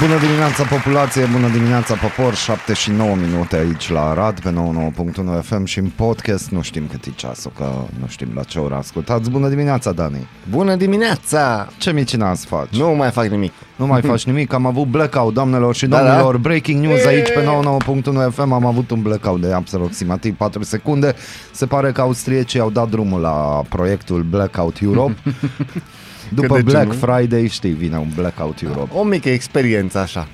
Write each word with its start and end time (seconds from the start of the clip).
Bună 0.00 0.18
dimineața 0.18 0.62
populație, 0.64 1.24
bună 1.32 1.48
dimineața 1.48 1.94
popor, 1.94 2.34
7 2.34 2.72
și 2.72 2.90
9 2.90 3.14
minute 3.14 3.56
aici 3.56 3.90
la 3.90 4.08
Arad 4.08 4.40
pe 4.40 4.52
99.1 5.40 5.42
FM 5.42 5.64
și 5.64 5.78
în 5.78 5.90
podcast, 5.96 6.50
nu 6.50 6.62
știm 6.62 6.86
cât 6.90 7.04
e 7.04 7.10
ceasul, 7.14 7.52
că 7.56 7.64
nu 8.00 8.06
știm 8.08 8.28
la 8.34 8.42
ce 8.42 8.58
oră 8.58 8.74
ascultați. 8.74 9.30
Bună 9.30 9.48
dimineața, 9.48 9.92
Dani! 9.92 10.26
Bună 10.50 10.74
dimineața! 10.74 11.68
Ce 11.78 11.92
micina 11.92 12.28
azi 12.30 12.46
faci? 12.46 12.68
Nu 12.78 12.88
mai 12.90 13.10
fac 13.10 13.26
nimic. 13.26 13.52
Nu 13.76 13.86
mai 13.86 14.02
faci 14.02 14.24
nimic, 14.24 14.52
am 14.52 14.66
avut 14.66 14.86
blackout, 14.86 15.34
doamnelor 15.34 15.74
și 15.74 15.86
Da, 15.86 15.98
domnilor, 15.98 16.32
da. 16.32 16.38
breaking 16.38 16.84
news 16.84 17.04
aici 17.04 17.28
pe 17.32 17.48
99.1 18.28 18.32
FM, 18.32 18.52
am 18.52 18.66
avut 18.66 18.90
un 18.90 19.02
blackout 19.02 19.40
de 19.40 19.52
aproximativ 19.52 20.34
4 20.36 20.62
secunde. 20.62 21.14
Se 21.52 21.66
pare 21.66 21.92
că 21.92 22.00
austriecii 22.00 22.60
au 22.60 22.70
dat 22.70 22.88
drumul 22.88 23.20
la 23.20 23.62
proiectul 23.68 24.22
Blackout 24.22 24.80
Europe. 24.82 25.14
După 26.28 26.54
de 26.54 26.62
ce 26.62 26.70
Black 26.70 26.86
nu? 26.86 26.92
Friday, 26.92 27.48
știi, 27.48 27.72
vine 27.72 27.96
un 27.96 28.08
Blackout 28.14 28.60
Europe. 28.62 28.90
O 28.94 29.02
mică 29.02 29.28
experiență 29.28 29.98
așa. 29.98 30.28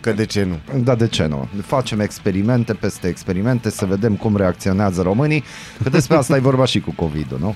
Că 0.00 0.12
de 0.12 0.24
ce 0.24 0.44
nu? 0.44 0.80
Da, 0.82 0.94
de 0.94 1.06
ce 1.08 1.26
nu? 1.26 1.48
Facem 1.62 2.00
experimente 2.00 2.74
peste 2.74 3.08
experimente 3.08 3.70
să 3.70 3.86
vedem 3.86 4.14
cum 4.14 4.36
reacționează 4.36 5.02
românii, 5.02 5.44
că 5.82 5.88
despre 5.88 6.16
asta 6.16 6.36
e 6.36 6.40
vorba 6.40 6.64
și 6.64 6.80
cu 6.80 6.92
COVID-ul, 6.96 7.38
nu? 7.40 7.54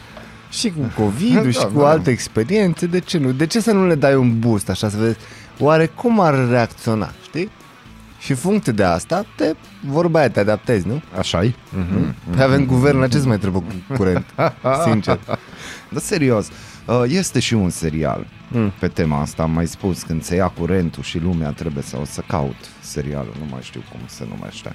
Și 0.51 0.70
cu 0.70 1.03
covid 1.03 1.42
Da, 1.45 1.51
și 1.51 1.67
cu 1.73 1.79
da. 1.79 1.89
alte 1.89 2.11
experiențe, 2.11 2.86
de 2.86 3.01
ce 3.01 3.19
nu? 3.19 3.33
De 3.33 3.47
ce 3.47 3.61
să 3.61 3.73
nu 3.73 3.86
le 3.86 3.95
dai 3.95 4.14
un 4.14 4.39
boost 4.39 4.70
așa 4.70 4.89
să 4.89 4.97
vezi 4.97 5.17
oare 5.59 5.86
cum 5.86 6.20
ar 6.20 6.48
reacționa, 6.48 7.12
știi? 7.23 7.51
Și 8.19 8.34
funcție 8.34 8.73
de 8.73 8.84
asta, 8.84 9.25
te, 9.36 9.53
vorba 9.86 10.19
aia, 10.19 10.31
te 10.31 10.41
adaptezi, 10.41 10.86
nu? 10.86 11.03
Așa-i? 11.19 11.55
Păi 12.31 12.42
avem 12.42 12.67
guvern, 12.67 12.98
la 12.98 13.09
ce 13.09 13.19
mai 13.19 13.39
trebuie 13.39 13.62
cu 13.62 13.95
curent? 13.97 14.27
Sincer. 14.91 15.19
Dar 15.89 16.03
serios, 16.03 16.47
uh, 16.47 16.55
este 17.08 17.39
și 17.41 17.55
un 17.55 17.70
serial 17.70 18.27
Mm. 18.50 18.72
pe 18.78 18.89
tema 18.89 19.20
asta, 19.20 19.42
am 19.42 19.50
mai 19.50 19.67
spus, 19.67 20.03
când 20.03 20.22
se 20.22 20.34
ia 20.34 20.47
curentul 20.48 21.03
și 21.03 21.19
lumea 21.19 21.50
trebuie 21.50 21.83
să 21.83 21.97
o 22.00 22.05
să 22.05 22.22
caut 22.27 22.56
serialul, 22.80 23.34
nu 23.39 23.47
mai 23.50 23.61
știu 23.62 23.83
cum 23.91 24.00
se 24.06 24.27
numește. 24.36 24.72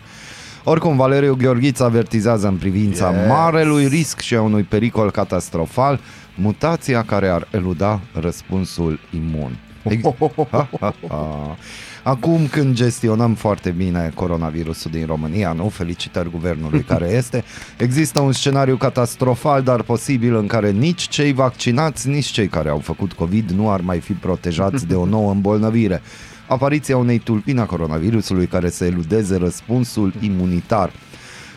Oricum, 0.64 0.96
Valeriu 0.98 1.36
Gheorghiță 1.36 1.84
avertizează 1.84 2.48
în 2.48 2.56
privința 2.56 3.14
Yes. 3.20 3.28
marelui 3.28 3.88
risc 3.88 4.20
și 4.20 4.36
a 4.36 4.42
unui 4.42 4.64
pericol 4.64 5.12
catastrofal, 5.12 6.00
mutația 6.36 7.04
care 7.04 7.28
ar 7.28 7.48
eluda 7.52 8.00
răspunsul 8.14 9.00
imun. 9.14 9.58
Ex- 9.84 10.02
Ha, 10.50 10.70
ha, 10.80 10.94
ha. 11.08 11.58
Acum 12.04 12.48
când 12.48 12.76
gestionăm 12.76 13.34
foarte 13.34 13.70
bine 13.70 14.12
coronavirusul 14.16 14.92
din 14.92 15.06
România, 15.06 15.54
nu? 15.54 15.70
Felicitări 15.70 16.30
guvernului 16.30 16.82
care 16.92 17.10
este, 17.10 17.44
există 17.78 18.20
un 18.20 18.32
scenariu 18.32 18.76
catastrofal, 18.76 19.62
dar 19.62 19.82
posibil 19.82 20.36
în 20.36 20.48
care 20.48 20.72
nici 20.72 21.08
cei 21.08 21.34
vaccinați, 21.34 22.08
nici 22.08 22.26
cei 22.26 22.48
care 22.48 22.70
au 22.70 22.80
făcut 22.80 23.14
COVID 23.14 23.50
nu 23.50 23.70
ar 23.70 23.82
mai 23.82 24.00
fi 24.00 24.14
protejați 24.14 24.88
de 24.88 24.96
o 24.96 25.06
nouă 25.06 25.32
îmbolnăvire. 25.36 26.02
Apariția 26.48 26.98
unei 26.98 27.18
tulpini 27.18 27.60
a 27.60 27.66
coronavirusului 27.66 28.46
care 28.46 28.70
să 28.70 28.86
eludeze 28.86 29.38
răspunsul 29.38 30.14
imunitar. 30.20 30.92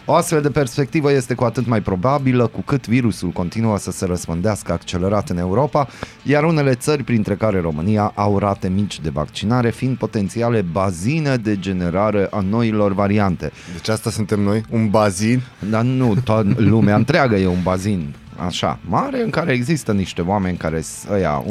O 0.08 0.14
astfel 0.14 0.42
de 0.42 0.50
perspectivă 0.50 1.12
este 1.12 1.34
cu 1.34 1.44
atât 1.44 1.66
mai 1.66 1.80
probabilă 1.80 2.46
cu 2.46 2.60
cât 2.60 2.88
virusul 2.88 3.28
continuă 3.28 3.78
să 3.78 3.90
se 3.90 4.04
răspândească 4.04 4.72
accelerat 4.72 5.28
în 5.28 5.38
Europa, 5.38 5.88
iar 6.22 6.44
unele 6.44 6.74
țări, 6.74 7.02
printre 7.02 7.34
care 7.34 7.60
România, 7.60 8.12
au 8.14 8.38
rate 8.38 8.68
mici 8.68 9.00
de 9.00 9.08
vaccinare, 9.08 9.70
fiind 9.70 9.96
potențiale 9.96 10.60
bazine 10.72 11.36
de 11.36 11.58
generare 11.58 12.28
a 12.30 12.40
noilor 12.40 12.92
variante. 12.92 13.52
Deci 13.72 13.88
asta 13.88 14.10
suntem 14.10 14.40
noi, 14.40 14.62
un 14.70 14.90
bazin. 14.90 15.42
Dar 15.70 15.82
nu, 15.82 16.14
toată 16.24 16.54
lumea 16.56 16.94
întreagă 16.94 17.36
e 17.36 17.46
un 17.46 17.62
bazin 17.62 18.14
așa, 18.44 18.78
mare, 18.88 19.22
în 19.22 19.30
care 19.30 19.52
există 19.52 19.92
niște 19.92 20.20
oameni 20.20 20.56
care 20.56 20.80
sunt 20.80 21.12
ăia 21.12 21.42
1-2% 21.42 21.46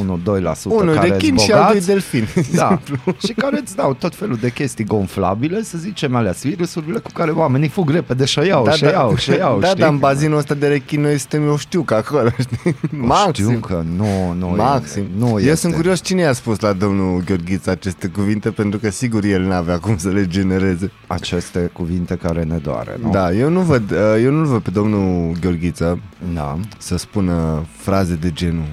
Unul 0.64 0.94
care 0.94 1.10
de 1.10 1.18
chin 1.18 1.28
sunt 1.28 1.40
și 1.40 1.52
altul 1.52 1.68
bogați, 1.68 1.86
de 1.86 1.92
delfin. 1.92 2.28
da, 2.60 2.80
și 3.26 3.34
care 3.34 3.60
îți 3.62 3.76
dau 3.76 3.94
tot 3.94 4.16
felul 4.16 4.36
de 4.36 4.52
chestii 4.52 4.86
gonflabile, 4.86 5.64
să 5.64 5.78
zicem 5.78 6.16
alea 6.16 6.34
virusurile 6.42 7.00
cu 7.00 7.12
care 7.14 7.32
oamenii 7.32 7.68
fug 7.68 7.90
repede 7.90 8.26
și 8.26 8.40
iau, 8.40 8.72
și 8.72 8.84
iau, 8.84 9.16
și 9.24 9.32
iau, 9.32 9.60
da, 9.60 9.68
știi? 9.68 9.80
dar 9.80 9.90
în 9.90 9.98
bazinul 9.98 10.38
ăsta 10.38 10.54
de 10.54 10.68
rechin 10.68 11.02
noi 11.02 11.18
suntem, 11.18 11.44
eu 11.48 11.58
știu 11.58 11.82
că 11.82 11.94
acolo, 11.94 12.30
știi? 12.40 12.76
Maxim. 12.90 13.46
Știu 13.46 13.60
că 13.60 13.84
nu, 13.96 14.34
nu 14.40 14.48
Maxim. 14.48 15.04
E, 15.04 15.08
nu 15.18 15.28
Eu 15.28 15.38
este. 15.38 15.56
sunt 15.56 15.74
curios 15.74 16.02
cine 16.02 16.22
i-a 16.22 16.34
spus 16.34 16.60
la 16.60 16.74
domnul 16.74 17.24
Gheorghiță 17.26 17.70
aceste 17.70 18.08
cuvinte, 18.08 18.50
pentru 18.50 18.80
că 18.80 18.90
sigur 18.90 19.24
el 19.24 19.42
n-avea 19.42 19.80
cum 19.80 19.98
să 19.98 20.10
le 20.10 20.28
genereze. 20.28 20.92
Aceste 21.08 21.70
cuvinte 21.74 22.16
care 22.16 22.44
ne 22.44 22.58
doare, 22.58 22.98
nu? 23.02 23.10
Da, 23.12 23.32
eu 23.32 23.50
nu 23.50 23.60
văd, 23.60 23.92
uh, 23.92 23.98
eu 24.24 24.32
nu 24.32 24.48
văd 24.48 24.62
pe 24.62 24.70
domnul 24.70 25.32
Gheorghiță 25.42 26.00
da. 26.34 26.58
Să 26.78 26.98
spună 26.98 27.66
fraze 27.78 28.16
de 28.16 28.32
genul 28.32 28.68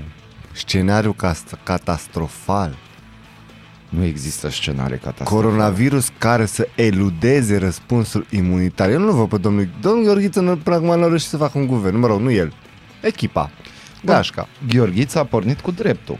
scenariu 0.52 1.12
cast- 1.22 1.58
catastrofal, 1.62 2.76
Nu 3.88 4.04
există 4.04 4.50
scenarii 4.50 4.98
catastrofale. 4.98 5.40
coronavirus 5.42 6.10
care 6.18 6.46
să 6.46 6.68
eludeze 6.74 7.56
răspunsul 7.58 8.26
imunitar. 8.30 8.90
Eu 8.90 8.98
nu 8.98 9.12
văd 9.12 9.28
pe 9.28 9.36
domnul, 9.38 9.68
domnul 9.80 10.04
Gheorghiță 10.04 10.40
nu, 10.40 10.56
până 10.56 10.76
acum 10.76 10.86
nu 10.86 11.04
a 11.04 11.08
reușit 11.08 11.28
să 11.28 11.36
facă 11.36 11.58
un 11.58 11.66
guvern, 11.66 11.98
mă 11.98 12.06
rog, 12.06 12.20
nu 12.20 12.30
el, 12.30 12.52
echipa, 13.00 13.50
gașca, 14.04 14.48
Gheorghiță 14.68 15.18
a 15.18 15.24
pornit 15.24 15.60
cu 15.60 15.70
dreptul. 15.70 16.18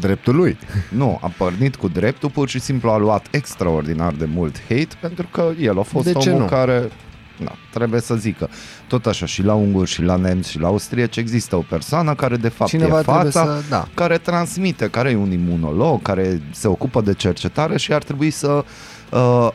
dreptul 0.00 0.34
lui. 0.36 0.58
Nu, 0.90 1.18
a 1.22 1.32
pornit 1.36 1.76
cu 1.76 1.88
dreptul, 1.88 2.30
pur 2.30 2.48
și 2.48 2.58
simplu 2.60 2.90
a 2.90 2.96
luat 2.96 3.26
extraordinar 3.30 4.12
de 4.12 4.24
mult 4.24 4.58
hate 4.68 4.88
pentru 5.00 5.28
că 5.32 5.50
el 5.60 5.78
a 5.78 5.82
fost 5.82 6.04
De 6.04 6.12
ce 6.12 6.28
omul 6.30 6.40
nu? 6.42 6.46
care 6.48 6.88
Na, 7.36 7.52
trebuie 7.72 8.00
să 8.00 8.14
zică. 8.14 8.48
Tot 8.88 9.06
așa 9.06 9.26
și 9.26 9.42
la 9.42 9.54
unguri 9.54 9.90
și 9.90 10.02
la 10.02 10.16
nemți 10.16 10.50
și 10.50 10.58
la 10.58 10.66
austrieci 10.66 11.16
există 11.16 11.56
o 11.56 11.64
persoană 11.68 12.14
care 12.14 12.36
de 12.36 12.48
fapt 12.48 12.70
Cineva 12.70 12.98
e 12.98 13.02
trebuie 13.02 13.30
fața, 13.30 13.44
să, 13.44 13.62
da. 13.68 13.88
care 13.94 14.18
transmite, 14.18 14.88
care 14.88 15.10
e 15.10 15.16
un 15.16 15.32
imunolog, 15.32 16.02
care 16.02 16.42
se 16.50 16.68
ocupă 16.68 17.00
de 17.00 17.14
cercetare 17.14 17.76
și 17.76 17.92
ar 17.92 18.02
trebui 18.02 18.30
să 18.30 18.48
uh, 18.48 18.64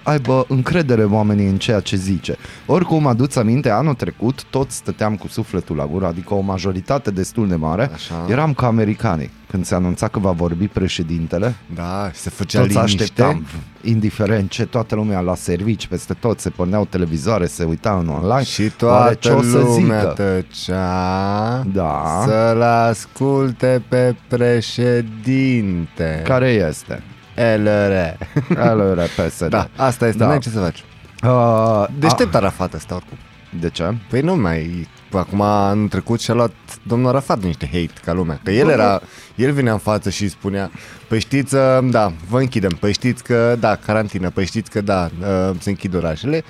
aibă 0.03 0.45
încredere 0.47 1.03
oamenii 1.03 1.47
în 1.47 1.57
ceea 1.57 1.79
ce 1.79 1.95
zice. 1.95 2.35
Oricum, 2.66 3.07
aduți 3.07 3.39
aminte, 3.39 3.69
anul 3.69 3.94
trecut 3.94 4.44
toți 4.50 4.75
stăteam 4.75 5.16
cu 5.16 5.28
sufletul 5.28 5.75
la 5.75 5.85
gură, 5.85 6.06
adică 6.06 6.34
o 6.34 6.39
majoritate 6.39 7.12
destul 7.12 7.47
de 7.47 7.56
mare, 7.56 7.89
Așa. 7.94 8.25
eram 8.29 8.53
ca 8.53 8.67
americanii. 8.67 9.29
Când 9.50 9.66
se 9.66 9.75
anunța 9.75 10.07
că 10.07 10.19
va 10.19 10.31
vorbi 10.31 10.67
președintele, 10.67 11.56
Da, 11.75 12.09
și 12.13 12.19
se 12.19 12.29
făcea 12.29 12.59
toți 12.62 12.73
liniște. 12.73 13.01
așteptam, 13.03 13.45
indiferent 13.81 14.50
ce, 14.50 14.66
toată 14.66 14.95
lumea 14.95 15.19
la 15.19 15.35
servici, 15.35 15.88
peste 15.88 16.13
tot, 16.13 16.39
se 16.39 16.50
porneau 16.50 16.85
televizoare, 16.85 17.45
se 17.45 17.63
uita 17.63 17.97
în 18.01 18.07
online. 18.07 18.44
Și 18.44 18.72
Oare 18.81 19.16
ce 19.19 19.29
toată 19.29 19.45
o 19.47 19.50
să 19.50 19.57
lumea 19.57 20.00
zică? 20.00 20.13
tăcea 20.16 21.63
Da. 21.73 22.23
Să-l 22.25 22.62
asculte 22.62 23.81
pe 23.88 24.16
președinte 24.28 26.22
Care 26.23 26.50
este? 26.69 27.03
LR 27.36 28.18
LR 28.50 29.02
PSD. 29.16 29.50
Da, 29.50 29.68
asta 29.75 30.08
este, 30.08 30.18
Da. 30.18 30.28
da. 30.28 30.38
ce 30.38 30.50
să 30.50 30.59
faci 30.59 30.84
Uh, 31.24 31.86
Deștept 32.00 32.36
Arafat 32.36 32.74
ăsta 32.74 32.96
oricum 32.96 33.18
a, 33.22 33.58
de 33.59 33.69
ce? 33.69 33.96
Păi 34.09 34.22
nu 34.22 34.36
mai 34.36 34.88
Acum 35.12 35.42
anul 35.42 35.88
trecut 35.88 36.22
și-a 36.22 36.34
luat 36.34 36.52
domnul 36.84 37.09
Arafat 37.09 37.42
niște 37.44 37.66
hate 37.66 37.94
ca 38.06 38.14
lumea 38.14 38.40
Că 38.44 38.52
el 38.52 38.69
era 38.69 39.02
El 39.36 39.52
venea 39.52 39.72
în 39.72 39.78
față 39.78 40.09
și 40.09 40.30
spunea 40.30 40.72
Păi 41.08 41.19
știți, 41.19 41.56
uh, 41.56 41.62
da, 41.90 42.12
vă 42.30 42.40
închidem 42.40 42.78
Păi 42.80 42.94
știți 42.94 43.24
că, 43.24 43.56
da, 43.59 43.75
carantină 43.75 44.30
Păi 44.30 44.46
știți 44.46 44.69
că, 44.69 44.81
da, 44.81 45.09
uh, 45.19 45.56
se 45.59 45.69
închid 45.69 45.96
orașele 45.96 46.44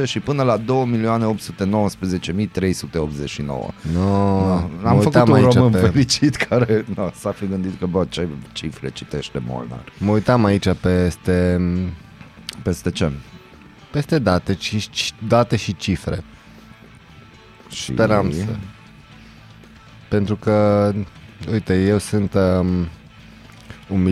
2.819.310 0.00 0.04
și 0.04 0.20
până 0.20 0.42
la 0.42 0.58
2.819.389. 0.58 0.64
No, 3.94 4.52
Am 4.84 5.00
făcut 5.00 5.28
un 5.28 5.40
român 5.40 5.70
pe... 5.70 5.78
fericit 5.78 6.36
care 6.36 6.84
no, 6.94 7.10
s-a 7.14 7.30
fi 7.30 7.46
gândit 7.46 7.78
că, 7.78 7.86
bă, 7.86 8.06
ce 8.08 8.28
cifre 8.52 8.90
citește 8.90 9.42
Molnar. 9.46 9.84
Mă 9.98 10.12
uitam 10.12 10.44
aici 10.44 10.68
peste, 10.80 11.60
Peste 12.62 12.90
ce? 12.90 13.10
Peste 13.98 14.18
date, 14.18 14.54
ci, 14.54 14.88
ci- 14.90 15.12
date 15.28 15.56
și 15.56 15.76
cifre. 15.76 16.24
Și... 17.70 17.92
Speram 17.92 18.30
să... 18.32 18.44
Pentru 20.08 20.36
că, 20.36 20.92
uite, 21.52 21.74
eu 21.84 21.98
sunt 21.98 22.34
um, 22.34 22.86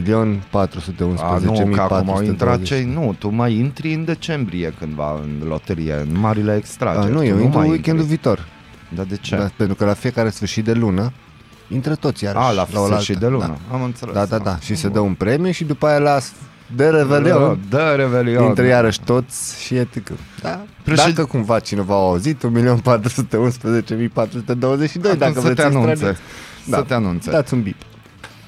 1.411.420. 0.00 1.16
A, 1.16 1.38
nu, 1.38 1.68
că 1.74 1.80
acum 1.80 2.10
au 2.10 2.22
intrat 2.22 2.62
cei... 2.62 2.84
Nu, 2.84 3.14
tu 3.18 3.28
mai 3.28 3.52
intri 3.54 3.94
în 3.94 4.04
decembrie 4.04 4.74
cândva 4.78 5.20
în 5.22 5.42
loterie, 5.48 5.94
în 5.94 6.18
marile 6.18 6.50
A, 6.50 6.56
extrageri. 6.56 7.12
nu, 7.12 7.18
Tu 7.18 7.24
eu 7.24 7.38
intru 7.40 7.58
mai 7.58 7.68
weekendul 7.68 8.02
intri. 8.04 8.06
viitor. 8.22 8.46
Dar 8.94 9.04
de 9.04 9.16
ce? 9.16 9.36
Da, 9.36 9.50
pentru 9.56 9.74
că 9.76 9.84
la 9.84 9.94
fiecare 9.94 10.30
sfârșit 10.30 10.64
de 10.64 10.72
lună 10.72 11.12
intră 11.68 11.94
toți 11.94 12.24
iarăși 12.24 12.44
A, 12.44 12.50
la 12.50 12.66
oaltă. 12.74 12.92
sfârșit 12.92 13.16
de 13.16 13.26
lună. 13.28 13.46
Da. 13.68 13.74
Am 13.76 13.82
înțeles. 13.82 14.14
Da, 14.14 14.24
da, 14.26 14.38
da. 14.38 14.58
Și 14.58 14.74
se 14.74 14.88
dă 14.88 15.00
un 15.00 15.14
premiu 15.14 15.50
și 15.50 15.64
după 15.64 15.86
aia 15.86 15.98
la 15.98 16.18
de 16.76 16.88
revelion 16.88 17.58
Da, 17.68 17.94
Revelion. 17.94 18.44
intră 18.44 18.66
iarăși 18.66 19.00
toți 19.00 19.62
și 19.64 19.74
e 19.74 19.84
tică. 19.84 20.12
Da. 20.42 20.64
Președ- 20.84 21.14
Dacă 21.14 21.24
cumva 21.24 21.58
cineva 21.58 21.94
a 21.94 21.98
auzit, 21.98 22.42
1.411.422, 22.42 25.16
dacă 25.18 25.32
să 25.32 25.40
vreți 25.40 25.54
te 25.54 25.60
să 25.60 25.66
anunțe. 25.66 25.90
extrageți. 25.90 26.20
Să 26.68 26.84
te 26.86 26.94
anunțe. 26.94 27.30
Dați 27.30 27.54
un 27.54 27.62
bip. 27.62 27.76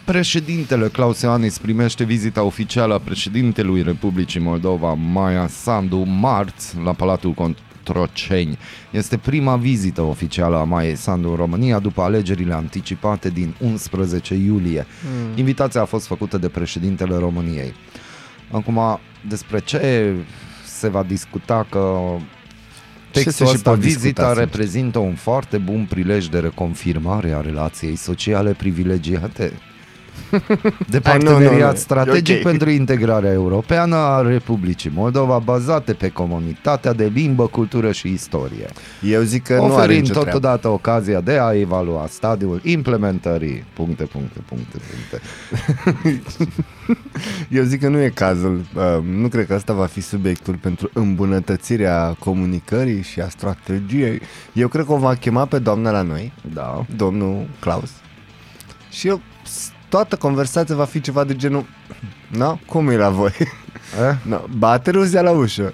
Președintele 0.05 0.87
Claus 0.88 1.20
Iohannis 1.20 1.59
primește 1.59 2.05
vizita 2.05 2.43
oficială 2.43 2.94
a 2.94 2.99
președintelui 2.99 3.82
Republicii 3.82 4.41
Moldova, 4.41 4.93
Maia 5.12 5.47
Sandu, 5.49 5.97
marți 6.06 6.75
la 6.85 6.93
Palatul 6.93 7.32
Controceni. 7.32 8.59
Este 8.91 9.17
prima 9.17 9.56
vizită 9.56 10.03
oficială 10.03 10.56
a 10.56 10.65
Maiei 10.65 10.97
Sandu 10.97 11.29
în 11.31 11.37
România 11.37 11.79
după 11.79 12.03
alegerile 12.03 12.55
anticipate 12.55 13.29
din 13.31 13.55
11 13.61 14.35
iulie. 14.35 14.87
Hmm. 15.00 15.38
Invitația 15.38 15.81
a 15.81 15.85
fost 15.85 16.06
făcută 16.06 16.38
de 16.38 16.49
președintele 16.49 17.17
României. 17.17 17.75
Acum, 18.50 19.00
despre 19.29 19.59
ce 19.61 20.12
se 20.65 20.89
va 20.89 21.03
discuta 21.03 21.67
că 21.71 21.99
Ce 23.11 23.23
Textul 23.23 23.33
se 23.33 23.45
și 23.45 23.56
ăsta, 23.56 23.71
pot 23.71 23.81
discuta, 23.81 24.00
vizita 24.03 24.23
sincer. 24.27 24.45
reprezintă 24.45 24.99
un 24.99 25.15
foarte 25.15 25.59
bun 25.59 25.87
prilej 25.89 26.27
de 26.27 26.39
reconfirmare 26.39 27.33
a 27.33 27.41
relației 27.41 27.97
sociale 27.97 28.53
privilegiate 28.53 29.53
de 30.91 31.00
Hai, 31.05 31.19
nu, 31.19 31.25
parteneriat 31.25 31.61
nu, 31.69 31.73
nu. 31.73 31.77
strategic 31.79 32.35
E 32.35 32.39
ok. 32.39 32.43
pentru 32.43 32.71
integrarea 32.71 33.33
europeană 33.33 33.97
a 33.97 34.21
Republicii 34.23 34.91
Moldova 34.94 35.39
bazate 35.39 35.93
pe 35.93 36.09
comunitatea 36.09 36.93
de 36.93 37.11
limbă, 37.15 37.47
cultură 37.47 37.93
și 37.93 38.09
istorie, 38.12 38.67
Eu 39.03 39.23
zic 39.23 39.43
că 39.43 39.55
nu 39.55 39.62
are 39.62 39.73
oferind 39.73 40.01
nicio 40.01 40.12
treabă. 40.12 40.31
totodată 40.31 40.69
ocazia 40.69 41.21
de 41.21 41.39
a 41.39 41.53
evalua 41.53 42.06
stadiul 42.09 42.61
implementării 42.65 43.65
puncte, 43.75 44.05
puncte, 44.05 44.41
puncte, 44.49 44.79
puncte. 44.91 45.21
Eu 47.58 47.62
zic 47.62 47.81
că 47.81 47.88
nu 47.88 48.00
e 48.00 48.08
cazul. 48.08 48.64
Uh, 48.75 49.05
nu 49.05 49.29
cred 49.29 49.46
că 49.46 49.55
asta 49.55 49.73
va 49.73 49.87
fi 49.87 50.00
subiectul 50.00 50.55
pentru 50.55 50.90
îmbunătățirea 50.93 52.17
comunicării 52.19 53.02
și 53.02 53.20
a 53.20 53.29
strategiei. 53.29 54.20
Eu 54.52 54.69
cred 54.69 54.85
că 54.85 54.93
o 54.93 54.96
va 54.99 55.14
chema 55.14 55.46
pe 55.46 55.58
doamna 55.58 55.90
la 55.90 56.02
noi, 56.02 56.32
Da. 56.55 56.85
domnul 56.96 57.46
Claus. 57.61 57.90
Și 58.90 59.08
eu, 59.08 59.20
s- 59.44 59.70
toată 59.88 60.17
conversația 60.17 60.75
va 60.75 60.85
fi 60.85 61.00
ceva 61.00 61.25
de 61.25 61.37
genul 61.37 61.64
No? 62.29 62.58
Cum 62.67 62.88
e 62.88 62.96
la 62.96 63.08
voi? 63.08 63.32
Eh? 63.38 64.17
No, 64.31 64.41
bate 64.58 64.91
Ruzia 64.91 65.20
la 65.23 65.31
ușă. 65.31 65.73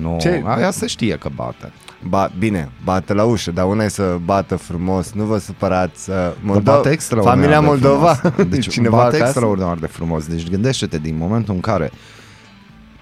Nu, 0.00 0.16
Ce? 0.20 0.42
aia 0.46 0.70
se 0.70 0.86
știe 0.86 1.16
că 1.16 1.28
bate. 1.34 1.72
Ba, 2.08 2.30
bine, 2.38 2.70
bate 2.84 3.12
la 3.12 3.24
ușă, 3.24 3.50
dar 3.50 3.66
una 3.66 3.84
e 3.84 3.88
să 3.88 4.18
bată 4.24 4.56
frumos, 4.56 5.12
nu 5.12 5.24
vă 5.24 5.38
supărați. 5.38 6.10
Uh, 6.10 6.16
Moldo- 6.42 6.62
bate 6.62 6.90
extraordinar 6.90 7.36
familia 7.36 7.60
de 7.60 7.66
Moldova, 7.66 8.12
frumos. 8.14 8.48
Deci 8.54 8.68
cineva 8.68 8.96
bate 8.96 9.16
acasă. 9.16 9.24
extraordinar 9.30 9.76
de 9.78 9.86
frumos. 9.86 10.26
Deci 10.26 10.48
gândește-te 10.50 10.98
din 10.98 11.16
momentul 11.16 11.54
în 11.54 11.60
care 11.60 11.90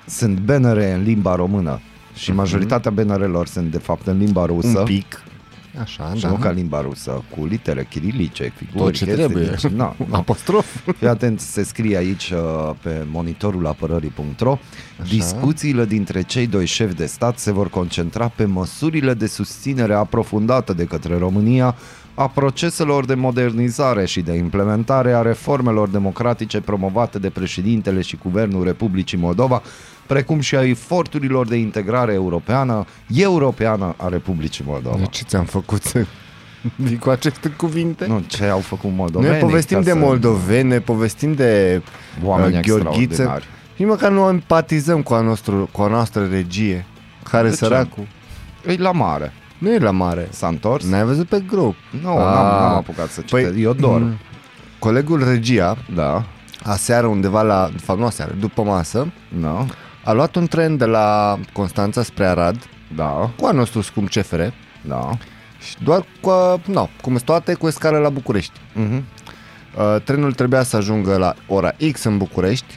sunt 0.06 0.38
bannere 0.38 0.92
în 0.92 1.02
limba 1.02 1.34
română 1.34 1.80
și 2.14 2.32
majoritatea 2.32 2.90
bannerelor 2.90 3.46
sunt 3.46 3.70
de 3.70 3.78
fapt 3.78 4.06
în 4.06 4.18
limba 4.18 4.44
rusă. 4.46 4.68
Mhm. 4.68 4.78
Un 4.78 4.84
pic. 4.84 5.22
Așa, 5.80 6.14
Și 6.14 6.22
da. 6.22 6.28
nu 6.28 6.34
ca 6.34 6.50
limba 6.50 6.80
rusă, 6.80 7.24
cu 7.36 7.44
litere 7.44 7.86
chirilice, 7.90 8.52
figuri, 8.56 8.78
Tot 8.84 8.92
ce 8.92 9.04
chestii, 9.04 9.24
trebuie. 9.24 9.44
Deci, 9.44 9.66
na, 9.66 9.94
na. 10.10 10.16
Apostrof. 10.18 10.66
Fii 10.98 11.08
atent, 11.08 11.40
se 11.40 11.62
scrie 11.62 11.96
aici 11.96 12.30
uh, 12.30 12.74
pe 12.82 13.06
monitorul 13.10 13.66
apărării.ro 13.66 14.58
Discuțiile 15.08 15.84
dintre 15.84 16.22
cei 16.22 16.46
doi 16.46 16.66
șefi 16.66 16.94
de 16.94 17.06
stat 17.06 17.38
se 17.38 17.52
vor 17.52 17.70
concentra 17.70 18.28
pe 18.28 18.44
măsurile 18.44 19.14
de 19.14 19.26
susținere 19.26 19.94
aprofundată 19.94 20.72
de 20.72 20.84
către 20.84 21.18
România 21.18 21.74
a 22.14 22.28
proceselor 22.28 23.04
de 23.04 23.14
modernizare 23.14 24.06
și 24.06 24.20
de 24.20 24.32
implementare 24.32 25.12
a 25.12 25.22
reformelor 25.22 25.88
democratice 25.88 26.60
promovate 26.60 27.18
de 27.18 27.30
președintele 27.30 28.00
și 28.00 28.18
guvernul 28.22 28.64
Republicii 28.64 29.18
Moldova, 29.18 29.62
precum 30.08 30.40
și 30.40 30.56
a 30.56 30.62
eforturilor 30.68 31.46
de 31.46 31.56
integrare 31.56 32.12
europeană, 32.12 32.84
europeană 33.16 33.94
a 33.96 34.08
Republicii 34.08 34.64
Moldova. 34.66 34.96
De 34.96 35.04
ce 35.10 35.22
ți-am 35.24 35.44
făcut 35.44 35.82
să 35.82 36.04
vii 36.76 36.98
cu 36.98 37.10
aceste 37.10 37.48
cuvinte? 37.48 38.06
Nu, 38.06 38.24
ce 38.26 38.44
au 38.44 38.58
făcut 38.58 38.90
moldovenii? 38.94 39.30
Noi 39.32 39.40
povestim 39.40 39.76
ca 39.76 39.82
de 39.82 39.90
să- 39.90 39.96
moldoveni, 39.96 40.68
ne 40.68 40.78
povestim 40.80 41.32
de 41.34 41.82
Oameni 42.22 42.54
uh, 42.56 42.60
Gheorghiță. 42.60 43.00
extraordinari. 43.02 43.44
Și 43.76 43.84
măcar 43.84 44.10
nu 44.10 44.28
empatizăm 44.28 45.02
cu 45.02 45.14
a, 45.14 45.20
nostru, 45.20 45.68
cu 45.72 45.82
a 45.82 45.88
noastră 45.88 46.26
regie, 46.30 46.86
care 47.30 47.44
De 47.48 47.50
ce? 47.50 47.56
săracul 47.56 48.06
E 48.66 48.76
la 48.76 48.92
mare. 48.92 49.32
nu 49.58 49.72
e 49.72 49.78
la 49.78 49.90
mare. 49.90 50.28
S-a 50.30 50.46
întors? 50.46 50.84
N-ai 50.84 51.04
văzut 51.04 51.28
pe 51.28 51.42
grup. 51.46 51.74
Nu, 52.02 52.08
Ah. 52.10 52.16
n-am, 52.16 52.46
n-am 52.46 52.74
apucat 52.76 53.08
să 53.10 53.20
citesc. 53.20 53.50
Păi, 53.50 53.62
Eu 53.62 53.72
dorm. 53.72 54.02
mm, 54.02 54.18
Colegul 54.78 55.24
regia, 55.24 55.76
Da, 55.94 56.24
aseară 56.62 57.06
undeva 57.06 57.42
la, 57.42 57.68
de 57.72 57.78
fapt 57.78 57.98
nu 57.98 58.04
aseară, 58.06 58.34
după 58.40 58.62
masă, 58.62 59.06
da, 59.40 59.66
a 60.08 60.12
luat 60.12 60.34
un 60.34 60.46
tren 60.46 60.76
de 60.76 60.84
la 60.84 61.38
Constanța 61.52 62.02
spre 62.02 62.26
Arad, 62.26 62.68
da, 62.96 63.30
cu 63.36 63.46
a 63.46 63.50
nostru 63.50 63.80
scump 63.80 64.08
CFR, 64.08 64.40
da. 64.86 65.10
și 65.60 65.76
doar 65.84 66.04
cu, 66.20 66.30
a- 66.30 66.60
no, 66.66 66.88
cum 67.02 67.12
sunt 67.12 67.24
toate, 67.24 67.54
cu 67.54 67.66
escală 67.66 67.98
la 67.98 68.08
București. 68.08 68.60
Mhm. 68.74 69.04
Uh, 69.76 70.02
trenul 70.04 70.32
trebuia 70.32 70.62
să 70.62 70.76
ajungă 70.76 71.16
la 71.16 71.34
ora 71.46 71.74
X 71.92 72.04
în 72.04 72.18
București, 72.18 72.74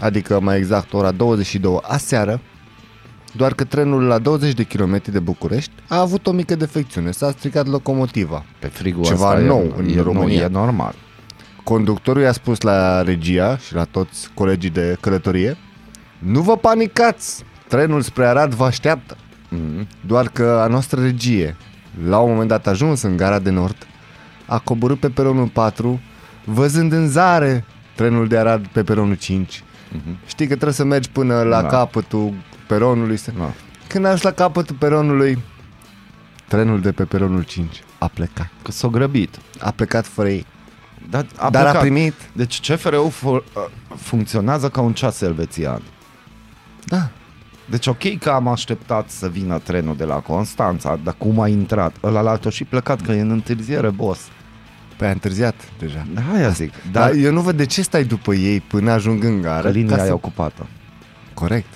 adică 0.00 0.40
mai 0.40 0.56
exact 0.56 0.92
ora 0.92 1.10
22 1.10 1.78
aseară, 1.82 2.40
doar 3.32 3.54
că 3.54 3.64
trenul 3.64 4.02
la 4.02 4.18
20 4.18 4.52
de 4.52 4.62
km 4.62 5.02
de 5.10 5.18
București 5.18 5.72
a 5.88 6.00
avut 6.00 6.26
o 6.26 6.32
mică 6.32 6.54
defecțiune, 6.54 7.10
s-a 7.10 7.30
stricat 7.30 7.66
locomotiva. 7.66 8.44
Pe 8.58 8.66
frigul 8.66 9.04
Ceva 9.04 9.28
ăsta 9.28 9.40
nou 9.46 9.74
e, 9.76 9.80
în 9.80 9.98
e, 9.98 10.02
România. 10.02 10.48
Nu, 10.48 10.58
e 10.58 10.60
normal. 10.60 10.94
Conductorul 11.64 12.22
i-a 12.22 12.32
spus 12.32 12.60
la 12.60 13.02
regia 13.02 13.56
și 13.58 13.74
la 13.74 13.84
toți 13.84 14.30
colegii 14.34 14.70
de 14.70 14.96
călătorie, 15.00 15.56
nu 16.18 16.40
vă 16.40 16.56
panicați, 16.56 17.44
trenul 17.68 18.00
spre 18.02 18.26
Arad 18.26 18.54
vă 18.54 18.64
așteaptă. 18.64 19.16
Mhm. 19.48 19.86
Doar 20.06 20.28
că 20.28 20.60
a 20.62 20.66
noastră 20.66 21.02
regie, 21.02 21.56
la 22.06 22.18
un 22.18 22.30
moment 22.30 22.48
dat 22.48 22.66
ajuns 22.66 23.02
în 23.02 23.16
gara 23.16 23.38
de 23.38 23.50
nord, 23.50 23.86
a 24.46 24.58
coborât 24.58 25.00
pe 25.00 25.08
peronul 25.10 25.48
4, 25.48 26.00
văzând 26.44 26.92
în 26.92 27.08
zare 27.08 27.64
trenul 27.94 28.28
de 28.28 28.38
Arad 28.38 28.66
pe 28.66 28.82
peronul 28.82 29.14
5. 29.14 29.62
Mhm. 29.92 30.18
Știi 30.26 30.46
că 30.46 30.52
trebuie 30.54 30.74
să 30.74 30.84
mergi 30.84 31.10
până 31.10 31.42
la 31.42 31.62
Da. 31.62 31.68
capătul 31.68 32.34
peronului. 32.66 33.16
Să... 33.16 33.30
Da. 33.38 33.52
Când 33.88 34.04
ajungi 34.04 34.24
la 34.24 34.30
capătul 34.32 34.76
peronului, 34.76 35.38
trenul 36.48 36.80
de 36.80 36.92
pe 36.92 37.04
peronul 37.04 37.42
5 37.42 37.82
a 37.98 38.08
plecat. 38.08 38.48
Că 38.62 38.70
s-a 38.72 38.88
grăbit. 38.88 39.38
A 39.58 39.70
plecat 39.70 40.06
fără 40.06 40.28
ei. 40.28 40.46
Dar 41.10 41.26
a, 41.36 41.50
Dar 41.50 41.62
a 41.62 41.64
plecat. 41.64 41.80
primit, 41.80 42.14
Deci 42.32 42.60
CFR-ul 42.72 43.10
fu- 43.10 43.44
funcționează 43.96 44.68
ca 44.68 44.80
un 44.80 44.92
ceas 44.92 45.20
elvețian. 45.20 45.82
Da, 46.84 47.08
Deci 47.70 47.86
ok 47.86 48.18
că 48.18 48.30
am 48.30 48.48
așteptat 48.48 49.10
să 49.10 49.28
vină 49.28 49.58
trenul 49.58 49.96
de 49.96 50.04
la 50.04 50.14
Constanța, 50.14 50.98
dar 51.04 51.14
cum 51.18 51.40
a 51.40 51.48
intrat? 51.48 51.96
Ăla 52.02 52.20
l-a 52.20 52.38
și 52.50 52.64
plecat, 52.64 53.00
că 53.00 53.12
e 53.12 53.20
în 53.20 53.30
întârziere, 53.30 53.88
boss. 53.88 54.20
pe 54.96 55.06
a 55.06 55.10
întârziat 55.10 55.54
deja. 55.78 56.06
Da, 56.14 56.20
aia 56.34 56.48
zic. 56.48 56.72
Dar 56.92 57.10
Dar 57.10 57.18
eu 57.18 57.32
nu 57.32 57.40
văd 57.40 57.56
de 57.56 57.66
ce 57.66 57.82
stai 57.82 58.04
după 58.04 58.34
ei 58.34 58.60
până 58.60 58.90
ajung 58.90 59.24
în 59.24 59.40
gară. 59.40 59.62
că 59.62 59.68
linia 59.68 59.96
ca 59.96 60.02
e 60.02 60.06
să... 60.06 60.12
ocupată. 60.12 60.66
Corect. 61.34 61.66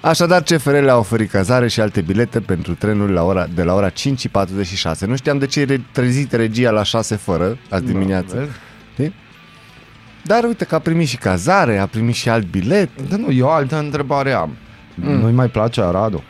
Așadar, 0.00 0.42
CFR 0.42 0.70
le-a 0.70 0.96
oferit 0.96 1.30
cazare 1.30 1.68
și 1.68 1.80
alte 1.80 2.00
bilete 2.00 2.40
pentru 2.40 2.74
trenul 2.74 3.10
la 3.10 3.22
ora, 3.22 3.46
de 3.54 3.62
la 3.62 3.74
ora 3.74 3.88
5 3.88 4.18
și 4.18 4.28
46. 4.28 5.06
Nu 5.06 5.16
știam 5.16 5.38
de 5.38 5.46
ce 5.46 5.60
e 5.60 5.64
re- 5.64 5.84
trezit 5.92 6.32
regia 6.32 6.70
la 6.70 6.82
6 6.82 7.16
fără 7.16 7.58
azi 7.70 7.84
dimineață. 7.84 8.34
Da, 8.34 8.40
vezi? 8.40 8.50
Știi? 8.52 8.60
Dar 10.24 10.44
uite 10.44 10.64
că 10.64 10.74
a 10.74 10.78
primit 10.78 11.08
și 11.08 11.16
cazare, 11.16 11.78
a 11.78 11.86
primit 11.86 12.14
și 12.14 12.28
alt 12.28 12.46
bilet. 12.50 12.88
Da, 13.08 13.16
nu, 13.16 13.32
eu 13.32 13.46
o 13.46 13.50
altă 13.50 13.78
întrebare 13.78 14.32
am. 14.32 14.56
Mm. 14.94 15.12
Nu-i 15.20 15.32
mai 15.32 15.48
place 15.48 15.80
Aradul? 15.80 16.22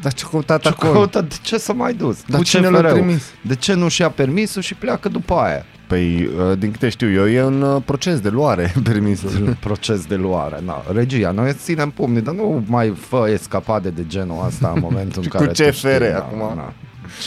Dar 0.00 0.12
ce 0.12 0.24
căutat 0.30 0.60
Ce 0.60 0.68
acolo? 0.68 0.92
căută, 0.92 1.20
de 1.20 1.34
ce 1.42 1.56
s-a 1.58 1.72
mai 1.72 1.94
dus? 1.94 2.22
Dar 2.26 2.38
Cu 2.38 2.44
cine 2.44 2.68
l-a 2.68 2.78
CFR-ul? 2.78 2.92
trimis? 2.92 3.22
De 3.40 3.54
ce 3.54 3.74
nu 3.74 3.88
și-a 3.88 4.08
permisul 4.10 4.62
și 4.62 4.74
pleacă 4.74 5.08
după 5.08 5.34
aia? 5.34 5.64
Păi, 5.86 6.24
uh, 6.50 6.58
din 6.58 6.70
câte 6.70 6.88
știu 6.88 7.12
eu, 7.12 7.28
e 7.28 7.42
un 7.42 7.62
uh, 7.62 7.82
proces 7.84 8.20
de 8.20 8.28
luare 8.28 8.72
permisul. 8.90 9.56
Proces 9.60 10.04
de 10.06 10.14
luare. 10.14 10.60
Na, 10.64 10.82
regia, 10.92 11.30
noi 11.30 11.48
îți 11.48 11.62
ținem 11.64 11.90
pumnii, 11.90 12.20
dar 12.22 12.34
nu 12.34 12.64
mai 12.66 12.94
fă 13.08 13.28
escapade 13.32 13.90
de 13.90 14.04
genul 14.06 14.44
ăsta 14.46 14.72
în 14.74 14.80
momentul 14.80 15.22
în 15.22 15.28
Cu 15.28 15.36
care 15.36 15.50
tu 15.50 15.62
CFR 15.62 15.88
știi, 15.88 16.12
acum. 16.12 16.38
Na, 16.56 16.72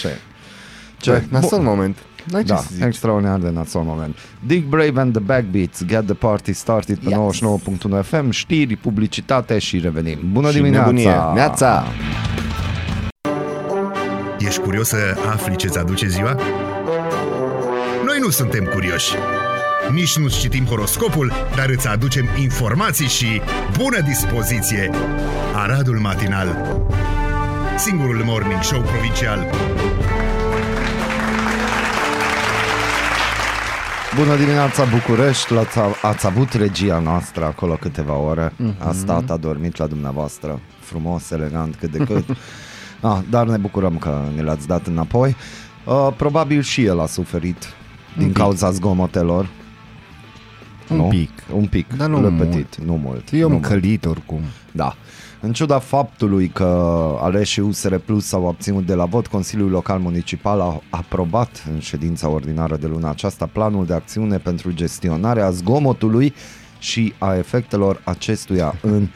ce? 0.02 0.08
Ce? 0.98 1.12
Ce? 1.12 1.24
Nasol 1.30 1.60
moment. 1.60 1.98
N-ai 2.32 2.44
ce 2.44 2.48
Da, 2.54 2.58
să 2.58 2.68
zici. 2.74 2.84
extraordinar 2.84 3.40
de 3.40 3.50
nasol 3.50 3.84
moment. 3.84 4.16
Dick 4.46 4.68
Brave 4.68 5.00
and 5.00 5.12
the 5.14 5.22
Backbeats, 5.22 5.86
Get 5.86 6.06
the 6.06 6.14
Party 6.14 6.54
Started 6.54 6.98
pe 6.98 7.10
Yes. 7.10 7.18
99.1 7.18 8.02
FM, 8.04 8.30
știri, 8.30 8.76
publicitate 8.76 9.60
și 9.60 9.80
revenim. 9.80 10.18
Bună 10.32 10.50
Și 10.50 10.56
dimineața! 10.56 10.86
nebunie. 10.86 11.16
Neața! 11.34 11.84
Ești 14.40 14.60
curios 14.60 14.88
să 14.88 14.98
afli 15.32 15.56
ce-ți 15.56 15.78
aduce 15.78 16.08
ziua? 16.08 16.34
Noi 18.06 18.18
nu 18.20 18.30
suntem 18.30 18.64
curioși. 18.74 19.14
Nici 19.94 20.18
nu 20.18 20.28
citim 20.28 20.66
horoscopul, 20.66 21.32
dar 21.56 21.70
îți 21.70 21.88
aducem 21.88 22.26
informații 22.42 23.08
și 23.08 23.42
bună 23.78 24.00
dispoziție. 24.02 24.90
Aradul 25.56 25.98
Matinal 26.00 26.78
Singurul 27.78 28.22
morning 28.26 28.62
show 28.64 28.82
provincial 28.82 29.48
Bună 34.16 34.36
dimineața 34.36 34.84
București, 34.86 35.54
l-ați, 35.54 35.78
ați 36.02 36.26
avut 36.26 36.54
regia 36.54 37.00
noastră 37.00 37.46
acolo 37.46 37.74
câteva 37.74 38.18
ore, 38.18 38.52
mm-hmm. 38.52 38.88
a 38.88 38.92
stat, 38.92 39.30
a 39.30 39.38
dormit 39.38 39.78
la 39.78 39.88
dumneavoastră, 39.88 40.60
frumos, 40.80 41.32
elegant, 41.32 41.76
cât 41.76 41.92
de 41.92 41.98
cât. 41.98 42.26
ah, 43.02 43.18
dar 43.30 43.48
ne 43.48 43.58
bucurăm 43.58 43.98
că 43.98 44.22
ne 44.36 44.42
l-ați 44.42 44.68
dat 44.68 44.88
înapoi. 44.88 45.36
Uh, 45.86 46.14
probabil 46.18 46.62
și 46.62 46.84
el 46.84 47.00
a 47.00 47.06
suferit 47.06 47.64
din 48.18 48.28
pic. 48.28 48.38
cauza 48.38 48.72
zgomotelor. 48.72 49.50
Un 50.90 50.98
nu? 50.98 51.04
pic. 51.04 51.30
Un 51.54 51.66
pic, 51.66 51.94
Dar 51.94 52.08
nu 52.10 52.22
lăpătit, 52.22 52.76
nu 52.76 52.96
mult. 52.96 53.30
Eu 53.32 53.40
nu 53.40 53.46
am 53.46 53.52
mult. 53.52 53.66
călit 53.66 54.06
oricum. 54.06 54.42
Da. 54.72 54.96
În 55.46 55.54
ciuda 55.54 55.80
faptului 55.80 56.48
că 56.48 56.64
aleșii 57.22 57.62
USR 57.62 57.96
Plus 57.96 58.26
s-au 58.26 58.44
obținut 58.44 58.86
de 58.86 58.94
la 58.94 59.06
vot, 59.06 59.28
Consiliul 59.28 59.70
Local 59.70 60.00
Municipal 60.00 60.62
a 60.62 60.82
aprobat 60.90 61.66
în 61.74 61.80
ședința 61.80 62.30
ordinară 62.30 62.78
de 62.78 62.88
luna 62.88 63.10
aceasta 63.10 63.46
planul 63.46 63.86
de 63.86 63.94
acțiune 63.94 64.38
pentru 64.38 64.72
gestionarea 64.72 65.50
zgomotului 65.50 66.34
și 66.80 67.14
a 67.18 67.36
efectelor 67.36 68.02
acestuia 68.04 68.76
în 68.82 69.08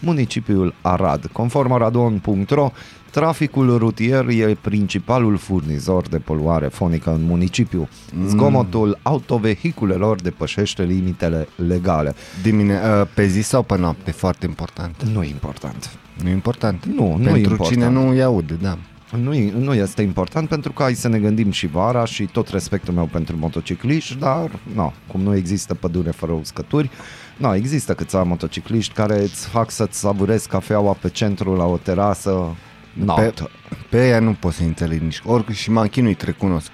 municipiul 0.00 0.74
Arad. 0.80 1.26
Conform 1.32 1.72
aradon.ro, 1.72 2.70
traficul 3.10 3.78
rutier 3.78 4.28
e 4.28 4.56
principalul 4.60 5.36
furnizor 5.36 6.08
de 6.08 6.18
poluare 6.18 6.66
fonică 6.66 7.10
în 7.10 7.22
municipiu. 7.22 7.88
Zgomotul 8.26 8.98
autovehiculelor 9.02 10.20
depășește 10.20 10.82
limitele 10.82 11.48
legale. 11.66 12.14
Dimine, 12.42 12.74
uh, 12.74 13.06
pe 13.14 13.26
zi 13.26 13.40
sau 13.40 13.62
pe 13.62 13.76
noapte, 13.76 14.10
foarte 14.10 14.46
important. 14.46 15.02
Nu 15.02 15.22
e 15.22 15.28
important. 15.28 15.98
Nu 16.22 16.28
e 16.28 16.32
important. 16.32 16.84
Nu, 16.84 17.16
nu 17.16 17.22
e 17.22 17.24
Pentru 17.24 17.38
important. 17.38 17.70
cine 17.70 17.88
nu 17.88 18.08
îi 18.08 18.22
aude, 18.22 18.54
da. 18.54 18.78
Nu, 19.16 19.34
e- 19.34 19.52
nu 19.58 19.74
este 19.74 20.02
important 20.02 20.48
pentru 20.48 20.72
că 20.72 20.82
hai 20.82 20.94
să 20.94 21.08
ne 21.08 21.18
gândim 21.18 21.50
și 21.50 21.66
vara 21.66 22.04
și 22.04 22.24
tot 22.24 22.48
respectul 22.48 22.94
meu 22.94 23.04
pentru 23.04 23.36
motocicliști, 23.36 24.18
dar 24.18 24.50
no, 24.74 24.92
cum 25.06 25.20
nu 25.20 25.36
există 25.36 25.74
pădure 25.74 26.10
fără 26.10 26.32
uscături, 26.32 26.90
no, 27.36 27.54
există 27.54 27.94
câțiva 27.94 28.22
motocicliști 28.22 28.94
care 28.94 29.22
îți 29.22 29.46
fac 29.46 29.70
să-ți 29.70 29.98
savurezi 29.98 30.48
cafeaua 30.48 30.92
pe 30.92 31.08
centru 31.08 31.54
la 31.54 31.64
o 31.64 31.76
terasă 31.76 32.54
noapte. 32.92 33.30
Pe, 33.68 33.76
pe 33.88 34.08
ea 34.08 34.20
nu 34.20 34.32
pot 34.32 34.52
să 34.52 34.62
înțeleg 34.62 35.00
nici. 35.00 35.20
Oricum 35.24 35.54
și 35.54 35.70
m-am 35.70 35.86
chinuit, 35.86 36.22
recunosc. 36.22 36.70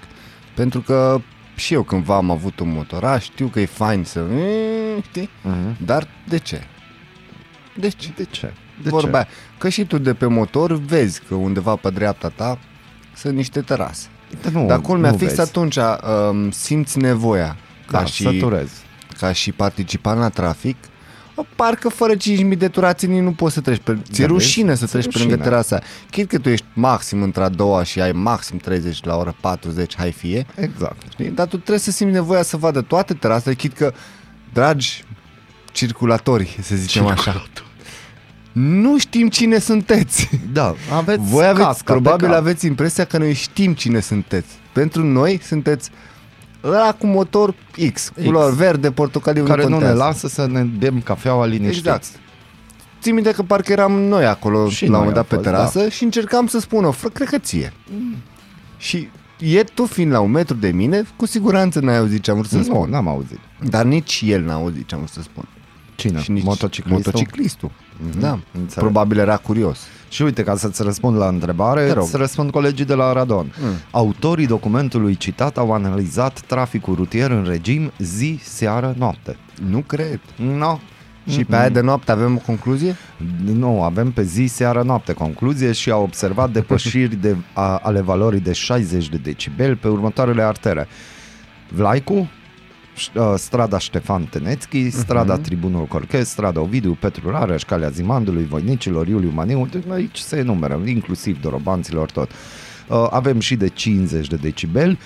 Pentru 0.53 0.81
că 0.81 1.21
și 1.55 1.73
eu 1.73 1.83
cândva 1.83 2.15
am 2.15 2.31
avut 2.31 2.59
un 2.59 2.71
motoraș, 2.71 3.23
știu 3.23 3.47
că 3.47 3.59
e 3.59 3.65
fain 3.65 4.03
să... 4.03 4.19
e, 4.19 5.01
Știi? 5.09 5.29
Mhm. 5.41 5.77
Dar 5.85 6.07
de 6.27 6.37
ce? 6.37 6.61
De 7.75 7.87
ce? 7.89 8.09
De 8.15 8.23
ce? 8.23 8.45
De 8.45 8.53
De 8.83 8.89
Vorba 8.89 9.09
ce? 9.09 9.15
aia. 9.15 9.27
Că 9.57 9.69
și 9.69 9.85
tu 9.85 9.97
de 9.97 10.13
pe 10.13 10.25
motor 10.25 10.71
vezi 10.73 11.21
că 11.27 11.35
undeva 11.35 11.75
pe 11.75 11.89
dreapta 11.89 12.29
ta 12.29 12.59
sunt 13.15 13.35
niște 13.35 13.61
terase. 13.61 14.07
Dar 14.41 14.51
nu, 14.51 14.65
Dar 14.65 14.81
culmea 14.81 15.11
nu 15.11 15.17
fix 15.17 15.29
vezi. 15.35 15.41
atunci 15.49 15.75
um, 15.75 16.51
simți 16.51 16.97
nevoia 16.97 17.57
ca, 17.87 17.97
Da, 17.99 18.05
și, 18.05 18.23
saturezi. 18.23 18.73
ca 19.19 19.31
și 19.31 19.51
participant 19.51 20.19
la 20.19 20.29
trafic 20.29 20.75
o, 20.77 20.87
Parcă 21.55 21.89
fără 21.89 22.13
5.000 22.15 22.57
de 22.57 22.67
turații 22.67 23.07
nici 23.07 23.21
nu 23.21 23.31
poți 23.31 23.53
să 23.53 23.61
treci 23.61 23.81
pe... 23.83 23.97
Ți-e 24.11 24.25
Da, 24.25 24.31
rușine 24.31 24.67
vezi? 24.67 24.79
să 24.79 24.85
Ți-e 24.85 24.99
treci 24.99 25.11
pe 25.13 25.17
lângă 25.19 25.33
rușine. 25.33 25.49
terasa 25.49 25.75
aia. 25.75 25.83
Chit 26.11 26.29
că 26.29 26.37
tu 26.39 26.49
ești 26.49 26.65
maxim 26.73 27.21
între 27.21 27.43
a 27.43 27.49
doua 27.49 27.83
și 27.83 28.01
ai 28.01 28.11
maxim 28.11 28.57
30 28.57 29.03
la 29.03 29.15
ora 29.17 29.35
40, 29.41 29.95
hai 29.97 30.11
fie 30.11 30.45
Exact. 30.55 31.01
știi? 31.11 31.29
Dar 31.29 31.47
tu 31.47 31.55
trebuie 31.55 31.79
să 31.79 31.91
simți 31.91 32.13
nevoia 32.13 32.41
să 32.41 32.57
vadă 32.57 32.81
toate 32.81 33.13
terasele 33.13 33.55
Chit 33.55 33.73
că, 33.73 33.93
dragi 34.53 35.03
circulatori, 35.71 36.57
să 36.61 36.75
zicem 36.75 37.05
așa 37.05 37.43
Nu 38.51 38.97
știm 38.99 39.29
cine 39.29 39.57
sunteți 39.59 40.29
Da, 40.53 40.75
aveți 40.93 41.19
voi 41.23 41.45
aveți, 41.45 41.65
casca 41.65 41.83
pe 41.83 41.91
probabil 41.91 42.27
cap. 42.27 42.35
aveți 42.37 42.65
impresia 42.65 43.03
că 43.05 43.17
noi 43.17 43.33
știm 43.33 43.73
cine 43.73 43.99
sunteți. 43.99 44.47
Pentru 44.73 45.03
noi 45.03 45.39
sunteți 45.43 45.89
ăla 46.63 46.93
cu 46.99 47.05
motor 47.07 47.53
X, 47.93 48.11
culoare 48.23 48.53
verde, 48.55 48.91
portocaliu, 48.91 49.43
care 49.43 49.61
nu 49.61 49.67
ne 49.67 49.73
contează. 49.73 49.97
lasă 49.97 50.27
să 50.27 50.47
ne 50.47 50.61
bem 50.61 51.01
cafeaua 51.01 51.45
liniștiți. 51.45 51.77
Exact. 51.87 52.05
Țin 53.01 53.13
minte 53.13 53.31
că 53.31 53.43
parcă 53.43 53.71
eram 53.71 53.91
noi 54.01 54.25
acolo 54.25 54.69
Și 54.69 54.75
și 54.75 54.85
la 54.85 54.87
un 54.87 54.91
noi 54.91 54.99
moment 55.05 55.15
dat 55.15 55.23
am 55.23 55.29
pe 55.29 55.35
fost, 55.35 55.47
terasă 55.55 55.79
da. 55.79 55.89
și 55.95 56.03
încercam 56.03 56.47
să 56.47 56.59
spun 56.59 56.83
o 56.85 56.91
fră, 56.91 57.09
cred 57.09 57.27
că 57.27 57.37
ție. 57.37 57.73
Și 58.77 59.09
e 59.39 59.63
tu 59.63 59.85
fiind 59.85 60.11
la 60.11 60.19
un 60.19 60.31
metru 60.31 60.55
de 60.55 60.71
mine, 60.71 61.03
cu 61.15 61.25
siguranță 61.25 61.79
n-ai 61.79 61.97
auzit 61.97 62.21
ce 62.21 62.31
am 62.31 62.37
vrut 62.37 62.49
să 62.49 62.57
Nu, 62.57 62.63
spun. 62.63 62.89
n-am 62.89 63.07
auzit. 63.07 63.39
Dar 63.69 63.85
nici 63.85 64.21
el 64.25 64.41
n-a 64.43 64.53
auzit 64.53 64.87
ce 64.87 64.95
am 64.95 65.01
vrut 65.01 65.13
să 65.13 65.21
spun. 65.21 65.47
Cine? 65.97 66.19
Și 66.21 66.31
nici 66.31 66.43
Motociclistul? 66.43 67.11
motociclistul. 67.11 67.71
Da, 68.19 68.29
înțeleg. 68.53 68.69
probabil 68.89 69.17
era 69.17 69.37
curios. 69.37 69.79
Și 70.09 70.21
uite, 70.21 70.43
ca 70.43 70.55
să-ți 70.55 70.83
răspund 70.83 71.17
la 71.17 71.27
întrebare, 71.27 71.85
Te 71.85 71.93
rog. 71.93 72.03
îți 72.03 72.17
răspund 72.17 72.51
colegii 72.51 72.85
de 72.85 72.93
la 72.93 73.13
Radon. 73.13 73.53
Mm. 73.61 73.67
Autorii 73.91 74.47
documentului 74.47 75.15
citat 75.15 75.57
au 75.57 75.73
analizat 75.73 76.39
traficul 76.41 76.95
rutier 76.95 77.31
în 77.31 77.45
regim 77.47 77.91
zi, 77.97 78.39
seară, 78.43 78.95
noapte. 78.97 79.37
Nu 79.69 79.79
cred. 79.79 80.19
No. 80.35 80.79
Și 81.29 81.45
pe 81.45 81.55
aia 81.55 81.69
de 81.69 81.81
noapte 81.81 82.11
avem 82.11 82.35
o 82.35 82.39
concluzie? 82.45 82.95
Nu, 83.43 83.83
avem 83.83 84.11
pe 84.11 84.23
zi, 84.23 84.45
seară, 84.45 84.81
noapte 84.81 85.13
concluzie 85.13 85.71
și 85.71 85.91
au 85.91 86.03
observat 86.03 86.51
depășiri 86.51 87.15
de, 87.15 87.35
a, 87.53 87.77
ale 87.83 88.01
valorii 88.01 88.39
de 88.39 88.53
60 88.53 89.09
de 89.09 89.17
decibel 89.17 89.75
pe 89.75 89.87
următoarele 89.87 90.41
artere. 90.43 90.87
Vlaicu, 91.73 92.13
ș- 92.13 92.19
uh, 92.19 92.27
strada 93.35 93.77
Ștefan 93.77 94.23
Tenețchi, 94.23 94.89
strada 94.89 95.37
Tribunul 95.37 95.85
Corchez, 95.85 96.27
strada 96.27 96.61
Ovidiu 96.61 96.97
Petru 96.99 97.29
Rareș, 97.29 97.63
Calea 97.63 97.89
Zimandului, 97.89 98.45
Voinicilor, 98.45 99.07
Iuliu 99.07 99.31
Maniu, 99.33 99.67
deci 99.71 99.83
aici 99.91 100.17
se 100.17 100.37
enumeră, 100.37 100.81
inclusiv 100.85 101.41
dorobanților 101.41 102.11
tot. 102.11 102.29
Uh, 102.87 103.07
Avem 103.09 103.39
și 103.39 103.55
de 103.55 103.67
50 103.67 104.27
de 104.27 104.35
decibel. 104.35 104.97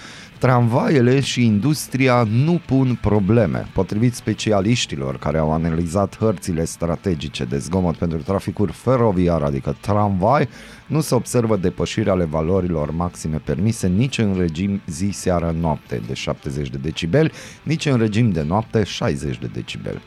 Tramvaiele 0.42 1.20
și 1.20 1.46
industria 1.46 2.24
nu 2.24 2.62
pun 2.66 2.98
probleme. 3.02 3.68
Potrivit 3.74 4.14
specialiștilor 4.14 5.18
care 5.18 5.38
au 5.38 5.54
analizat 5.54 6.18
hărțile 6.18 6.66
strategice 6.66 7.44
de 7.44 7.58
zgomot 7.58 7.96
pentru 7.96 8.18
traficul 8.18 8.70
feroviar, 8.70 9.42
adică 9.42 9.76
tramvai, 9.82 10.50
nu 10.88 11.02
se 11.02 11.16
observă 11.16 11.58
depășiri 11.58 12.10
ale 12.10 12.24
valorilor 12.24 12.92
maxime 12.92 13.42
permise 13.44 13.88
nici 13.88 14.18
în 14.18 14.36
regim 14.38 14.82
zi, 14.88 15.10
seară, 15.14 15.56
noapte 15.60 16.02
de 16.08 16.14
70 16.14 16.70
de 16.70 16.78
decibeli, 16.78 17.32
nici 17.64 17.86
în 17.86 17.98
regim 17.98 18.32
de 18.32 18.42
noapte 18.42 18.84
60 18.84 19.40
de 19.40 19.50
decibeli. 19.54 20.02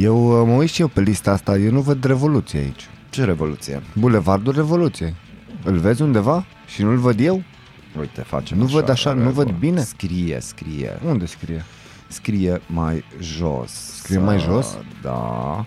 Eu 0.00 0.40
uh, 0.40 0.46
mă 0.46 0.54
uit 0.54 0.70
și 0.70 0.80
eu 0.80 0.88
pe 0.88 1.00
lista 1.00 1.30
asta, 1.30 1.56
eu 1.56 1.70
nu 1.70 1.80
văd 1.80 2.04
revoluție 2.04 2.58
aici. 2.58 2.88
Ce 3.10 3.24
revoluție? 3.24 3.82
Bulevardul 3.98 4.52
Revoluției. 4.52 5.14
Îl 5.64 5.76
vezi 5.76 6.02
undeva 6.02 6.44
și 6.66 6.82
nu-l 6.82 6.96
văd 6.96 7.20
eu? 7.20 7.42
Uite, 7.98 8.20
facem 8.20 8.58
Nu 8.58 8.64
văd 8.64 8.88
așa, 8.88 9.12
nu 9.12 9.30
văd 9.30 9.50
bine? 9.50 9.80
Scrie, 9.80 10.38
scrie. 10.40 10.98
Unde 11.08 11.26
scrie? 11.26 11.64
Scrie 12.08 12.60
mai 12.66 13.04
jos. 13.20 13.70
Scrie 14.02 14.18
mai 14.18 14.38
jos? 14.38 14.78
Da. 15.02 15.64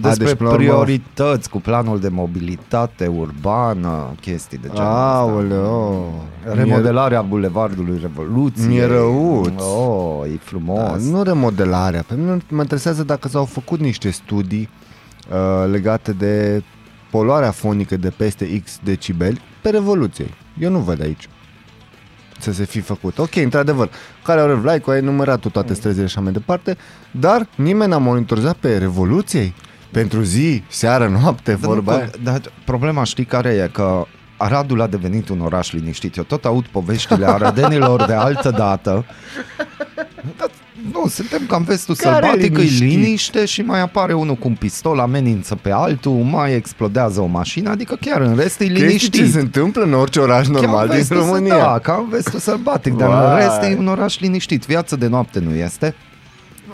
Despre 0.00 0.24
deci, 0.24 0.34
până 0.36 0.48
la 0.48 0.54
urmă- 0.54 0.64
priorități 0.66 1.50
cu 1.50 1.60
planul 1.60 2.00
de 2.00 2.08
mobilitate 2.08 3.06
urbană, 3.06 4.14
chestii 4.20 4.58
de 4.58 4.66
genul 4.68 4.82
ăsta. 4.82 5.14
Aoleo. 5.16 6.04
Remodelarea 6.52 7.22
Bulevardului 7.22 7.98
Revoluției. 8.00 8.66
Mi-e 8.66 8.84
răuț. 8.86 9.62
Oh, 9.62 10.26
e 10.26 10.30
Da, 10.34 10.40
frumos. 10.40 11.02
nu 11.10 11.22
remodelarea. 11.22 12.04
Pe 12.06 12.14
mine 12.14 12.36
mă 12.50 12.60
interesează 12.60 13.02
dacă 13.04 13.28
s-au 13.28 13.44
făcut 13.44 13.80
niște 13.80 14.10
studii 14.10 14.68
uh, 15.30 15.70
legate 15.70 16.12
de 16.12 16.62
poluarea 17.10 17.50
fonică 17.50 17.96
de 17.96 18.10
peste 18.10 18.60
X 18.64 18.78
decibeli 18.84 19.40
pe 19.62 19.70
Revoluției. 19.70 20.30
Eu 20.58 20.70
nu 20.70 20.78
văd 20.78 21.00
aici 21.02 21.28
să 22.42 22.52
se 22.52 22.64
fi 22.64 22.80
făcut. 22.80 23.18
Ok, 23.18 23.36
într-adevăr, 23.36 23.90
care 24.24 24.40
au 24.40 24.54
Vlaicu, 24.56 24.90
ai 24.90 25.00
numerat 25.00 25.40
tu 25.40 25.48
toate 25.50 25.74
străzile 25.74 26.06
și 26.06 26.12
așa 26.12 26.20
mai 26.20 26.32
departe, 26.32 26.76
dar 27.10 27.46
nimeni 27.54 27.90
n-a 27.90 27.98
monitorizat 27.98 28.56
pe 28.56 28.78
Revoluției 28.78 29.54
pentru 29.90 30.22
zi, 30.22 30.62
seară, 30.68 31.08
noapte, 31.08 31.50
Dar 31.50 31.60
vorba 31.60 31.92
nu, 31.92 31.98
aia. 31.98 32.06
că- 32.10 32.18
Dar 32.22 32.40
problema 32.64 33.04
știi 33.04 33.24
care 33.24 33.48
e? 33.48 33.68
Că 33.72 34.04
Aradul 34.36 34.80
a 34.80 34.86
devenit 34.86 35.28
un 35.28 35.40
oraș 35.40 35.72
liniștit. 35.72 36.16
Eu 36.16 36.22
tot 36.24 36.44
aud 36.44 36.66
poveștile 36.66 37.26
arădenilor 37.34 38.04
de 38.06 38.12
altă 38.12 38.50
dată. 38.50 39.04
Dar, 40.36 40.48
nu, 40.92 41.06
suntem 41.08 41.40
ca 41.48 41.56
în 41.56 41.62
vestul 41.62 41.94
Care 41.96 42.14
sălbatic, 42.26 42.56
e 42.58 42.60
liniștit? 42.60 42.88
liniște 42.88 43.44
și 43.44 43.60
mai 43.62 43.80
apare 43.80 44.12
unul 44.12 44.34
cu 44.34 44.48
un 44.48 44.54
pistol, 44.54 44.98
amenință 44.98 45.54
pe 45.54 45.70
altul, 45.70 46.12
mai 46.12 46.54
explodează 46.54 47.20
o 47.20 47.26
mașină, 47.26 47.70
adică 47.70 47.96
chiar 48.00 48.20
în 48.20 48.36
rest 48.36 48.60
e 48.60 48.64
Chestii 48.66 48.78
ce 48.80 48.84
liniștit. 48.86 49.32
se 49.32 49.40
întâmplă 49.40 49.82
în 49.82 49.92
orice 49.92 50.20
oraș 50.20 50.46
Chiar 50.46 50.54
normal 50.54 50.82
în 50.84 50.88
din 50.88 50.96
vestul, 50.98 51.16
România. 51.16 51.56
Da, 51.58 51.78
ca 51.82 51.94
în 52.02 52.08
vestul 52.08 52.38
sălbatic, 52.38 52.94
dar 52.94 53.08
în 53.08 53.14
Vai. 53.14 53.40
rest 53.40 53.62
e 53.62 53.76
un 53.78 53.88
oraș 53.88 54.18
liniștit. 54.18 54.64
Viață 54.66 54.96
de 54.96 55.06
noapte 55.06 55.38
nu 55.38 55.54
este. 55.54 55.94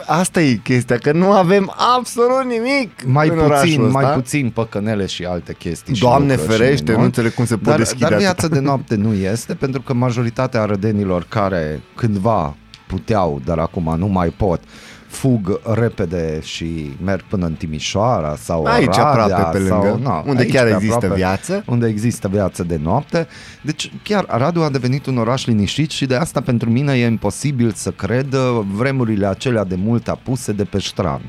Asta 0.07 0.41
e 0.41 0.55
chestia, 0.55 0.97
că 0.99 1.13
nu 1.13 1.31
avem 1.33 1.73
absolut 1.97 2.45
nimic 2.45 2.91
Mai 3.07 3.29
în 3.29 3.39
orașul 3.39 3.67
puțin, 3.69 3.85
ăsta. 3.85 4.01
mai 4.01 4.13
puțin 4.15 4.51
păcănele 4.51 5.07
și 5.07 5.25
alte 5.25 5.55
chestii. 5.59 5.95
și 5.95 6.01
Doamne 6.01 6.33
lucruri 6.35 6.53
și 6.53 6.59
ferește, 6.59 6.83
minuni. 6.83 6.99
nu 6.99 7.05
înțeleg 7.05 7.35
cum 7.35 7.45
se 7.47 7.55
pot 7.55 7.65
dar, 7.65 7.77
deschide 7.79 8.01
dar 8.05 8.13
atâta. 8.13 8.25
viața 8.31 8.49
de 8.55 8.61
noapte 8.61 8.95
nu 8.95 9.13
este, 9.15 9.55
pentru 9.55 9.81
că 9.81 9.95
majoritatea 9.95 10.61
arădenilor 10.63 11.27
care 11.29 11.81
cândva 11.97 12.57
puteau, 12.89 13.41
dar 13.45 13.59
acum 13.59 13.95
nu 13.99 14.07
mai 14.07 14.29
pot, 14.29 14.61
fug 15.09 15.61
repede 15.75 16.41
și 16.43 16.91
merg 17.05 17.23
până 17.29 17.47
în 17.47 17.53
Timișoara 17.53 18.37
sau 18.37 18.65
Aici 18.65 18.87
Oradea, 18.87 19.07
aproape 19.07 19.59
pe 19.59 19.65
sau, 19.67 19.83
lângă, 19.83 20.01
na, 20.03 20.23
unde 20.27 20.43
aici 20.43 20.53
chiar 20.53 20.65
pe 20.67 20.73
există 20.73 20.95
aproape, 20.95 21.15
viață. 21.17 21.63
Unde 21.67 21.87
există 21.87 22.29
viață 22.29 22.63
de 22.63 22.79
noapte. 22.83 23.27
Deci 23.63 23.93
chiar 24.03 24.25
Aradul 24.29 24.63
a 24.63 24.69
devenit 24.71 25.07
un 25.07 25.19
oraș 25.19 25.45
liniștit 25.47 25.91
și 25.91 26.07
de 26.07 26.15
asta 26.17 26.41
pentru 26.41 26.71
mine 26.71 26.93
e 26.99 27.07
imposibil 27.07 27.73
să 27.75 27.91
cred 27.91 28.33
uh, 28.33 28.61
vremurile 28.73 29.27
acelea 29.27 29.65
de 29.65 29.75
mult 29.75 30.09
apuse 30.09 30.53
de 30.53 30.65
pe 30.65 30.79
ștran. 30.79 31.21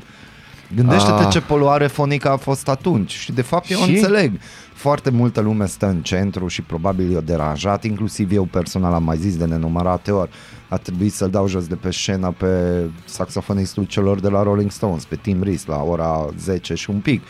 Gândește-te 0.76 1.22
Ah. 1.22 1.28
ce 1.30 1.40
poluare 1.40 1.86
fonică 1.86 2.30
a 2.30 2.36
fost 2.36 2.68
atunci 2.68 3.10
și 3.12 3.32
de 3.32 3.42
fapt 3.42 3.70
eu 3.70 3.78
Și? 3.78 3.90
înțeleg. 3.90 4.32
Foarte 4.80 5.10
multă 5.10 5.40
lume 5.40 5.66
stă 5.66 5.86
în 5.86 6.02
centru 6.02 6.46
și 6.46 6.62
probabil 6.62 7.16
e 7.16 7.20
deranjat, 7.20 7.84
inclusiv 7.84 8.32
eu 8.32 8.44
personal 8.44 8.92
am 8.92 9.02
mai 9.02 9.16
zis 9.16 9.36
de 9.36 9.44
nenumărate 9.44 10.10
ori. 10.10 10.30
A 10.68 10.76
trebuit 10.76 11.12
să-l 11.12 11.30
dau 11.30 11.46
jos 11.46 11.66
de 11.66 11.74
pe 11.74 11.90
scenă 11.90 12.34
pe 12.38 12.48
saxofonistul 13.04 13.84
celor 13.84 14.20
de 14.20 14.28
la 14.28 14.42
Rolling 14.42 14.70
Stones, 14.70 15.04
pe 15.04 15.16
Tim 15.16 15.42
Rice, 15.42 15.64
la 15.66 15.82
ora 15.82 16.28
10 16.38 16.74
și 16.74 16.90
un 16.90 16.98
pic, 16.98 17.22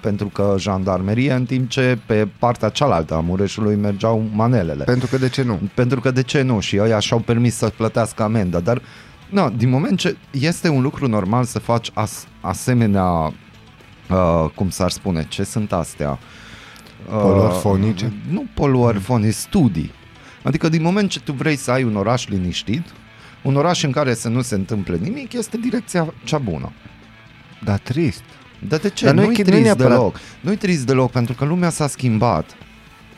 pentru 0.00 0.26
că 0.26 0.54
jandarmerie, 0.58 1.32
în 1.32 1.44
timp 1.44 1.68
ce 1.68 1.98
pe 2.06 2.28
partea 2.38 2.68
cealaltă 2.68 3.14
a 3.14 3.20
Mureșului 3.20 3.76
mergeau 3.76 4.28
manelele. 4.32 4.84
Pentru 4.84 5.06
că 5.06 5.18
de 5.18 5.28
ce 5.28 5.42
nu? 5.42 5.60
Pentru 5.74 6.00
că 6.00 6.10
de 6.10 6.22
ce 6.22 6.42
nu? 6.42 6.60
Și 6.60 6.78
ăia 6.80 6.98
și-au 6.98 7.18
permis 7.18 7.54
să 7.54 7.72
plătească 7.76 8.22
amenda, 8.22 8.60
dar 8.60 8.82
no, 9.30 9.48
din 9.48 9.68
moment 9.68 9.98
ce 9.98 10.16
este 10.30 10.68
un 10.68 10.82
lucru 10.82 11.08
normal 11.08 11.44
să 11.44 11.58
faci 11.58 11.90
as, 11.94 12.26
asemenea, 12.40 13.10
uh, 13.12 14.50
cum 14.54 14.68
s-ar 14.68 14.90
spune, 14.90 15.26
ce 15.28 15.42
sunt 15.42 15.72
astea? 15.72 16.10
Uh, 16.10 16.44
Poluări 17.10 17.54
fonice? 17.58 18.12
Nu 18.30 18.46
poluări 18.54 18.98
fonice, 18.98 19.30
studii. 19.30 19.90
Adică 20.42 20.68
din 20.68 20.82
moment 20.82 21.10
ce 21.10 21.20
tu 21.20 21.32
vrei 21.32 21.56
să 21.56 21.70
ai 21.70 21.82
un 21.84 21.96
oraș 21.96 22.26
liniștit, 22.26 22.82
un 23.42 23.56
oraș 23.56 23.82
în 23.82 23.90
care 23.90 24.14
să 24.14 24.28
nu 24.28 24.42
se 24.42 24.54
întâmple 24.54 24.96
nimic, 25.02 25.32
este 25.32 25.56
direcția 25.56 26.14
cea 26.24 26.38
bună. 26.38 26.72
Da, 27.64 27.76
trist. 27.76 28.22
Dar 28.68 28.78
de 28.78 28.88
ce? 28.90 29.04
Dar 29.04 29.14
nu 29.14 29.22
e 29.22 29.24
nu-i 29.24 29.34
că- 29.34 29.42
nu 29.42 29.48
e 29.48 29.50
trist 29.50 29.64
neapărat- 29.64 29.98
deloc. 29.98 30.20
Nu-i 30.40 30.56
trist 30.56 30.86
deloc, 30.86 31.10
pentru 31.10 31.34
că 31.34 31.44
lumea 31.44 31.70
s-a 31.70 31.86
schimbat. 31.86 32.56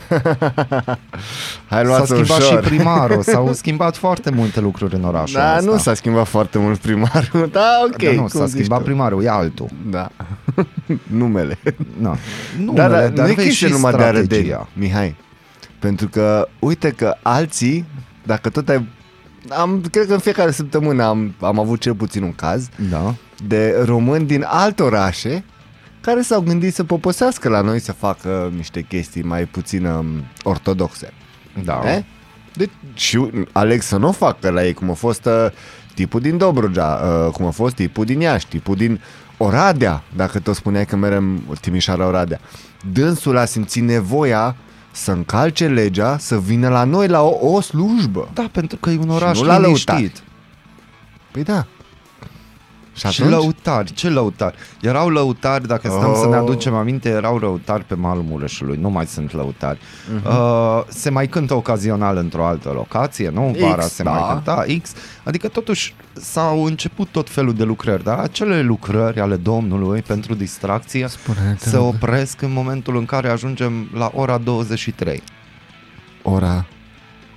Hai 1.69 1.83
S-a 1.83 1.83
luați 1.83 2.07
schimbat 2.11 2.39
ușor. 2.39 2.63
și 2.63 2.69
primarul, 2.69 3.23
s-au 3.23 3.53
schimbat 3.63 3.97
foarte 3.97 4.31
multe 4.31 4.61
lucruri 4.61 4.95
în 4.95 5.05
orașul 5.05 5.39
Da, 5.41 5.57
ăsta. 5.57 5.71
nu 5.71 5.77
s-a 5.79 5.95
schimbat 5.95 6.27
foarte 6.27 6.59
mult 6.59 6.79
primarul. 6.79 7.49
Da, 7.53 7.81
ok. 7.87 8.03
Dar 8.03 8.13
nu, 8.13 8.19
cum 8.19 8.29
s-a 8.29 8.47
zici 8.47 8.59
schimbat 8.59 8.79
tu. 8.79 8.85
primarul, 8.85 9.23
e 9.25 9.29
altul. 9.29 9.69
Da. 9.91 10.09
Numele. 11.11 11.59
Na. 12.01 12.17
Nu, 12.59 12.73
Da, 12.73 12.89
dar 12.89 13.09
dar 13.09 13.25
nu 13.27 13.31
e 13.33 13.35
vezi 13.35 13.47
chestia 13.49 13.67
și 13.69 13.73
numai 13.73 13.93
de 13.93 14.03
arădeni, 14.03 14.25
strategia. 14.27 14.69
Mihai. 14.73 15.17
Pentru 15.79 16.09
că, 16.09 16.49
uite 16.59 16.91
că 16.91 17.15
alții, 17.23 17.85
dacă 18.23 18.49
tot 18.49 18.69
ai... 18.69 18.89
Am, 19.49 19.85
cred 19.91 20.07
că 20.07 20.13
în 20.13 20.19
fiecare 20.19 20.51
săptămână 20.51 21.05
am, 21.05 21.35
am 21.41 21.59
avut 21.59 21.81
cel 21.81 21.95
puțin 21.95 22.23
un 22.23 22.33
caz 22.35 22.69
Da. 22.91 23.15
de 23.47 23.83
români 23.85 24.27
din 24.27 24.45
alte 24.49 24.83
orașe 24.83 25.45
care 26.09 26.23
s-au 26.23 26.41
gândit 26.41 26.75
să 26.75 26.85
poposească 26.85 27.49
la 27.49 27.61
noi 27.61 27.81
să 27.81 27.93
facă 27.93 28.53
niște 28.57 28.81
chestii 28.81 29.23
mai 29.23 29.45
puțin 29.45 29.85
um, 29.85 30.07
ortodoxe. 30.43 31.13
Da. 31.65 31.83
Eh? 31.85 32.03
Deci, 32.55 32.71
și 32.95 33.31
aleg 33.53 33.83
să 33.83 33.97
nu 33.97 34.09
o 34.09 34.13
facă 34.13 34.51
la 34.51 34.65
ei, 34.65 34.73
cum 34.73 34.91
a 34.91 34.95
fost 34.95 35.25
uh, 35.25 35.47
tipul 35.95 36.21
din 36.21 36.37
Dobrogea, 36.37 36.87
uh, 36.87 37.33
cum 37.33 37.47
a 37.47 37.51
fost 37.51 37.75
tipul 37.75 38.05
din 38.05 38.21
Iași, 38.21 38.47
tipul 38.47 38.75
din 38.75 39.01
Oradea, 39.37 40.03
dacă 40.17 40.39
tot 40.39 40.55
spuneai 40.55 40.87
că 40.87 40.97
merem 40.97 41.43
Timișoara 41.61 42.07
Oradea. 42.07 42.41
Dânsul 42.93 43.37
a 43.37 43.45
simțit 43.45 43.83
nevoia 43.83 44.57
să 44.93 45.11
încalce 45.11 45.67
legea, 45.67 46.19
să 46.19 46.39
vină 46.39 46.69
la 46.69 46.85
noi 46.85 47.09
la 47.09 47.23
o, 47.23 47.55
o 47.55 47.61
slujbă. 47.61 48.29
Da, 48.35 48.49
pentru 48.53 48.77
că 48.77 48.91
e 48.91 48.99
un 48.99 49.11
oraș 49.11 49.39
nu 49.39 49.47
la 49.47 49.59
liniștit. 49.59 49.89
lăutari. 49.89 50.23
Păi 51.31 51.43
da. 51.43 51.67
Și 52.99 53.07
Și 53.09 53.23
atunci? 53.23 53.39
lăutari, 53.41 53.93
ce 53.93 54.09
lăutari? 54.09 54.57
Erau 54.81 55.09
lăutari, 55.09 55.67
dacă 55.67 55.89
stăm 55.89 56.11
Oh. 56.11 56.17
să 56.21 56.29
ne 56.29 56.37
aducem 56.37 56.75
aminte, 56.75 57.09
erau 57.09 57.39
lăutari 57.39 57.85
pe 57.85 57.95
malul 57.95 58.23
Mureșului, 58.23 58.77
nu 58.81 58.91
mai 58.91 59.07
sunt 59.07 59.33
lăutari. 59.33 59.79
Mhm. 60.15 60.27
Uh, 60.27 60.83
se 60.89 61.11
mai 61.11 61.27
cântă 61.27 61.55
ocazional 61.55 62.17
într-o 62.17 62.47
altă 62.47 62.71
locație, 62.75 63.31
nu? 63.31 63.57
Vara 63.61 63.83
X, 63.83 63.93
se 63.93 64.03
da. 64.03 64.11
mai 64.11 64.29
cânta 64.33 64.65
X, 64.83 64.93
adică 65.25 65.49
totuși 65.49 65.95
s-au 66.13 66.65
început 66.65 67.09
tot 67.09 67.31
felul 67.31 67.55
de 67.55 67.65
lucrări, 67.65 68.03
dar 68.05 68.19
acele 68.19 68.61
lucrări 68.63 69.21
ale 69.21 69.37
Domnului 69.37 70.03
pentru 70.03 70.35
distracție 70.35 71.07
Spune-te, 71.09 71.69
se 71.69 71.77
mă. 71.77 71.83
opresc 71.83 72.43
în 72.43 72.53
momentul 72.53 72.97
în 72.97 73.05
care 73.05 73.29
ajungem 73.29 73.89
la 73.95 74.11
ora 74.15 74.39
23. 74.39 75.23
Ora, 76.23 76.67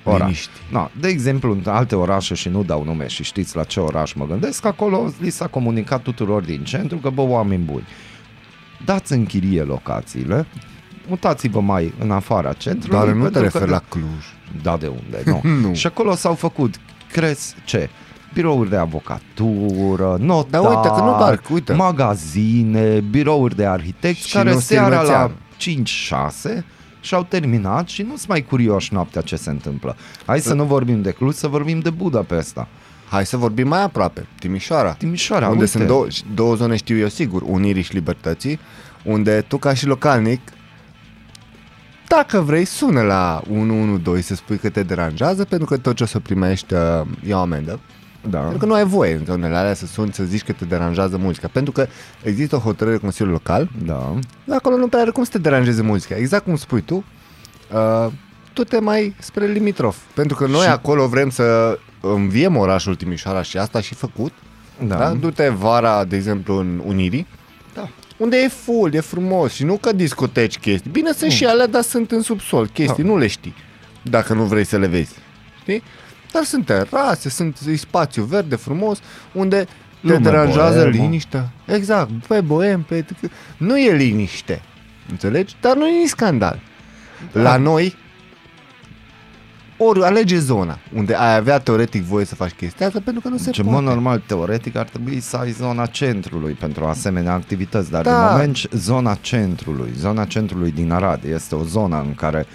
Ora. 0.04 0.18
liniști. 0.18 0.50
Na, 0.72 0.92
de 1.00 1.08
exemplu, 1.08 1.52
în 1.52 1.62
alte 1.66 1.96
orașe, 1.96 2.34
și 2.36 2.50
nu 2.50 2.64
dau 2.64 2.84
nume 2.84 3.08
și 3.08 3.24
știți 3.24 3.56
la 3.56 3.64
ce 3.64 3.80
oraș 3.80 4.14
mă 4.14 4.26
gândesc, 4.26 4.66
acolo 4.66 5.14
li 5.20 5.30
s-a 5.30 5.48
comunicat 5.48 6.02
tuturor 6.02 6.42
din 6.44 6.64
centru 6.64 6.98
că, 6.98 7.10
bă, 7.10 7.22
oameni 7.22 7.64
buni, 7.64 7.88
dați 8.86 9.14
în 9.14 9.26
chirie 9.26 9.62
locațiile, 9.64 10.46
mutați-vă 11.08 11.60
mai 11.62 11.94
în 12.00 12.12
afara 12.12 12.54
centrului. 12.54 12.98
Dar 13.00 13.08
nu 13.08 13.14
te 13.14 13.22
pentru 13.22 13.40
că 13.40 13.44
referi 13.46 13.66
de- 13.66 13.72
la 13.72 13.82
Cluj. 13.90 14.26
Da, 14.62 14.78
de 14.78 14.88
unde? 14.88 15.22
Nu. 15.44 15.50
Nu. 15.68 15.74
Și 15.74 15.88
acolo 15.88 16.16
s-au 16.16 16.34
făcut, 16.36 16.76
crezi 17.12 17.56
ce? 17.66 17.90
Birouri 18.34 18.70
de 18.70 18.76
avocatură, 18.76 20.18
notari, 20.20 20.64
Dar 20.64 20.76
uite 20.76 20.88
că 20.88 21.02
nu 21.02 21.16
doar, 21.18 21.42
uite. 21.54 21.74
magazine, 21.74 23.00
birouri 23.00 23.56
de 23.56 23.66
arhitecți 23.66 24.28
Și 24.28 24.34
care 24.34 24.54
nu 24.54 24.60
seara 24.60 25.02
la 25.02 25.32
Silvețean. 25.58 25.84
5-6 26.58 26.66
și-au 27.02 27.24
terminat 27.24 27.88
și 27.88 28.02
nu 28.02 28.16
sunt 28.16 28.28
mai 28.28 28.42
curioși 28.42 28.94
noaptea 28.94 29.22
ce 29.22 29.36
se 29.36 29.50
întâmplă. 29.50 29.96
Hai 30.26 30.40
să 30.40 30.54
nu 30.54 30.64
vorbim 30.64 31.02
de 31.02 31.12
Cluj, 31.12 31.34
să 31.36 31.48
vorbim 31.48 31.80
de 31.80 31.90
Budapesta. 31.90 32.68
Hai 33.10 33.26
să 33.26 33.38
vorbim 33.38 33.68
mai 33.68 33.84
aproape, 33.84 34.28
Timișoara. 34.40 34.94
Timișoara, 34.94 35.48
unde 35.48 35.60
uite. 35.60 35.72
sunt 35.72 35.88
două, 35.88 36.08
două 36.34 36.56
zone, 36.56 36.76
știu 36.76 36.98
eu 36.98 37.08
sigur, 37.08 37.42
Unirii 37.46 37.82
și 37.82 37.94
Libertății, 37.94 38.60
unde 39.04 39.42
tu 39.42 39.58
ca 39.58 39.74
și 39.74 39.86
localnic, 39.86 40.42
dacă 42.08 42.40
vrei, 42.40 42.66
sună 42.66 43.02
la 43.02 43.42
112 43.50 44.22
să 44.28 44.36
spui 44.36 44.58
că 44.58 44.70
te 44.70 44.84
deranjează, 44.84 45.46
pentru 45.46 45.68
că 45.68 45.78
tot 45.78 45.96
ce 45.96 46.04
o 46.04 46.06
să 46.06 46.20
primești 46.20 46.74
uh, 46.74 47.02
e 47.28 47.34
o 47.34 47.38
amendă. 47.38 47.80
Da. 48.30 48.40
Pentru 48.40 48.58
că 48.58 48.66
nu 48.66 48.74
ai 48.74 48.86
voie 48.86 49.14
în 49.14 49.26
zonele 49.26 49.56
alea 49.56 49.74
să 49.74 49.86
suni 49.86 50.14
să 50.14 50.24
zici 50.24 50.44
că 50.44 50.52
te 50.52 50.66
deranjează 50.66 51.18
muzica. 51.18 51.48
Pentru 51.52 51.72
că 51.72 51.88
există 52.24 52.56
o 52.56 52.60
hotărâre 52.60 52.98
Consiliului 52.98 53.40
Local, 53.44 53.70
Da. 53.86 54.14
dar 54.44 54.58
acolo 54.58 54.76
nu 54.78 54.88
prea 54.88 55.02
are 55.02 55.12
cum 55.12 55.24
să 55.24 55.30
te 55.32 55.38
deranjeze 55.38 55.82
muzica. 55.82 56.16
Exact 56.16 56.44
cum 56.44 56.56
spui 56.56 56.82
tu, 56.82 57.04
uh, 57.74 58.12
tu 58.54 58.64
te 58.64 58.80
mai 58.80 59.16
spre 59.20 59.46
limitrof. 59.46 59.98
Pentru 60.14 60.36
că 60.36 60.48
noi 60.48 60.62
Și- 60.62 60.68
acolo 60.70 61.08
vrem 61.08 61.30
să 61.30 61.78
înviem 62.02 62.58
orașul 62.58 62.96
Timișoara 62.96 63.42
și 63.42 63.58
asta 63.58 63.82
și 63.82 63.94
făcut. 63.94 64.32
Da. 64.88 64.96
Da? 64.98 65.10
Du-te 65.10 65.50
vara, 65.50 66.04
de 66.04 66.16
exemplu, 66.16 66.58
în 66.58 66.82
Unirii, 66.86 67.28
Da. 67.74 67.90
unde 68.18 68.38
e 68.38 68.48
full, 68.48 68.94
e 68.94 69.00
frumos 69.00 69.54
și 69.54 69.64
nu 69.64 69.78
că 69.78 69.92
discoteci 69.94 70.58
chestii. 70.60 70.90
Bine, 70.92 71.12
sunt 71.12 71.32
și 71.32 71.46
alea, 71.46 71.68
dar 71.68 71.82
sunt 71.82 72.12
în 72.12 72.22
subsol, 72.22 72.68
chestii, 72.68 73.04
Da. 73.04 73.10
nu 73.10 73.18
le 73.18 73.28
știi, 73.28 73.54
dacă 74.02 74.34
nu 74.34 74.44
vrei 74.44 74.64
să 74.64 74.78
le 74.78 74.88
vezi. 74.88 75.14
Știi? 75.62 75.84
Dar 76.32 76.44
sunt 76.44 76.66
terase, 76.66 77.30
sunt 77.30 77.58
e 77.68 77.76
spațiu 77.76 78.24
verde 78.24 78.56
frumos, 78.56 79.00
unde 79.34 79.64
te 79.64 79.68
Lume 80.08 80.18
deranjează 80.18 80.80
boemă. 80.80 80.90
liniștea. 80.96 81.50
Exact, 81.66 82.10
pe 82.28 82.42
boem, 82.42 82.82
pe... 82.82 83.06
Nu 83.58 83.78
e 83.80 83.92
liniște, 83.94 84.62
înțelegi? 85.10 85.56
Dar 85.62 85.76
nu 85.76 85.88
e 85.88 86.00
nici 86.00 86.08
scandal. 86.10 86.60
Da. 87.32 87.42
La 87.42 87.58
noi, 87.58 87.96
ori 89.78 90.04
alege 90.04 90.40
zona 90.40 90.78
unde 90.94 91.14
ai 91.16 91.36
avea 91.36 91.60
teoretic 91.60 92.02
voie 92.04 92.26
să 92.26 92.36
faci 92.36 92.52
chestia 92.52 92.86
asta, 92.88 93.00
pentru 93.04 93.22
că 93.22 93.28
nu 93.28 93.38
se 93.38 93.44
Deci, 93.46 93.58
în 93.58 93.64
poate. 93.66 93.80
mod 93.80 93.88
normal, 93.94 94.22
teoretic, 94.26 94.76
ar 94.76 94.86
trebui 94.86 95.20
să 95.20 95.38
ai 95.38 95.52
zona 95.52 95.86
centrului 95.86 96.54
pentru 96.54 96.86
asemenea 96.86 97.34
activități, 97.34 97.92
dar 97.92 98.04
Da. 98.04 98.24
în 98.26 98.32
moment 98.32 98.56
ce 98.56 98.70
zona 98.74 99.18
centrului, 99.22 99.92
zona 99.98 100.26
centrului 100.26 100.72
din 100.72 100.92
Arad 100.92 101.24
este 101.24 101.56
o 101.56 101.64
zonă 101.64 102.04
în 102.08 102.16
care 102.16 102.46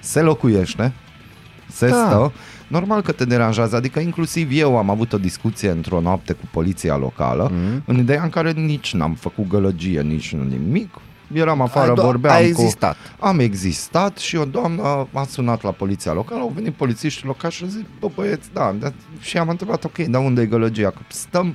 se 0.00 0.20
locuiește, 0.20 0.92
se 1.72 1.88
Da. 1.88 1.94
stă, 2.06 2.32
normal 2.70 3.00
că 3.02 3.12
te 3.12 3.24
deranjează, 3.24 3.76
adică 3.76 4.00
inclusiv 4.00 4.48
eu 4.52 4.76
am 4.76 4.90
avut 4.90 5.12
o 5.12 5.18
discuție 5.18 5.70
într-o 5.70 6.00
noapte 6.00 6.32
cu 6.32 6.44
poliția 6.50 6.96
locală, 6.96 7.50
Mhm. 7.52 7.82
în 7.86 7.98
ideea 7.98 8.22
în 8.22 8.28
care 8.28 8.52
nici 8.52 8.94
n-am 8.94 9.14
făcut 9.14 9.48
gălăgie, 9.48 10.00
nici 10.00 10.34
nu 10.34 10.42
nimic, 10.44 10.88
eram 11.32 11.60
afară, 11.60 11.88
Ai 11.90 11.96
do- 11.98 12.02
vorbeam 12.04 12.34
ai 12.36 12.42
cu... 12.50 12.60
existat. 12.60 12.96
Am 13.20 13.38
existat 13.38 14.16
și 14.18 14.36
o 14.36 14.44
doamnă 14.44 15.06
m-a 15.10 15.24
sunat 15.24 15.62
la 15.62 15.70
poliția 15.70 16.12
locală, 16.12 16.40
au 16.40 16.52
venit 16.54 16.72
polițiștii 16.74 17.26
locali 17.26 17.52
și 17.52 17.62
au 17.62 17.68
zis, 17.68 17.82
bă 18.00 18.08
băieți, 18.14 18.48
da, 18.52 18.74
da, 18.78 18.92
și 19.20 19.38
am 19.38 19.48
întrebat, 19.48 19.84
ok, 19.84 19.98
dar 19.98 20.24
unde 20.24 20.40
e 20.42 20.46
gălăgia? 20.46 20.90
Că 20.90 20.98
stăm, 21.08 21.54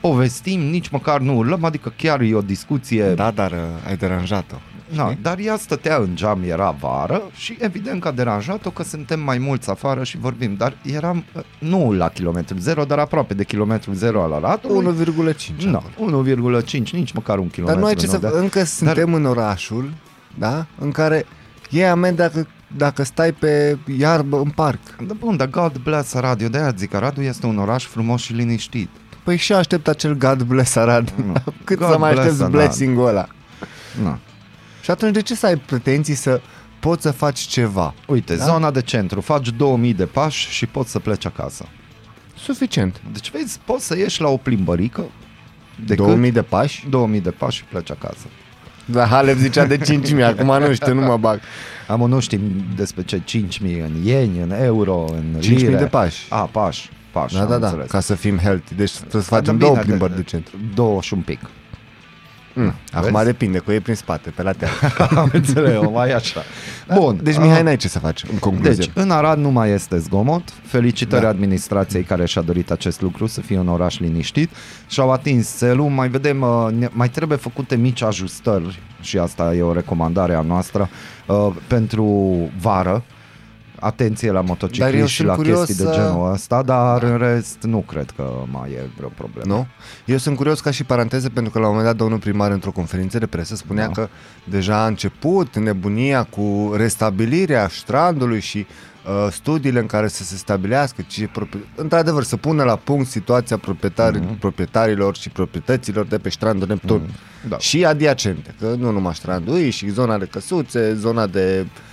povestim, 0.00 0.60
nici 0.60 0.88
măcar 0.88 1.20
nu 1.20 1.36
urlăm, 1.36 1.64
adică 1.64 1.92
chiar 1.96 2.20
e 2.20 2.34
o 2.34 2.40
discuție 2.40 3.04
Da, 3.14 3.30
dar 3.30 3.50
uh, 3.50 3.58
ai 3.88 3.96
deranjat-o. 3.96 4.54
Na, 4.96 5.14
dar 5.22 5.38
ea 5.38 5.56
stătea 5.56 5.96
în 5.96 6.10
geam, 6.14 6.42
era 6.42 6.70
vară 6.80 7.22
și 7.34 7.56
evident 7.60 8.00
că 8.00 8.08
a 8.08 8.12
deranjat-o 8.12 8.70
că 8.70 8.82
suntem 8.82 9.20
mai 9.20 9.38
mulți 9.38 9.70
afară 9.70 10.04
și 10.04 10.18
vorbim, 10.18 10.54
dar 10.54 10.76
eram 10.82 11.24
uh, 11.34 11.42
nu 11.58 11.92
la 11.92 12.08
kilometru 12.08 12.56
zero, 12.58 12.84
dar 12.84 12.98
aproape 12.98 13.34
de 13.34 13.44
kilometru 13.44 13.92
zero 13.92 14.22
al 14.22 14.32
Aradului. 14.32 14.94
1,5 15.34 15.64
No, 15.64 15.80
acolo. 15.96 16.24
1,5, 16.62 16.70
nici 16.90 17.12
măcar 17.12 17.38
un 17.38 17.42
Dar 17.44 17.52
kilometru. 17.52 17.80
nu 17.80 17.86
ai 17.86 17.94
ce 17.94 18.06
să 18.06 18.18
da? 18.18 18.30
Încă 18.32 18.64
suntem 18.64 19.14
în 19.14 19.24
orașul, 19.24 19.90
da? 20.38 20.66
În 20.78 20.90
care 20.90 21.26
e 21.70 21.88
amend 21.90 22.16
dacă, 22.16 22.46
dacă 22.76 23.02
stai 23.02 23.32
pe 23.32 23.78
iarbă 23.98 24.36
în 24.36 24.50
parc. 24.50 24.78
Da, 25.06 25.14
bun, 25.18 25.36
dar 25.36 25.48
God 25.48 25.76
bless 25.82 26.14
Arad, 26.14 26.40
eu 26.40 26.48
de-aia 26.48 26.72
zic, 26.76 26.94
Aradul 26.94 27.22
este 27.24 27.46
un 27.46 27.58
oraș 27.58 27.84
frumos 27.84 28.20
și 28.20 28.32
liniștit. 28.32 28.88
Păi 29.24 29.36
și 29.36 29.52
aștept 29.52 29.88
acel 29.88 30.14
God 30.16 30.42
bless 30.42 30.76
Arad. 30.76 31.12
Cât 31.64 31.78
God 31.78 31.88
să 31.90 31.98
mai 31.98 32.12
bless 32.12 32.24
aștepți 32.26 32.42
Arad. 32.42 32.54
blessing-ul 32.54 33.06
ăla? 33.06 33.26
Na. 34.02 34.18
Și 34.84 34.90
atunci 34.90 35.12
de 35.12 35.22
ce 35.22 35.34
să 35.34 35.46
ai 35.46 35.56
pretenții 35.56 36.14
să 36.14 36.40
poți 36.80 37.02
să 37.02 37.10
faci 37.10 37.38
ceva? 37.38 37.94
Uite, 38.06 38.36
Da? 38.36 38.44
da? 38.44 38.52
zona 38.52 38.70
de 38.70 38.80
centru, 38.82 39.20
faci 39.20 39.48
2000 39.50 39.94
de 39.94 40.06
pași 40.06 40.50
și 40.50 40.66
poți 40.66 40.90
să 40.90 40.98
pleci 40.98 41.26
acasă. 41.26 41.66
Suficient. 42.38 43.00
Deci 43.12 43.30
vezi, 43.30 43.58
poți 43.64 43.86
să 43.86 43.96
ieși 43.96 44.20
la 44.20 44.28
o 44.28 44.36
plimbărică 44.36 45.04
de 45.86 45.94
2000 45.94 46.32
de 46.32 46.42
pași? 46.42 46.86
2000 46.90 47.20
de 47.20 47.30
pași 47.30 47.56
și 47.56 47.64
pleci 47.64 47.90
acasă. 47.90 48.26
Da, 48.84 49.06
Halep 49.06 49.36
zicea 49.36 49.64
de 49.64 49.78
5000, 49.78 50.22
acum 50.24 50.58
nu 50.58 50.74
știu, 50.74 50.94
nu 50.94 51.00
mă 51.00 51.16
bag. 51.16 51.40
Am 51.88 52.00
nu 52.08 52.20
știm 52.20 52.40
despre 52.76 53.02
ce 53.02 53.22
5.000 53.24 53.60
în 53.60 54.02
ieni, 54.04 54.38
în 54.40 54.50
euro, 54.50 55.04
în 55.12 55.40
5.000 55.40 55.48
lire. 55.48 55.76
de 55.76 55.84
pași. 55.86 56.26
A, 56.28 56.40
pași. 56.40 56.90
pași 57.12 57.34
Da, 57.34 57.40
am 57.40 57.48
da, 57.48 57.58
da, 57.58 57.66
înțeles. 57.66 57.90
ca 57.90 58.00
să 58.00 58.14
fim 58.14 58.38
healthy. 58.38 58.74
Deci 58.74 58.90
trebuie 58.92 59.22
să 59.22 59.30
Da, 59.30 59.36
facem 59.36 59.56
bine, 59.56 59.66
două 59.68 59.74
de- 59.80 59.84
plimbări 59.86 60.14
de 60.14 60.22
centru. 60.22 60.56
Două 60.74 61.00
și 61.00 61.14
un 61.14 61.20
pic. 61.20 61.38
Mm. 62.56 62.74
Acum 62.92 63.12
Vezi? 63.12 63.24
depinde, 63.24 63.58
cu 63.58 63.70
ei 63.72 63.80
prin 63.80 63.94
spate, 63.94 64.30
pe 64.30 64.42
la 64.42 64.52
teatru. 64.52 65.06
Am 65.20 65.30
înțeles, 65.32 65.76
o 65.76 65.90
mai 66.00 66.12
așa. 66.12 66.40
Bun. 66.94 67.20
Deci, 67.22 67.34
ah, 67.36 67.40
Mihai, 67.42 67.62
n-ai 67.62 67.76
ce 67.76 67.88
să 67.88 67.98
faci, 67.98 68.22
în 68.32 68.38
concluzie. 68.38 68.74
Deci, 68.74 68.90
în 68.94 69.10
Arad 69.10 69.38
nu 69.38 69.50
mai 69.50 69.70
este 69.70 69.98
zgomot. 69.98 70.42
Felicitări 70.64 71.20
Da. 71.22 71.26
da. 71.28 71.34
administrației 71.34 72.02
care 72.02 72.26
și-a 72.26 72.42
dorit 72.42 72.70
acest 72.70 73.00
lucru, 73.00 73.26
să 73.26 73.40
fie 73.40 73.58
un 73.58 73.68
oraș 73.68 73.98
liniștit. 73.98 74.50
Și-au 74.88 75.12
atins 75.12 75.56
țelul. 75.56 75.88
Mai 75.88 76.08
vedem, 76.08 76.40
uh, 76.40 76.68
ne- 76.78 76.88
mai 76.92 77.08
trebuie 77.08 77.38
făcute 77.38 77.76
mici 77.76 78.02
ajustări 78.02 78.80
și 79.00 79.18
asta 79.18 79.54
e 79.54 79.62
o 79.62 79.72
recomandare 79.72 80.34
a 80.34 80.40
noastră 80.40 80.88
uh, 81.26 81.46
pentru 81.66 82.34
vară. 82.60 83.02
Atenție 83.84 84.28
la 84.28 84.32
Dar 84.34 84.42
eu 84.42 84.48
motocicliști 84.48 85.06
și 85.10 85.14
sunt 85.16 85.28
la 85.28 85.34
curios 85.34 85.64
chestii 85.64 85.84
de 85.84 85.90
să- 85.90 85.96
genul 85.96 86.32
ăsta, 86.32 86.62
dar 86.62 87.02
în 87.02 87.16
rest 87.18 87.56
nu 87.62 87.78
cred 87.78 88.10
că 88.16 88.30
mai 88.50 88.70
e 88.70 88.88
vreo 88.96 89.08
problemă. 89.08 89.54
Nu? 89.54 89.66
Eu 90.04 90.16
sunt 90.16 90.36
curios 90.36 90.60
ca 90.60 90.70
și 90.70 90.84
paranteză 90.84 91.28
pentru 91.28 91.52
că 91.52 91.58
la 91.58 91.64
un 91.64 91.70
moment 91.70 91.88
dat 91.90 91.96
domnul 92.00 92.18
primar 92.18 92.50
într-o 92.50 92.70
conferință 92.70 93.18
de 93.18 93.26
presă 93.26 93.54
spunea 93.56 93.86
Da. 93.86 93.92
că 93.92 94.08
deja 94.44 94.82
a 94.82 94.86
început 94.86 95.56
nebunia 95.56 96.22
cu 96.22 96.72
restabilirea 96.76 97.68
strandului 97.68 98.40
și 98.40 98.66
uh, 99.26 99.32
studiile 99.32 99.78
în 99.80 99.86
care 99.86 100.08
să 100.08 100.24
se 100.24 100.36
stabilească, 100.36 101.02
ce 101.06 101.26
proprie- 101.32 101.64
într-adevăr 101.74 102.22
să 102.22 102.36
pună 102.36 102.62
la 102.62 102.76
punct 102.76 103.08
situația 103.08 103.56
proprietari, 103.56 104.18
Mhm. 104.20 104.38
proprietarilor 104.38 105.16
și 105.16 105.28
proprietăților 105.30 106.06
de 106.06 106.18
pe 106.18 106.28
strandul 106.28 106.68
Neptun. 106.68 107.00
Da. 107.48 107.58
Și 107.58 107.84
adiacente, 107.84 108.54
că 108.60 108.74
nu 108.78 108.90
numai 108.90 109.14
strandul, 109.14 109.56
e 109.58 109.70
și 109.70 109.88
zona 109.88 110.18
de 110.18 110.24
căsuțe, 110.24 110.94
zona 110.94 111.26
de 111.26 111.60
uh, 111.64 111.92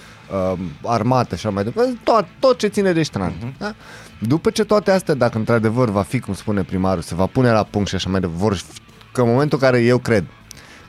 armată 0.84 1.36
și 1.36 1.46
așa 1.46 1.56
mai 1.56 1.64
departe, 1.64 1.98
tot, 2.04 2.26
tot 2.40 2.58
ce 2.58 2.68
ține 2.68 2.92
de 2.92 3.04
strand. 3.04 3.34
Mhm. 3.40 3.54
Da? 3.58 3.74
După 4.20 4.50
ce 4.50 4.64
toate 4.64 4.92
astea, 4.92 5.14
dacă 5.14 5.38
într-adevăr 5.38 5.90
va 5.90 6.02
fi, 6.02 6.20
cum 6.20 6.34
spune 6.34 6.64
primarul, 6.64 7.02
se 7.02 7.16
va 7.16 7.26
pune 7.26 7.52
la 7.52 7.64
punct 7.64 7.88
și 7.90 7.96
așa 7.96 8.10
mai 8.10 8.20
departe, 8.20 8.42
vor, 8.42 8.56
fi- 8.56 8.80
că 9.12 9.22
în 9.22 9.28
momentul 9.30 9.58
în 9.62 9.70
care 9.70 9.82
eu 9.84 9.98
cred, 9.98 10.24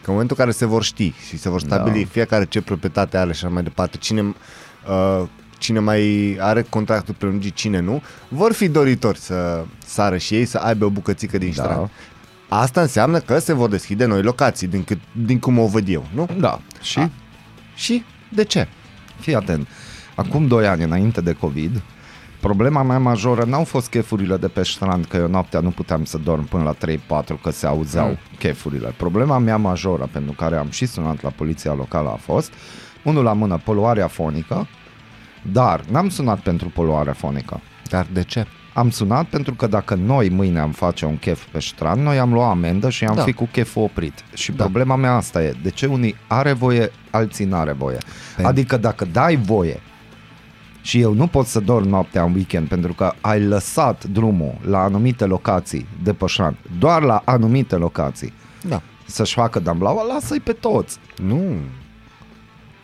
că 0.02 0.10
în 0.10 0.12
momentul 0.12 0.36
în 0.38 0.44
care 0.44 0.56
se 0.56 0.66
vor 0.66 0.82
ști 0.82 1.12
și 1.28 1.38
se 1.38 1.48
vor 1.48 1.60
stabili 1.60 2.02
Da. 2.04 2.08
fiecare 2.10 2.44
ce 2.44 2.60
proprietate 2.62 3.16
are 3.16 3.32
și 3.32 3.44
așa 3.44 3.52
mai 3.54 3.62
departe, 3.62 3.96
cine, 3.96 4.20
uh, 4.88 5.26
cine 5.58 5.78
mai 5.78 6.36
are 6.40 6.62
contractul 6.62 7.14
prelungit, 7.18 7.54
cine 7.54 7.80
nu, 7.80 8.02
vor 8.28 8.52
fi 8.52 8.68
doritori 8.68 9.18
să 9.18 9.64
sară 9.86 10.16
și 10.16 10.34
ei, 10.34 10.44
să 10.44 10.58
aibă 10.58 10.84
o 10.84 10.88
bucățică 10.90 11.38
din 11.38 11.52
Da. 11.56 11.62
strand. 11.62 11.90
Asta 12.48 12.80
înseamnă 12.80 13.18
că 13.18 13.38
se 13.38 13.52
vor 13.52 13.68
deschide 13.68 14.04
noi 14.04 14.22
locații, 14.22 14.66
din, 14.66 14.84
cât, 14.84 14.98
din 15.26 15.38
cum 15.38 15.58
o 15.58 15.66
văd 15.66 15.88
eu, 15.88 16.06
nu? 16.14 16.28
Da. 16.38 16.60
Și? 16.82 16.98
A. 16.98 17.10
Și 17.74 18.04
de 18.28 18.44
ce? 18.44 18.68
Fii 19.22 19.34
atent. 19.34 19.68
Acum 20.14 20.46
2 20.46 20.66
ani, 20.66 20.82
înainte 20.82 21.20
de 21.20 21.32
COVID, 21.32 21.82
problema 22.40 22.82
mea 22.82 22.98
majoră 22.98 23.44
n-au 23.44 23.64
fost 23.64 23.88
chefurile 23.88 24.36
de 24.36 24.48
pe 24.48 24.62
strand, 24.62 25.04
că 25.04 25.16
eu 25.16 25.28
noaptea 25.28 25.60
nu 25.60 25.70
puteam 25.70 26.04
să 26.04 26.18
dorm 26.18 26.44
până 26.48 26.62
la 26.62 26.74
3-4, 26.74 27.40
că 27.42 27.50
se 27.50 27.66
auzeau 27.66 28.06
Mm. 28.06 28.10
mm. 28.10 28.36
chefurile. 28.38 28.94
Problema 28.96 29.38
mea 29.38 29.56
majoră, 29.56 30.08
pentru 30.12 30.32
care 30.32 30.56
am 30.56 30.70
și 30.70 30.86
sunat 30.86 31.22
la 31.22 31.30
poliția 31.30 31.74
locală, 31.74 32.08
a 32.08 32.16
fost, 32.16 32.52
unul 33.02 33.24
la 33.24 33.32
mână, 33.32 33.60
poluarea 33.64 34.06
fonică, 34.06 34.68
dar 35.52 35.80
n-am 35.90 36.08
sunat 36.08 36.40
pentru 36.40 36.68
poluarea 36.68 37.12
fonică. 37.12 37.60
Dar 37.90 38.06
de 38.12 38.22
ce? 38.22 38.46
Am 38.74 38.90
sunat 38.90 39.24
pentru 39.26 39.54
că 39.54 39.66
dacă 39.66 39.94
noi 39.94 40.28
mâine 40.28 40.58
am 40.58 40.70
face 40.70 41.04
un 41.04 41.16
chef 41.18 41.44
pe 41.44 41.60
strand, 41.60 42.02
noi 42.02 42.18
am 42.18 42.32
luat 42.32 42.50
amendă 42.50 42.90
și 42.90 43.04
am 43.04 43.14
Da. 43.14 43.18
da. 43.20 43.24
fi 43.26 43.32
cu 43.32 43.48
cheful 43.52 43.82
oprit. 43.82 44.24
Și 44.34 44.50
Da. 44.50 44.56
da. 44.56 44.62
problema 44.62 44.96
mea 44.96 45.14
asta 45.14 45.42
e, 45.42 45.54
de 45.62 45.70
ce 45.70 45.86
unii 45.86 46.16
are 46.26 46.52
voie, 46.52 46.90
alții 47.10 47.44
n-are 47.44 47.72
voie. 47.72 47.96
Pen- 48.38 48.44
Adică 48.44 48.76
dacă 48.76 49.04
dai 49.12 49.36
voie 49.36 49.80
și 50.82 51.00
eu 51.00 51.12
nu 51.14 51.26
pot 51.26 51.46
să 51.46 51.60
dorm 51.60 51.88
noaptea 51.88 52.22
în 52.22 52.34
weekend 52.34 52.68
pentru 52.68 52.92
că 52.92 53.12
ai 53.20 53.40
lăsat 53.42 54.04
drumul 54.04 54.54
la 54.68 54.78
anumite 54.82 55.24
locații 55.24 55.86
de 56.02 56.12
pe 56.12 56.24
strand, 56.28 56.56
doar 56.78 57.02
la 57.02 57.22
anumite 57.24 57.76
locații, 57.76 58.32
Da. 58.68 58.82
să-și 59.06 59.34
facă 59.34 59.58
damblaua, 59.60 60.02
lasă-i 60.02 60.40
pe 60.40 60.52
toți. 60.52 60.98
Nu. 61.22 61.42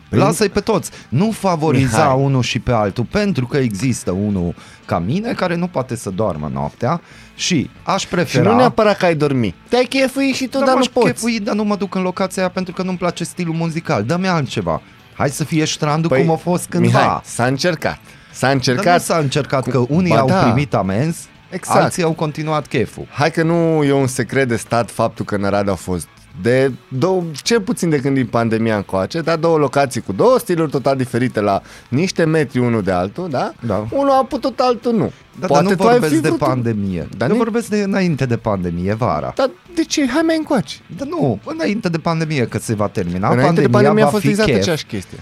Păi 0.09 0.19
Lasă-i 0.19 0.49
pe 0.49 0.59
toți. 0.59 0.91
Nu 1.09 1.31
favoriza 1.31 1.97
Mihai. 1.97 2.07
Mihai. 2.13 2.23
unul 2.25 2.41
și 2.41 2.59
pe 2.59 2.71
altul, 2.71 3.03
pentru 3.11 3.45
că 3.47 3.57
există 3.57 4.11
unul 4.11 4.55
ca 4.89 4.99
mine 4.99 5.33
care 5.33 5.55
nu 5.55 5.67
poate 5.67 5.95
să 5.95 6.09
doarmă 6.09 6.49
noaptea 6.53 7.01
și 7.35 7.69
aș 7.83 8.01
Și 8.01 8.07
prefera... 8.07 8.49
nu 8.49 8.55
neapărat 8.55 8.97
că 8.97 9.05
ai 9.05 9.15
dormi. 9.15 9.55
Te-ai 9.67 9.83
chefuit 9.85 10.35
și 10.35 10.45
tu, 10.47 10.57
da, 10.59 10.65
dar 10.65 10.73
nu 10.73 10.75
m-aș 10.75 10.87
poți. 10.87 11.05
chefui, 11.05 11.39
dar 11.39 11.55
nu 11.55 11.63
mă 11.63 11.75
duc 11.75 11.95
în 11.95 12.01
locația 12.01 12.41
aia 12.41 12.51
pentru 12.51 12.73
că 12.73 12.83
nu-mi 12.83 12.97
place 12.97 13.23
stilul 13.23 13.53
muzical. 13.53 14.03
Dă-mi 14.03 14.27
altceva. 14.27 14.81
Hai 15.13 15.29
să 15.29 15.43
fie 15.43 15.65
strandul 15.65 16.09
păi, 16.09 16.21
cum 16.21 16.31
a 16.31 16.35
fost 16.35 16.65
cândva. 16.69 16.99
Mihai, 16.99 17.21
s-a 17.23 17.45
încercat. 17.45 17.97
S-a 18.31 18.45
dar 18.47 18.55
încercat. 18.55 18.93
nu 18.93 18.99
s-a 18.99 19.17
încercat 19.17 19.63
cu- 19.63 19.69
că 19.69 19.77
unii 19.89 20.11
Ba 20.13 20.19
au 20.19 20.27
da. 20.27 20.43
primit 20.43 20.73
amenzi, 20.73 21.27
Exact. 21.49 21.79
alții 21.79 22.03
au 22.03 22.11
continuat 22.11 22.67
cheful. 22.67 23.07
Hai 23.11 23.31
că 23.31 23.43
nu 23.43 23.83
e 23.83 23.91
un 23.91 24.07
secret 24.07 24.47
de 24.47 24.55
stat 24.55 24.91
faptul 24.91 25.25
că 25.25 25.35
în 25.35 25.43
Arad 25.43 25.69
au 25.69 25.75
fost 25.75 26.07
de 26.41 26.71
două, 26.87 27.23
cel 27.43 27.61
puțin 27.61 27.89
de 27.89 27.97
când 27.99 28.15
din 28.15 28.25
pandemia 28.25 28.75
încoace, 28.75 29.21
dar 29.21 29.37
două 29.37 29.57
locații 29.57 30.01
cu 30.01 30.11
două 30.13 30.39
stiluri 30.39 30.71
total 30.71 30.95
diferite 30.95 31.39
la 31.41 31.61
niște 31.89 32.23
metri 32.23 32.59
unul 32.59 32.81
de 32.81 32.91
altul, 32.91 33.29
da? 33.29 33.51
Da. 33.65 33.85
Unul 33.91 34.09
a 34.09 34.23
putut, 34.29 34.59
altul 34.59 34.93
nu. 34.93 35.11
Da, 35.39 35.47
dar 35.47 35.63
nu 35.63 35.75
tu 35.75 35.83
ai 35.87 35.91
vorbesc 35.91 36.13
fi 36.13 36.19
de 36.21 36.27
vrut- 36.27 36.39
pandemie. 36.39 36.99
Dar 36.99 37.09
Dar 37.17 37.29
eu 37.29 37.35
nu- 37.35 37.41
vorbesc 37.43 37.67
de 37.69 37.81
înainte 37.81 38.25
de 38.25 38.37
pandemie, 38.37 38.93
vara. 38.93 39.33
Dar 39.35 39.49
de 39.75 39.83
ce? 39.83 40.07
Hai 40.07 40.21
mai 40.25 40.37
încoace. 40.37 40.75
Dar 40.97 41.07
nu, 41.07 41.39
înainte 41.45 41.89
de 41.89 41.97
pandemie, 41.97 42.45
că 42.47 42.57
se 42.57 42.73
va 42.75 42.87
termina. 42.87 43.29
Înainte 43.31 43.61
de 43.61 43.67
pandemia 43.67 43.69
pandemie 43.71 44.01
a 44.01 44.05
va 44.05 44.11
fost 44.11 44.23
fi 44.23 44.29
exact 44.29 44.47
chef. 44.49 44.59
aceeași 44.59 44.85
chestie. 44.85 45.17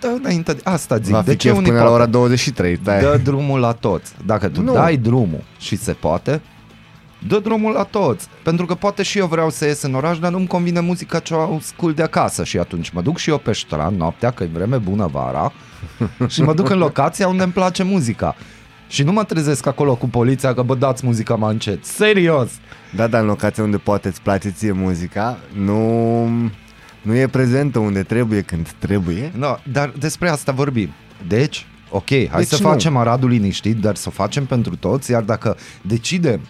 Da, 0.00 0.08
înainte 0.08 0.52
de... 0.52 0.60
Asta 0.64 0.96
zic. 0.96 1.12
Va 1.14 1.22
de 1.22 1.30
fi 1.30 1.36
ce 1.36 1.46
chef 1.48 1.56
unii 1.58 1.68
până 1.70 1.82
la 1.82 1.86
poate? 1.88 2.02
ora 2.02 2.10
23. 2.10 2.80
Da. 2.84 2.98
Dă 3.00 3.20
drumul 3.24 3.60
la 3.60 3.72
toți. 3.72 4.12
Dacă 4.26 4.48
tu 4.48 4.60
Nu. 4.60 4.66
nu. 4.66 4.72
dai 4.72 4.96
drumul 4.96 5.44
și 5.58 5.76
se 5.76 5.92
poate, 5.92 6.40
dă 7.28 7.38
drumul 7.38 7.72
la 7.72 7.82
toți. 7.82 8.28
Pentru 8.42 8.66
că 8.66 8.74
poate 8.74 9.02
și 9.02 9.18
eu 9.18 9.26
vreau 9.26 9.50
să 9.50 9.64
ies 9.64 9.82
în 9.82 9.94
oraș, 9.94 10.18
dar 10.18 10.30
nu-mi 10.30 10.46
convine 10.46 10.80
muzica 10.80 11.18
ce 11.18 11.34
o 11.34 11.56
ascult 11.56 11.96
de 11.96 12.02
acasă. 12.02 12.44
Și 12.44 12.58
atunci 12.58 12.90
mă 12.90 13.02
duc 13.02 13.18
și 13.18 13.30
eu 13.30 13.38
pe 13.38 13.52
strand 13.52 13.98
noaptea, 13.98 14.30
că 14.30 14.42
e 14.42 14.48
vreme 14.52 14.76
bună 14.76 15.06
vara, 15.06 15.52
și 16.28 16.42
mă 16.42 16.54
duc 16.54 16.68
în 16.68 16.78
locația 16.78 17.28
unde 17.28 17.42
îmi 17.42 17.52
place 17.52 17.82
muzica. 17.82 18.36
Și 18.88 19.02
nu 19.02 19.12
mă 19.12 19.24
trezesc 19.24 19.66
acolo 19.66 19.94
cu 19.94 20.08
poliția 20.08 20.54
că 20.54 20.62
bă 20.62 20.74
dați 20.74 21.06
muzica 21.06 21.34
mai 21.34 21.52
încet. 21.52 21.84
Serios! 21.84 22.50
Da, 22.94 23.06
dar 23.06 23.20
în 23.20 23.26
locația 23.26 23.62
unde 23.62 23.76
poate 23.76 24.08
îți 24.08 24.22
place 24.22 24.48
ție 24.50 24.72
muzica, 24.72 25.38
nu, 25.52 26.26
nu 27.02 27.14
e 27.16 27.26
prezentă 27.26 27.78
unde 27.78 28.02
trebuie 28.02 28.40
când 28.40 28.70
trebuie. 28.78 29.32
No, 29.36 29.56
dar 29.72 29.92
despre 29.98 30.28
asta 30.28 30.52
vorbim. 30.52 30.88
Deci, 31.28 31.66
ok, 31.90 32.08
hai 32.08 32.28
Deci 32.36 32.46
să 32.46 32.62
nu. 32.62 32.68
facem 32.68 32.96
Aradul 32.96 33.28
liniștit, 33.28 33.76
dar 33.76 33.96
să 33.96 34.04
o 34.08 34.10
facem 34.10 34.46
pentru 34.46 34.76
toți, 34.76 35.10
iar 35.10 35.22
dacă 35.22 35.56
decidem 35.82 36.40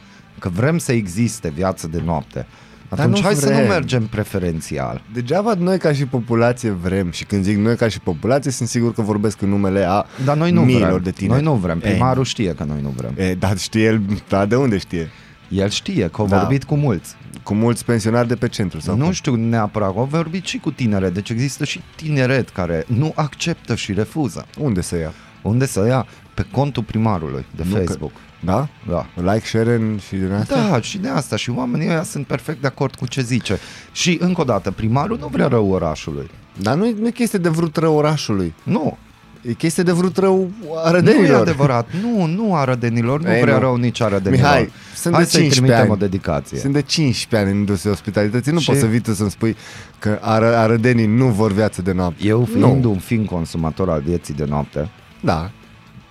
că 0.43 0.49
vrem 0.49 0.79
să 0.79 0.93
existe 0.93 1.49
viață 1.55 1.87
de 1.87 2.03
noapte, 2.05 2.47
Dar 2.89 2.99
atunci 2.99 3.17
nu 3.19 3.23
hai 3.25 3.35
să 3.35 3.49
nu 3.49 3.55
vrem. 3.55 3.69
mergem 3.69 4.07
preferențial. 4.07 5.03
Degeaba 5.13 5.55
noi 5.59 5.79
ca 5.79 5.93
și 5.93 6.05
populație 6.07 6.71
vrem 6.71 7.11
și 7.11 7.25
când 7.25 7.45
zic 7.45 7.57
noi 7.57 7.77
ca 7.77 7.89
și 7.89 8.01
populație 8.01 8.51
sunt 8.51 8.69
sigur 8.69 8.93
că 8.93 9.03
vorbesc 9.03 9.41
în 9.43 9.49
numele 9.49 9.85
a 9.89 10.05
Dar 10.25 10.37
noi 10.37 10.51
nu 10.51 10.61
miilor 10.63 10.89
vrem. 10.91 11.03
de 11.03 11.11
tine. 11.11 11.29
Noi 11.33 11.43
nu 11.43 11.55
vrem. 11.55 11.81
Ei. 11.85 11.91
Primarul 11.91 12.25
știe 12.25 12.55
că 12.55 12.65
noi 12.65 12.81
nu 12.83 12.89
vrem. 12.97 13.13
E, 13.17 13.35
dar 13.35 13.59
știe 13.59 13.83
el, 13.85 14.01
dar 14.29 14.47
de 14.47 14.57
unde 14.57 14.79
știe? 14.79 15.11
El 15.49 15.69
știe 15.69 16.09
că 16.09 16.21
au 16.21 16.27
Da. 16.27 16.39
vorbit 16.39 16.65
cu 16.65 16.75
mulți. 16.77 17.15
Cu 17.43 17.55
mulți 17.55 17.85
pensionari 17.85 18.29
de 18.29 18.35
pe 18.37 18.49
centru 18.49 18.81
sau 18.81 18.97
nu 18.97 19.03
cum? 19.05 19.13
știu 19.13 19.35
neapărat, 19.35 19.97
au 19.97 20.09
vorbit 20.11 20.45
și 20.47 20.59
cu 20.59 20.71
tinere, 20.71 21.11
deci 21.11 21.31
există 21.31 21.65
și 21.65 21.81
tineret 21.97 22.49
care 22.49 22.85
nu 22.87 23.13
acceptă 23.15 23.75
și 23.75 23.93
refuză. 23.93 24.47
Unde 24.59 24.81
să 24.81 24.97
ia? 24.99 25.13
Unde 25.43 25.67
să 25.67 25.87
ia? 25.87 26.07
Pe 26.35 26.45
contul 26.51 26.83
primarului 26.83 27.45
de 27.57 27.63
Nu 27.69 27.75
că- 27.75 27.79
Facebook. 27.85 28.13
Da? 28.45 28.69
Da. 28.89 29.07
Like, 29.33 29.47
share 29.47 29.81
și 30.07 30.15
din 30.15 30.33
astea? 30.33 30.69
Da, 30.69 30.81
și 30.81 30.99
de 30.99 31.09
asta. 31.09 31.37
Și 31.37 31.51
oamenii 31.51 31.89
ăia 31.89 32.03
sunt 32.03 32.27
perfect 32.27 32.61
de 32.61 32.67
acord 32.67 32.95
cu 32.95 33.07
ce 33.07 33.21
zice. 33.21 33.59
Și 33.93 34.17
încă 34.21 34.41
o 34.41 34.45
dată, 34.45 34.71
primarul 34.71 35.19
nu 35.21 35.27
vrea 35.27 35.47
rău 35.47 35.71
orașului. 35.71 36.31
Dar 36.61 36.75
nu 36.77 36.87
e, 36.87 36.95
nu 37.01 37.07
e 37.07 37.11
chestie 37.11 37.39
de 37.39 37.49
vrut 37.49 37.77
rău 37.77 37.95
orașului. 37.97 38.55
Nu, 38.63 38.99
E 39.43 39.53
chestie 39.53 39.83
de 39.83 39.93
vrut 39.93 40.17
rău 40.17 40.37
nu 40.61 40.67
e 40.67 40.81
arădenilor. 40.85 41.41
adevărat. 41.41 41.89
Nu, 42.03 42.27
nu 42.27 42.55
arădenilor, 42.57 43.23
nu 43.23 43.33
Ei, 43.33 43.41
vrea 43.41 43.55
nu. 43.55 43.61
rău 43.61 43.77
nici 43.77 44.01
arădenilor. 44.01 44.47
Mihai, 44.51 44.71
sunt 44.95 45.15
Hai 45.15 45.23
de 45.23 45.29
să-i 45.29 45.41
15 45.41 45.61
trimitem 45.61 45.81
ani. 45.81 45.91
o 45.91 46.07
dedicație. 46.07 46.59
Sunt 46.59 46.73
de 46.73 46.83
15 46.83 47.37
ani 47.49 47.51
în 47.51 47.59
industria 47.61 47.91
ospitalității. 47.93 48.53
Nu 48.53 48.59
Și- 48.59 48.67
poți 48.67 48.81
să 48.81 48.87
vii 48.87 49.01
tu 49.01 49.13
să-mi 49.13 49.31
spui 49.31 49.57
că 49.99 50.19
ară, 50.21 50.57
arădenii 50.57 51.07
nu 51.07 51.27
vor 51.27 51.53
viață 51.53 51.83
de 51.83 51.93
noapte. 51.93 52.27
Eu 52.27 52.45
fiind 52.45 52.85
Nu. 52.85 52.91
un 52.91 52.99
fin 52.99 53.25
consumator 53.25 53.91
al 53.91 54.03
vieții 54.07 54.35
de 54.35 54.45
noapte, 54.49 54.89
Da, 55.21 55.51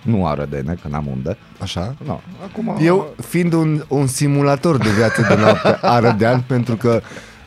nu 0.02 0.26
arădene, 0.26 0.76
că 0.82 0.88
n-am 0.88 1.06
unde. 1.10 1.36
așa. 1.60 1.94
No, 2.06 2.20
acum 2.50 2.76
Eu 2.80 3.14
fiind 3.26 3.52
un, 3.52 3.82
un 3.88 4.06
simulator 4.06 4.76
de 4.76 4.88
viață 4.96 5.26
de 5.28 5.34
noapte 5.40 5.78
arădean, 5.96 6.44
pentru 6.46 6.76
că 6.76 7.00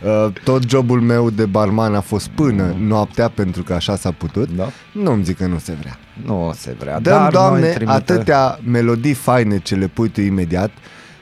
uh, 0.04 0.34
tot 0.44 0.70
jobul 0.70 1.02
meu 1.02 1.30
de 1.30 1.46
barman 1.46 1.96
a 1.96 2.00
fost 2.02 2.28
până 2.28 2.76
noaptea, 2.80 3.28
pentru 3.30 3.64
că 3.64 3.74
așa 3.74 3.96
s-a 3.96 4.12
putut, 4.12 4.50
Da. 4.56 4.68
nu-mi 4.92 5.24
zic 5.24 5.38
că 5.38 5.46
nu 5.46 5.58
se 5.58 5.76
vrea. 5.80 5.98
nu 6.26 6.54
se 6.56 6.76
vrea. 6.80 7.00
Dăm, 7.00 7.14
Dar 7.14 7.32
Doamne, 7.32 7.60
noi 7.60 7.70
trimite... 7.74 7.96
atâtea 7.96 8.60
melodii 8.64 9.14
faine 9.14 9.60
ce 9.60 9.76
le 9.76 9.88
pui 9.88 10.10
tu 10.10 10.22
imediat, 10.22 10.72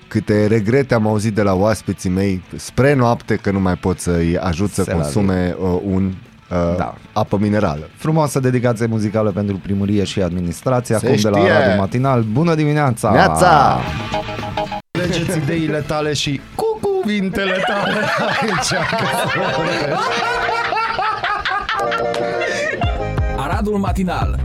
câte 0.07 0.45
regrete 0.47 0.93
am 0.93 1.07
auzit 1.07 1.33
de 1.33 1.41
la 1.41 1.53
oaspeții 1.53 2.09
mei 2.09 2.43
spre 2.55 2.93
noapte 2.93 3.35
că 3.35 3.51
nu 3.51 3.59
mai 3.59 3.75
pot 3.75 3.99
să-i 3.99 4.37
ajut 4.37 4.71
să 4.71 4.83
Se 4.83 4.91
la 4.91 4.97
consume 4.97 5.55
uh, 5.59 5.79
un 5.85 6.13
uh, 6.49 6.57
Da. 6.77 6.93
apă 7.13 7.37
minerală. 7.41 7.89
Frumoasă 7.95 8.39
dedicație 8.39 8.85
muzicală 8.85 9.31
pentru 9.31 9.59
primărie 9.63 10.03
și 10.03 10.21
administrație, 10.21 10.97
Se 10.97 11.05
acum 11.05 11.17
de 11.21 11.29
la 11.29 11.37
știe. 11.37 11.51
Radio 11.51 11.75
Matinal. 11.77 12.21
Bună 12.21 12.55
dimineața! 12.55 13.11
Neața! 13.11 13.79
Legeți 14.91 15.37
ideile 15.37 15.83
tale 15.87 16.13
și 16.13 16.41
cu 16.55 16.79
cuvintele 16.81 17.63
tale 17.67 17.93
aici. 18.29 18.79
Aradul 23.37 23.77
Matinal 23.77 24.39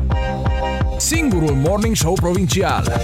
Singurul 0.97 1.55
Morning 1.55 1.97
Show 1.97 2.13
Provincial 2.13 3.01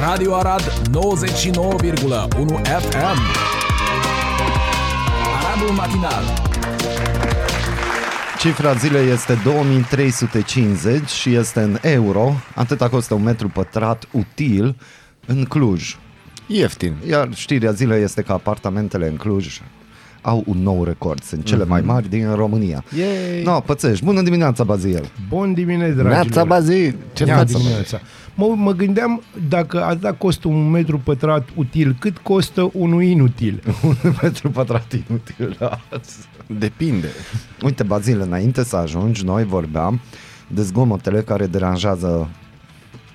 Radio 0.00 0.34
Arad 0.34 0.62
99,1 0.62 2.62
FM 2.62 3.18
Aradul 5.58 5.76
Matinal 5.76 6.22
Cifra 8.38 8.72
zilei 8.72 9.10
este 9.10 9.38
2350 9.44 11.08
și 11.08 11.34
este 11.34 11.60
în 11.60 11.78
euro. 11.82 12.32
Atâta 12.54 12.88
costă 12.88 13.14
un 13.14 13.22
metru 13.22 13.48
pătrat 13.48 14.08
util 14.10 14.76
în 15.26 15.44
Cluj. 15.44 15.96
Ieftin. 16.46 16.94
Iar 17.08 17.28
știrea 17.34 17.70
zilei 17.70 18.02
este 18.02 18.22
că 18.22 18.32
apartamentele 18.32 19.08
în 19.08 19.16
Cluj 19.16 19.60
au 20.20 20.42
un 20.46 20.62
nou 20.62 20.84
record. 20.84 21.22
Sunt 21.22 21.44
cele 21.44 21.64
mai 21.64 21.80
mari 21.80 22.08
din 22.08 22.34
România. 22.34 22.84
Yay! 22.96 23.42
No, 23.44 23.60
pățești. 23.60 24.04
Bună 24.04 24.22
dimineața, 24.22 24.64
Bazil. 24.64 25.10
Bun 25.28 25.54
dimineața, 25.54 25.92
dragilor! 25.94 26.24
Neața 26.24 26.44
Bazil! 26.44 26.96
Ce 27.12 27.24
Ia 27.24 27.36
faci? 27.36 27.50
dimineața. 27.50 28.00
Mă, 28.38 28.54
mă 28.56 28.72
gândeam 28.72 29.22
dacă 29.48 29.84
atâta 29.84 30.12
costă 30.12 30.48
un 30.48 30.70
metru 30.70 30.98
pătrat 30.98 31.48
util, 31.54 31.96
cât 31.98 32.18
costă 32.18 32.70
unul 32.72 33.02
inutil? 33.02 33.62
un 33.82 33.94
metru 34.22 34.50
pătrat 34.50 34.92
inutil. 35.08 35.56
da. 35.58 35.80
Depinde. 36.46 37.08
Uite, 37.62 37.82
Bazil, 37.82 38.20
înainte 38.20 38.64
să 38.64 38.76
ajungi, 38.76 39.24
noi 39.24 39.44
vorbeam 39.44 40.00
de 40.48 40.62
zgomotele 40.62 41.20
care 41.20 41.46
deranjează 41.46 42.28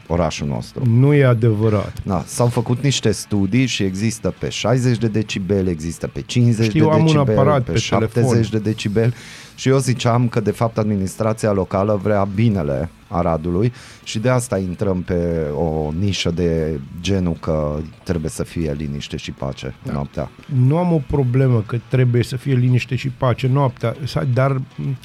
orașul 0.08 0.48
nostru. 0.48 0.86
Nu 0.90 1.14
e 1.14 1.26
adevărat. 1.26 1.94
Da, 2.04 2.24
s-au 2.26 2.48
făcut 2.48 2.84
niște 2.84 3.12
studii 3.12 3.66
și 3.66 3.84
există 3.84 4.34
pe 4.40 4.50
60 4.50 4.98
de 4.98 5.08
decibeli, 5.08 5.70
există 5.70 6.08
pe 6.08 6.22
50 6.22 6.66
Știu, 6.66 6.86
de 6.86 6.92
am 6.92 7.00
un 7.00 7.06
decibeli, 7.06 7.38
aparat 7.40 7.64
pe, 7.64 7.72
pe 7.72 7.78
70 7.78 8.32
telefon. 8.32 8.50
de 8.52 8.70
decibeli 8.70 9.14
și 9.56 9.70
eu 9.70 9.78
ziceam 9.78 10.28
că 10.28 10.40
de 10.40 10.52
fapt 10.52 10.78
administrația 10.78 11.52
locală 11.52 12.00
vrea 12.04 12.24
binele 12.36 12.90
Aradului 13.08 13.74
și 14.04 14.20
de 14.20 14.30
asta 14.30 14.58
intrăm 14.58 15.02
pe 15.02 15.48
o 15.56 15.92
nișă 16.00 16.32
de 16.32 16.80
genul 17.02 17.38
că 17.40 17.78
trebuie 18.04 18.30
să 18.30 18.44
fie 18.44 18.76
liniște 18.78 19.18
și 19.18 19.32
pace 19.32 19.76
da. 19.84 19.92
noaptea. 19.94 20.30
Nu 20.68 20.78
am 20.78 20.94
o 20.94 21.02
problemă 21.08 21.64
că 21.66 21.78
trebuie 21.90 22.24
să 22.24 22.36
fie 22.36 22.54
liniște 22.54 22.96
și 22.96 23.10
pace 23.10 23.48
noaptea, 23.48 23.96
sa- 24.04 24.28
dar 24.34 24.52
m, 24.52 24.98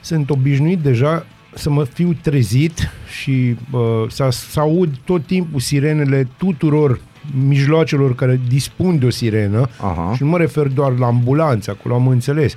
sunt 0.00 0.30
obișnuit 0.30 0.78
deja 0.78 1.26
să 1.54 1.70
mă 1.70 1.84
fiu 1.84 2.16
trezit 2.22 2.90
și 3.20 3.56
uh, 3.70 3.80
să, 4.08 4.28
să 4.30 4.60
aud 4.60 4.94
tot 5.04 5.26
timpul 5.26 5.60
sirenele 5.60 6.28
tuturor 6.36 7.00
mijloacelor 7.48 8.14
care 8.14 8.40
dispun 8.48 8.98
de 8.98 9.06
o 9.06 9.10
sirenă 9.10 9.68
Aha. 9.80 10.12
și 10.16 10.22
nu 10.22 10.28
mă 10.28 10.38
refer 10.38 10.66
doar 10.66 10.92
la 10.98 11.06
ambulanță, 11.06 11.70
acolo 11.70 11.94
am 11.94 12.06
înțeles, 12.08 12.54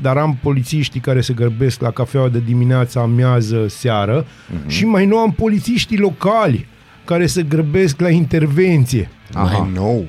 dar 0.00 0.16
am 0.16 0.38
polițiștii 0.42 1.00
care 1.00 1.20
se 1.20 1.32
grăbesc 1.32 1.80
la 1.80 1.90
cafeaua 1.90 2.28
de 2.28 2.42
dimineață, 2.46 2.98
amiază, 2.98 3.68
seară 3.68 4.26
Mhm. 4.60 4.68
și 4.68 4.84
mai 4.84 5.06
nou 5.06 5.18
am 5.18 5.32
polițiștii 5.32 5.98
locali 5.98 6.66
care 7.04 7.26
se 7.26 7.42
grăbesc 7.42 8.00
la 8.00 8.08
intervenție. 8.10 9.10
Aha. 9.32 9.58
Mai 9.58 9.70
nou. 9.74 10.06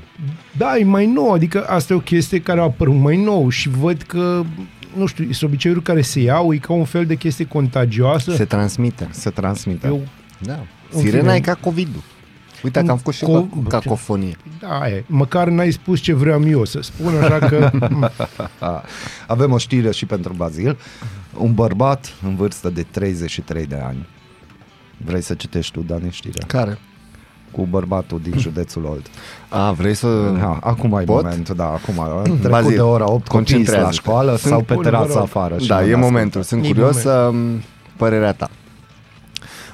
Da, 0.58 0.78
e 0.78 0.84
mai 0.84 1.06
nou, 1.06 1.32
adică 1.32 1.64
asta 1.68 1.94
e 1.94 1.96
o 1.96 2.00
chestie 2.00 2.40
care 2.40 2.60
a 2.60 2.64
apărut 2.64 2.96
mai 3.02 3.18
nou 3.18 3.50
și 3.50 3.70
văd 3.70 4.02
că, 4.02 4.44
nu 4.98 5.06
știu, 5.06 5.32
sunt 5.32 5.50
obiceiuri 5.50 5.82
care 5.82 6.02
se 6.02 6.20
iau, 6.20 6.54
e 6.54 6.58
ca 6.58 6.74
un 6.74 6.86
fel 6.86 7.06
de 7.06 7.16
chestie 7.16 7.46
contagioasă. 7.46 8.36
Se 8.36 8.46
transmite. 8.46 9.08
Se 9.12 9.30
transmite. 9.30 9.88
Eu, 9.88 10.02
Da. 10.40 10.60
În 10.92 11.00
Sirena 11.02 11.22
fine. 11.24 11.36
e 11.36 11.40
ca 11.40 11.54
COVID-ul. 11.54 12.02
Uite 12.64 12.82
că 12.84 12.92
am 12.92 12.98
făcut 12.98 13.14
și 13.14 13.24
Co- 13.26 13.46
co- 13.50 13.68
cacofonie. 13.68 14.38
da, 14.60 14.90
e, 14.90 15.04
măcar 15.08 15.48
n-ai 15.48 15.72
spus 15.72 16.00
ce 16.00 16.14
vreau 16.14 16.48
eu 16.48 16.66
să 16.66 16.82
spun, 16.82 17.16
așa 17.18 17.38
că 17.38 17.72
A, 18.60 18.84
Avem 19.28 19.52
o 19.52 19.58
știre 19.58 19.92
și 19.92 20.06
pentru 20.06 20.34
Bazil. 20.34 20.78
Un 21.38 21.54
bărbat 21.54 22.14
în 22.24 22.36
vârstă 22.36 22.70
de 22.70 22.84
33 22.84 23.66
de 23.66 23.76
ani. 23.84 24.08
Vrei 24.98 25.22
să 25.22 25.34
citești 25.34 25.72
tu, 25.74 25.80
Dani, 25.82 26.12
știrea? 26.12 26.46
Care? 26.48 26.78
Cu 27.52 27.68
bărbatul 27.70 28.20
din 28.24 28.40
județul 28.40 28.86
Olt. 28.86 29.06
A, 29.50 29.72
vrei 29.72 29.94
să... 29.94 30.34
Ha, 30.40 30.60
acum 30.62 30.96
ai 30.96 31.06
Pot? 31.06 31.24
momentul, 31.24 31.56
da, 31.56 31.66
acum. 31.66 32.00
a 32.00 32.22
Trecut 32.22 32.50
Bazil, 32.50 32.76
de 32.76 32.82
ora 32.82 33.04
8 33.04 33.10
copii 33.12 33.24
la 33.28 33.34
concentrează-te. 33.36 33.94
școală 33.96 34.30
Sunt- 34.36 34.52
sau 34.52 34.62
pe 34.62 34.74
Bun, 34.74 34.84
vă 34.84 34.90
terasa 34.90 35.14
rog. 35.14 35.22
afară. 35.22 35.58
și 35.58 35.68
Da, 35.68 35.76
nu 35.76 35.82
e 35.82 35.86
ne 35.86 35.92
ascultă. 35.94 36.12
momentul. 36.12 36.42
Sunt 36.42 36.64
E 36.64 36.68
curios 36.68 37.04
moment. 37.04 37.62
să 37.64 37.66
părerea 37.98 38.34
ta. 38.34 38.50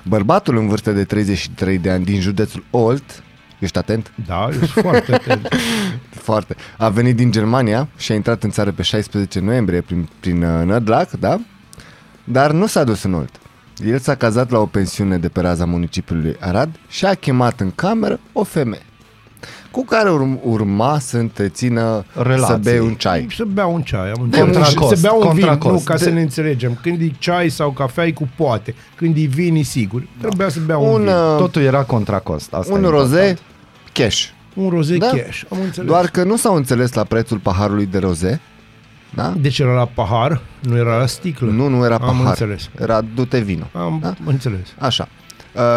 Bărbatul 0.03 0.57
în 0.57 0.67
vârstă 0.67 0.91
de 0.91 1.03
33 1.03 1.77
de 1.77 1.89
ani 1.91 2.03
din 2.05 2.19
județul 2.21 2.63
Olt, 2.69 3.23
ești 3.59 3.77
atent? 3.77 4.11
da, 4.27 4.43
eu 4.43 4.51
sunt 4.51 4.69
foarte 4.69 5.13
atent. 5.13 5.47
Foarte. 6.29 6.55
A 6.77 6.89
venit 6.89 7.15
din 7.15 7.31
Germania 7.31 7.87
și 7.97 8.11
a 8.11 8.15
intrat 8.15 8.43
în 8.43 8.49
țară 8.49 8.71
pe 8.71 8.81
16 8.81 9.39
noiembrie 9.39 9.81
prin, 9.81 10.09
prin 10.19 10.43
uh, 10.43 10.65
Nădlac, 10.65 11.11
da? 11.11 11.39
Dar 12.23 12.51
nu 12.51 12.65
s-a 12.65 12.83
dus 12.83 13.03
în 13.03 13.13
Olt. 13.13 13.29
El 13.83 13.99
s-a 13.99 14.15
cazat 14.15 14.49
la 14.49 14.59
o 14.59 14.65
pensiune 14.65 15.17
de 15.17 15.27
pe 15.27 15.41
raza 15.41 15.65
municipiului 15.65 16.35
Arad 16.39 16.69
și 16.87 17.05
a 17.05 17.13
chemat 17.13 17.59
în 17.59 17.71
cameră 17.75 18.19
o 18.33 18.43
femeie 18.43 18.83
cu 19.71 19.85
care 19.85 20.09
urm- 20.09 20.41
urma 20.43 20.99
să 20.99 21.17
întrețină 21.17 22.05
Relații. 22.13 22.45
să 22.45 22.57
bei 22.63 22.79
un 22.79 22.93
ceai. 22.93 23.27
Să 23.35 23.43
bea 23.43 23.65
un 23.65 23.81
ceai, 23.81 24.11
am 24.11 24.27
De 24.29 24.39
înțeles. 24.39 24.67
contracost, 24.67 24.95
Să 24.95 25.01
bea 25.01 25.11
un 25.13 25.19
vin, 25.21 25.29
contracost. 25.45 25.73
nu, 25.73 25.79
ca 25.93 25.95
să 25.97 26.05
De- 26.05 26.11
ne 26.11 26.21
înțelegem. 26.21 26.77
Când 26.81 27.01
e 27.01 27.11
ceai 27.19 27.49
sau 27.49 27.71
cafea, 27.71 28.05
e 28.05 28.11
cu 28.11 28.29
poate. 28.35 28.75
Când 28.95 29.15
e 29.17 29.25
vin, 29.25 29.55
e 29.55 29.61
sigur. 29.61 30.07
Trebuia 30.21 30.49
să 30.49 30.59
bea 30.65 30.77
un, 30.77 30.89
Un, 30.93 30.97
vin. 31.03 31.07
uh, 31.07 31.35
Totul 31.37 31.61
era 31.61 31.83
contra 31.83 32.19
cost. 32.19 32.53
Asta 32.53 32.73
un 32.73 32.83
e 32.83 32.87
roze 32.87 33.15
important. 33.15 33.39
cash. 33.93 34.25
Un 34.53 34.69
roze 34.69 34.97
Da. 34.97 35.07
cash, 35.07 35.41
am 35.49 35.57
înțeles. 35.63 35.89
Doar 35.89 36.07
că 36.07 36.23
nu 36.23 36.35
s-au 36.37 36.55
înțeles 36.55 36.93
la 36.93 37.03
prețul 37.03 37.37
paharului 37.37 37.85
de 37.85 37.97
roze. 37.97 38.41
Da? 39.15 39.33
Deci 39.37 39.59
era 39.59 39.73
la 39.73 39.85
pahar, 39.85 40.41
nu 40.61 40.77
era 40.77 40.97
la 40.97 41.05
sticlă. 41.05 41.49
Nu, 41.51 41.67
nu 41.67 41.85
era 41.85 41.95
Am 41.95 41.99
pahar. 42.01 42.25
înțeles. 42.27 42.69
Era 42.79 43.01
dute 43.15 43.39
vino. 43.39 43.65
Am 43.73 43.99
Da? 44.01 44.13
înțeles. 44.25 44.67
Așa. 44.79 45.07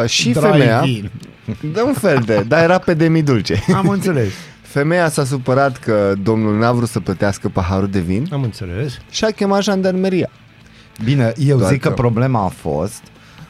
Uh, 0.03 0.09
și 0.09 0.31
Dry 0.31 0.41
femeia, 0.41 0.81
vin. 0.81 1.11
de 1.75 1.81
un 1.83 1.93
fel 1.93 2.23
de, 2.27 2.45
dar 2.49 2.63
era 2.63 2.79
pe 2.79 2.95
demidulce. 2.95 3.63
Am 3.75 3.89
înțeles. 3.89 4.33
Femeia 4.63 5.09
s-a 5.09 5.25
supărat 5.25 5.77
că 5.77 6.13
domnul 6.23 6.59
n-a 6.59 6.73
vrut 6.73 6.89
să 6.89 7.01
plătească 7.01 7.49
paharul 7.49 7.89
de 7.89 8.01
vin 8.01 8.27
Am 8.33 8.43
înțeles. 8.43 8.99
și 9.11 9.25
a 9.25 9.31
chemat 9.31 9.63
jandarmeria. 9.63 10.31
Bine, 11.05 11.33
eu 11.37 11.59
Doar 11.59 11.71
zic 11.73 11.81
că 11.81 11.89
că- 11.89 11.95
problema 11.95 12.45
a 12.45 12.49
fost 12.49 13.03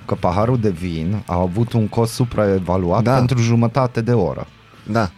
că 0.05 0.15
paharul 0.15 0.59
de 0.59 0.71
vin 0.71 1.23
a 1.27 1.35
avut 1.41 1.73
un 1.73 1.89
cost 1.89 2.13
supraevaluat 2.13 3.03
Da. 3.03 3.15
pentru 3.15 3.39
jumătate 3.39 4.01
de 4.01 4.13
oră. 4.13 4.47
Da. 4.91 5.11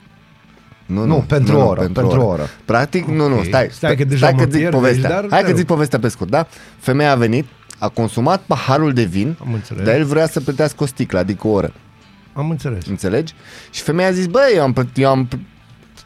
Nu, 0.92 1.04
Nu, 1.04 1.24
pentru 1.28 1.58
o 1.58 1.66
oră, 1.66 1.80
pentru 1.80 2.20
o 2.20 2.26
oră. 2.26 2.46
Practic, 2.64 3.04
nu, 3.06 3.28
nu, 3.28 3.36
Ok. 3.36 3.44
stai. 3.44 3.68
Stai 3.70 3.96
că 3.96 4.04
deja 4.04 4.26
stai 4.26 4.32
mă 4.38 4.44
că 4.44 4.50
zic 4.50 4.58
pierd 4.60 4.74
povestea. 4.74 5.08
aici, 5.10 5.20
dar 5.20 5.26
Hai 5.30 5.38
te 5.38 5.44
că 5.44 5.50
rog. 5.50 5.58
zic 5.58 5.66
povestea 5.66 5.98
pe 5.98 6.08
scurt, 6.08 6.30
da? 6.30 6.46
Femeia 6.78 7.10
a 7.10 7.14
venit, 7.14 7.46
a 7.78 7.88
consumat 7.88 8.40
paharul 8.46 8.92
de 8.92 9.02
vin, 9.04 9.36
Am 9.40 9.52
înțeles. 9.52 9.84
dar 9.84 9.94
el 9.94 10.04
vrea 10.04 10.26
să 10.26 10.40
plătească 10.40 10.82
o 10.82 10.86
sticlă, 10.86 11.18
adică 11.18 11.46
o 11.46 11.50
oră. 11.50 11.72
am 12.32 12.50
înțeles. 12.50 12.86
Înțelegi? 12.86 13.34
Și 13.70 13.82
femeia 13.82 14.08
a 14.08 14.12
zis, 14.12 14.26
băi, 14.26 14.52
eu 14.54 14.62
am, 14.62 14.72
plă- 14.72 14.92
eu 14.94 15.08
am 15.08 15.28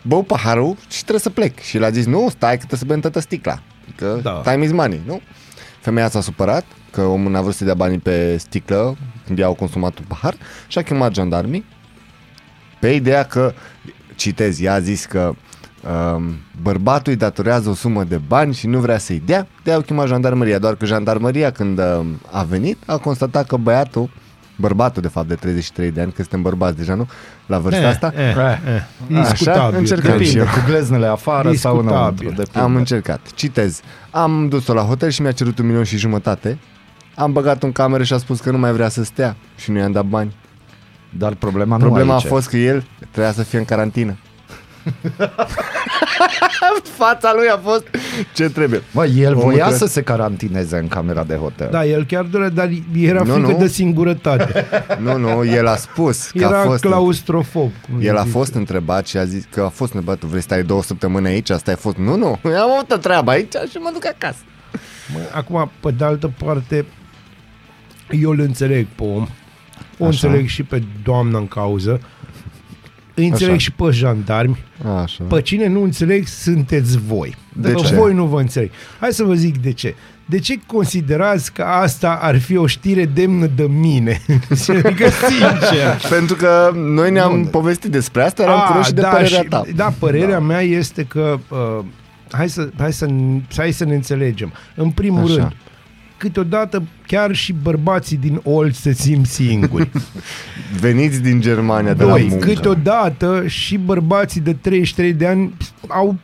băut 0.03 0.27
paharul 0.27 0.77
și 0.90 1.01
trebuie 1.01 1.20
să 1.20 1.31
plec. 1.31 1.59
Și 1.61 1.77
el 1.77 1.85
a 1.85 1.90
zis, 1.90 2.07
nu, 2.07 2.27
stai 2.31 2.51
că 2.51 2.57
trebuie 2.57 2.79
să 2.79 2.85
bem 2.87 3.01
toată 3.01 3.20
sticla. 3.20 3.59
Că 3.97 4.18
Da. 4.23 4.40
da. 4.44 4.51
time 4.53 4.64
is 4.64 4.73
money, 4.73 5.01
nu? 5.07 5.20
Femeia 5.81 6.09
s-a 6.09 6.20
supărat 6.20 6.64
că 6.90 7.01
omul 7.03 7.31
n-a 7.33 7.40
vrut 7.40 7.55
să 7.55 7.64
dea 7.64 7.75
banii 7.75 7.99
pe 7.99 8.37
sticlă 8.37 8.97
când 9.27 9.38
i-au 9.38 9.55
consumat 9.55 9.99
un 9.99 10.05
pahar 10.09 10.35
și 10.68 10.79
a 10.79 10.83
chemat 10.83 11.14
jandarmii 11.14 11.64
pe 12.81 12.88
ideea 12.88 13.23
că, 13.25 13.55
citez, 14.24 14.60
ea 14.60 14.74
a 14.74 14.80
zis 14.80 15.04
că 15.04 15.32
um, 16.14 16.34
bărbatul 16.62 17.12
îi 17.12 17.18
datorează 17.18 17.68
o 17.68 17.74
sumă 17.74 18.04
de 18.04 18.20
bani 18.28 18.54
și 18.54 18.66
nu 18.66 18.78
vrea 18.78 18.98
să-i 18.98 19.22
dea, 19.26 19.46
de 19.64 19.72
au 19.72 19.80
chemat 19.80 20.06
jandarmăria, 20.06 20.58
doar 20.58 20.74
că 20.74 20.84
jandarmăria 20.87 21.50
când 21.50 21.78
um, 21.78 22.20
a 22.30 22.42
venit 22.42 22.78
a 22.87 22.96
constatat 22.98 23.46
că 23.46 23.56
băiatul, 23.56 24.10
bărbatul 24.56 25.02
de 25.02 25.08
fapt 25.08 25.28
de 25.28 25.34
33 25.34 25.90
de 25.90 26.00
ani, 26.00 26.12
că 26.12 26.22
suntem 26.22 26.42
bărbați 26.42 26.76
deja, 26.76 26.94
nu? 26.94 27.08
La 27.46 27.58
vârsta 27.58 27.88
asta, 27.88 28.12
Eh, 28.16 28.22
eh, 28.37 29.18
Așa, 29.18 29.30
discutabil. 29.32 29.78
încercăm 29.78 30.10
și 30.12 30.18
Depinde, 30.18 30.38
eu. 30.38 30.44
cu 30.44 30.62
gleznele 30.66 31.06
afară 31.06 31.52
sau 31.52 31.72
Discutabil. 31.74 31.88
înăuntru. 31.96 32.28
Depinde. 32.28 32.58
Am 32.58 32.76
încercat. 32.76 33.20
Citez. 33.34 33.80
Am 34.10 34.48
dus-o 34.48 34.72
la 34.74 34.82
hotel 34.82 35.10
și 35.10 35.22
mi-a 35.22 35.32
cerut 35.32 35.58
un 35.58 35.66
milion 35.66 35.84
și 35.84 35.96
jumătate. 35.96 36.58
Am 37.14 37.32
băgat 37.32 37.62
în 37.62 37.72
cameră 37.72 38.02
și 38.02 38.12
a 38.12 38.18
spus 38.18 38.40
că 38.40 38.50
nu 38.50 38.58
mai 38.58 38.72
vrea 38.72 38.88
să 38.88 39.04
stea 39.04 39.37
și 39.56 39.70
nu 39.70 39.78
i-am 39.78 39.92
dat 39.92 40.04
bani. 40.04 40.34
Dar 41.18 41.35
problema, 41.35 41.77
Problema 41.77 42.05
nu 42.07 42.11
a 42.12 42.14
aici. 42.14 42.24
fost 42.27 42.48
că 42.48 42.57
el 42.57 42.85
trebuia 43.11 43.33
să 43.33 43.42
fie 43.42 43.59
în 43.59 43.64
carantină. 43.64 44.16
Fața 46.96 47.33
lui 47.37 47.48
a 47.48 47.61
fost 47.62 47.85
ce 48.35 48.48
trebuie. 48.48 48.83
Mă, 48.92 49.07
el 49.07 49.31
Omul 49.33 49.42
voia 49.42 49.57
trebuie- 49.57 49.79
să 49.79 49.87
se 49.87 50.03
carantineze 50.03 50.77
în 50.77 50.88
camera 50.88 51.24
de 51.24 51.35
hotel. 51.35 51.68
Da, 51.70 51.85
el 51.87 52.05
chiar 52.05 52.22
dorea, 52.24 52.48
dar 52.48 52.70
era 53.00 53.22
Nu, 53.22 53.33
frică 53.33 53.50
nu. 53.50 53.59
de 53.59 53.66
singurătate. 53.68 54.66
Nu, 55.05 55.16
nu, 55.18 55.44
el 55.44 55.66
a 55.66 55.77
spus 55.77 56.31
că 56.31 56.38
Era 56.38 56.61
a 56.61 56.64
fost... 56.64 56.81
claustrofob. 56.83 57.70
cum 57.90 58.00
El 58.00 58.16
a 58.16 58.20
zice. 58.20 58.31
fost 58.33 58.55
întrebat 58.55 59.07
și 59.07 59.16
a 59.16 59.24
zis 59.24 59.44
că 59.50 59.61
a 59.62 59.68
fost 59.68 59.92
întrebat, 59.92 60.18
tu 60.18 60.27
vrei 60.27 60.40
să 60.40 60.46
stai 60.46 60.62
două 60.62 60.83
săptămâni 60.83 61.27
aici? 61.27 61.50
Asta 61.50 61.72
a 61.72 61.77
fost, 61.77 61.96
nu, 61.96 62.16
nu, 62.16 62.38
eu 62.44 62.57
am 62.61 62.70
avut 62.70 62.90
o 62.92 62.96
treabă 62.96 63.31
aici 63.31 63.53
și 63.70 63.77
mă 63.77 63.90
duc 63.92 64.07
acasă. 64.07 64.38
Mă, 65.12 65.18
Acum, 65.35 65.70
pe 65.81 65.90
de 65.90 66.05
altă 66.05 66.33
parte, 66.44 66.85
eu 68.11 68.31
îl 68.31 68.40
înțeleg 68.40 68.87
pe 68.94 69.03
om, 69.03 69.29
o 69.98 70.07
Așa. 70.07 70.26
înțeleg 70.26 70.48
și 70.48 70.62
pe 70.62 70.83
doamna 71.02 71.38
în 71.38 71.46
cauză, 71.48 72.00
îi 73.14 73.26
înțeleg 73.26 73.54
Așa. 73.54 73.59
și 73.62 73.72
pe 73.72 73.90
jandarmi, 73.90 74.59
Așa. 75.02 75.24
pe 75.24 75.42
cine 75.42 75.66
nu 75.68 75.83
înțeleg 75.83 76.26
sunteți 76.26 76.98
voi. 77.07 77.37
De 77.52 77.68
Pe 77.68 77.74
ce? 77.74 77.94
voi 77.94 78.14
nu 78.14 78.24
vă 78.24 78.40
înțeleg. 78.40 78.70
Hai 79.00 79.12
să 79.12 79.22
vă 79.24 79.35
zic 79.35 79.59
de 79.62 79.72
ce. 79.72 79.94
De 80.26 80.38
ce 80.38 80.54
considerați 80.66 81.52
că 81.52 81.62
asta 81.62 82.18
ar 82.22 82.38
fi 82.38 82.57
o 82.57 82.66
știre 82.66 83.04
demnă 83.04 83.46
de 83.46 83.62
mine? 83.62 84.20
adică, 84.85 85.09
sincer. 85.28 86.00
Pentru 86.11 86.35
că 86.37 86.70
noi 86.74 87.11
ne-am 87.11 87.30
Bun. 87.33 87.44
povestit 87.44 87.90
despre 87.90 88.22
asta, 88.22 88.42
eram 88.42 88.59
A, 88.61 88.62
curioși 88.66 88.92
de 88.92 89.00
da, 89.00 89.09
părerea 89.09 89.40
și- 89.40 89.48
ta. 89.48 89.62
Da, 89.76 89.94
părerea 89.98 90.40
mea 90.40 90.61
este 90.61 91.02
că 91.04 91.38
uh, 91.48 91.85
hai, 92.30 92.48
să, 92.48 92.68
hai, 92.78 92.92
să, 92.92 93.07
hai 93.57 93.72
să 93.72 93.85
ne 93.85 93.94
înțelegem. 93.94 94.52
În 94.74 94.90
primul 94.90 95.24
Așa. 95.24 95.35
rând, 95.35 95.52
câteodată 96.16 96.83
chiar 97.07 97.35
și 97.35 97.53
bărbații 97.62 98.16
din 98.16 98.40
Olt 98.44 98.74
se 98.74 98.92
simt 98.92 99.27
singuri. 99.27 99.90
Veniți 100.81 101.22
din 101.22 101.40
Germania 101.40 101.94
de 101.94 102.05
la 102.05 102.11
Doi, 102.11 102.27
muncă. 102.29 102.46
câteodată 102.46 103.46
și 103.46 103.77
bărbații 103.79 104.40
de 104.40 104.53
33 104.53 105.12
de 105.12 105.27
ani 105.27 105.55
au 105.88 106.16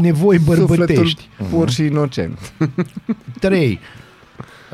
nevoi 0.00 0.38
bărbătești. 0.38 1.28
Sufletul 1.36 1.58
pur 1.58 1.70
și 1.70 1.84
inocent. 1.84 2.52
3. 3.40 3.80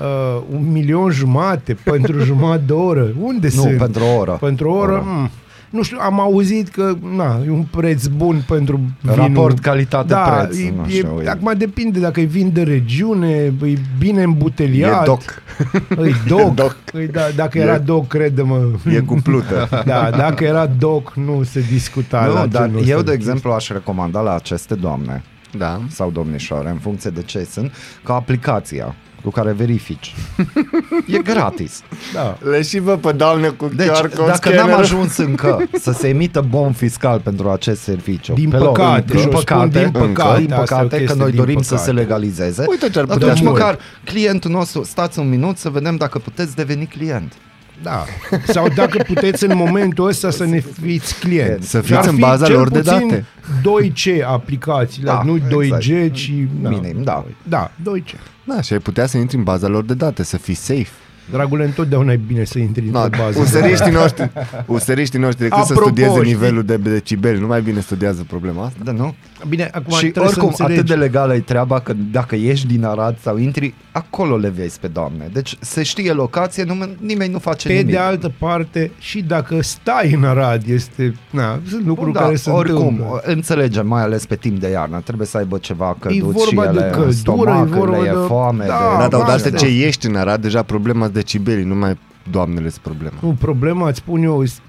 Uh, 0.01 0.43
un 0.51 0.73
milion 0.73 1.11
jumate 1.11 1.75
pentru 1.75 2.19
jumătate 2.25 2.63
de 2.67 2.73
oră. 2.73 3.13
Unde 3.21 3.49
Nu, 3.55 3.61
sunt? 3.63 3.77
pentru 3.77 4.03
o 4.05 4.17
oră. 4.17 4.33
Pentru 4.41 4.69
o 4.71 4.73
oră? 4.75 4.93
Oră. 4.93 5.03
Mm. 5.07 5.31
Nu 5.71 5.83
știu, 5.83 5.99
am 6.01 6.21
auzit 6.21 6.69
că 6.69 6.95
na, 7.17 7.41
e 7.47 7.51
un 7.51 7.63
preț 7.71 8.07
bun 8.07 8.43
pentru 8.49 8.81
vinul. 9.01 9.17
Raport 9.17 9.59
calitate-preț, 9.59 10.59
Da, 10.59 10.71
nu 10.77 10.85
e, 10.87 10.91
știu, 10.91 11.19
e, 11.21 11.25
e- 11.25 11.29
acum 11.29 11.53
depinde 11.57 12.01
dacă 12.01 12.21
e 12.21 12.25
vin 12.25 12.51
de 12.53 12.63
regiune, 12.63 13.29
e 13.29 13.53
bine 13.99 14.21
E 14.21 14.25
îmbuteliat. 14.25 15.05
doc. 15.13 15.43
E 16.05 16.11
doc. 16.29 16.55
Doc. 16.55 16.77
E, 16.95 17.07
da, 17.07 17.21
dacă 17.37 17.59
E- 17.59 17.61
era 17.61 17.79
doc, 17.79 18.07
crede-mă. 18.07 18.61
E 18.95 18.99
cu 18.99 19.15
plută. 19.23 19.69
Da, 19.87 20.11
dacă 20.17 20.45
era 20.45 20.67
doc, 20.67 21.15
nu 21.15 21.43
se 21.43 21.65
discuta 21.71 22.27
la 22.27 22.41
Nu, 22.41 22.47
dar 22.47 22.67
genul 22.67 22.87
eu, 22.87 22.99
ăsta 22.99 23.09
de 23.11 23.17
exemplu, 23.17 23.51
aș 23.53 23.69
recomanda 23.69 24.21
la 24.21 24.35
aceste 24.35 24.75
doamne 24.75 25.23
Da. 25.59 25.81
sau 25.89 26.11
domnișoare, 26.11 26.69
în 26.71 26.79
funcție 26.79 27.11
de 27.11 27.23
ce 27.23 27.47
sunt, 27.51 27.73
ca 28.05 28.15
aplicația 28.15 28.95
cu 29.25 29.31
care 29.31 29.53
verifici. 29.53 30.15
e 31.07 31.19
gratis. 31.19 31.83
Da. 32.15 32.39
Le 32.51 32.63
și 32.63 32.79
vă 32.79 32.97
pe 32.97 33.13
doamne 33.13 33.49
cu 33.49 33.71
Deci, 33.77 33.87
QR 33.89 33.93
code 33.93 34.07
dacă 34.07 34.25
n-am 34.25 34.35
scannerul. 34.35 34.73
ajuns 34.83 35.17
încă 35.17 35.69
să 35.81 35.93
se 35.93 36.09
emită 36.09 36.41
bon 36.49 36.73
fiscal 36.73 37.21
pentru 37.21 37.49
acest 37.51 37.81
serviciu, 37.81 38.33
Din 38.35 38.51
pe 38.51 38.57
loc, 38.57 38.77
păcate, 38.77 39.05
din 39.07 39.19
și 39.19 39.27
o 39.27 39.31
spun 39.31 39.41
păcate, 39.45 39.69
din 39.79 39.83
încă, 39.83 39.99
păcate, 40.23 40.41
din 40.41 40.53
asta 40.53 40.75
e 40.75 40.79
o 40.79 40.81
păcate, 40.83 40.89
că 40.89 40.97
chestie 40.97 41.21
noi 41.21 41.31
din 41.31 41.39
dorim 41.39 41.61
să 41.63 41.69
păcate. 41.75 41.91
se 41.91 41.93
legalizeze, 41.97 42.65
Uite 42.69 42.89
ce 42.91 42.99
ar 42.99 43.05
putea 43.05 43.27
atunci 43.27 43.43
să 43.45 43.51
măcar 43.51 43.79
clientul 44.05 44.51
nostru, 44.51 44.83
stați 44.85 45.19
un 45.19 45.29
minut 45.29 45.57
să 45.59 45.69
vedem 45.69 45.97
dacă 45.97 46.19
puteți 46.19 46.55
deveni 46.57 46.87
client. 46.87 47.33
Da. 47.83 48.05
Sau 48.47 48.69
dacă 48.75 49.03
puteți 49.07 49.45
în 49.45 49.57
momentul 49.57 50.07
ăsta 50.07 50.31
să 50.31 50.45
ne 50.45 50.63
fiți 50.83 51.19
clienți. 51.19 51.69
Să 51.69 51.81
fiți 51.81 51.93
Ar 51.99 52.07
în 52.07 52.15
fi 52.15 52.21
baza 52.21 52.47
cel 52.47 52.55
lor 52.55 52.69
de 52.69 52.79
puțin 52.79 53.09
date. 53.09 53.25
2C 53.61 54.25
aplicațiile, 54.27 55.07
Da, 55.11 55.23
nu 55.25 55.37
exact. 55.61 55.83
2G, 55.83 56.13
ci... 56.13 56.33
Minim, 56.61 57.03
da. 57.03 57.25
Da, 57.43 57.71
2C. 57.83 58.15
Da, 58.55 58.61
și 58.61 58.73
ai 58.73 58.79
putea 58.79 59.07
să 59.07 59.19
intri 59.19 59.37
în 59.37 59.43
baza 59.43 59.69
lor 59.69 59.85
de 59.85 59.95
date, 59.95 60.23
să 60.23 60.37
fii 60.37 60.55
safe. 60.55 60.91
Dragule, 61.31 61.65
întotdeauna 61.65 62.13
e 62.13 62.21
bine 62.27 62.45
să 62.45 62.59
intri 62.59 62.89
No, 62.91 63.01
într-o 63.03 63.23
bază. 63.23 63.39
useriștii 63.41 63.93
noștri, 63.93 64.31
useriștii 64.67 65.19
noștri 65.19 65.43
decât 65.43 65.57
să 65.65 65.73
Apropo, 65.73 65.83
studieze 65.83 66.19
știi- 66.19 66.33
nivelul 66.33 66.63
de 66.63 66.77
decibeli, 66.77 67.41
nu 67.41 67.47
mai 67.47 67.61
bine 67.63 67.81
studiază 67.81 68.25
problema 68.29 68.65
asta? 68.65 68.79
Da, 68.85 68.93
nu? 68.93 69.15
Bine, 69.49 69.69
acum 69.73 69.93
și 69.93 70.07
trebuie 70.07 70.25
oricum, 70.25 70.51
să 70.53 70.63
atât 70.63 70.77
înțelegi. 70.77 70.93
de 70.93 70.95
legală 70.95 71.35
e 71.35 71.39
treaba 71.41 71.81
că 71.81 71.93
dacă 72.13 72.37
ieși 72.37 72.67
din 72.67 72.85
Arad 72.85 73.17
sau 73.23 73.37
intri, 73.37 73.75
acolo 73.93 74.37
le 74.37 74.49
vezi 74.57 74.81
pe 74.81 74.87
doamne. 74.87 75.29
Deci 75.33 75.57
se 75.61 75.83
știe 75.83 76.13
locație, 76.13 76.63
nu, 76.65 76.75
nimeni 77.01 77.33
nu 77.33 77.39
face 77.39 77.69
Pe 77.69 77.75
nimic. 77.75 77.91
de 77.91 77.99
altă 77.99 78.33
parte, 78.39 78.91
și 78.99 79.23
dacă 79.23 79.57
stai 79.63 80.13
în 80.13 80.25
Arad, 80.25 80.63
este... 80.69 81.15
Na, 81.31 81.59
sunt 81.69 81.87
lucruri 81.87 82.13
da, 82.13 82.21
care 82.21 82.35
se 82.35 82.51
oricum, 82.51 82.87
întâmplă. 82.87 83.21
înțelegem, 83.25 83.87
mai 83.87 84.03
ales 84.03 84.27
pe 84.27 84.37
timp 84.37 84.61
de 84.61 84.69
iarnă, 84.71 85.01
trebuie 85.05 85.27
să 85.27 85.37
aibă 85.37 85.59
ceva 85.59 85.97
căldut 85.99 86.31
vorba 86.31 86.63
și 86.63 86.71
de 86.71 86.79
ele 86.79 86.85
în 86.87 86.91
căldură, 86.93 87.09
e 87.11 87.13
stomac, 87.13 87.67
vorba 87.69 87.97
le 87.99 88.09
e 88.09 88.11
de- 88.11 88.17
foame. 88.27 88.65
Da, 88.67 88.73
de... 88.73 88.97
Da, 88.99 89.09
dar 89.09 89.21
asta. 89.21 89.35
odată 89.49 89.51
ce 89.51 89.67
ești 89.67 90.07
în 90.07 90.17
Arad, 90.17 90.41
deja 90.43 90.63
problema 90.63 91.09
de 91.09 91.20
decibelii, 91.21 91.65
nu 91.65 91.75
mai 91.75 91.99
doamnele 92.31 92.69
sunt 92.69 92.83
problema. 92.83 93.15
Nu, 93.21 93.37
problema, 93.41 93.89
îți 93.89 93.99
spun 93.99 94.23
eu, 94.23 94.45
s- 94.45 94.61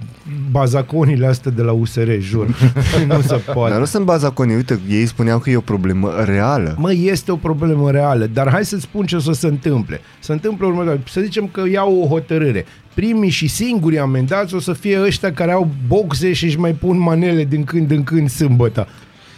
bazaconile 0.51 1.25
astea 1.27 1.51
de 1.51 1.61
la 1.61 1.71
USR, 1.71 2.09
jur. 2.19 2.47
nu 3.07 3.21
se 3.21 3.35
poate. 3.35 3.69
Dar 3.71 3.79
nu 3.79 3.85
sunt 3.85 4.05
bazaconii, 4.05 4.55
uite, 4.55 4.79
ei 4.89 5.05
spuneau 5.05 5.39
că 5.39 5.49
e 5.49 5.55
o 5.55 5.61
problemă 5.61 6.11
reală. 6.25 6.75
Mă, 6.77 6.93
este 6.93 7.31
o 7.31 7.35
problemă 7.35 7.91
reală, 7.91 8.25
dar 8.25 8.49
hai 8.49 8.65
să 8.65 8.77
spun 8.79 9.05
ce 9.05 9.15
o 9.15 9.19
să 9.19 9.31
se 9.31 9.47
întâmple. 9.47 10.01
Se 10.19 10.31
întâmplă 10.31 10.65
următoare. 10.67 11.01
Să 11.09 11.21
zicem 11.21 11.47
că 11.51 11.63
iau 11.71 12.01
o 12.01 12.07
hotărâre. 12.07 12.65
Primii 12.93 13.29
și 13.29 13.47
singurii 13.47 13.99
amendați 13.99 14.55
o 14.55 14.59
să 14.59 14.73
fie 14.73 15.01
ăștia 15.01 15.33
care 15.33 15.51
au 15.51 15.69
boxe 15.87 16.33
și 16.33 16.45
își 16.45 16.59
mai 16.59 16.71
pun 16.71 16.97
manele 16.99 17.43
din 17.43 17.63
când 17.63 17.91
în 17.91 18.03
când 18.03 18.29
sâmbătă. 18.29 18.87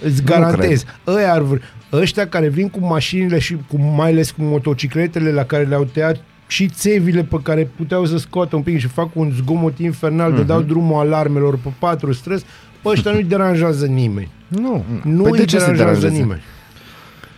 Îți 0.04 0.24
garantez. 0.24 0.84
Ăia 1.08 1.34
ar 1.34 1.42
vr- 1.42 1.62
ăștia 1.92 2.28
care 2.28 2.48
vin 2.50 2.70
cu 2.70 2.80
mașinile 2.80 3.40
și 3.40 3.58
cu, 3.68 3.78
mai 3.96 4.10
ales 4.10 4.32
cu 4.32 4.42
motocicletele 4.44 5.32
la 5.32 5.44
care 5.44 5.64
le-au 5.64 5.84
tăiat 5.84 6.22
și 6.54 6.68
țevile 6.68 7.24
pe 7.24 7.40
care 7.44 7.70
puteau 7.78 8.06
să 8.06 8.18
scoată 8.18 8.56
un 8.56 8.62
pic 8.62 8.80
și 8.80 8.88
fac 8.88 9.10
un 9.14 9.32
zgomot 9.36 9.78
infernal, 9.80 10.30
Mhm. 10.32 10.38
mm-hmm. 10.38 10.46
de 10.46 10.54
dau 10.54 10.62
drumul 10.62 11.00
alarmelor 11.00 11.58
pe 11.64 11.70
patru 11.80 12.14
străzi, 12.14 12.46
pe 12.82 12.90
ăștia 12.90 13.12
nu-i 13.12 13.24
deranjează 13.24 13.86
nimeni. 13.86 14.32
Nu. 14.48 14.84
Nu 15.04 15.22
păi 15.22 15.32
îi 15.32 15.38
de 15.38 15.46
ce 15.46 15.58
se 15.60 15.66
deranjează 15.66 15.78
deranjează? 16.00 16.14
nimeni. 16.22 16.42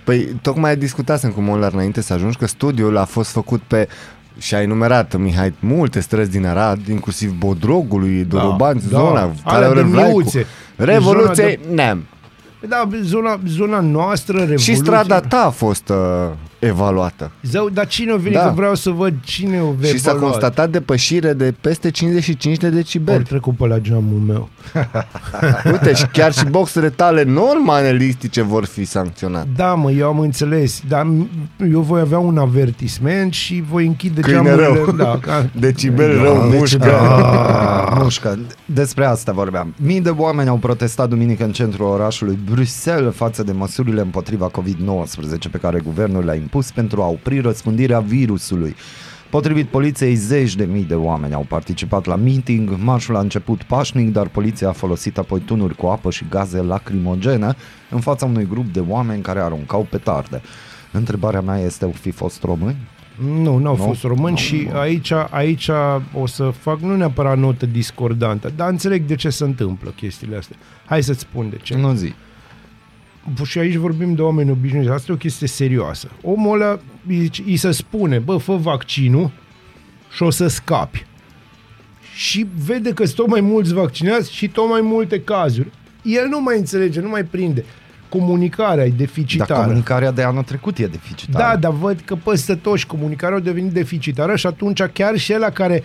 Păi 0.03 0.35
tocmai 0.41 0.75
discutasem 0.77 1.29
cu 1.31 1.41
Molar 1.41 1.73
înainte 1.73 2.01
să 2.01 2.13
ajungi 2.13 2.37
că 2.37 2.47
studiul 2.47 2.97
a 2.97 3.03
fost 3.05 3.29
făcut 3.31 3.61
pe 3.61 3.87
și 4.37 4.55
a 4.55 4.61
enumerat, 4.61 5.15
Mihai, 5.17 5.53
multe 5.59 5.99
străzi 5.99 6.29
din 6.31 6.45
Arad, 6.45 6.87
inclusiv 6.87 7.31
Bodrogului, 7.37 8.23
Dorobanți, 8.23 8.89
da. 8.89 8.97
zona, 8.97 9.19
Alea 9.19 9.33
Calea 9.43 9.73
de 9.73 9.79
Răvlaicu. 9.79 10.17
miuțe. 10.17 10.45
Revoluție, 10.75 11.59
neam. 11.73 12.05
Da, 12.67 12.87
zona, 13.01 13.39
zona 13.47 13.79
noastră, 13.79 14.37
Revoluție. 14.37 14.73
Și 14.73 14.79
strada 14.79 15.19
ta 15.19 15.45
a 15.45 15.49
fost 15.49 15.89
uh, 15.89 15.95
evaluată. 16.59 17.31
Zău, 17.43 17.69
dar 17.69 17.87
cine 17.87 18.11
o 18.11 18.17
venit? 18.17 18.37
Da. 18.37 18.43
Că 18.47 18.53
vreau 18.55 18.75
să 18.75 18.89
văd 18.89 19.13
cine 19.23 19.61
o 19.61 19.71
vede. 19.71 19.87
și 19.87 19.99
s-a 19.99 20.13
constatat 20.13 20.69
depășire 20.69 21.33
de 21.33 21.53
peste 21.61 21.91
55 21.91 22.57
de 22.57 22.65
Ori 22.65 22.75
decibeli. 22.75 23.23
trecut 23.23 23.55
pe 23.57 23.67
la 23.67 23.79
geamul 23.79 24.19
meu. 24.27 24.49
Uite, 25.71 25.93
și 25.93 26.05
chiar 26.07 26.33
și 26.33 26.45
boxele 26.45 26.89
tale 26.89 27.23
non-manelistice 27.23 28.41
vor 28.41 28.65
fi 28.65 28.85
sancționate. 28.85 29.47
Da, 29.55 29.73
mă, 29.73 29.91
eu 29.91 30.07
am 30.07 30.19
înțeles, 30.19 30.81
dar 30.87 31.05
m- 31.05 31.27
eu 31.71 31.79
voi 31.81 31.99
avea 31.99 32.17
un 32.19 32.37
avertisment 32.37 33.33
și 33.33 33.63
voi 33.69 33.85
închide 33.85 34.21
Câine 34.21 34.41
geamurile. 34.43 34.65
rău. 34.85 34.91
Da, 34.91 35.17
ca, 35.25 35.49
Decibel 35.59 36.21
rău, 36.21 36.47
Deci, 36.49 36.59
mușcă. 36.59 36.91
ah, 36.99 37.97
mușcă. 38.01 38.39
Despre 38.65 39.05
asta 39.05 39.31
vorbeam. 39.31 39.73
Mii 39.77 40.01
de 40.01 40.09
oameni 40.09 40.49
au 40.49 40.57
protestat 40.57 41.09
duminică 41.09 41.43
în 41.43 41.51
centrul 41.51 41.85
orașului 41.87 42.39
Bruxelles 42.51 43.13
față 43.15 43.43
de 43.43 43.51
măsurile 43.51 44.01
împotriva 44.01 44.51
COVID-19 44.61 45.51
pe 45.51 45.57
care 45.57 45.79
guvernul 45.79 46.23
le-a 46.25 46.33
impus 46.35 46.54
pentru 46.73 47.01
a 47.01 47.07
opri 47.07 47.39
răspândirea 47.39 47.99
virusului. 47.99 48.75
Potrivit 49.29 49.67
poliției, 49.67 50.15
zeci 50.15 50.55
de 50.55 50.65
mii 50.65 50.83
de 50.83 50.95
oameni 50.95 51.33
au 51.33 51.45
participat 51.47 52.05
la 52.05 52.15
meeting. 52.15 52.75
Marșul 52.83 53.15
a 53.15 53.19
început 53.19 53.63
pașnic, 53.63 54.11
dar 54.11 54.27
poliția 54.27 54.67
a 54.69 54.71
folosit 54.71 55.17
apoi 55.17 55.39
tunuri 55.39 55.75
cu 55.75 55.85
apă 55.85 56.09
și 56.11 56.25
gaze 56.29 56.61
lacrimogene 56.61 57.55
în 57.89 57.99
fața 57.99 58.25
unui 58.25 58.47
grup 58.49 58.65
de 58.73 58.79
oameni 58.87 59.21
care 59.21 59.39
aruncau 59.39 59.87
petarde. 59.89 60.41
Întrebarea 60.91 61.41
mea 61.41 61.57
este, 61.59 61.85
au 61.85 61.91
fi 61.91 62.11
fost 62.11 62.43
români? 62.43 62.75
Nu, 63.41 63.57
n-au 63.57 63.75
Nu? 63.75 63.83
fost 63.83 64.03
români 64.03 64.29
Nu, 64.31 64.35
și 64.37 64.67
nu. 64.71 64.77
aici, 64.79 65.11
aici 65.29 65.69
o 66.13 66.25
să 66.27 66.51
fac 66.59 66.79
nu 66.79 66.95
neapărat 66.95 67.37
notă 67.37 67.65
discordantă, 67.65 68.51
dar 68.55 68.69
înțeleg 68.69 69.05
de 69.05 69.15
ce 69.15 69.29
se 69.29 69.43
întâmplă 69.43 69.89
chestiile 69.95 70.37
astea. 70.37 70.55
Hai 70.85 71.03
să-ți 71.03 71.19
spun 71.19 71.49
de 71.49 71.57
ce. 71.61 71.75
Nu 71.77 71.93
zi. 71.93 72.13
Și 73.43 73.57
aici 73.57 73.75
vorbim 73.75 74.13
de 74.13 74.21
oameni 74.21 74.51
obișnuiți. 74.51 74.89
Asta 74.89 75.11
e 75.11 75.15
o 75.15 75.17
chestie 75.17 75.47
serioasă. 75.47 76.07
Omul 76.21 76.61
ăla 76.61 76.79
îi, 77.07 77.29
îi 77.45 77.57
se 77.57 77.71
spune, 77.71 78.19
bă, 78.19 78.37
fă 78.37 78.55
vaccinul 78.55 79.31
și 80.15 80.23
o 80.23 80.29
să 80.29 80.47
scapi. 80.47 81.05
Și 82.15 82.47
vede 82.65 82.93
că 82.93 83.03
sunt 83.05 83.15
tot 83.15 83.27
mai 83.27 83.41
mulți 83.41 83.73
vaccinați 83.73 84.33
și 84.33 84.47
tot 84.47 84.69
mai 84.69 84.81
multe 84.81 85.21
cazuri. 85.21 85.71
El 86.03 86.27
nu 86.29 86.41
mai 86.41 86.57
înțelege, 86.57 86.99
nu 86.99 87.09
mai 87.09 87.23
prinde. 87.23 87.65
Comunicarea 88.09 88.83
e 88.83 88.87
Dar 88.87 88.97
deficitară. 88.97 89.61
comunicarea 89.61 90.11
de 90.11 90.23
anul 90.23 90.43
trecut 90.43 90.77
e 90.77 90.87
deficitară. 90.87 91.43
Da, 91.43 91.57
dar 91.57 91.71
văd 91.71 91.99
că 92.05 92.15
peste 92.15 92.55
toți 92.55 92.85
comunicarea 92.85 93.37
a 93.37 93.39
devenit 93.39 93.71
deficitară 93.71 94.35
și 94.35 94.47
atunci 94.47 94.81
chiar 94.81 95.17
și 95.17 95.33
ăla 95.33 95.49
care 95.49 95.83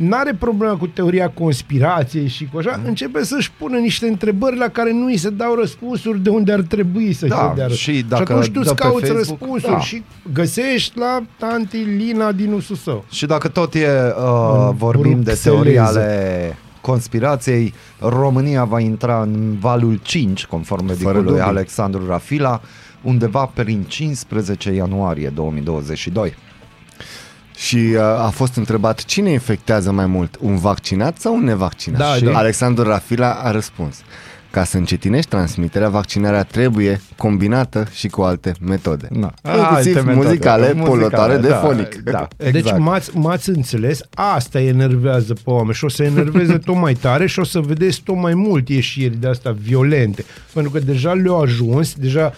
n-are 0.00 0.34
problema 0.38 0.76
cu 0.76 0.86
teoria 0.86 1.28
conspirației 1.30 2.26
și 2.28 2.48
cu 2.52 2.58
așa, 2.58 2.80
începe 2.84 3.24
să-și 3.24 3.52
pună 3.58 3.78
niște 3.78 4.06
întrebări 4.06 4.56
la 4.56 4.68
care 4.68 4.92
nu 4.92 5.04
îi 5.06 5.16
se 5.16 5.30
dau 5.30 5.54
răspunsuri 5.54 6.20
de 6.20 6.30
unde 6.30 6.52
ar 6.52 6.60
trebui 6.60 7.12
să 7.12 7.26
Da, 7.26 7.36
se 7.36 7.54
dea 7.56 7.68
și 7.68 7.90
răspunsuri. 7.90 8.08
dacă 8.08 8.24
și 8.24 8.32
atunci 8.32 8.46
tu 8.46 8.52
dă 8.52 8.60
îți 8.60 8.74
pe 8.74 8.82
cauți 8.82 9.06
Facebook, 9.06 9.38
răspunsuri 9.40 9.72
da. 9.72 9.80
și 9.80 10.02
găsești 10.32 10.98
la 10.98 11.22
tanti 11.38 11.76
Lina 11.76 12.32
din 12.32 12.52
usul 12.52 12.76
său. 12.76 13.04
Și 13.10 13.26
dacă 13.26 13.48
tot 13.48 13.74
e, 13.74 13.78
uh, 13.78 14.66
În 14.68 14.76
vorbim 14.76 15.02
de 15.02 15.16
bruxeleză. 15.16 15.48
teorii 15.50 15.78
ale 15.78 16.56
conspirației, 16.80 17.74
România 17.98 18.64
va 18.64 18.80
intra 18.80 19.22
în 19.22 19.56
valul 19.58 19.98
5, 20.02 20.46
conform 20.46 20.84
medicului 20.84 21.22
dubii. 21.22 21.40
Alexandru 21.40 22.06
Rafila, 22.06 22.60
undeva 23.02 23.50
prin 23.54 23.82
15 23.88 24.72
ianuarie 24.72 25.28
2022. 25.28 26.34
Și 27.60 27.76
uh, 27.76 28.00
a 28.00 28.30
fost 28.34 28.56
întrebat 28.56 29.04
cine 29.04 29.30
infectează 29.30 29.92
mai 29.92 30.06
mult, 30.06 30.36
un 30.40 30.56
vaccinat 30.56 31.18
sau 31.18 31.34
un 31.34 31.44
nevaccinat? 31.44 31.98
Da, 31.98 32.14
și 32.14 32.24
da. 32.24 32.38
Alexandru 32.38 32.84
Rafila 32.84 33.32
a 33.32 33.50
răspuns. 33.50 33.96
Ca 34.50 34.64
să 34.64 34.76
încetinești 34.76 35.30
transmiterea, 35.30 35.88
vaccinarea 35.88 36.42
trebuie 36.42 37.00
combinată 37.16 37.86
și 37.92 38.08
cu 38.08 38.22
alte 38.22 38.52
metode. 38.60 39.08
Na. 39.10 39.34
Inclusiv 39.44 39.96
Alte 39.96 40.00
metode. 40.06 40.26
muzicale, 40.26 40.74
poluatoare 40.84 41.36
de 41.36 41.48
da, 41.48 41.56
fonic. 41.56 41.94
Da, 41.94 42.28
Exact. 42.36 42.52
Deci 42.52 42.78
m-ați, 42.78 43.16
m-ați 43.16 43.48
înțeles, 43.48 44.00
asta 44.14 44.58
îi 44.58 44.66
enervează 44.66 45.34
pe 45.34 45.50
oameni 45.50 45.74
și 45.74 45.84
o 45.84 45.88
să 45.88 46.02
enerveze 46.02 46.58
tot 46.58 46.76
mai 46.76 46.94
tare 46.94 47.26
și 47.26 47.38
o 47.38 47.44
să 47.44 47.60
vedeți 47.60 48.02
tot 48.04 48.16
mai 48.16 48.34
mult 48.34 48.68
ieșiri 48.68 49.16
de 49.16 49.28
astea 49.28 49.56
violente. 49.62 50.24
Pentru 50.52 50.70
că 50.70 50.78
deja 50.78 51.12
le-au 51.12 51.40
ajuns, 51.40 51.94
deja 51.94 52.32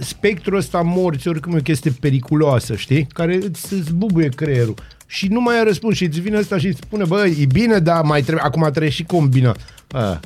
spectrul 0.00 0.56
ăsta 0.58 0.78
a 0.78 0.82
morții 0.82 1.30
oricum 1.30 1.54
e 1.54 1.58
o 1.58 1.60
chestie 1.62 1.92
periculoasă, 2.00 2.74
știi? 2.76 3.06
Care 3.12 3.34
îți, 3.34 3.72
îți 3.72 3.92
bubuie 3.92 4.28
creierul. 4.28 4.74
Și 5.06 5.26
nu 5.28 5.40
mai 5.40 5.56
ai 5.58 5.64
răspuns 5.64 5.96
și 5.96 6.04
îți 6.04 6.20
vine 6.20 6.38
ăsta 6.38 6.58
și 6.58 6.66
îți 6.66 6.78
spune, 6.84 7.04
bă, 7.04 7.26
e 7.40 7.44
bine, 7.52 7.78
dar 7.78 8.02
mai 8.02 8.20
trebuie, 8.22 8.44
acum 8.46 8.62
trebuie 8.70 8.90
și 8.90 9.04
combina. 9.04 9.54
Ah, 9.92 10.16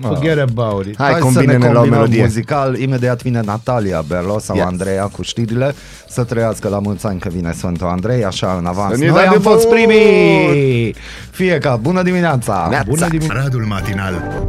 forget 0.00 0.38
about 0.38 0.86
it. 0.86 0.96
Hai, 0.96 1.10
Hai 1.10 1.18
să 1.20 1.24
combine-ne 1.24 1.58
ne 1.58 1.64
la 1.64 1.70
o 1.70 1.72
combinăm 1.74 1.98
melodie. 1.98 2.22
muzical. 2.22 2.78
Imediat 2.78 3.22
vine 3.22 3.40
Natalia 3.44 4.00
Berlo 4.08 4.38
sau 4.38 4.56
Yes. 4.56 4.64
Andreea 4.64 5.04
cu 5.04 5.22
știrile. 5.22 5.74
Să 6.08 6.24
trăiască 6.24 6.68
la 6.68 6.78
mulți 6.78 7.06
ani 7.06 7.20
că 7.20 7.28
vine 7.28 7.52
Sfântul 7.52 7.86
Andrei, 7.86 8.24
așa 8.24 8.56
în 8.58 8.66
avans. 8.66 8.92
Să 8.92 8.98
ne 8.98 9.06
Noi 9.06 9.20
dea 9.20 9.28
am 9.30 9.36
de 9.36 9.42
fost 9.42 9.66
bun! 9.68 9.74
primii! 9.76 10.94
Fie 11.30 11.58
ca, 11.58 11.76
bună 11.76 12.02
dimineața! 12.02 12.66
Neața. 12.70 12.84
Bună 12.88 13.08
dimineața! 13.08 13.38
Aradul 13.40 13.64
Matinal 13.64 14.42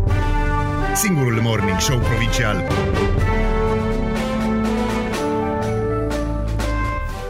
Singurul 0.95 1.39
Morning 1.43 1.80
Show 1.80 1.97
Provincial 1.97 2.64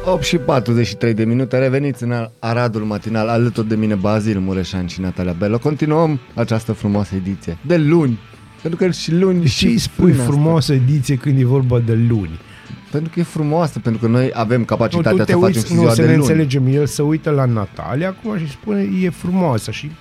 8 0.08 0.24
și 0.24 0.38
43 0.38 1.14
de 1.14 1.26
minute, 1.26 1.58
reveniți 1.58 2.04
în 2.04 2.30
Aradul 2.40 2.82
Matinal, 2.82 3.28
alături 3.28 3.68
de 3.68 3.76
mine 3.76 3.96
Bazil 3.96 4.40
Mureșan 4.40 4.88
și 4.88 5.02
Natalia 5.02 5.32
Bello. 5.38 5.58
Continuăm 5.58 6.20
această 6.34 6.72
frumoasă 6.72 7.16
ediție 7.16 7.58
de 7.62 7.78
luni, 7.78 8.20
pentru 8.62 8.80
că 8.86 8.92
și 8.92 9.14
luni 9.14 9.46
Și 9.46 9.66
îi 9.66 9.78
spui 9.78 10.06
luni 10.06 10.20
asta. 10.20 10.32
frumoasă 10.32 10.74
ediție 10.74 11.16
când 11.16 11.40
e 11.40 11.46
vorba 11.46 11.80
de 11.80 11.94
luni. 11.94 12.40
Pentru 12.92 13.12
că 13.14 13.20
e 13.20 13.24
frumoasă, 13.24 13.80
pentru 13.80 14.02
că 14.02 14.08
noi 14.08 14.32
avem 14.34 14.60
Nu, 14.60 14.66
capacitatea 14.66 15.12
tu 15.12 15.18
să 15.18 15.24
te 15.26 15.32
facem 15.34 15.46
uiți, 15.56 15.66
și 15.68 15.74
nu, 15.74 15.80
ziua 15.80 15.94
să 15.94 16.02
de 16.02 16.08
ne 16.08 16.16
luni. 16.16 16.28
înțelegem, 16.28 16.68
el 16.68 16.86
se 16.86 17.02
uită 17.02 17.30
la 17.30 17.46
Natalia 17.46 18.08
acum 18.08 18.38
și 18.38 18.50
spune 18.50 18.90
e 19.02 19.10
frumoasă 19.10 19.72
și 19.72 19.92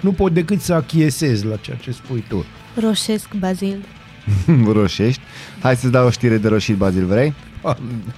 nu 0.00 0.12
pot 0.12 0.32
decât 0.32 0.60
să 0.60 0.72
achiesez 0.74 1.42
la 1.42 1.56
ceea 1.56 1.76
ce 1.76 1.90
spui 1.92 2.24
tu. 2.28 2.44
Roșesc, 2.80 3.28
Bazil. 3.38 3.78
Roșești. 4.72 5.20
Hai 5.60 5.76
să-ți 5.76 5.92
dau 5.92 6.06
o 6.06 6.10
știre 6.10 6.36
de 6.36 6.48
roșit, 6.48 6.76
Bazil, 6.76 7.04
vrei? 7.06 7.34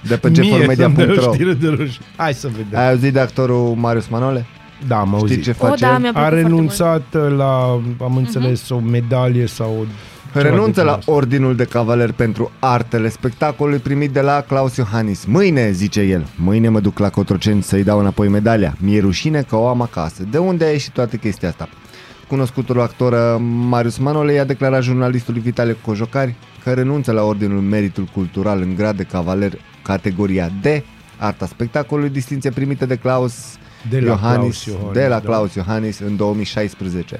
De 0.07 0.15
pe 0.17 0.29
Mie 0.29 0.35
să-mi 0.35 0.49
dai 0.49 0.59
o 0.59 0.87
gformedia.ro 0.87 1.33
știre 1.33 1.53
de 1.53 1.67
roșii. 1.67 1.99
Hai 2.15 2.33
să 2.33 2.47
vedem. 2.47 2.79
Ai 2.79 2.89
auzit 2.89 3.13
de 3.13 3.19
actorul 3.19 3.75
Marius 3.77 4.07
Manole? 4.07 4.45
Da, 4.87 4.97
am 4.99 5.05
Știi 5.07 5.19
auzit. 5.19 5.43
ce 5.43 5.55
O, 5.59 5.65
face? 5.67 5.85
da, 5.85 5.97
mi-a 5.97 6.09
A 6.09 6.11
plăcut 6.11 6.13
foarte 6.27 6.41
renunțat 6.41 7.03
la, 7.35 7.79
am 8.03 8.15
înțeles, 8.15 8.69
o 8.69 8.79
medalie 8.79 9.45
sau... 9.45 9.75
o- 9.79 9.85
ceva 10.33 10.49
Renunță 10.49 10.71
de 10.79 10.81
la 10.81 10.85
genul 10.85 10.99
ăsta. 10.99 11.11
Ordinul 11.11 11.55
de 11.55 11.63
Cavaler 11.63 12.11
pentru 12.11 12.51
artele 12.59 13.09
spectacolului 13.09 13.79
primit 13.79 14.11
de 14.11 14.21
la 14.21 14.43
Claus 14.47 14.75
Iohannis. 14.75 15.25
Mâine, 15.25 15.71
zice 15.71 16.01
el, 16.01 16.25
mâine 16.35 16.69
mă 16.69 16.79
duc 16.79 16.99
la 16.99 17.09
Cotroceni 17.09 17.63
să-i 17.63 17.83
dau 17.83 17.99
înapoi 17.99 18.27
medalia. 18.27 18.75
Mi-e 18.79 18.99
rușine 18.99 19.41
că 19.41 19.55
o 19.55 19.67
am 19.67 19.81
acasă. 19.81 20.23
De 20.31 20.37
unde 20.37 20.65
a 20.65 20.69
ieșit 20.69 20.91
toată 20.93 21.15
chestia 21.15 21.49
asta? 21.49 21.69
Cunoscutul 22.31 22.81
actor 22.81 23.13
uh, 23.13 23.41
Marius 23.67 23.97
Manole 23.97 24.33
i-a 24.33 24.43
declarat 24.43 24.81
jurnalistului 24.81 25.41
Vitale 25.41 25.77
Cojocari 25.81 26.35
că 26.63 26.73
renunță 26.73 27.11
la 27.11 27.23
Ordinul 27.23 27.61
Meritul 27.61 28.03
Cultural 28.03 28.61
în 28.61 28.75
grad 28.75 28.97
de 28.97 29.03
cavaler 29.03 29.53
categoria 29.83 30.51
D, 30.61 30.65
arta 31.17 31.45
spectacolului, 31.45 32.09
distinție 32.09 32.49
primită 32.49 32.85
de 32.85 32.95
Claus 32.95 33.33
De 33.89 33.99
la 33.99 34.05
Iohannis, 34.05 34.63
Claus 34.63 34.65
Iohannis, 34.65 34.93
de 34.93 35.07
la 35.07 35.19
da. 35.19 35.25
Claus 35.25 35.53
Iohannis 35.53 35.99
în 35.99 36.15
2016. 36.15 37.19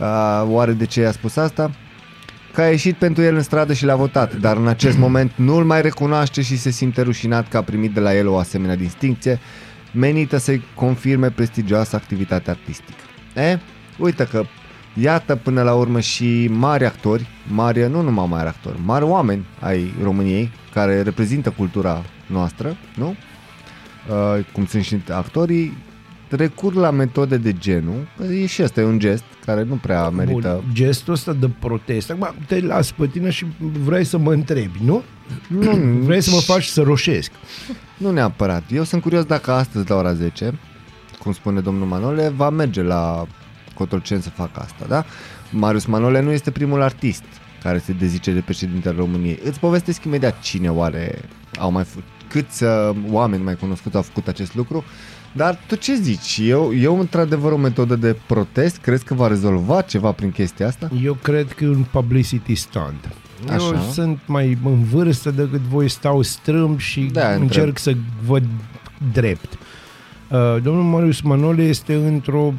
Uh, 0.00 0.06
oare 0.46 0.72
de 0.72 0.86
ce 0.86 1.00
i-a 1.00 1.12
spus 1.12 1.36
asta? 1.36 1.70
Că 2.52 2.60
a 2.60 2.68
ieșit 2.68 2.96
pentru 2.96 3.22
el 3.22 3.34
în 3.34 3.42
stradă 3.42 3.72
și 3.72 3.84
l-a 3.84 3.96
votat, 3.96 4.36
dar 4.36 4.56
în 4.56 4.66
acest 4.66 4.98
moment 5.06 5.32
nu-l 5.34 5.64
mai 5.64 5.82
recunoaște 5.82 6.42
și 6.42 6.56
se 6.56 6.70
simte 6.70 7.02
rușinat 7.02 7.48
că 7.48 7.56
a 7.56 7.62
primit 7.62 7.94
de 7.94 8.00
la 8.00 8.16
el 8.16 8.28
o 8.28 8.38
asemenea 8.38 8.76
distincție 8.76 9.38
menită 9.92 10.36
să-i 10.36 10.64
confirme 10.74 11.30
prestigioasa 11.30 11.96
activitate 11.96 12.50
artistică. 12.50 13.02
E, 13.34 13.58
uite 14.00 14.24
că 14.24 14.44
iată 14.94 15.36
până 15.36 15.62
la 15.62 15.74
urmă 15.74 16.00
și 16.00 16.48
mari 16.52 16.84
actori, 16.84 17.26
mari, 17.52 17.88
nu 17.88 18.02
numai 18.02 18.26
mari 18.28 18.48
actori, 18.48 18.78
mari 18.84 19.04
oameni 19.04 19.46
ai 19.60 19.94
României 20.02 20.50
care 20.72 21.02
reprezintă 21.02 21.50
cultura 21.50 22.02
noastră, 22.26 22.76
nu? 22.96 23.14
Uh, 24.08 24.44
cum 24.52 24.66
sunt 24.66 24.84
și 24.84 25.00
actorii, 25.10 25.76
recurg 26.28 26.76
la 26.76 26.90
metode 26.90 27.36
de 27.36 27.52
genul, 27.52 28.08
că 28.16 28.24
e 28.24 28.46
și 28.46 28.62
asta 28.62 28.80
e 28.80 28.84
un 28.84 28.98
gest 28.98 29.24
care 29.44 29.62
nu 29.62 29.74
prea 29.74 30.08
merită. 30.08 30.60
Bun, 30.62 30.74
gestul 30.74 31.12
ăsta 31.12 31.32
de 31.32 31.50
protest. 31.58 32.10
Acum 32.10 32.34
te 32.46 32.60
las 32.60 32.90
pe 32.92 33.06
tine 33.06 33.30
și 33.30 33.46
vrei 33.58 34.04
să 34.04 34.18
mă 34.18 34.32
întrebi, 34.32 34.80
nu? 34.84 35.02
Nu, 35.48 35.70
Vrei 36.06 36.20
să 36.20 36.30
mă 36.30 36.40
faci 36.40 36.64
să 36.64 36.82
roșesc. 36.82 37.30
Nu 37.96 38.10
neapărat. 38.10 38.62
Eu 38.72 38.84
sunt 38.84 39.02
curios 39.02 39.24
dacă 39.24 39.50
astăzi 39.50 39.88
la 39.88 39.96
ora 39.96 40.12
10, 40.12 40.58
cum 41.18 41.32
spune 41.32 41.60
domnul 41.60 41.86
Manole, 41.86 42.32
va 42.36 42.50
merge 42.50 42.82
la 42.82 43.26
Cotroceni 43.80 44.22
să 44.22 44.30
facă 44.30 44.60
asta, 44.60 44.84
da? 44.88 45.04
Marius 45.50 45.84
Manole 45.84 46.20
nu 46.20 46.30
este 46.30 46.50
primul 46.50 46.82
artist 46.82 47.22
care 47.62 47.78
se 47.78 47.92
dezice 47.92 48.32
de 48.32 48.40
președintele 48.40 48.94
României. 48.98 49.38
Îți 49.44 49.58
povestesc 49.60 50.04
imediat 50.04 50.40
cine 50.40 50.70
oare 50.70 51.18
au 51.58 51.70
mai 51.70 51.84
făcut, 51.84 52.04
câți 52.28 52.62
uh, 52.62 52.70
oameni 53.10 53.42
mai 53.42 53.54
cunoscuți 53.54 53.96
au 53.96 54.02
făcut 54.02 54.28
acest 54.28 54.54
lucru, 54.54 54.84
dar 55.32 55.58
tu 55.66 55.74
ce 55.74 55.94
zici? 55.94 56.40
Eu, 56.42 56.74
eu 56.74 56.98
într-adevăr 56.98 57.52
o 57.52 57.56
metodă 57.56 57.96
de 57.96 58.16
protest, 58.26 58.76
crezi 58.76 59.04
că 59.04 59.14
va 59.14 59.26
rezolva 59.26 59.80
ceva 59.80 60.12
prin 60.12 60.30
chestia 60.30 60.66
asta? 60.66 60.90
Eu 61.02 61.14
cred 61.22 61.52
că 61.52 61.64
e 61.64 61.68
un 61.68 61.84
publicity 61.90 62.54
stunt. 62.54 63.08
Eu 63.48 63.54
Așa. 63.54 63.80
sunt 63.92 64.18
mai 64.26 64.58
în 64.64 64.84
vârstă 64.84 65.30
decât 65.30 65.60
voi 65.60 65.88
stau 65.88 66.22
strâmb 66.22 66.78
și 66.78 67.00
Da, 67.00 67.20
da, 67.20 67.28
încerc 67.28 67.66
întreb. 67.66 67.76
să 67.76 67.94
văd 68.26 68.44
drept. 69.12 69.52
Uh, 70.28 70.62
domnul 70.62 70.82
Marius 70.84 71.20
Manole 71.20 71.62
este 71.62 71.94
într-o 71.94 72.54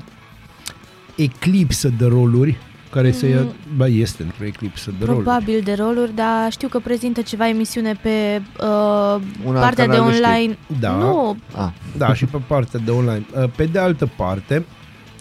eclipsă 1.21 1.91
de 1.97 2.05
roluri 2.05 2.57
care 2.91 3.11
se 3.11 3.29
ia... 3.29 3.45
Ba, 3.75 3.87
este 3.87 4.23
într-o 4.23 4.45
eclipsă 4.45 4.91
de 4.99 5.05
roluri. 5.05 5.23
Probabil 5.23 5.61
de 5.63 5.73
roluri, 5.73 6.15
dar 6.15 6.51
știu 6.51 6.67
că 6.67 6.79
prezintă 6.79 7.21
ceva 7.21 7.47
emisiune 7.47 7.93
pe 8.01 8.41
uh, 8.59 9.21
Un 9.45 9.55
alt 9.55 9.59
partea 9.61 9.87
de 9.87 9.95
canal 9.95 10.09
de 10.09 10.13
știri. 10.15 10.27
online. 10.29 10.57
Da. 10.79 10.91
Nu, 10.91 11.37
Ah, 11.55 11.69
Da, 11.97 12.13
și 12.13 12.25
pe 12.25 12.37
partea 12.47 12.79
de 12.85 12.91
online. 12.91 13.25
Uh, 13.35 13.49
Pe 13.55 13.63
de 13.65 13.79
altă 13.79 14.09
parte, 14.15 14.65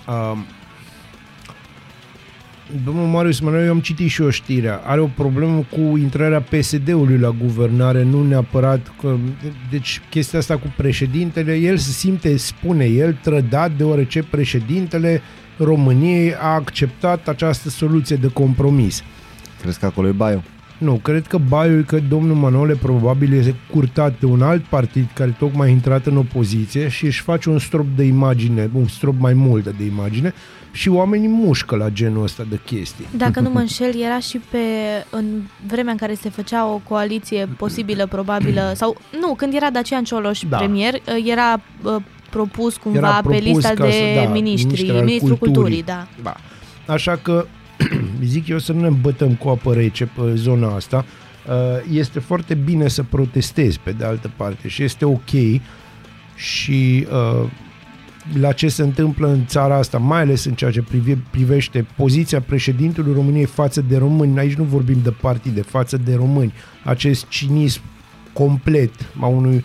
uh, 0.08 0.38
Domnul 2.84 3.06
Marius 3.06 3.40
Manuel, 3.40 3.64
eu 3.64 3.70
am 3.70 3.80
citit 3.80 4.10
și 4.10 4.22
o 4.22 4.30
știrea. 4.30 4.80
Are 4.84 5.00
o 5.00 5.06
problemă 5.06 5.64
cu 5.70 5.96
intrarea 5.98 6.40
PSD-ului 6.40 7.18
la 7.18 7.30
guvernare, 7.42 8.02
nu 8.02 8.22
neapărat 8.22 8.92
că... 9.00 9.16
Deci 9.70 10.00
chestia 10.10 10.38
asta 10.38 10.56
cu 10.56 10.72
președintele, 10.76 11.54
el 11.56 11.76
se 11.76 11.90
simte, 11.90 12.36
spune 12.36 12.84
el, 12.84 13.18
trădat 13.22 13.72
deoarece 13.72 14.22
președintele 14.22 15.22
României 15.64 16.34
a 16.34 16.46
acceptat 16.46 17.28
această 17.28 17.68
soluție 17.68 18.16
de 18.16 18.28
compromis. 18.28 19.02
Crezi 19.60 19.78
că 19.78 19.86
acolo 19.86 20.08
e 20.08 20.10
baiul? 20.10 20.42
Nu, 20.78 20.94
cred 20.94 21.26
că 21.26 21.38
baiul 21.48 21.84
că 21.84 21.98
domnul 22.08 22.36
Manole 22.36 22.74
probabil 22.74 23.32
este 23.38 23.54
curtat 23.70 24.18
de 24.20 24.26
un 24.26 24.42
alt 24.42 24.64
partid 24.64 25.10
care 25.14 25.36
tocmai 25.38 25.68
a 25.68 25.70
intrat 25.70 26.06
în 26.06 26.16
opoziție 26.16 26.88
și 26.88 27.04
își 27.04 27.20
face 27.22 27.50
un 27.50 27.58
strop 27.58 27.86
de 27.96 28.02
imagine, 28.02 28.70
un 28.74 28.86
strop 28.86 29.14
mai 29.18 29.32
mult 29.32 29.64
de 29.64 29.84
imagine 29.84 30.34
și 30.72 30.88
oamenii 30.88 31.28
mușcă 31.28 31.76
la 31.76 31.88
genul 31.88 32.22
ăsta 32.22 32.46
de 32.50 32.60
chestii. 32.64 33.06
Dacă 33.16 33.40
nu 33.40 33.50
mă 33.50 33.58
înșel, 33.58 34.00
era 34.00 34.18
și 34.18 34.40
pe 34.50 34.58
în 35.10 35.24
vremea 35.66 35.92
în 35.92 35.98
care 35.98 36.14
se 36.14 36.28
făcea 36.28 36.66
o 36.66 36.80
coaliție 36.88 37.48
posibilă, 37.56 38.06
probabilă, 38.06 38.72
sau 38.74 38.96
nu, 39.20 39.34
când 39.34 39.54
era 39.54 39.70
Dacian 39.70 40.04
Cioloș 40.04 40.40
Da. 40.48 40.56
premier, 40.56 40.94
era 41.24 41.60
uh, 41.82 41.96
propus 42.30 42.76
cumva 42.76 42.98
Era 42.98 43.08
pe 43.14 43.20
propus 43.22 43.42
lista 43.44 43.68
ca 43.68 43.84
de 43.84 43.90
să- 43.90 43.98
da, 44.24 44.30
miniștri, 44.32 44.66
ministru 44.70 44.96
al 44.96 45.04
ministrul 45.04 45.36
culturii. 45.36 45.54
culturii, 45.54 45.82
da. 45.82 46.06
Da. 46.22 46.34
Așa 46.92 47.16
că 47.16 47.46
zic 48.24 48.48
eu 48.48 48.58
să 48.58 48.72
nu 48.72 48.80
ne 48.80 48.86
îmbătăm 48.86 49.34
cu 49.34 49.48
apă 49.48 49.72
rece 49.74 50.04
pe 50.04 50.34
zona 50.34 50.74
asta. 50.74 51.04
Uh, 51.48 51.54
Este 51.92 52.18
foarte 52.18 52.54
bine 52.54 52.88
să 52.88 53.02
protestezi 53.02 53.80
pe 53.80 53.90
de 53.92 54.04
altă 54.04 54.30
parte 54.36 54.68
și 54.68 54.82
este 54.82 55.04
ok 55.04 55.30
și 56.34 57.06
uh, 57.12 57.48
la 58.40 58.52
ce 58.52 58.68
se 58.68 58.82
întâmplă 58.82 59.28
în 59.28 59.46
țara 59.46 59.76
asta, 59.76 59.98
mai 59.98 60.20
ales 60.20 60.44
în 60.44 60.52
ceea 60.54 60.70
ce 60.70 60.82
prive, 60.82 61.18
privește 61.30 61.86
poziția 61.96 62.40
președintelui 62.40 63.12
României 63.14 63.44
față 63.44 63.80
de 63.88 63.96
români, 63.96 64.38
aici 64.38 64.54
nu 64.54 64.64
vorbim 64.64 64.98
de 65.02 65.10
partide, 65.10 65.62
față 65.62 65.96
de 65.96 66.14
români, 66.14 66.52
acest 66.84 67.28
cinism 67.28 67.80
complet 68.32 68.90
a 69.20 69.26
unui 69.26 69.64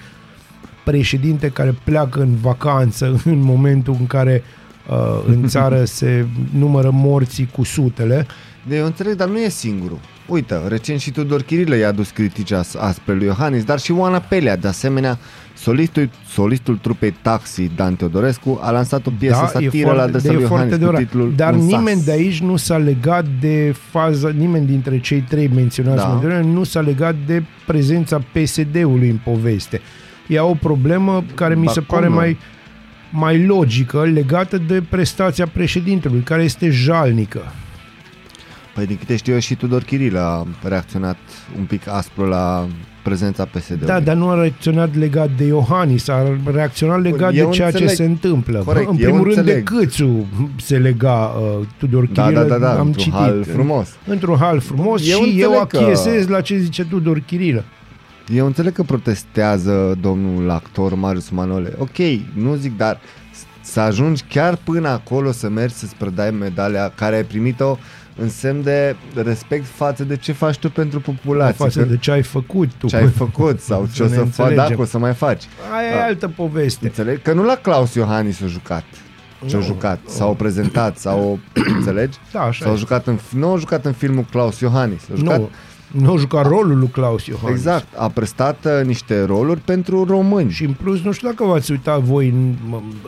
președinte 0.85 1.49
care 1.49 1.75
pleacă 1.83 2.19
în 2.21 2.35
vacanță 2.41 3.05
în 3.25 3.41
momentul 3.41 3.95
în 3.99 4.07
care 4.07 4.43
uh, 4.89 5.23
în 5.27 5.47
țară 5.47 5.83
se 5.99 6.25
numără 6.57 6.89
morții 6.93 7.49
cu 7.51 7.63
sutele. 7.63 8.25
De 8.67 8.75
eu 8.77 8.85
înțeleg, 8.85 9.13
dar 9.15 9.27
nu 9.27 9.37
e 9.39 9.49
singurul. 9.49 9.99
Uite, 10.27 10.55
recent 10.67 10.99
și 10.99 11.11
Tudor 11.11 11.41
Chirilă 11.41 11.75
i-a 11.75 11.87
adus 11.87 12.09
critici 12.09 12.51
as- 12.51 12.75
aspre 12.75 13.13
lui 13.13 13.25
Iohannis, 13.25 13.63
dar 13.63 13.79
și 13.79 13.91
Oana 13.91 14.19
Pelea, 14.19 14.57
de 14.57 14.67
asemenea, 14.67 15.17
solistul, 15.57 16.09
solistul 16.27 16.77
trupei 16.81 17.13
Taxi, 17.21 17.71
Dan 17.75 17.95
Teodorescu, 17.95 18.59
a 18.61 18.71
lansat 18.71 19.05
o 19.05 19.11
piesă 19.19 19.39
Da, 19.39 19.47
satiră 19.47 19.91
la 19.91 20.01
adresa 20.01 20.27
de- 20.27 20.33
lui 20.33 20.41
e 20.43 20.45
Iohannis 20.45 20.69
cu 20.69 20.75
adevărat. 20.75 20.99
titlul 21.01 21.33
Dar 21.35 21.53
Un 21.53 21.59
sas. 21.69 21.79
nimeni 21.79 22.01
de 22.03 22.11
aici 22.11 22.41
nu 22.41 22.55
s-a 22.55 22.77
legat 22.77 23.25
de 23.39 23.75
faza, 23.89 24.29
nimeni 24.29 24.65
dintre 24.65 24.99
cei 24.99 25.19
trei 25.21 25.47
menționați 25.55 25.97
Da. 25.97 26.07
mai 26.07 26.19
devreme 26.21 26.51
nu 26.51 26.63
s-a 26.63 26.79
legat 26.79 27.15
de 27.25 27.43
prezența 27.65 28.21
PSD-ului 28.31 29.09
în 29.09 29.19
poveste. 29.23 29.81
E 30.27 30.39
o 30.39 30.53
problemă 30.53 31.23
care 31.35 31.55
mi 31.55 31.65
Ba 31.65 31.71
se 31.71 31.79
cum 31.79 31.97
pare 31.97 32.07
nu? 32.07 32.15
mai, 32.15 32.37
mai 33.11 33.45
logică 33.45 34.03
legată 34.03 34.57
de 34.57 34.83
prestația 34.89 35.47
președintelui, 35.47 36.19
care 36.19 36.43
este 36.43 36.69
jalnică. 36.69 37.41
Păi 38.73 38.85
din 38.85 38.97
câte 38.97 39.15
știu 39.15 39.33
eu 39.33 39.39
și 39.39 39.55
Tudor 39.55 39.81
Chirilă 39.83 40.19
a 40.19 40.47
reacționat 40.67 41.17
un 41.57 41.63
pic 41.63 41.81
aspru 41.89 42.25
la 42.25 42.67
prezența 43.03 43.45
PSD-ului. 43.45 43.85
Da, 43.85 43.99
dar 43.99 44.15
nu 44.15 44.29
a 44.29 44.39
reacționat 44.41 44.95
legat 44.95 45.29
de 45.37 45.43
Iohannis, 45.45 46.07
a 46.07 46.37
reacționat 46.53 47.01
legat 47.01 47.33
Eu 47.35 47.49
de 47.49 47.55
ceea 47.55 47.67
înțeleg. 47.67 47.89
ce 47.89 47.95
se 47.95 48.03
întâmplă. 48.03 48.61
Corect, 48.65 48.89
în 48.89 48.97
eu 48.99 49.03
primul 49.09 49.23
rând 49.23 49.35
de 49.35 49.39
înțeleg. 49.41 49.63
Câțu 49.63 50.25
se 50.61 50.77
lega 50.77 51.11
uh, 51.59 51.65
Tudor 51.77 52.05
da, 52.07 52.23
Chirilă, 52.23 52.41
da, 52.43 52.47
da, 52.47 52.57
da 52.57 52.71
am 52.79 52.85
într-un 52.85 53.03
citit. 53.03 53.19
hal 53.19 53.43
frumos. 53.43 53.89
Într-un 54.07 54.37
hal 54.37 54.59
frumos 54.59 55.09
Eu 55.09 55.17
și 55.23 55.39
eu 55.41 55.49
înțeleg 55.51 55.67
că- 55.67 55.77
achiesez 55.77 56.27
la 56.27 56.41
ce 56.41 56.57
zice 56.57 56.85
Tudor 56.85 57.19
Chirilă. 57.25 57.63
Eu 58.33 58.45
înțeleg 58.45 58.73
că 58.73 58.83
protestează 58.83 59.97
domnul 60.01 60.49
actor 60.49 60.93
Marius 60.95 61.29
Manole. 61.29 61.73
Ok, 61.77 61.97
nu 62.33 62.55
zic, 62.55 62.77
dar 62.77 62.99
să 63.61 63.79
ajungi 63.79 64.23
chiar 64.23 64.55
până 64.63 64.87
acolo 64.89 65.31
să 65.31 65.49
mergi 65.49 65.73
să-ți 65.73 65.95
predai 65.95 66.31
medalia 66.31 66.91
care 66.95 67.15
ai 67.15 67.23
primit-o 67.23 67.77
în 68.17 68.29
semn 68.29 68.63
de 68.63 68.95
respect 69.15 69.65
față 69.65 70.03
de 70.03 70.15
ce 70.17 70.31
faci 70.31 70.57
tu 70.57 70.69
pentru 70.69 70.99
populație. 70.99 71.53
față 71.65 71.79
Că- 71.79 71.85
de 71.85 71.97
ce 71.97 72.11
ai 72.11 72.21
făcut 72.23 72.69
tu. 72.77 72.87
ce 72.87 72.95
ai 72.95 73.07
făcut 73.07 73.59
sau 73.59 73.85
Să 73.85 73.91
ce 73.95 74.03
o 74.03 74.05
ne 74.05 74.11
să 74.13 74.17
faci, 74.19 74.25
înțelegem. 74.27 74.55
dacă 74.67 74.81
o 74.81 74.85
să 74.85 74.97
mai 74.97 75.13
faci. 75.13 75.43
Aia 75.77 75.87
e 75.91 75.95
Da. 75.95 76.03
altă 76.03 76.27
poveste. 76.27 76.85
Înțeleg? 76.85 77.21
Că 77.21 77.33
nu 77.33 77.43
la 77.43 77.55
Claus 77.55 77.93
Iohannis 77.93 78.41
a 78.41 78.45
jucat. 78.47 78.83
Ce-a 79.45 79.57
Nu. 79.59 79.65
jucat, 79.65 79.99
sau 80.07 80.33
prezentat, 80.33 80.97
sau 80.97 81.39
înțelegi? 81.77 82.17
Da, 82.31 82.41
așa 82.41 82.63
Sau 82.63 82.71
a 82.73 82.75
e. 82.75 82.79
jucat 82.79 83.07
în, 83.07 83.19
nu 83.33 83.53
a 83.53 83.57
jucat 83.57 83.85
în 83.85 83.91
filmul 83.93 84.25
Claus 84.31 84.59
Iohannis, 84.59 85.01
a 85.13 85.15
jucat 85.15 85.39
Nu, 85.39 85.49
nu 85.99 86.13
a 86.13 86.17
jucat 86.17 86.47
rolul 86.47 86.77
lui 86.77 86.87
Claus 86.87 87.25
Iohannis. 87.25 87.57
Exact, 87.57 87.87
a 87.95 88.07
prestat 88.07 88.65
uh, 88.65 88.85
niște 88.85 89.23
roluri 89.23 89.59
pentru 89.59 90.03
români. 90.03 90.51
Și 90.51 90.63
în 90.63 90.73
plus, 90.73 91.01
nu 91.01 91.11
știu 91.11 91.27
dacă 91.27 91.43
v-ați 91.43 91.71
uitat 91.71 91.99
voi 91.99 92.27
în, 92.27 92.53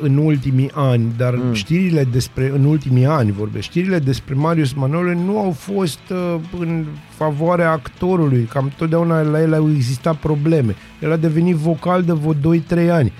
în 0.01 0.17
ultimii 0.17 0.71
ani, 0.73 1.13
dar 1.17 1.33
mm. 1.33 1.53
știrile 1.53 2.03
despre, 2.03 2.51
în 2.55 2.65
ultimii 2.65 3.05
ani 3.05 3.31
vorbesc, 3.31 3.63
știrile 3.63 3.99
despre 3.99 4.33
Marius 4.33 4.73
Manole 4.73 5.17
nu 5.25 5.39
au 5.39 5.51
fost 5.51 5.99
uh, 6.11 6.35
în 6.59 6.85
favoarea 7.09 7.71
actorului, 7.71 8.43
cam 8.43 8.71
totdeauna 8.77 9.21
la 9.21 9.41
el 9.41 9.53
au 9.53 9.69
existat 9.75 10.15
probleme. 10.15 10.75
El 11.01 11.11
a 11.11 11.15
devenit 11.15 11.55
vocal 11.55 12.03
de 12.03 12.11
vreo 12.11 12.53
2-3 12.85 12.89
ani, 12.89 13.13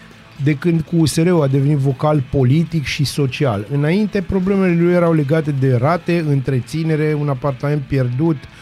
de 0.43 0.53
când 0.53 0.82
cu 0.82 0.95
USR-ul 0.95 1.41
a 1.41 1.47
devenit 1.47 1.78
vocal 1.78 2.24
politic 2.32 2.84
și 2.84 3.03
social. 3.03 3.68
Înainte, 3.72 4.22
problemele 4.22 4.82
lui 4.82 4.93
erau 4.93 5.13
legate 5.13 5.51
de 5.51 5.76
rate, 5.76 6.26
întreținere, 6.30 7.18
un 7.20 7.30
apartament 7.30 7.82
pierdut, 7.82 8.36
uh, 8.36 8.56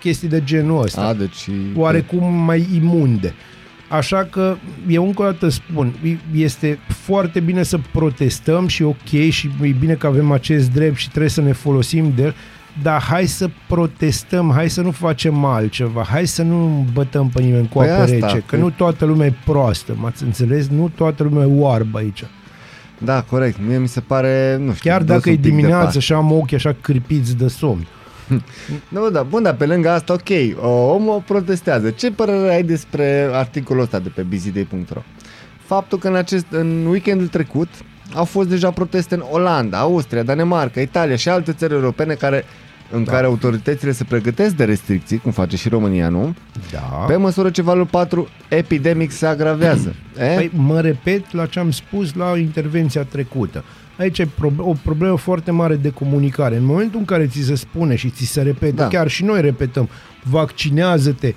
chestii 0.00 0.28
de 0.28 0.42
genul 0.44 0.82
ăsta 0.82 1.00
A, 1.00 1.14
deci... 1.14 1.46
oarecum 1.74 2.34
mai 2.34 2.66
imunde. 2.74 3.34
Așa 3.88 4.28
că 4.30 4.56
eu 4.88 5.06
încă 5.06 5.22
o 5.22 5.24
dată 5.24 5.48
spun, 5.48 5.92
este 6.34 6.78
foarte 6.88 7.40
bine 7.40 7.62
să 7.62 7.78
protestăm 7.92 8.66
și 8.66 8.82
ok 8.82 9.08
și 9.30 9.50
e 9.62 9.74
bine 9.78 9.94
că 9.94 10.06
avem 10.06 10.30
acest 10.32 10.70
drept 10.72 10.96
și 10.96 11.08
trebuie 11.08 11.30
să 11.30 11.40
ne 11.40 11.52
folosim 11.52 12.12
de 12.16 12.22
el, 12.22 12.34
dar 12.82 13.02
hai 13.02 13.26
să 13.26 13.50
protestăm, 13.68 14.50
hai 14.54 14.70
să 14.70 14.80
nu 14.80 14.90
facem 14.90 15.44
altceva, 15.44 16.02
hai 16.08 16.26
să 16.26 16.42
nu 16.42 16.86
bătăm 16.92 17.28
pe 17.28 17.42
nimeni 17.42 17.68
cu 17.68 17.78
Păi 17.78 17.90
apă 17.90 18.02
asta, 18.02 18.14
rece, 18.14 18.36
că 18.38 18.42
că- 18.46 18.56
nu 18.56 18.70
toată 18.70 19.04
lumea 19.04 19.26
e 19.26 19.34
proastă, 19.44 19.96
m-ați 20.00 20.22
înțeles? 20.22 20.68
Nu 20.68 20.90
toată 20.94 21.22
lumea 21.22 21.42
e 21.46 21.50
oarbă 21.58 21.98
aici. 21.98 22.24
Da, 22.98 23.22
corect. 23.22 23.58
Mie 23.66 23.78
mi 23.78 23.88
se 23.88 24.00
pare, 24.00 24.56
nu 24.60 24.72
știu, 24.74 24.90
Chiar 24.90 25.00
dus 25.02 25.08
dacă 25.08 25.28
un 25.28 25.34
e 25.34 25.38
pic 25.38 25.44
dimineață 25.50 25.76
departe. 25.76 25.98
și 25.98 26.12
am 26.12 26.32
ochii 26.32 26.56
așa 26.56 26.76
cârpiți 26.80 27.36
de 27.36 27.48
somn. 27.48 27.86
Nu, 28.88 29.10
da, 29.10 29.22
bun, 29.22 29.42
dar 29.42 29.54
pe 29.54 29.66
lângă 29.66 29.90
asta, 29.90 30.12
ok, 30.12 30.62
o, 30.64 30.68
omul 30.68 31.22
protestează. 31.26 31.90
Ce 31.90 32.10
părere 32.10 32.54
ai 32.54 32.62
despre 32.62 33.28
articolul 33.32 33.82
ăsta 33.82 33.98
de 33.98 34.08
pe 34.08 34.22
busyday.ro? 34.22 35.00
Faptul 35.64 35.98
că 35.98 36.08
în, 36.08 36.14
acest, 36.14 36.46
în 36.50 36.86
weekendul 36.86 37.26
trecut 37.26 37.68
au 38.14 38.24
fost 38.24 38.48
deja 38.48 38.70
proteste 38.70 39.14
în 39.14 39.24
Olanda, 39.30 39.78
Austria, 39.78 40.22
Danemarca, 40.22 40.80
Italia 40.80 41.16
și 41.16 41.28
alte 41.28 41.52
țări 41.52 41.72
europene 41.72 42.14
care, 42.14 42.44
în 42.90 43.04
Da. 43.04 43.12
care 43.12 43.26
autoritățile 43.26 43.92
se 43.92 44.04
pregătesc 44.04 44.54
de 44.54 44.64
restricții, 44.64 45.18
cum 45.18 45.30
face 45.30 45.56
și 45.56 45.68
România, 45.68 46.08
nu? 46.08 46.34
Da. 46.72 46.78
Pe 46.78 47.16
măsură 47.16 47.50
ce 47.50 47.62
valul 47.62 47.86
4 47.86 48.28
epidemic 48.48 49.10
se 49.10 49.26
agravează. 49.26 49.94
E? 50.18 50.34
Păi 50.34 50.50
mă 50.54 50.80
repet 50.80 51.32
la 51.32 51.46
ce 51.46 51.58
am 51.58 51.70
spus 51.70 52.14
la 52.14 52.38
intervenția 52.38 53.02
trecută. 53.02 53.64
Aici 54.00 54.18
e 54.18 54.26
pro- 54.26 54.52
o 54.56 54.72
problemă 54.84 55.16
foarte 55.16 55.50
mare 55.50 55.76
de 55.76 55.90
comunicare. 55.90 56.56
În 56.56 56.64
momentul 56.64 56.98
în 56.98 57.04
care 57.04 57.26
ți 57.26 57.42
se 57.42 57.54
spune 57.54 57.96
și 57.96 58.10
ți 58.10 58.24
se 58.24 58.42
repete, 58.42 58.72
Da. 58.72 58.82
da. 58.82 58.88
chiar 58.88 59.08
și 59.08 59.24
noi 59.24 59.40
repetăm, 59.40 59.88
vaccinează-te 60.22 61.34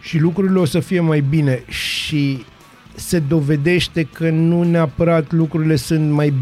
și 0.00 0.18
lucrurile 0.18 0.58
o 0.58 0.64
să 0.64 0.80
fie 0.80 1.00
mai 1.00 1.20
bine 1.20 1.62
și 1.68 2.44
se 2.94 3.18
dovedește 3.18 4.08
că 4.12 4.30
nu 4.30 4.62
neapărat 4.62 5.32
lucrurile 5.32 5.76
sunt 5.76 6.10
mai 6.10 6.32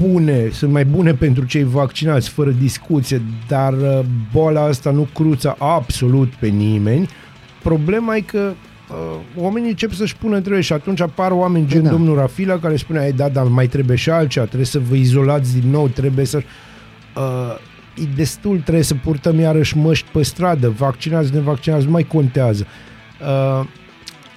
bune, 0.00 0.48
sunt 0.52 0.72
mai 0.72 0.84
bune 0.84 1.14
pentru 1.14 1.44
cei 1.44 1.64
vaccinați, 1.64 2.28
fără 2.28 2.50
discuție, 2.50 3.22
dar 3.48 3.72
uh, 3.72 4.00
boala 4.32 4.62
asta 4.62 4.90
nu 4.90 5.08
cruță 5.14 5.56
absolut 5.58 6.28
pe 6.28 6.46
nimeni. 6.46 7.08
Problema 7.62 8.16
e 8.16 8.20
că 8.20 8.52
uh, 8.52 8.56
oamenii 9.36 9.68
încep 9.68 9.92
să-și 9.92 10.16
pună 10.16 10.36
întrebări 10.36 10.64
și 10.64 10.72
atunci 10.72 11.00
apar 11.00 11.30
oameni 11.30 11.66
gen 11.66 11.82
Da. 11.82 11.88
da. 11.88 11.94
domnul 11.94 12.16
Rafila 12.16 12.58
care 12.58 12.76
spune, 12.76 12.98
ai 12.98 13.12
da, 13.12 13.28
dar 13.28 13.44
mai 13.44 13.66
trebuie 13.66 13.96
și 13.96 14.10
altceva, 14.10 14.44
trebuie 14.44 14.66
să 14.66 14.78
vă 14.78 14.94
izolați 14.94 15.60
din 15.60 15.70
nou, 15.70 15.88
trebuie 15.88 16.24
să... 16.24 16.42
Uh, 17.16 18.02
e 18.02 18.08
destul, 18.16 18.60
trebuie 18.60 18.84
să 18.84 18.94
purtăm 18.94 19.38
iarăși 19.38 19.76
măști 19.76 20.08
pe 20.12 20.22
stradă, 20.22 20.68
vaccinați, 20.68 21.34
nevaccinați, 21.34 21.84
nu 21.84 21.90
mai 21.90 22.02
contează. 22.02 22.66
Uh, 23.20 23.66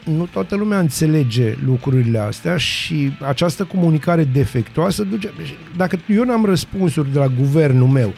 nu 0.04 0.28
toată 0.32 0.56
lumea 0.56 0.80
înțelege 0.80 1.56
lucrurile 1.66 2.20
astea 2.20 2.58
și 2.58 3.12
această 3.28 3.64
comunicare 3.64 4.24
defectuoasă 4.24 5.04
duce... 5.04 5.30
Dacă 5.78 6.00
eu 6.08 6.24
n-am 6.24 6.46
răspunsuri 6.46 7.12
de 7.12 7.20
la 7.20 7.28
guvernul 7.28 7.88
meu, 7.88 8.14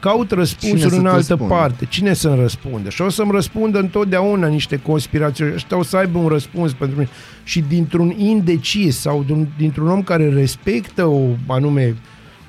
caut 0.00 0.28
Cine 0.28 0.40
răspunsuri 0.40 0.90
să 0.90 0.96
în 0.96 1.02
te 1.02 1.08
altă 1.08 1.16
răspundă? 1.28 1.54
parte. 1.54 1.84
Cine 1.86 2.12
să-mi 2.14 2.40
răspundă? 2.40 2.88
Și 2.90 3.02
o 3.02 3.08
să-mi 3.08 3.30
răspundă 3.32 3.78
întotdeauna 3.78 4.46
niște 4.46 4.76
conspirații. 4.76 5.44
Ăștia 5.54 5.76
o 5.78 5.82
să 5.82 5.96
aibă 5.96 6.18
un 6.18 6.28
răspuns 6.28 6.72
pentru 6.72 6.96
mine. 6.98 7.10
Și 7.44 7.60
dintr-un 7.60 8.14
indecis 8.18 8.98
sau 8.98 9.22
din- 9.26 9.48
dintr-un 9.58 9.88
om 9.88 10.02
care 10.02 10.28
respectă 10.28 11.04
o 11.06 11.20
anume, 11.46 11.96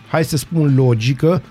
hai 0.10 0.24
să 0.24 0.38
spun, 0.38 0.76
logică, 0.76 1.42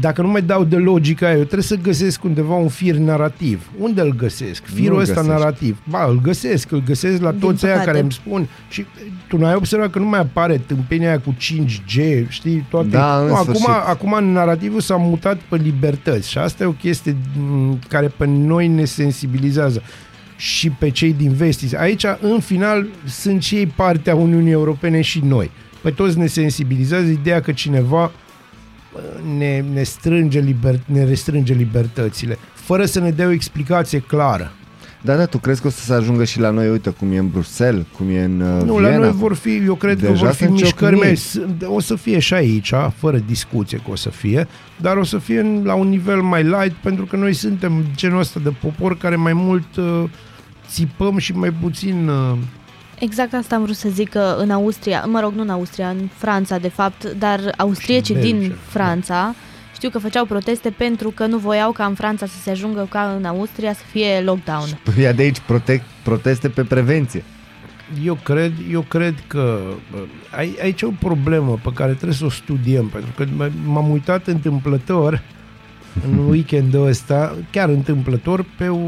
dacă 0.00 0.22
nu 0.22 0.28
mai 0.28 0.42
dau 0.42 0.64
de 0.64 0.76
logica 0.76 1.26
aia, 1.26 1.34
eu 1.36 1.42
trebuie 1.42 1.62
să 1.62 1.76
găsesc 1.76 2.24
undeva 2.24 2.54
un 2.54 2.68
fir 2.68 2.94
narrativ. 2.94 3.70
Unde 3.78 4.00
îl 4.00 4.14
găsesc? 4.16 4.64
Firul 4.64 4.90
Nu-l 4.92 5.00
ăsta 5.00 5.14
găsești. 5.14 5.32
narrativ. 5.38 5.78
Ba, 5.88 6.04
îl 6.08 6.20
găsesc, 6.20 6.70
îl 6.70 6.82
găsesc 6.86 7.20
la 7.22 7.30
Din 7.30 7.40
toți 7.40 7.64
aia 7.64 7.72
păcate. 7.72 7.90
care 7.90 8.02
îmi 8.02 8.12
spun. 8.12 8.48
Și 8.68 8.84
tu 9.28 9.36
n-ai 9.36 9.54
observat 9.54 9.90
că 9.90 9.98
nu 9.98 10.04
mai 10.04 10.18
apare 10.20 10.56
tâmpenia 10.66 11.08
aia 11.08 11.20
cu 11.20 11.34
5G, 11.38 12.26
știi, 12.28 12.66
toate. 12.70 12.88
Da, 12.88 13.18
în 13.18 13.26
nu, 13.26 13.34
acum, 13.34 13.44
sfârșit. 13.54 13.68
acum 13.86 14.24
narativul 14.32 14.80
s-a 14.80 14.96
mutat 14.96 15.36
pe 15.48 15.56
libertăți 15.56 16.30
și 16.30 16.38
asta 16.38 16.62
e 16.62 16.66
o 16.66 16.70
chestie 16.72 17.16
m, 17.38 17.78
care 17.88 18.06
pe 18.16 18.26
noi 18.26 18.68
ne 18.68 18.84
sensibilizează 18.84 19.82
și 20.36 20.70
pe 20.70 20.90
cei 20.90 21.12
din 21.12 21.32
vestis. 21.32 21.74
Aici, 21.74 22.04
în 22.20 22.40
final, 22.40 22.86
sunt 23.06 23.42
și 23.42 23.54
ei 23.54 23.66
partea 23.66 24.14
Uniunii 24.14 24.52
Europene 24.52 25.00
și 25.00 25.20
noi. 25.24 25.50
Pe 25.82 25.90
toți 25.90 26.18
ne 26.18 26.26
sensibilizează 26.26 27.06
ideea 27.10 27.40
că 27.40 27.52
cineva 27.52 27.88
bă, 27.98 28.10
ne, 29.38 29.64
ne, 29.72 29.82
strânge 29.82 30.40
liber, 30.40 30.80
ne 30.84 31.04
restrânge 31.04 31.52
libertățile, 31.54 32.38
fără 32.54 32.84
să 32.84 33.00
ne 33.00 33.10
dea 33.10 33.26
o 33.26 33.30
explicație 33.30 33.98
clară. 33.98 34.52
Da, 35.02 35.16
da, 35.16 35.24
tu 35.26 35.38
crezi 35.38 35.60
că 35.60 35.66
o 35.66 35.70
să 35.70 35.80
se 35.84 35.92
ajungă 35.94 36.24
și 36.24 36.40
la 36.40 36.50
noi, 36.50 36.68
uite, 36.70 36.90
cum 36.90 37.12
e 37.12 37.18
în 37.18 37.28
Bruxelles, 37.28 37.84
cum 37.96 38.08
e 38.08 38.22
în 38.24 38.40
uh, 38.40 38.62
Nu, 38.64 38.74
Viena? 38.74 38.88
la 38.90 38.96
noi 38.96 39.10
vor 39.12 39.34
fi, 39.34 39.56
eu 39.56 39.74
cred 39.74 40.00
că 40.00 40.06
Deja 40.06 40.24
vor 40.24 40.32
fi 40.34 40.42
sunt 40.44 40.50
mișcări 40.50 40.74
ciocniri. 40.94 41.06
mai, 41.06 41.16
s- 41.16 41.40
o 41.64 41.80
să 41.80 41.94
fie 41.96 42.18
și 42.18 42.34
aici, 42.34 42.72
fără 42.96 43.18
discuție 43.26 43.78
că 43.84 43.90
o 43.90 43.96
să 43.96 44.10
fie, 44.10 44.46
dar 44.80 44.96
o 44.96 45.04
să 45.04 45.18
fie 45.18 45.40
în- 45.40 45.62
la 45.64 45.74
un 45.74 45.88
nivel 45.88 46.20
mai 46.22 46.42
light, 46.42 46.72
pentru 46.82 47.04
că 47.04 47.16
noi 47.16 47.32
suntem 47.32 47.72
genul 47.94 48.18
ăsta 48.18 48.40
de 48.42 48.50
popor 48.62 48.96
care 48.96 49.16
mai 49.16 49.32
mult 49.32 49.76
uh, 49.76 50.04
țipăm 50.68 51.18
și 51.18 51.32
mai 51.32 51.50
puțin... 51.60 52.08
Uh, 52.08 52.38
Exact 53.00 53.34
asta 53.34 53.54
am 53.56 53.62
vrut 53.62 53.76
să 53.76 53.88
zic 53.88 54.08
că 54.10 54.34
în 54.38 54.50
Austria, 54.50 55.04
mă 55.06 55.20
rog, 55.20 55.32
nu 55.34 55.42
în 55.42 55.50
Austria, 55.50 55.88
în 55.88 56.08
Franța 56.16 56.58
de 56.58 56.68
fapt, 56.68 57.04
dar 57.18 57.40
austriecii 57.56 58.14
Și 58.14 58.20
în 58.20 58.26
din 58.26 58.38
Belgia, 58.38 58.54
Franța 58.68 59.34
știu 59.74 59.90
că 59.90 59.98
făceau 59.98 60.24
proteste 60.24 60.70
pentru 60.70 61.10
că 61.10 61.26
nu 61.26 61.38
voiau 61.38 61.72
ca 61.72 61.84
în 61.84 61.94
Franța 61.94 62.26
să 62.26 62.36
se 62.42 62.50
ajungă 62.50 62.86
ca 62.90 63.14
în 63.18 63.24
Austria 63.24 63.72
să 63.72 63.82
fie 63.90 64.20
lockdown. 64.24 64.66
Ia 65.00 65.12
de 65.12 65.22
aici 65.22 65.40
protect, 65.46 65.84
proteste 66.02 66.48
pe 66.48 66.62
prevenție. 66.64 67.24
Eu 68.04 68.18
cred, 68.22 68.52
eu 68.70 68.80
cred 68.80 69.14
că 69.26 69.58
bă, 69.90 69.98
ai- 70.36 70.56
aici 70.62 70.80
e 70.80 70.86
o 70.86 70.90
problemă 70.98 71.58
pe 71.62 71.70
care 71.74 71.92
trebuie 71.92 72.16
să 72.16 72.24
o 72.24 72.30
studiem, 72.30 72.86
pentru 72.86 73.10
că 73.16 73.24
m- 73.24 73.52
m-am 73.64 73.90
uitat 73.90 74.26
întâmplător 74.26 75.22
în 76.08 76.18
weekendul 76.30 76.86
ăsta, 76.86 77.36
chiar 77.50 77.68
întâmplător, 77.68 78.44
pe 78.58 78.68
o 78.68 78.78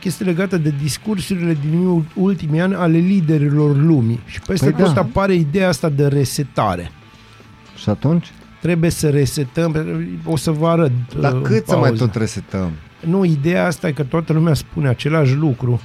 chestie 0.00 0.24
legată 0.24 0.56
de 0.56 0.74
discursurile 0.82 1.56
din 1.68 2.04
ultimii 2.14 2.60
ani 2.60 2.74
ale 2.74 2.98
liderilor 2.98 3.76
lumii. 3.76 4.20
Și 4.26 4.40
peste 4.40 4.64
Păi 4.64 4.74
păi 4.74 4.84
tot 4.84 4.94
da. 4.94 5.00
apare 5.00 5.34
ideea 5.34 5.68
asta 5.68 5.88
de 5.88 6.06
resetare. 6.06 6.90
Și 7.76 7.88
atunci? 7.88 8.30
Trebuie 8.60 8.90
să 8.90 9.10
resetăm, 9.10 9.76
o 10.24 10.36
să 10.36 10.50
vă 10.50 10.68
arăt. 10.68 10.92
Dar 11.20 11.32
uh, 11.32 11.40
cât 11.42 11.56
în 11.56 11.62
să 11.66 11.76
mai 11.76 11.88
pauză. 11.88 12.04
tot 12.04 12.14
resetăm? 12.14 12.70
Nu, 13.06 13.24
ideea 13.24 13.66
asta 13.66 13.88
e 13.88 13.92
că 13.92 14.02
toată 14.02 14.32
lumea 14.32 14.54
spune 14.54 14.88
același 14.88 15.34
lucru, 15.34 15.80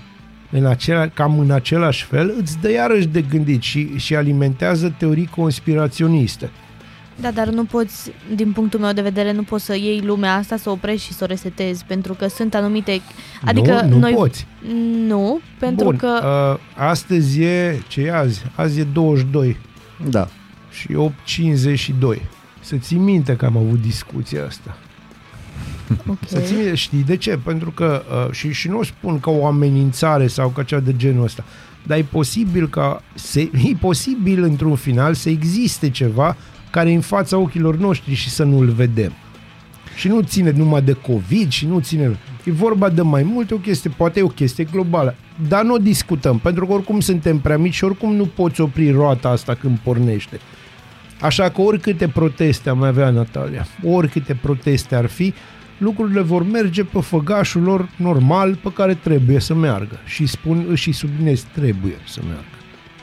în 0.52 0.66
acela, 0.66 1.08
cam 1.08 1.40
în 1.40 1.52
același 1.52 2.06
fel, 2.06 2.36
îți 2.42 2.58
dă 2.62 2.72
iarăși 2.72 3.08
de 3.08 3.22
gândit 3.22 3.62
și, 3.62 3.98
și 3.98 4.16
alimentează 4.16 4.96
teorii 4.98 5.30
conspiraționiste. 5.36 6.50
Da, 7.22 7.32
dar 7.32 7.48
nu 7.48 7.66
poți, 7.66 8.12
din 8.36 8.52
punctul 8.52 8.80
meu 8.80 8.94
de 8.94 9.02
vedere, 9.02 9.32
nu 9.32 9.44
poți 9.44 9.66
să 9.66 9.76
iei 9.76 10.02
lumea 10.02 10.36
asta, 10.36 10.58
să 10.58 10.70
o 10.70 10.72
oprești 10.72 11.06
și 11.06 11.14
să 11.14 11.24
o 11.24 11.28
resetezi, 11.28 11.86
pentru 11.86 12.14
că 12.14 12.28
sunt 12.28 12.56
anumite... 12.56 13.02
Adică 13.46 13.82
nu, 13.84 13.90
nu 13.90 13.98
noi... 13.98 14.14
poți. 14.14 14.48
Nu, 15.08 15.40
pentru 15.60 15.86
Bun, 15.86 15.96
că... 15.96 16.20
uh, 16.54 16.84
astăzi 16.84 17.42
e, 17.42 17.82
ce 17.88 18.02
e 18.02 18.16
azi? 18.16 18.42
Azi 18.56 18.80
e 18.80 18.84
22 18.84 19.58
Da. 20.10 20.28
și 20.72 20.88
8.52. 22.16 22.22
Să 22.60 22.76
ții 22.76 22.98
minte 22.98 23.36
că 23.36 23.46
am 23.46 23.58
avut 23.58 23.82
discuția 23.82 24.46
asta. 24.46 24.78
ok. 26.10 26.18
Să 26.26 26.40
ții 26.40 26.56
minte, 26.56 26.76
știi 26.76 27.04
de 27.04 27.18
ce? 27.18 27.40
Pentru 27.44 27.72
că, 27.72 28.04
uh, 28.28 28.32
și, 28.32 28.52
și 28.52 28.68
nu 28.68 28.78
o 28.78 28.84
spun 28.84 29.20
ca 29.20 29.32
o 29.32 29.46
amenințare 29.46 30.28
sau 30.28 30.50
ca 30.50 30.64
cea 30.64 30.80
de 30.80 30.96
genul 30.96 31.24
ăsta, 31.24 31.44
dar 31.84 31.98
e 31.98 32.06
posibil 32.12 32.70
ca, 32.70 33.02
se, 33.14 33.42
e 33.72 33.76
posibil 33.80 34.44
într-un 34.44 34.76
final 34.76 35.14
să 35.14 35.30
existe 35.30 35.90
ceva 35.90 36.36
care 36.76 36.92
e 36.92 36.96
în 36.96 37.02
fața 37.02 37.38
ochilor 37.38 37.78
noștri 37.78 38.14
și 38.14 38.30
să 38.30 38.44
nu-l 38.44 38.70
vedem. 38.70 39.12
Și 39.96 40.08
nu 40.08 40.22
ține 40.22 40.52
numai 40.52 40.82
de 40.82 40.94
COVID 40.94 41.52
și 41.52 41.66
nu 41.66 41.80
ține... 41.80 42.18
E 42.44 42.52
vorba 42.52 42.90
de 42.90 43.02
mai 43.02 43.24
multe 43.24 43.54
o 43.54 43.58
chestie, 43.58 43.92
poate 43.98 44.20
e 44.20 44.24
o 44.24 44.28
chestie 44.28 44.64
globală, 44.64 45.16
dar 45.48 45.64
nu 45.64 45.74
o 45.74 45.78
discutăm, 45.78 46.40
pentru 46.40 46.66
că 46.66 46.74
oricum 46.74 47.00
suntem 47.00 47.40
prea 47.40 47.58
mici 47.58 47.74
și 47.74 47.84
oricum 47.84 48.16
nu 48.16 48.26
poți 48.26 48.62
opri 48.62 48.92
roata 48.92 49.30
asta 49.30 49.54
când 49.54 49.78
pornește. 49.78 50.40
Așa 51.22 51.50
că 51.50 51.62
oricâte 51.62 52.08
proteste 52.08 52.70
am 52.70 52.84
avea, 52.84 53.10
Natalia, 53.10 53.68
oricâte 53.84 54.38
proteste 54.42 54.96
ar 54.96 55.06
fi, 55.06 55.34
lucrurile 55.78 56.22
vor 56.22 56.44
merge 56.44 56.84
pe 56.84 57.02
făgașul 57.02 57.62
lor 57.62 57.90
normal 57.98 58.56
pe 58.56 58.72
care 58.74 58.94
trebuie 58.94 59.40
să 59.40 59.54
meargă. 59.54 60.00
Și 60.06 60.26
spun 60.26 60.76
și 60.76 60.92
subliniez, 60.92 61.46
trebuie 61.54 61.98
să 62.08 62.20
meargă. 62.24 62.55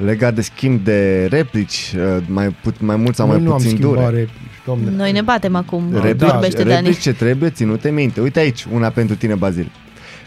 Legat 0.05 0.35
de 0.35 0.41
schimb 0.41 0.85
de 0.85 1.27
replici, 1.31 1.95
uh, 1.97 2.23
mai, 2.27 2.49
put, 2.63 2.81
mai 2.81 2.97
mult 2.97 3.15
sau 3.15 3.27
Noi 3.27 3.37
mai 3.37 3.45
nu 3.45 3.51
am 3.53 3.57
puțin 3.57 3.77
schimbat 3.77 3.95
dure. 4.05 4.17
replici, 4.17 4.51
doamne. 4.65 4.91
Noi 4.97 5.13
ne 5.13 5.21
batem 5.21 5.55
acum, 5.55 5.85
Replici, 5.93 6.17
Da, 6.17 6.27
vorbește 6.27 6.63
Dani. 6.65 6.75
replici 6.87 7.01
ce 7.01 7.13
trebuie 7.13 7.51
ținute 7.51 7.91
minte. 7.91 8.21
Uite 8.21 8.39
aici, 8.39 8.67
una 8.73 8.89
pentru 8.89 9.17
tine, 9.17 9.35
Bazil. 9.35 9.71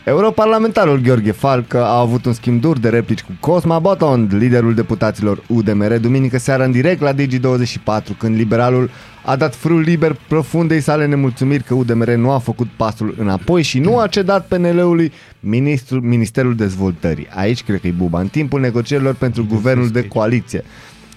Europarlamentarul 0.06 1.00
Gheorghe 1.00 1.32
Falcă 1.32 1.84
a 1.84 2.00
avut 2.00 2.26
un 2.26 2.34
schimb 2.34 2.62
dur 2.62 2.80
de 2.80 2.90
replici 2.90 3.22
cu 3.22 3.32
Cosma 3.40 3.80
Botond, 3.80 4.34
liderul 4.34 4.74
deputaților 4.74 5.44
UDMR, 5.48 5.98
duminică 5.98 6.38
seara 6.38 6.64
în 6.64 6.72
direct 6.72 7.02
la 7.02 7.14
Digi24, 7.14 8.18
când 8.18 8.36
liberalul 8.36 8.90
a 9.24 9.36
dat 9.36 9.56
frul 9.56 9.80
liber 9.80 10.16
profundei 10.28 10.80
sale 10.80 11.06
nemulțumiri 11.06 11.64
că 11.64 11.74
UDMR 11.74 12.14
nu 12.14 12.32
a 12.32 12.38
făcut 12.38 12.68
pasul 12.78 13.16
înapoi 13.20 13.62
și 13.62 13.80
nu 13.80 13.98
a 13.98 14.08
cedat 14.08 14.48
PNL-ului 14.48 15.12
ministrul, 15.40 16.02
Ministerul 16.02 16.56
Dezvoltării. 16.56 17.28
Aici 17.36 17.64
cred 17.64 17.80
că 17.80 17.88
e 17.88 17.92
buba, 17.92 18.20
în 18.20 18.28
timpul 18.28 18.60
negocierilor 18.60 19.14
pentru 19.14 19.46
guvernul 19.50 19.90
de 19.90 20.08
coaliție. 20.08 20.64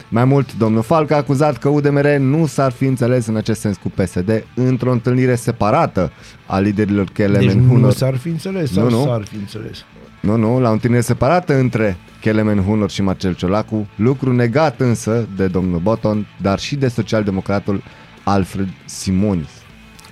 Mai 0.08 0.24
mult, 0.24 0.56
domnul 0.56 0.82
Falcă 0.82 1.14
a 1.14 1.16
acuzat 1.16 1.56
că 1.56 1.68
UDMR 1.68 2.16
nu 2.16 2.46
s-ar 2.46 2.72
fi 2.72 2.84
înțeles 2.84 3.26
în 3.26 3.36
acest 3.36 3.60
sens 3.60 3.76
cu 3.76 3.90
PSD 3.90 4.44
într-o 4.54 4.92
întâlnire 4.92 5.34
separată 5.34 6.12
a 6.46 6.58
liderilor 6.58 7.08
Kelemen 7.12 7.46
Deci 7.46 7.56
nu 7.56 7.68
Hunor. 7.68 7.92
s-ar 7.92 8.16
fi 8.16 8.28
înțeles 8.28 8.72
sau 8.72 8.88
Nu, 8.88 8.90
nu. 8.98 9.04
s-ar 9.04 9.24
fi 9.24 9.36
înțeles. 9.36 9.84
Nu, 10.20 10.36
nu, 10.36 10.60
la 10.60 10.68
o 10.68 10.72
întâlnire 10.72 11.02
separată 11.02 11.58
între 11.58 11.96
Kelemen 12.20 12.62
Hunor 12.62 12.90
și 12.90 13.02
Marcel 13.02 13.34
Ciolacu, 13.34 13.86
lucru 13.96 14.32
negat 14.32 14.80
însă 14.80 15.26
de 15.36 15.46
domnul 15.46 15.78
Boton, 15.78 16.26
dar 16.42 16.58
și 16.58 16.76
de 16.76 16.88
socialdemocratul 16.88 17.82
Alfred 18.24 18.68
Simonis. 18.84 19.48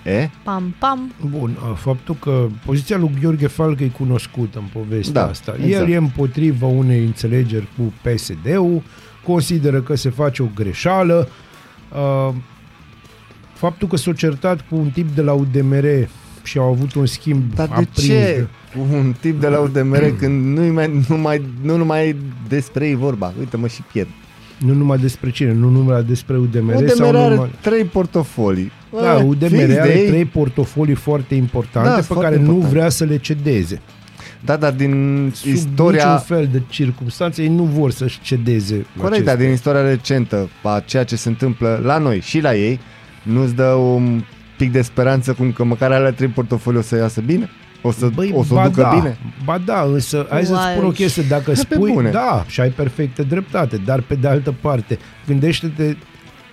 E? 0.05 0.29
Pam, 0.45 0.75
pam. 0.79 1.13
Bun, 1.31 1.57
a, 1.71 1.75
faptul 1.75 2.15
că 2.21 2.47
poziția 2.65 2.97
lui 2.97 3.11
Gheorghe 3.21 3.47
Falcă 3.47 3.85
e 3.85 3.89
cunoscută 3.89 4.59
în 4.59 4.83
povestea 4.83 5.23
Da, 5.23 5.29
asta. 5.29 5.55
exact. 5.65 5.83
El 5.87 5.93
e 5.93 5.97
împotriva 5.97 6.67
unei 6.67 7.05
înțelegeri 7.05 7.69
cu 7.77 7.93
PSD-ul, 8.03 8.83
consideră 9.27 9.81
că 9.81 9.95
se 9.95 10.11
face 10.11 10.43
o 10.43 10.47
greșeală. 10.55 11.29
A, 11.93 12.35
Faptul 13.53 13.89
că 13.89 13.97
s-a 13.97 14.13
certat 14.13 14.61
cu 14.69 14.77
un 14.77 14.89
tip 14.89 15.15
de 15.15 15.23
la 15.23 15.33
UDMR 15.33 15.85
și 16.43 16.59
au 16.59 16.69
avut 16.71 16.95
un 16.95 17.07
schimb 17.07 17.43
Dar 17.55 17.67
de 17.67 17.73
aprins 17.73 18.03
ce 18.07 18.47
un 18.91 19.15
tip 19.21 19.41
de 19.41 19.49
la 19.49 19.59
UDMR 19.59 20.15
când 20.19 20.59
nu 20.59 20.73
mai, 20.73 21.05
nu, 21.09 21.17
mai, 21.17 21.43
nu 21.63 21.77
numai 21.77 22.17
despre 22.49 22.87
ei 22.87 22.95
vorba? 22.95 23.33
Uite-mă 23.39 23.67
și 23.67 23.83
pierd. 23.93 24.09
Nu 24.59 24.73
numai 24.75 24.99
despre 24.99 25.31
cine, 25.31 25.53
nu 25.53 25.69
numai 25.69 26.03
despre 26.05 26.37
UDMR, 26.37 26.89
sau 26.89 27.09
UDMR 27.09 27.17
are 27.21 27.35
numai... 27.35 27.51
trei 27.61 27.85
portofolii. 27.85 28.73
Da, 28.93 28.99
Bă, 29.15 29.23
UDMR 29.27 29.49
fix 29.49 29.67
de 29.67 29.81
are 29.81 29.99
ei. 30.01 30.07
trei 30.09 30.25
portofolii 30.25 30.95
foarte 30.95 31.35
importante 31.35 31.89
Da, 31.89 31.95
pe 31.95 32.01
foarte 32.03 32.25
care 32.25 32.37
nu 32.37 32.43
importante. 32.43 32.75
vrea 32.77 32.89
să 32.89 33.05
le 33.05 33.17
cedeze. 33.19 33.81
Da, 34.45 34.57
dar 34.57 34.73
din 34.73 35.31
Sub 35.35 35.53
istoria... 35.53 36.05
niciun 36.05 36.19
fel 36.37 36.49
de 36.53 36.63
circunstanțe 36.69 37.43
ei 37.43 37.49
nu 37.49 37.63
vor 37.63 37.91
să-și 37.91 38.21
cedeze 38.21 38.75
Corect, 38.97 39.13
aceste- 39.13 39.25
dar 39.31 39.37
din 39.37 39.51
istoria 39.51 39.83
recentă 39.83 40.49
a 40.63 40.83
ceea 40.87 41.05
ce 41.05 41.17
se 41.17 41.29
întâmplă 41.29 41.81
la 41.85 41.99
noi 41.99 42.21
și 42.21 42.41
la 42.41 42.55
ei, 42.55 42.81
nu-ți 43.23 43.55
dă 43.55 43.65
un 43.65 44.23
pic 44.57 44.73
de 44.73 44.83
speranță 44.83 45.33
cum 45.33 45.53
că 45.53 45.65
măcar 45.65 45.93
alea 45.93 46.13
trei 46.13 46.29
portofolii 46.29 46.79
o 46.79 46.83
să 46.83 46.97
iasă 46.97 47.21
bine? 47.21 47.49
O 47.83 47.91
să, 47.91 48.07
Băi, 48.15 48.33
o 48.35 48.43
să 48.45 48.53
o 48.53 48.57
ba 48.57 48.65
ducă 48.69 48.81
da, 48.81 48.89
bine? 48.95 49.19
Ba 49.45 49.59
da, 49.65 49.83
însă 49.93 50.27
hai 50.31 50.45
să 50.45 50.53
Uai. 50.53 50.73
spun 50.75 50.85
o 50.87 50.91
chestie, 50.91 51.23
dacă 51.29 51.51
pe 51.51 51.55
spui, 51.55 51.93
bune. 51.93 52.11
da, 52.11 52.45
și 52.49 52.61
ai 52.61 52.69
perfectă 52.71 53.23
dreptate, 53.23 53.77
dar 53.85 54.01
pe 54.01 54.15
de 54.15 54.29
altă 54.29 54.55
parte, 54.61 54.99
gândește-te 55.27 55.97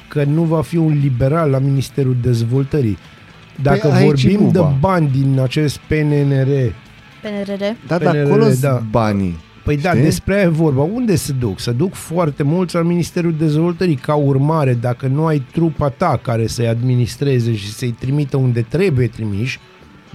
că 0.07 0.23
nu 0.23 0.43
va 0.43 0.61
fi 0.61 0.77
un 0.77 0.99
liberal 1.01 1.49
la 1.49 1.59
Ministerul 1.59 2.15
Dezvoltării. 2.21 2.97
Dacă 3.61 3.87
Păi 3.87 3.97
aici 3.97 4.23
e 4.23 4.27
vorbim 4.27 4.51
de 4.51 4.57
buba. 4.59 4.77
bani 4.79 5.09
din 5.11 5.39
acest 5.39 5.77
PNNR, 5.77 6.47
PNRR. 7.23 7.63
Da, 7.87 7.97
dar 7.97 8.13
PNRR, 8.13 8.25
acolo 8.25 8.45
da. 8.45 8.67
da. 8.69 8.81
banii. 8.91 9.39
Păi 9.63 9.77
da, 9.77 9.89
Știi? 9.89 10.01
despre 10.03 10.33
aia 10.33 10.43
e 10.43 10.47
vorba. 10.47 10.81
Unde 10.81 11.15
se 11.15 11.31
duc? 11.31 11.59
Se 11.59 11.71
duc 11.71 11.93
foarte 11.93 12.43
mulți 12.43 12.75
la 12.75 12.81
Ministerul 12.81 13.33
Dezvoltării. 13.37 13.95
Ca 13.95 14.15
urmare, 14.15 14.73
dacă 14.73 15.07
nu 15.07 15.25
ai 15.25 15.43
trupa 15.51 15.89
ta 15.89 16.19
care 16.21 16.47
să-i 16.47 16.67
administreze 16.67 17.55
și 17.55 17.73
să-i 17.73 17.95
trimită 17.99 18.37
unde 18.37 18.61
trebuie 18.61 19.07
trimiși, 19.07 19.59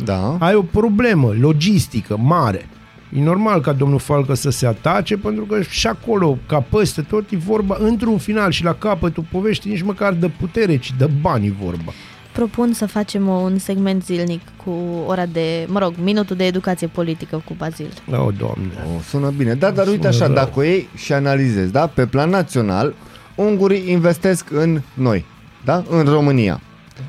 Da. 0.04 0.36
ai 0.40 0.54
o 0.54 0.62
problemă 0.62 1.34
logistică 1.40 2.16
mare. 2.16 2.68
E 3.16 3.22
normal 3.22 3.60
ca 3.60 3.72
domnul 3.72 3.98
Falcă 3.98 4.34
să 4.34 4.50
se 4.50 4.66
atace, 4.66 5.16
pentru 5.16 5.44
că 5.44 5.62
și 5.62 5.86
acolo, 5.86 6.38
ca 6.46 6.60
peste 6.60 7.02
tot, 7.02 7.30
e 7.30 7.36
vorba, 7.36 7.76
într-un 7.80 8.18
final 8.18 8.50
și 8.50 8.64
la 8.64 8.74
capătul 8.74 9.24
poveștii, 9.32 9.70
nici 9.70 9.82
măcar 9.82 10.12
de 10.12 10.28
putere, 10.28 10.76
ci 10.76 10.92
de 10.98 11.10
bani 11.20 11.46
e 11.46 11.54
vorba. 11.62 11.92
Propun 12.38 12.72
să 12.72 12.86
facem 12.86 13.26
un 13.28 13.58
segment 13.58 14.04
zilnic 14.04 14.40
cu 14.64 14.70
ora 15.06 15.26
de, 15.26 15.66
mă 15.68 15.78
rog, 15.78 15.94
minutul 16.02 16.36
de 16.36 16.44
educație 16.46 16.86
politică 16.86 17.42
cu 17.44 17.54
Bazil. 17.58 17.92
Oh, 18.10 18.34
doamne. 18.38 18.72
O, 18.96 19.00
sună 19.08 19.30
bine. 19.36 19.54
Da, 19.54 19.70
dar 19.70 19.86
uite 19.86 19.96
Sună 19.96 20.08
așa, 20.08 20.24
rău. 20.26 20.34
dacă 20.34 20.50
o 20.58 20.62
iei 20.62 20.88
și 20.94 21.12
analizezi, 21.12 21.72
da? 21.72 21.86
Pe 21.86 22.06
plan 22.06 22.30
național, 22.30 22.94
ungurii 23.34 23.90
investesc 23.90 24.50
în 24.50 24.80
noi, 24.94 25.24
da? 25.64 25.84
În 25.90 26.04
România. 26.04 26.60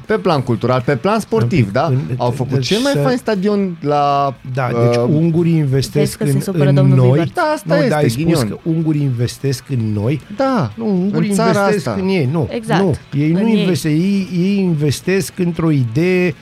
Pe 0.05 0.17
plan 0.17 0.41
cultural, 0.41 0.81
pe 0.85 0.95
plan 0.95 1.19
sportiv, 1.19 1.71
da? 1.71 1.85
În- 1.85 1.99
Au 2.17 2.31
făcut 2.31 2.53
deci 2.53 2.65
cel 2.67 2.79
mai 2.79 2.91
să- 2.91 2.99
fain 3.01 3.17
stadion 3.17 3.77
la... 3.81 4.35
Da, 4.53 4.67
deci 4.67 4.95
uh, 4.97 5.03
ungurii 5.09 5.51
Vezi 5.51 5.63
investesc 5.63 6.17
că 6.17 6.25
se 6.25 6.31
în, 6.31 6.41
supără 6.41 6.69
în 6.69 6.75
domnul 6.75 6.97
noi. 6.97 7.09
Bibert. 7.09 7.33
Da, 7.33 7.41
asta 7.41 7.65
nu, 7.73 7.75
este, 7.75 7.89
dar 7.89 7.97
ai 7.99 8.09
spus 8.09 8.23
ghinion. 8.23 8.47
că 8.49 8.57
ungurii 8.63 9.01
investesc 9.01 9.63
în 9.69 9.93
noi. 9.93 10.21
Da, 10.35 10.71
Nu, 10.75 10.85
ungurii 10.87 11.29
în 11.29 11.35
țara 11.35 11.49
investesc 11.59 11.87
asta. 11.87 12.01
în 12.01 12.07
ei. 12.07 12.29
Nu, 12.31 12.47
Exact. 12.51 12.81
nu. 12.83 12.95
Ei 13.13 13.31
nu 13.31 13.39
În 13.39 13.45
ei. 13.45 13.59
investesc. 13.59 13.93
Ei, 13.95 14.27
ei 14.33 14.57
investesc 14.57 15.33
într-o 15.39 15.71
idee 15.71 16.35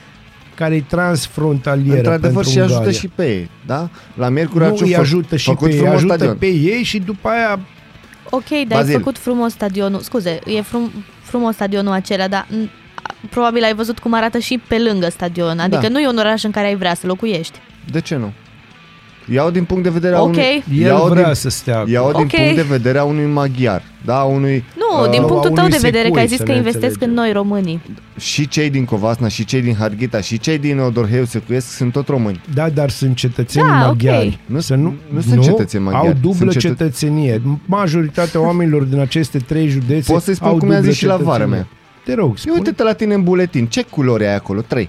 care 0.54 0.74
e 0.74 0.84
transfrontalieră 0.88 1.96
Într-adevăr 1.96 2.32
pentru 2.32 2.50
și 2.50 2.58
ajută 2.58 2.74
Ungaria. 2.78 2.98
și 2.98 3.08
pe 3.08 3.24
ei, 3.34 3.50
da? 3.66 3.88
La 4.14 4.28
Miercuri 4.28 4.64
nu 4.64 4.76
îi 4.80 4.92
fă- 4.94 4.98
ajută 4.98 5.36
și 5.36 5.44
făcut 5.44 5.66
pe 5.68 5.72
ei, 5.72 5.78
frumos 5.78 5.94
ajută 5.96 6.14
stadion. 6.14 6.36
pe 6.36 6.46
ei 6.46 6.82
și 6.82 6.98
după 6.98 7.28
aia 7.28 7.58
Ok, 8.30 8.48
dar 8.48 8.78
Bazil. 8.78 8.92
ai 8.94 8.98
făcut 8.98 9.18
frumos 9.18 9.52
stadionul. 9.52 10.00
Scuze, 10.00 10.38
e 10.46 10.60
frum, 10.62 10.90
frumos 11.22 11.54
stadionul 11.54 11.92
acela, 11.92 12.28
dar 12.28 12.46
m, 12.50 12.70
probabil 13.30 13.62
ai 13.62 13.74
văzut 13.74 13.98
cum 13.98 14.12
arată 14.14 14.38
și 14.38 14.60
pe 14.68 14.78
lângă 14.90 15.08
stadion. 15.10 15.58
Adică 15.58 15.82
Da. 15.82 15.88
nu 15.88 16.00
e 16.00 16.08
un 16.08 16.16
oraș 16.18 16.42
în 16.42 16.50
care 16.50 16.66
ai 16.66 16.76
vrea 16.76 16.94
să 16.94 17.06
locuiești. 17.06 17.58
De 17.90 18.00
ce 18.00 18.16
nu? 18.16 18.32
Iau 19.32 19.50
din 19.50 19.64
punct 19.64 19.82
de 19.82 19.88
vedere 19.90 20.14
a 20.14 20.20
Ok. 20.20 20.28
unui... 20.28 20.64
el 20.74 20.86
iau 20.86 21.08
vrea 21.08 21.24
din, 21.24 21.34
să 21.34 21.48
stea 21.48 21.74
acolo. 21.76 21.92
Iau 21.92 22.12
din 22.12 22.20
Ok. 22.20 22.30
punct 22.30 22.54
de 22.54 22.62
vedere 22.62 22.98
a 22.98 23.04
unui 23.04 23.24
maghiar, 23.26 23.82
da? 24.04 24.22
Unui... 24.22 24.64
Nu, 24.76 25.02
Uh, 25.04 25.10
din 25.10 25.20
a 25.22 25.24
punctul 25.24 25.50
tău 25.50 25.64
unui 25.64 25.76
de 25.78 25.88
vedere, 25.90 26.02
că 26.02 26.08
secui, 26.08 26.20
ai 26.20 26.26
zis 26.26 26.36
să 26.36 26.42
că 26.42 26.50
ne 26.50 26.56
investesc 26.56 26.84
înțelegem. 26.92 27.16
în 27.16 27.22
noi 27.22 27.32
românii. 27.32 27.80
Și 28.18 28.48
cei 28.48 28.70
din 28.70 28.84
Covasna, 28.84 29.28
și 29.28 29.44
cei 29.44 29.60
din 29.60 29.74
Harghita, 29.74 30.20
și 30.20 30.38
cei 30.38 30.58
din 30.58 30.78
Odorheiu 30.78 31.24
Secuiesc 31.24 31.70
sunt 31.76 31.92
tot 31.92 32.08
români. 32.08 32.40
Da, 32.54 32.68
dar 32.68 32.90
sunt 32.90 33.16
cetățeni 33.16 33.66
Da, 33.68 33.74
ok. 33.74 33.84
maghiari. 33.86 34.38
Nu- 34.46 34.60
să 34.60 34.74
nu, 34.74 34.94
nu 35.12 35.20
sunt 35.20 35.42
cetățeni 35.42 35.84
maghiari, 35.84 36.06
Au 36.06 36.12
dublă 36.20 36.36
sunt 36.36 36.50
cetă- 36.52 36.66
cetățenie. 36.68 37.42
Majoritatea 37.66 38.40
oamenilor 38.40 38.82
din 38.82 38.98
aceste 38.98 39.38
trei 39.38 39.68
județe 39.68 40.12
Poți 40.12 40.24
să-i 40.24 40.34
spun 40.34 40.48
au 40.48 40.56
cum 40.56 40.68
i-a 40.68 40.74
dublă 40.74 40.90
zis 40.90 40.98
și 40.98 41.06
la 41.06 41.12
cetățenie. 41.16 41.38
vara 41.38 41.50
mea. 41.50 41.66
Te 42.08 42.14
rog, 42.14 42.36
Și 42.36 42.40
spune. 42.42 42.58
uite-te 42.58 42.82
la 42.82 42.92
tine 42.92 43.14
în 43.14 43.22
buletin, 43.22 43.66
ce 43.66 43.82
culori 43.82 44.26
ai 44.26 44.34
acolo? 44.34 44.60
Trei. 44.60 44.88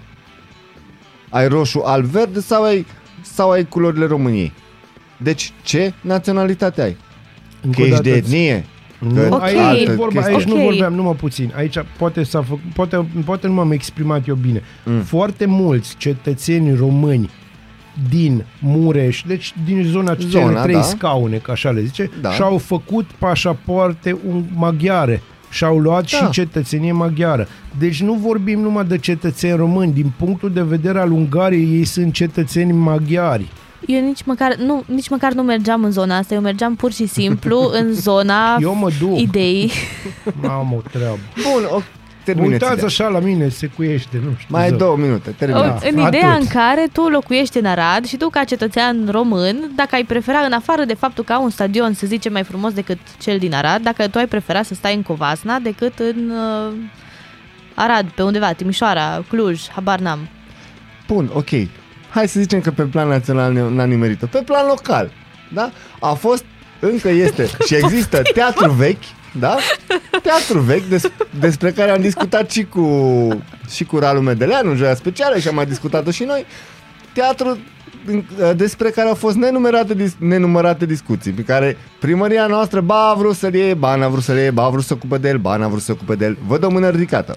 Ai 1.30 1.48
roșu, 1.48 1.82
alb, 1.86 2.06
verde 2.06 2.40
sau 2.40 2.64
ai, 2.64 2.86
sau 3.22 3.50
ai 3.52 3.66
culorile 3.66 4.06
României? 4.06 4.52
Deci, 5.18 5.52
ce 5.64 5.94
naționalitate 6.02 6.82
ai? 6.82 6.98
Încă 7.62 7.76
Că 7.76 7.82
o 7.82 7.86
ești 7.86 7.96
dată 7.96 8.10
de 8.10 8.16
îți- 8.16 8.20
etnie? 8.36 8.66
Nu, 9.00 9.14
Că 9.14 9.28
Ok. 9.32 9.42
aici, 9.42 9.58
altă 9.58 9.90
nu 9.90 9.96
vorba, 9.96 10.14
chestie. 10.20 10.36
aici 10.36 10.44
nu 10.46 10.56
Ok. 10.56 10.62
vorbeam, 10.62 10.94
numai 10.94 11.14
puțin. 11.14 11.54
Aici 11.56 11.76
poate, 11.98 12.24
s-a 12.24 12.42
făcut, 12.42 12.62
poate, 12.74 13.06
poate 13.26 13.48
nu 13.48 13.54
m-am 13.54 13.72
exprimat 13.72 14.28
eu 14.28 14.36
bine. 14.36 14.62
Mm. 14.86 15.00
Foarte 15.02 15.46
mulți 15.46 15.96
cetățeni 15.98 16.76
români 16.76 17.30
din 18.10 18.46
Mureș, 18.60 19.24
deci 19.28 19.54
din 19.66 19.84
zona, 19.84 20.16
Zona, 20.20 20.46
zona 20.46 20.62
trei 20.62 20.76
da. 20.76 20.82
scaune, 20.82 21.38
ca 21.38 21.52
așa 21.52 21.70
le 21.72 21.82
zice, 21.82 22.10
Da. 22.22 22.32
și-au 22.32 22.58
făcut 22.58 23.06
pașapoarte 23.18 24.18
un- 24.30 24.44
maghiare 24.56 25.22
și-au 25.50 25.78
luat 25.80 26.02
Da. 26.12 26.18
și 26.18 26.30
cetățenie 26.30 26.92
maghiară. 26.92 27.48
Deci 27.80 28.02
nu 28.02 28.14
vorbim 28.14 28.60
numai 28.60 28.86
de 28.86 28.98
cetățeni 28.98 29.56
români. 29.58 29.94
Din 29.94 30.12
punctul 30.18 30.52
de 30.52 30.62
vedere 30.62 31.00
al 31.00 31.12
Ungariei, 31.12 31.76
ei 31.78 31.86
sunt 31.86 32.14
cetățeni 32.14 32.72
maghiari. 32.72 33.48
Eu 33.88 34.02
nici 34.06 34.24
măcar, 34.26 34.56
nu, 34.56 34.84
nici 34.88 35.10
măcar 35.10 35.34
nu 35.34 35.42
mergeam 35.42 35.84
în 35.84 35.92
zona 35.92 36.18
asta, 36.18 36.34
eu 36.34 36.42
mergeam 36.42 36.76
pur 36.76 36.92
și 36.92 37.06
simplu 37.06 37.70
în 37.74 37.94
zona 37.94 38.58
Eu 38.62 38.76
mă 38.76 38.90
duc. 39.00 39.20
ideii. 39.20 39.72
Am 40.44 40.74
o 40.78 40.82
treabă. 40.92 41.18
Bun, 41.44 41.64
o, 41.72 41.82
terminați 42.34 42.64
Uitați 42.64 42.72
ideea. 42.74 42.88
așa 42.88 43.08
la 43.08 43.20
mine, 43.20 43.50
se 43.50 43.68
cuiește, 43.68 44.18
nu 44.24 44.30
știu. 44.38 44.48
Mai 44.50 44.62
ai 44.64 44.70
zău. 44.70 44.78
două 44.78 44.96
minute, 44.98 45.30
terminați. 45.38 45.88
în 45.92 46.00
atât. 46.00 46.14
ideea 46.14 46.34
în 46.34 46.46
care 46.48 46.88
tu 46.94 47.02
locuiești 47.08 47.58
în 47.58 47.66
Arad 47.66 48.06
și 48.06 48.18
tu 48.18 48.30
ca 48.30 48.44
cetățean 48.44 49.08
român, 49.12 49.72
dacă 49.76 49.96
ai 49.96 50.04
prefera, 50.04 50.40
în 50.40 50.52
afară 50.52 50.84
de 50.84 50.94
faptul 50.94 51.24
că 51.24 51.34
au 51.34 51.44
un 51.44 51.50
stadion, 51.50 51.94
să 51.94 52.06
zicem, 52.08 52.32
mai 52.32 52.44
frumos 52.44 52.74
decât 52.74 52.98
cel 53.22 53.38
din 53.38 53.54
Arad, 53.54 53.82
dacă 53.82 54.08
tu 54.08 54.18
ai 54.18 54.28
prefera 54.28 54.64
să 54.64 54.74
stai 54.74 54.96
în 54.96 55.02
Covasna 55.02 55.60
decât 55.60 56.00
în 56.00 56.30
uh, 56.30 56.74
Arad, 57.74 58.06
pe 58.10 58.22
undeva, 58.24 58.52
Timișoara, 58.54 59.24
Cluj, 59.30 59.68
habar 59.68 60.00
n-am. 60.00 60.28
Bun, 61.08 61.30
ok. 61.34 61.50
Hai 62.10 62.28
să 62.28 62.40
zicem 62.40 62.62
că 62.62 62.72
pe 62.72 62.84
plan 62.84 63.08
național 63.08 63.54
ne- 63.54 63.70
n-a 63.70 63.84
nimerit-o. 63.84 64.26
Pe 64.26 64.42
plan 64.46 64.66
local, 64.68 65.12
da? 65.54 65.72
A 66.00 66.14
fost, 66.14 66.44
încă 66.80 67.10
este 67.10 67.46
și 67.68 67.76
există 67.76 68.22
teatru 68.34 68.72
vechi, 68.72 69.04
da? 69.40 69.56
Teatru 70.24 70.60
vechi 70.60 70.88
des, 70.90 71.04
despre 71.40 71.72
care 71.72 71.92
am 71.92 72.02
discutat 72.02 72.52
și 72.52 72.64
cu, 72.64 73.28
și 73.70 73.84
cu 73.84 73.98
Ralu 74.00 74.22
Medeleanu 74.22 74.70
în 74.70 74.76
joia 74.76 74.96
specială 74.96 75.38
și 75.38 75.48
am 75.48 75.56
mai 75.56 75.66
discutat-o 75.66 76.12
și 76.12 76.24
noi. 76.24 76.46
Teatru 77.14 77.58
în- 78.06 78.24
despre 78.56 78.90
care 78.90 79.08
au 79.08 79.16
fost 79.16 79.36
nenumărate, 79.36 79.94
dis- 79.94 80.16
nenumărate 80.20 80.86
discuții, 80.86 81.32
pe 81.32 81.42
care 81.42 81.78
primăria 82.00 82.46
noastră, 82.48 82.82
ba 82.82 83.10
a 83.10 83.14
vrut 83.14 83.36
să-l 83.36 83.54
iei, 83.54 83.76
ba 83.76 83.96
n-a 83.96 84.08
vrut 84.08 84.24
să-l 84.24 84.38
iei, 84.38 84.52
ba 84.52 84.64
a 84.64 84.70
vrut 84.70 84.82
să 84.82 84.88
se 84.88 84.94
ocupe 84.94 85.18
de 85.18 85.30
el, 85.30 85.38
ba 85.38 85.56
n-a 85.56 85.68
vrut 85.68 85.80
să 85.80 85.86
se 85.86 85.92
ocupe 85.92 86.16
de 86.16 86.26
el. 86.26 86.38
Văd 86.48 86.64
o 86.64 86.70
mână 86.70 86.90
ridicată. 86.90 87.36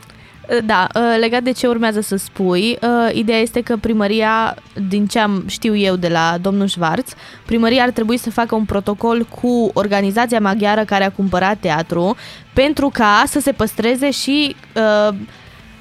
Da, 0.65 0.87
uh, 0.95 1.17
legat 1.21 1.43
de 1.43 1.51
ce 1.51 1.67
urmează 1.67 2.01
să 2.01 2.17
spui, 2.17 2.79
uh, 2.83 3.15
ideea 3.15 3.39
este 3.39 3.61
că 3.61 3.77
primăria, 3.77 4.57
din 4.89 5.07
ce 5.07 5.19
am 5.19 5.45
știu 5.47 5.77
eu 5.77 5.97
de 5.97 6.09
la 6.09 6.39
domnul 6.41 6.69
Schwarz, 6.69 7.15
primăria 7.47 7.83
ar 7.83 7.91
trebui 7.91 8.17
să 8.17 8.31
facă 8.31 8.55
un 8.55 8.65
protocol 8.65 9.25
cu 9.25 9.71
organizația 9.75 10.41
maghiară 10.41 10.85
care 10.85 11.05
a 11.05 11.11
cumpărat 11.11 11.59
teatru 11.61 12.17
pentru 12.53 12.91
ca 12.93 13.23
să 13.27 13.41
se 13.41 13.53
păstreze 13.53 14.11
și 14.11 14.57
uh, 14.77 15.15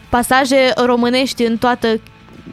pasaje 0.09 0.72
românești 0.76 1.43
în 1.43 1.57
toată 1.57 1.88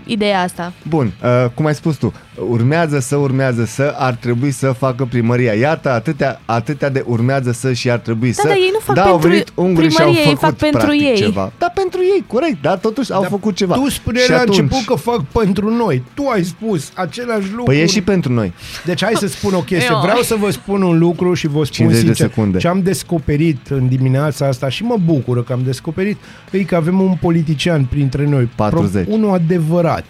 ideea 0.07 0.42
asta. 0.42 0.72
Bun, 0.88 1.12
uh, 1.22 1.51
cum 1.55 1.66
ai 1.66 1.74
spus 1.74 1.96
tu, 1.96 2.12
urmează 2.49 2.99
să, 2.99 3.16
urmează 3.16 3.64
să, 3.64 3.94
ar 3.96 4.14
trebui 4.14 4.51
să 4.51 4.72
facă 4.78 5.05
primăria. 5.05 5.53
Iată, 5.53 5.90
atâtea, 5.90 6.40
atâtea 6.44 6.88
de 6.90 7.05
urmează 7.07 7.53
să 7.53 7.72
și 7.72 7.90
ar 7.90 7.99
trebui 7.99 8.28
Da, 8.28 8.34
să. 8.42 8.49
dar 8.49 8.57
ei 8.57 8.70
nu 8.72 8.78
fac 8.78 8.94
da, 8.96 9.03
au 9.03 9.11
pentru 9.11 9.28
venit 9.28 9.49
ungurii 9.55 9.90
și 9.90 9.96
au 10.01 10.05
primărie, 10.05 10.30
ei 10.30 10.34
făcut 10.36 10.49
fac 10.49 10.55
pentru 10.59 10.80
practic 10.80 11.07
ei. 11.07 11.16
ceva. 11.16 11.53
Da, 11.59 11.70
pentru 11.74 12.01
ei, 12.01 12.24
corect, 12.26 12.62
dar 12.62 12.76
totuși 12.78 13.12
au 13.12 13.20
Dar 13.20 13.30
făcut 13.30 13.55
ceva. 13.57 13.74
Tu 13.74 13.88
spuneai 13.90 14.24
și 14.24 14.30
la 14.30 14.36
atunci, 14.38 14.59
început 14.59 14.84
că 14.86 14.94
fac 14.94 15.24
pentru 15.24 15.70
noi. 15.76 16.03
Tu 16.14 16.26
ai 16.32 16.44
spus 16.44 16.90
același 16.94 17.49
lucru. 17.51 17.62
Păi 17.64 17.80
e 17.80 17.86
și 17.86 18.01
pentru 18.03 18.32
noi. 18.32 18.53
Deci 18.84 19.05
hai 19.05 19.12
să 19.16 19.26
spun 19.36 19.55
o 19.55 19.61
chestie. 19.61 19.88
Eu. 19.92 20.01
Vreau 20.01 20.20
să 20.20 20.34
vă 20.40 20.51
spun 20.51 20.82
un 20.82 20.99
lucru 20.99 21.34
și 21.34 21.46
vă 21.46 21.53
spun 21.64 21.64
50 21.70 22.01
de 22.01 22.07
sincer. 22.07 22.26
secunde. 22.28 22.59
Ce 22.59 22.68
am 22.68 22.80
descoperit 22.82 23.66
în 23.68 23.88
dimineața 23.88 24.46
asta 24.46 24.68
și 24.68 24.82
mă 24.82 24.96
bucură 25.05 25.42
că 25.42 25.53
am 25.53 25.61
descoperit 25.64 26.16
e 26.51 26.59
că 26.62 26.74
avem 26.76 27.01
un 27.01 27.16
politician 27.20 27.84
printre 27.84 28.26
noi. 28.28 28.49
40. 28.55 29.05
Pro- 29.05 29.14
Unul 29.14 29.32
adevărat. 29.34 29.88
брать. 29.89 30.05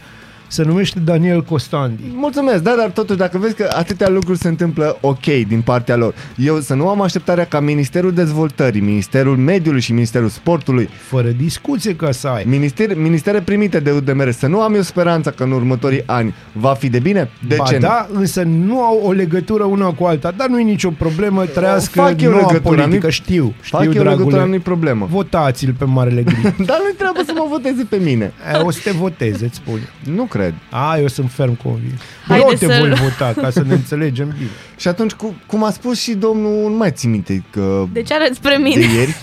Se 0.50 0.62
numește 0.62 1.00
Daniel 1.00 1.42
Costandi. 1.42 2.02
Mulțumesc, 2.14 2.62
da, 2.62 2.74
dar 2.78 2.90
totuși 2.90 3.18
dacă 3.18 3.38
vezi 3.38 3.54
că 3.54 3.68
atâtea 3.76 4.08
lucruri 4.08 4.38
se 4.38 4.48
întâmplă 4.48 4.98
ok 5.00 5.24
din 5.24 5.60
partea 5.64 5.96
lor, 5.96 6.14
eu 6.36 6.60
să 6.60 6.74
nu 6.74 6.88
am 6.88 7.00
așteptarea 7.00 7.44
ca 7.44 7.60
Ministerul 7.60 8.12
Dezvoltării, 8.12 8.80
Ministerul 8.80 9.36
Mediului 9.36 9.80
și 9.80 9.92
Ministerul 9.92 10.28
Sportului 10.28 10.88
Fără 11.08 11.28
discuție 11.28 11.96
ca 11.96 12.10
să 12.12 12.28
ai. 12.28 12.44
Minister, 12.46 12.96
ministere 12.96 13.40
primite 13.40 13.80
de 13.80 13.90
UDMR, 13.90 14.30
să 14.30 14.46
nu 14.46 14.60
am 14.60 14.74
eu 14.74 14.80
speranța 14.82 15.30
că 15.30 15.42
în 15.42 15.50
următorii 15.52 16.02
ani 16.06 16.34
va 16.52 16.74
fi 16.74 16.88
de 16.88 16.98
bine? 16.98 17.30
De 17.48 17.54
ba 17.58 17.64
ce 17.64 17.74
nu? 17.74 17.80
da, 17.80 18.08
însă 18.12 18.42
nu 18.42 18.82
au 18.82 19.00
o 19.04 19.12
legătură 19.12 19.64
una 19.64 19.90
cu 19.90 20.04
alta, 20.04 20.30
dar 20.36 20.48
nu 20.48 20.60
e 20.60 20.62
nicio 20.62 20.90
problemă, 20.90 21.44
trăiască 21.44 22.00
fac 22.00 22.20
eu 22.20 22.30
noua 22.30 22.46
legătura, 22.46 22.74
politică, 22.82 23.06
nu-i- 23.06 23.12
știu, 23.12 23.54
știu, 23.62 23.76
Fac 23.78 23.86
eu 23.86 23.92
dragule. 23.92 24.14
legătura, 24.16 24.44
nu-i 24.44 24.58
problemă. 24.58 25.06
Votați-l 25.10 25.74
pe 25.78 25.84
Marele 25.84 26.22
Gri. 26.22 26.40
Dar 26.70 26.78
nu 26.86 26.92
trebuie 26.98 27.24
să 27.24 27.32
mă 27.36 27.46
voteze 27.48 27.86
pe 27.88 27.96
mine. 28.04 28.32
E, 28.54 28.58
o 28.62 28.70
să 28.70 28.80
te 28.84 28.90
voteze, 28.90 29.44
îți 29.44 29.54
spun. 29.56 29.78
Nu 30.14 30.22
cred. 30.22 30.36
A, 30.70 30.98
eu 30.98 31.06
sunt 31.06 31.30
ferm 31.30 31.56
convins. 31.62 32.00
Haide 32.26 32.44
eu 32.48 32.52
te 32.56 32.66
să-l- 32.66 32.78
voi 32.78 32.94
vota 32.94 33.32
ca 33.40 33.50
să 33.50 33.62
ne 33.66 33.72
înțelegem 33.74 34.34
bine. 34.38 34.50
Și 34.80 34.88
atunci, 34.88 35.12
cu, 35.12 35.34
cum 35.46 35.64
a 35.64 35.70
spus 35.70 36.00
și 36.00 36.12
domnul, 36.14 36.70
nu 36.70 36.76
mai 36.76 36.90
țin 36.92 37.10
minte 37.10 37.44
că 37.50 37.84
De 37.92 38.02
ce 38.02 38.14
arăți 38.14 38.36
spre 38.36 38.50
de 38.56 38.62
mine? 38.62 38.80
ieri, 38.94 39.16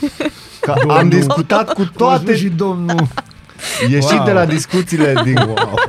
că 0.62 0.74
Domnul- 0.78 0.98
am 0.98 1.10
discutat 1.10 1.74
cu 1.74 1.86
Toate... 1.86 2.24
toate, 2.24 2.38
și 2.38 2.48
domnul... 2.48 3.08
ieșit 3.90 4.10
Wow. 4.12 4.26
de 4.26 4.32
la 4.32 4.46
discuțiile 4.46 5.14
din... 5.24 5.38
Wow. 5.38 5.80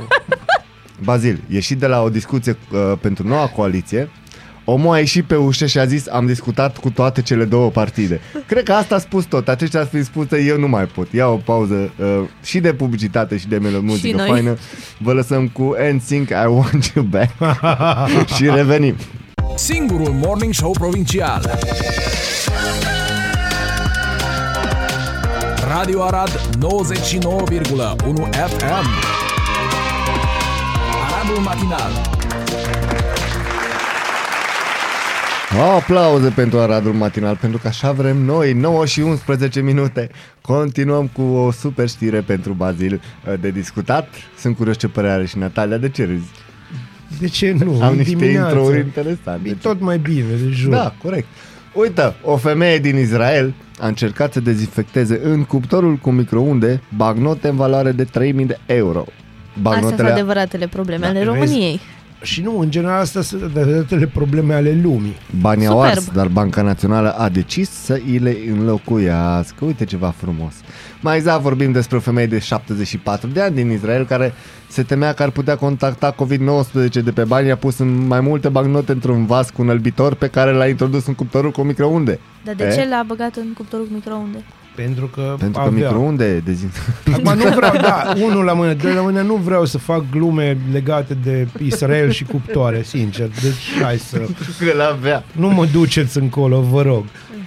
Bazil, 1.03 1.39
ieșit 1.49 1.77
de 1.77 1.87
la 1.87 2.01
o 2.01 2.09
discuție 2.09 2.57
uh, 2.71 2.93
pentru 3.01 3.27
noua 3.27 3.47
coaliție, 3.47 4.09
omul 4.69 4.93
a 4.93 4.99
ieșit 4.99 5.23
pe 5.25 5.35
ușă 5.35 5.65
și 5.65 5.77
a 5.79 5.85
zis 5.85 6.07
am 6.09 6.25
discutat 6.25 6.77
cu 6.77 6.89
toate 6.89 7.21
cele 7.21 7.43
două 7.45 7.69
partide. 7.69 8.19
Cred 8.47 8.63
că 8.63 8.71
asta 8.73 8.95
a 8.95 8.99
spus 8.99 9.25
tot. 9.25 9.47
Aceștia 9.47 9.79
ar 9.79 9.85
fi 9.85 10.03
spus 10.03 10.25
eu 10.45 10.57
nu 10.59 10.67
mai 10.67 10.85
pot. 10.85 11.11
Ia 11.13 11.27
o 11.27 11.35
pauză 11.35 11.91
uh, 11.99 12.07
și 12.43 12.59
de 12.59 12.73
publicitate 12.73 13.37
și 13.37 13.47
de 13.47 13.57
melo- 13.57 13.81
muzică 13.81 14.17
noi. 14.17 14.27
faină. 14.29 14.57
Vă 14.97 15.13
lăsăm 15.13 15.47
cu 15.47 15.75
NSYNC 15.95 16.29
I 16.29 16.33
Want 16.47 16.91
You 16.95 17.05
Back 17.05 17.31
și 18.35 18.45
revenim. 18.45 18.95
Singurul 19.55 20.09
morning 20.25 20.53
show 20.53 20.71
provincial. 20.71 21.59
Radio 25.67 26.03
Arad 26.03 26.39
99,1 26.59 27.17
FM. 28.31 28.87
Aradul 31.09 31.41
matinal. 31.43 32.16
Aplauze 35.55 36.29
pentru 36.29 36.59
Aradul 36.59 36.93
Matinal, 36.93 37.35
pentru 37.35 37.59
că 37.59 37.67
așa 37.67 37.91
vrem 37.91 38.17
noi, 38.17 38.53
9 38.53 38.85
și 38.85 38.99
11 38.99 39.61
minute. 39.61 40.09
Continuăm 40.41 41.07
cu 41.07 41.21
o 41.21 41.51
super 41.51 41.87
știre 41.89 42.19
pentru 42.21 42.53
Bazil 42.53 43.01
uh, 43.27 43.33
de 43.39 43.49
discutat. 43.49 44.07
Sunt 44.39 44.55
curios 44.55 44.77
ce 44.77 44.87
părere 44.87 45.13
are 45.13 45.25
și 45.25 45.37
Natalia, 45.37 45.77
de 45.77 45.89
ce 45.89 46.05
râzi? 46.05 46.29
De 47.19 47.27
ce 47.27 47.55
nu? 47.63 47.81
Am 47.81 47.93
E 47.93 47.95
niște 47.97 48.15
dimineață. 48.15 48.47
intro-uri 48.55 48.77
interesante. 48.79 49.49
E 49.49 49.53
tot 49.53 49.81
mai 49.81 49.97
bine, 49.97 50.23
de 50.43 50.49
jur. 50.51 50.71
Da, 50.71 50.93
corect. 51.03 51.27
Uite, 51.73 52.15
o 52.23 52.35
femeie 52.37 52.77
din 52.77 52.97
Israel 52.97 53.53
a 53.79 53.87
încercat 53.87 54.33
să 54.33 54.39
dezinfecteze 54.39 55.19
în 55.23 55.43
cuptorul 55.43 55.95
cu 55.95 56.09
microunde 56.11 56.81
bagnote 56.95 57.47
în 57.47 57.55
valoare 57.55 57.91
de 57.91 58.03
3000 58.03 58.45
de 58.45 58.57
euro. 58.65 59.05
Astea 59.63 59.87
sunt 59.87 59.99
adevăratele 59.99 60.67
probleme 60.67 61.01
Da, 61.13 61.19
ale 61.19 61.39
vezi? 61.39 61.79
României. 62.19 62.33
Și 62.33 62.41
nu, 62.41 62.59
în 62.59 62.71
general, 62.71 62.99
astea 62.99 63.21
sunt 63.21 63.43
adevăratele 63.43 64.07
probleme 64.07 64.53
ale 64.53 64.79
lumii. 64.83 65.15
Banii 65.39 65.67
au 65.67 65.73
Superb. 65.75 65.91
ars, 65.97 66.09
dar 66.11 66.27
Banca 66.27 66.61
Națională 66.61 67.11
a 67.11 67.29
decis 67.29 67.69
să 67.69 67.99
îi 68.05 68.17
le 68.17 68.37
înlocuiască. 68.51 69.65
Uite 69.65 69.85
ceva 69.85 70.13
frumos. 70.17 70.53
Mai 71.01 71.15
exact 71.17 71.41
vorbim 71.41 71.71
despre 71.71 71.97
o 71.97 71.99
femeie 71.99 72.27
de 72.27 72.39
74 72.39 73.27
de 73.27 73.41
ani 73.41 73.55
din 73.55 73.71
Israel 73.71 74.05
care 74.05 74.33
se 74.69 74.83
temea 74.83 75.13
că 75.13 75.23
ar 75.23 75.29
putea 75.29 75.55
contacta 75.55 76.15
COVID-19 76.15 77.03
de 77.03 77.11
pe 77.11 77.23
bani. 77.23 77.51
A 77.51 77.55
pus 77.55 77.77
în 77.77 78.07
mai 78.07 78.21
multe 78.21 78.49
bagnote 78.49 78.91
într-un 78.91 79.25
vas 79.25 79.49
cu 79.49 79.61
un 79.61 79.67
înălbitor 79.67 80.13
pe 80.15 80.27
care 80.27 80.51
l-a 80.51 80.67
introdus 80.67 81.05
în 81.07 81.13
cuptorul 81.13 81.51
cu 81.51 81.61
microunde. 81.61 82.19
Dar 82.43 82.55
de 82.55 82.63
E? 82.63 82.75
ce 82.75 82.87
l-a 82.89 83.03
băgat 83.07 83.35
în 83.35 83.53
cuptorul 83.53 83.85
cu 83.85 83.93
microunde? 83.93 84.37
Pentru 84.83 85.05
că 85.07 85.35
Pentru 85.39 85.61
că 85.61 85.67
avea. 85.67 85.87
microunde 85.87 86.37
dezin... 86.45 86.71
Acum 87.13 87.33
nu 87.37 87.49
vreau, 87.55 87.77
da, 87.81 88.13
unul 88.23 88.43
la 88.43 88.53
mână, 88.53 88.73
doi 88.73 88.93
la 88.93 89.01
mână, 89.01 89.21
nu 89.21 89.35
vreau 89.35 89.65
să 89.65 89.77
fac 89.77 90.03
glume 90.11 90.57
legate 90.71 91.17
de 91.23 91.47
Israel 91.63 92.09
și 92.09 92.23
cuptoare, 92.23 92.81
sincer. 92.83 93.27
Deci, 93.41 93.81
hai 93.83 93.97
să... 93.97 94.17
că 94.59 94.77
l-avea. 94.77 95.23
Nu 95.31 95.49
mă 95.49 95.65
duceți 95.65 96.17
încolo, 96.17 96.61
vă 96.61 96.81
rog. 96.81 97.05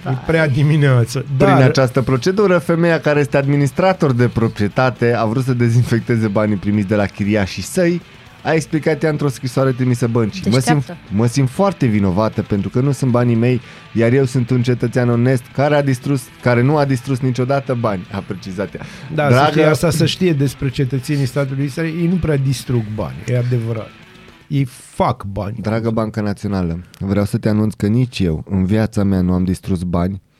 E 0.09 0.13
prea 0.25 0.47
dimineață. 0.47 1.25
Prin 1.37 1.47
Dar, 1.47 1.61
această 1.61 2.01
procedură, 2.01 2.57
femeia 2.57 2.99
care 2.99 3.19
este 3.19 3.37
administrator 3.37 4.11
de 4.11 4.27
proprietate 4.27 5.13
a 5.17 5.25
vrut 5.25 5.43
să 5.43 5.53
dezinfecteze 5.53 6.27
banii 6.27 6.55
primiți 6.55 6.87
de 6.87 6.95
la 6.95 7.05
chiriașii 7.05 7.63
săi, 7.63 8.01
a 8.43 8.53
explicat 8.53 9.03
ea 9.03 9.09
într-o 9.09 9.27
scrisoare 9.27 9.71
trimisă 9.71 10.07
băncii. 10.07 10.41
Mă 10.49 10.59
simt, 10.59 10.85
Deșteaptă. 10.85 11.15
mă 11.15 11.25
simt 11.25 11.49
foarte 11.49 11.85
vinovată 11.85 12.41
pentru 12.41 12.69
că 12.69 12.79
nu 12.79 12.91
sunt 12.91 13.11
banii 13.11 13.35
mei, 13.35 13.61
iar 13.93 14.13
eu 14.13 14.25
sunt 14.25 14.49
un 14.49 14.61
cetățean 14.61 15.09
onest 15.09 15.43
care, 15.53 15.75
a 15.75 15.81
distrus, 15.83 16.23
care 16.41 16.61
nu 16.61 16.77
a 16.77 16.85
distrus 16.85 17.19
niciodată 17.19 17.73
bani, 17.73 18.07
a 18.11 18.23
precizat 18.27 18.75
ea. 18.75 18.81
da, 19.15 19.27
Dragă... 19.27 19.43
să 19.45 19.49
știe, 19.51 19.65
asta 19.65 19.89
să 19.89 20.05
știe 20.05 20.33
despre 20.33 20.69
cetățenii 20.69 21.25
statului 21.25 21.65
Israel, 21.65 21.93
ei 21.99 22.07
nu 22.07 22.15
prea 22.15 22.37
distrug 22.37 22.83
bani, 22.95 23.15
e 23.27 23.37
adevărat. 23.37 23.89
Ei 24.47 24.65
fac 24.69 25.23
bani. 25.23 25.57
Dragă 25.61 25.89
Banca 25.89 26.21
Națională, 26.21 26.79
vreau 26.99 27.25
să 27.25 27.37
te 27.37 27.49
anunț 27.49 27.73
că 27.73 27.87
nici 27.87 28.19
eu, 28.19 28.43
în 28.49 28.65
viața 28.65 29.03
mea, 29.03 29.21
nu 29.21 29.33
am 29.33 29.43
distrus 29.43 29.83
bani, 29.83 30.13
uh, 30.13 30.30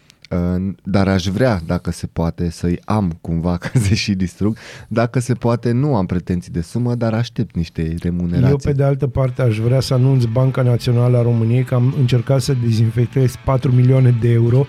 dar 0.83 1.07
aș 1.07 1.25
vrea, 1.25 1.61
dacă 1.65 1.91
se 1.91 2.07
poate, 2.07 2.49
să-i 2.49 2.79
am 2.85 3.17
cumva 3.21 3.57
ca 3.63 3.71
să 3.73 3.93
și 3.93 4.13
distrug. 4.13 4.57
Dacă 4.87 5.19
se 5.19 5.33
poate, 5.33 5.71
nu 5.71 5.95
am 5.95 6.05
pretenții 6.05 6.51
de 6.51 6.61
sumă, 6.61 6.95
dar 6.95 7.13
aștept 7.13 7.55
niște 7.55 7.95
remunerații. 7.99 8.49
Eu, 8.49 8.57
pe 8.63 8.71
de 8.71 8.83
altă 8.83 9.07
parte, 9.07 9.41
aș 9.41 9.57
vrea 9.57 9.79
să 9.79 9.93
anunț 9.93 10.23
Banca 10.23 10.61
Națională 10.61 11.17
a 11.17 11.21
României 11.21 11.63
că 11.63 11.75
am 11.75 11.93
încercat 11.97 12.41
să 12.41 12.53
dezinfectez 12.63 13.33
4 13.45 13.71
milioane 13.71 14.15
de 14.21 14.29
euro 14.31 14.65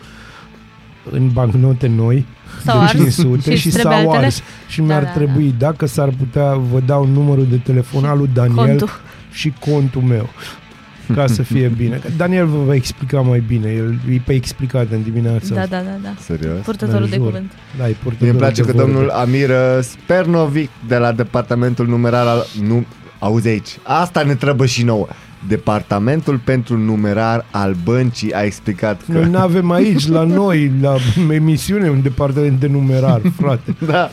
în 1.10 1.28
bancnote 1.32 1.86
noi 1.86 2.26
S-au 2.64 2.78
de 2.78 2.84
ars 2.84 2.92
500 2.92 3.54
și 3.54 3.60
și, 3.60 3.66
îți 3.66 3.76
s-au 3.76 3.90
trebuie 3.90 4.08
altele? 4.08 4.24
ars. 4.24 4.40
Și 4.68 4.78
Da, 4.78 4.84
mi-ar 4.84 5.02
da, 5.02 5.10
trebui, 5.10 5.54
dacă 5.58 5.86
s-ar 5.86 6.08
putea, 6.08 6.54
vă 6.54 6.80
dau 6.86 7.06
numărul 7.06 7.46
de 7.46 7.56
telefon 7.56 8.04
al 8.04 8.18
lui 8.18 8.30
Daniel 8.34 8.66
Contul. 8.66 8.88
și 9.30 9.52
contul 9.60 10.02
meu 10.02 10.28
ca 11.14 11.26
să 11.26 11.42
fie 11.42 11.72
bine. 11.76 11.96
Că 11.96 12.08
Daniel 12.16 12.46
vă 12.46 12.58
va 12.64 12.74
explica 12.74 13.20
mai 13.20 13.42
bine, 13.46 13.70
el 13.70 13.98
e 14.14 14.20
pe 14.24 14.32
explicat 14.32 14.86
în 14.90 15.02
dimineața. 15.02 15.54
Da, 15.54 15.60
asta. 15.60 15.76
da, 15.76 15.82
da, 15.82 15.96
da. 16.02 16.14
Serios? 16.20 16.58
Purtătorul 16.64 17.08
de 17.08 17.16
jur. 17.16 17.24
cuvânt. 17.24 17.52
Da, 17.78 17.84
e 17.84 17.86
Mie 17.86 17.96
purtătorul 18.02 18.28
îmi 18.32 18.38
place 18.38 18.62
de 18.62 18.70
că 18.70 18.76
vorbe. 18.76 18.92
domnul 18.92 19.10
Amir 19.10 19.48
uh, 19.48 19.56
Spernovic 19.80 20.70
de 20.88 20.96
la 20.96 21.12
departamentul 21.12 21.86
numerar 21.86 22.26
al... 22.26 22.46
Nu, 22.66 22.84
auzi 23.18 23.48
aici, 23.48 23.78
asta 23.82 24.22
ne 24.22 24.34
trebuie 24.34 24.68
și 24.68 24.82
nouă. 24.84 25.06
Departamentul 25.48 26.40
pentru 26.44 26.78
numerar 26.78 27.46
al 27.50 27.76
băncii 27.84 28.34
a 28.34 28.42
explicat 28.42 29.00
că... 29.06 29.12
Noi 29.12 29.30
nu 29.30 29.38
avem 29.38 29.70
aici, 29.70 30.08
la 30.08 30.22
noi, 30.24 30.72
la 30.80 30.96
emisiune, 31.34 31.88
un 31.88 32.02
departament 32.02 32.60
de 32.60 32.66
numerar, 32.66 33.20
frate. 33.36 33.74
Da. 33.86 34.10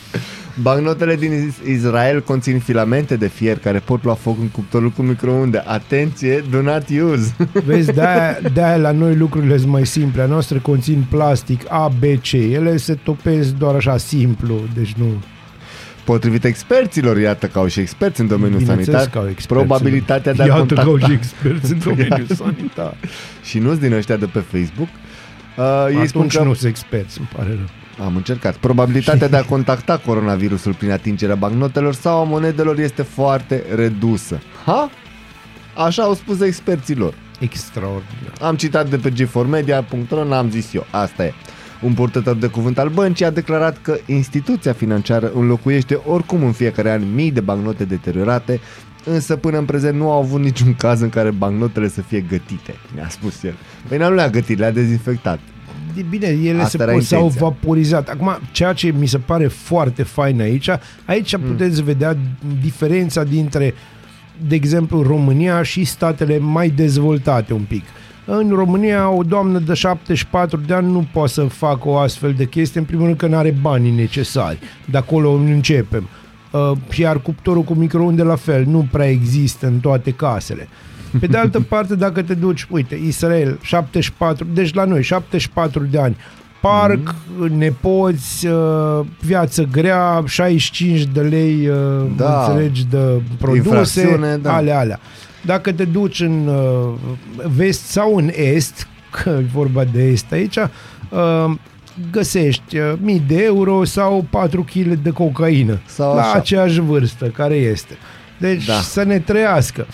Bancnotele 0.62 1.16
din 1.16 1.32
Is- 1.48 1.68
Israel 1.76 2.22
conțin 2.22 2.60
filamente 2.60 3.16
de 3.16 3.28
fier 3.28 3.58
care 3.58 3.80
pot 3.80 4.04
lua 4.04 4.14
foc 4.14 4.38
în 4.40 4.48
cuptorul 4.48 4.90
cu 4.90 5.02
microunde. 5.02 5.64
Atenție, 5.66 6.44
do 6.50 6.62
not 6.62 6.84
use. 7.12 7.36
Vezi, 7.66 7.92
de-aia, 7.94 8.38
de-aia 8.54 8.78
la 8.78 8.92
noi 8.92 9.16
lucrurile 9.16 9.58
sunt 9.58 9.72
mai 9.72 9.86
simple. 9.86 10.22
A 10.22 10.26
noastre 10.26 10.58
conțin 10.60 11.06
plastic 11.10 11.62
A, 11.68 11.88
B, 12.00 12.04
C. 12.04 12.32
Ele 12.32 12.78
se 12.78 12.94
topesc 12.94 13.50
doar 13.54 13.76
așa 13.76 13.98
simplu, 13.98 14.56
deci 14.76 14.94
nu... 14.94 15.06
Potrivit 16.06 16.44
experților, 16.44 17.18
iată 17.18 17.48
că 17.48 17.60
au 17.60 17.68
și 17.68 17.80
experți 17.80 18.22
în 18.22 18.28
domeniul 18.28 18.60
Bineînțeles 18.60 18.86
sanitar, 19.00 19.12
că 19.14 19.18
au 19.18 19.30
experți. 19.30 19.48
probabilitatea 19.68 20.34
de 20.34 20.42
a 20.42 20.46
Iată 20.46 20.58
contacta... 20.60 20.84
că 20.84 20.90
au 20.90 20.98
și 20.98 21.12
experți 21.12 21.72
în 21.72 21.80
domeniul 21.88 22.28
sanitar. 22.36 22.96
și 23.44 23.60
nu-ți 23.60 23.80
din 23.80 23.94
ăștia 23.94 24.16
de 24.16 24.26
pe 24.26 24.40
Facebook. 24.40 24.88
Uh, 25.58 25.86
ei 26.02 26.08
spun 26.08 26.22
Atunci 26.22 26.36
că 26.38 26.44
nu 26.44 26.54
sunt 26.54 26.70
experți, 26.70 27.18
îmi 27.20 27.30
pare 27.36 27.50
rău. 27.50 27.70
Am 28.04 28.16
încercat. 28.16 28.56
Probabilitatea 28.56 29.28
de 29.28 29.38
a 29.38 29.44
contacta 29.44 29.98
coronavirusul 29.98 30.74
prin 30.74 30.92
atingerea 30.92 31.36
bancnotelor 31.36 31.94
sau 31.94 32.20
a 32.20 32.24
monedelor 32.24 32.80
este 32.80 33.02
foarte 33.02 33.64
redusă. 33.76 34.40
Ha? 34.66 34.90
Așa 35.76 36.04
au 36.04 36.14
spus 36.14 36.42
experților. 36.42 37.14
Extraordinar. 37.40 38.34
Am 38.42 38.56
citat 38.56 38.90
de 38.90 38.98
pe 38.98 39.12
g4media.ro, 39.12 40.24
n-am 40.24 40.50
zis 40.50 40.74
eu. 40.74 40.86
Asta 40.92 41.26
e. 41.26 41.34
Un 41.82 41.94
purtător 41.94 42.36
de 42.36 42.48
cuvânt 42.48 42.78
al 42.78 42.90
băncii 42.90 43.26
a 43.26 43.30
declarat 43.30 43.82
că 43.82 43.98
instituția 44.06 44.74
financiară 44.74 45.32
înlocuiește 45.36 46.00
oricum 46.06 46.44
în 46.44 46.52
fiecare 46.52 46.92
an 46.92 47.14
mii 47.14 47.32
de 47.32 47.40
bancnote 47.40 47.86
deteriorate, 47.86 48.60
însă 49.06 49.36
până 49.36 49.58
în 49.58 49.66
prezent 49.66 49.98
nu 49.98 50.12
au 50.12 50.22
avut 50.22 50.42
niciun 50.42 50.76
caz 50.76 51.02
în 51.02 51.10
care 51.10 51.32
bancnotele 51.32 51.88
să 51.88 52.02
fie 52.02 52.22
gătite, 52.22 52.76
ne-a 52.96 53.10
spus 53.10 53.44
el. 53.44 53.56
Păi 53.88 53.98
nu 53.98 54.14
le-a 54.14 54.30
gătit, 54.30 54.58
le-a 54.58 54.72
dezinfectat. 54.72 55.40
E 55.98 56.02
Bine, 56.10 56.28
ele 56.28 56.62
Asta 56.62 56.78
se 56.78 56.84
era 56.84 56.92
pot, 56.92 57.04
s-au 57.04 57.20
intenția. 57.24 57.48
vaporizat. 57.48 58.10
Acum, 58.10 58.38
ceea 58.52 58.74
ce 58.74 58.94
mi 58.98 59.08
se 59.08 59.18
pare 59.18 59.48
foarte 59.48 60.04
fain 60.04 60.42
aici, 60.42 60.70
aici 61.06 61.36
Hmm. 61.36 61.44
mm. 61.46 61.52
puteți 61.52 61.84
vedea 61.84 62.18
diferența 62.62 63.24
dintre, 63.24 63.74
de 64.48 64.56
exemplu, 64.56 65.02
România 65.02 65.64
și 65.64 65.84
statele 65.84 66.38
mai 66.40 66.70
dezvoltate 66.70 67.54
un 67.54 67.64
pic. 67.68 67.84
În 68.26 68.50
România, 68.50 69.10
o 69.10 69.24
doamnă 69.24 69.60
de 69.60 69.74
74 69.74 70.62
de 70.68 70.74
ani 70.74 70.92
nu 70.92 71.08
poate 71.14 71.32
să 71.32 71.44
facă 71.44 71.90
o 71.90 71.98
astfel 71.98 72.34
de 72.34 72.46
chestie, 72.46 72.80
în 72.80 72.86
primul 72.86 73.06
rând 73.06 73.18
că 73.18 73.28
nu 73.28 73.36
are 73.36 73.56
banii 73.62 73.92
necesari. 73.92 74.60
De 74.86 74.98
acolo 74.98 75.32
începem. 75.32 76.10
Uh, 76.52 76.72
iar 76.98 77.20
cuptorul 77.22 77.64
cu 77.64 77.74
microunde 77.74 78.24
la 78.24 78.36
fel, 78.36 78.66
nu 78.66 78.88
prea 78.92 79.10
există 79.10 79.68
în 79.68 79.80
toate 79.80 80.12
casele. 80.12 80.68
Pe 81.20 81.28
de 81.28 81.38
altă 81.38 81.60
parte, 81.62 81.96
dacă 81.96 82.22
te 82.22 82.34
duci, 82.34 82.68
uite, 82.70 82.96
Israel, 83.08 83.60
74, 83.62 84.48
deci 84.54 84.74
la 84.74 84.84
noi, 84.86 85.04
74 85.04 85.84
de 85.92 86.00
ani, 86.00 86.18
parc, 86.62 87.16
mm. 87.38 87.58
nepoți, 87.58 88.48
uh, 88.48 89.06
viață 89.20 89.64
grea, 89.72 90.24
65 90.28 91.04
de 91.04 91.22
lei, 91.22 91.68
uh, 91.68 91.76
Da. 92.16 92.26
da. 92.26 92.46
înțelegi, 92.46 92.86
de 92.90 93.22
produse, 93.40 94.02
Infracțiune, 94.02 94.38
da. 94.38 94.54
ale 94.56 94.72
alea. 94.72 95.00
Dacă 95.46 95.72
te 95.72 95.86
duci 95.86 96.20
în 96.20 96.48
uh, 96.48 96.94
vest 97.56 97.82
sau 97.86 98.16
în 98.16 98.30
est, 98.34 98.88
că 99.24 99.30
e 99.30 99.46
vorba 99.54 99.84
de 99.84 100.04
est 100.04 100.32
aici, 100.32 100.56
uh, 100.58 101.52
găsești 102.12 102.78
uh, 102.78 102.94
mii 103.02 103.24
de 103.28 103.44
euro 103.44 103.84
sau 103.84 104.26
4 104.30 104.66
kg 104.74 104.94
de 104.94 105.10
cocaină 105.10 105.80
Sau 105.86 106.16
la 106.16 106.22
așa. 106.22 106.34
aceeași 106.34 106.80
vârstă 106.80 107.26
care 107.26 107.56
este. 107.56 107.98
Deci 108.38 108.66
Da. 108.66 108.74
să 108.74 109.04
ne 109.04 109.20
trăiască. 109.20 109.88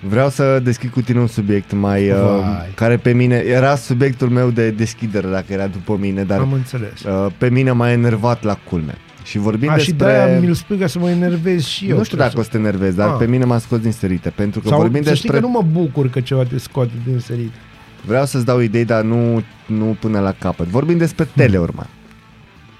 Vreau 0.00 0.28
să 0.28 0.60
deschid 0.62 0.90
cu 0.90 1.00
tine 1.00 1.20
un 1.20 1.26
subiect 1.26 1.72
mai 1.72 2.10
uh, 2.10 2.16
Vai. 2.16 2.72
care 2.74 2.96
pe 2.96 3.12
mine 3.12 3.36
era 3.36 3.76
subiectul 3.76 4.28
meu 4.28 4.50
de 4.50 4.70
deschidere 4.70 5.28
dacă 5.28 5.52
era 5.52 5.66
după 5.66 5.96
mine, 6.00 6.24
dar 6.24 6.38
Am 6.38 6.52
înțeles. 6.52 7.02
uh, 7.02 7.26
pe 7.38 7.50
mine 7.50 7.70
m-a 7.72 7.90
enervat 7.90 8.42
la 8.42 8.58
culme. 8.68 8.94
Și 9.24 9.38
vorbim 9.38 9.70
A, 9.70 9.76
și 9.76 9.90
despre 9.92 10.06
de-aia 10.12 10.40
mi-l 10.40 10.54
spui 10.54 10.76
ca 10.78 10.86
să 10.86 10.98
mă 10.98 11.10
enervez 11.10 11.62
și 11.64 11.86
eu. 11.88 11.96
nu 11.96 12.02
știu 12.04 12.16
dacă 12.16 12.38
o 12.38 12.42
să 12.42 12.48
te 12.50 12.56
enervezi, 12.56 12.96
dar 12.96 13.08
Ah. 13.08 13.14
pe 13.18 13.26
mine 13.26 13.44
m-a 13.44 13.58
scos 13.58 13.78
din 13.78 13.92
serite 13.92 14.30
pentru 14.30 14.60
că 14.60 14.68
Sau 14.68 14.78
vorbim 14.78 15.02
să 15.02 15.14
știi 15.14 15.28
despre 15.28 15.40
că 15.40 15.46
nu 15.46 15.52
mă 15.52 15.80
bucur 15.80 16.08
că 16.10 16.20
ceva 16.20 16.42
te 16.42 16.58
scoate 16.58 16.90
din 17.06 17.18
sărit. 17.18 17.52
Vreau 18.06 18.24
să-ți 18.26 18.44
dau 18.44 18.60
idei, 18.60 18.84
dar 18.84 19.02
nu, 19.02 19.42
nu 19.66 19.96
până 20.00 20.20
la 20.20 20.32
capăt. 20.38 20.66
Vorbim 20.66 20.96
despre 20.96 21.28
Teleorman. 21.36 21.86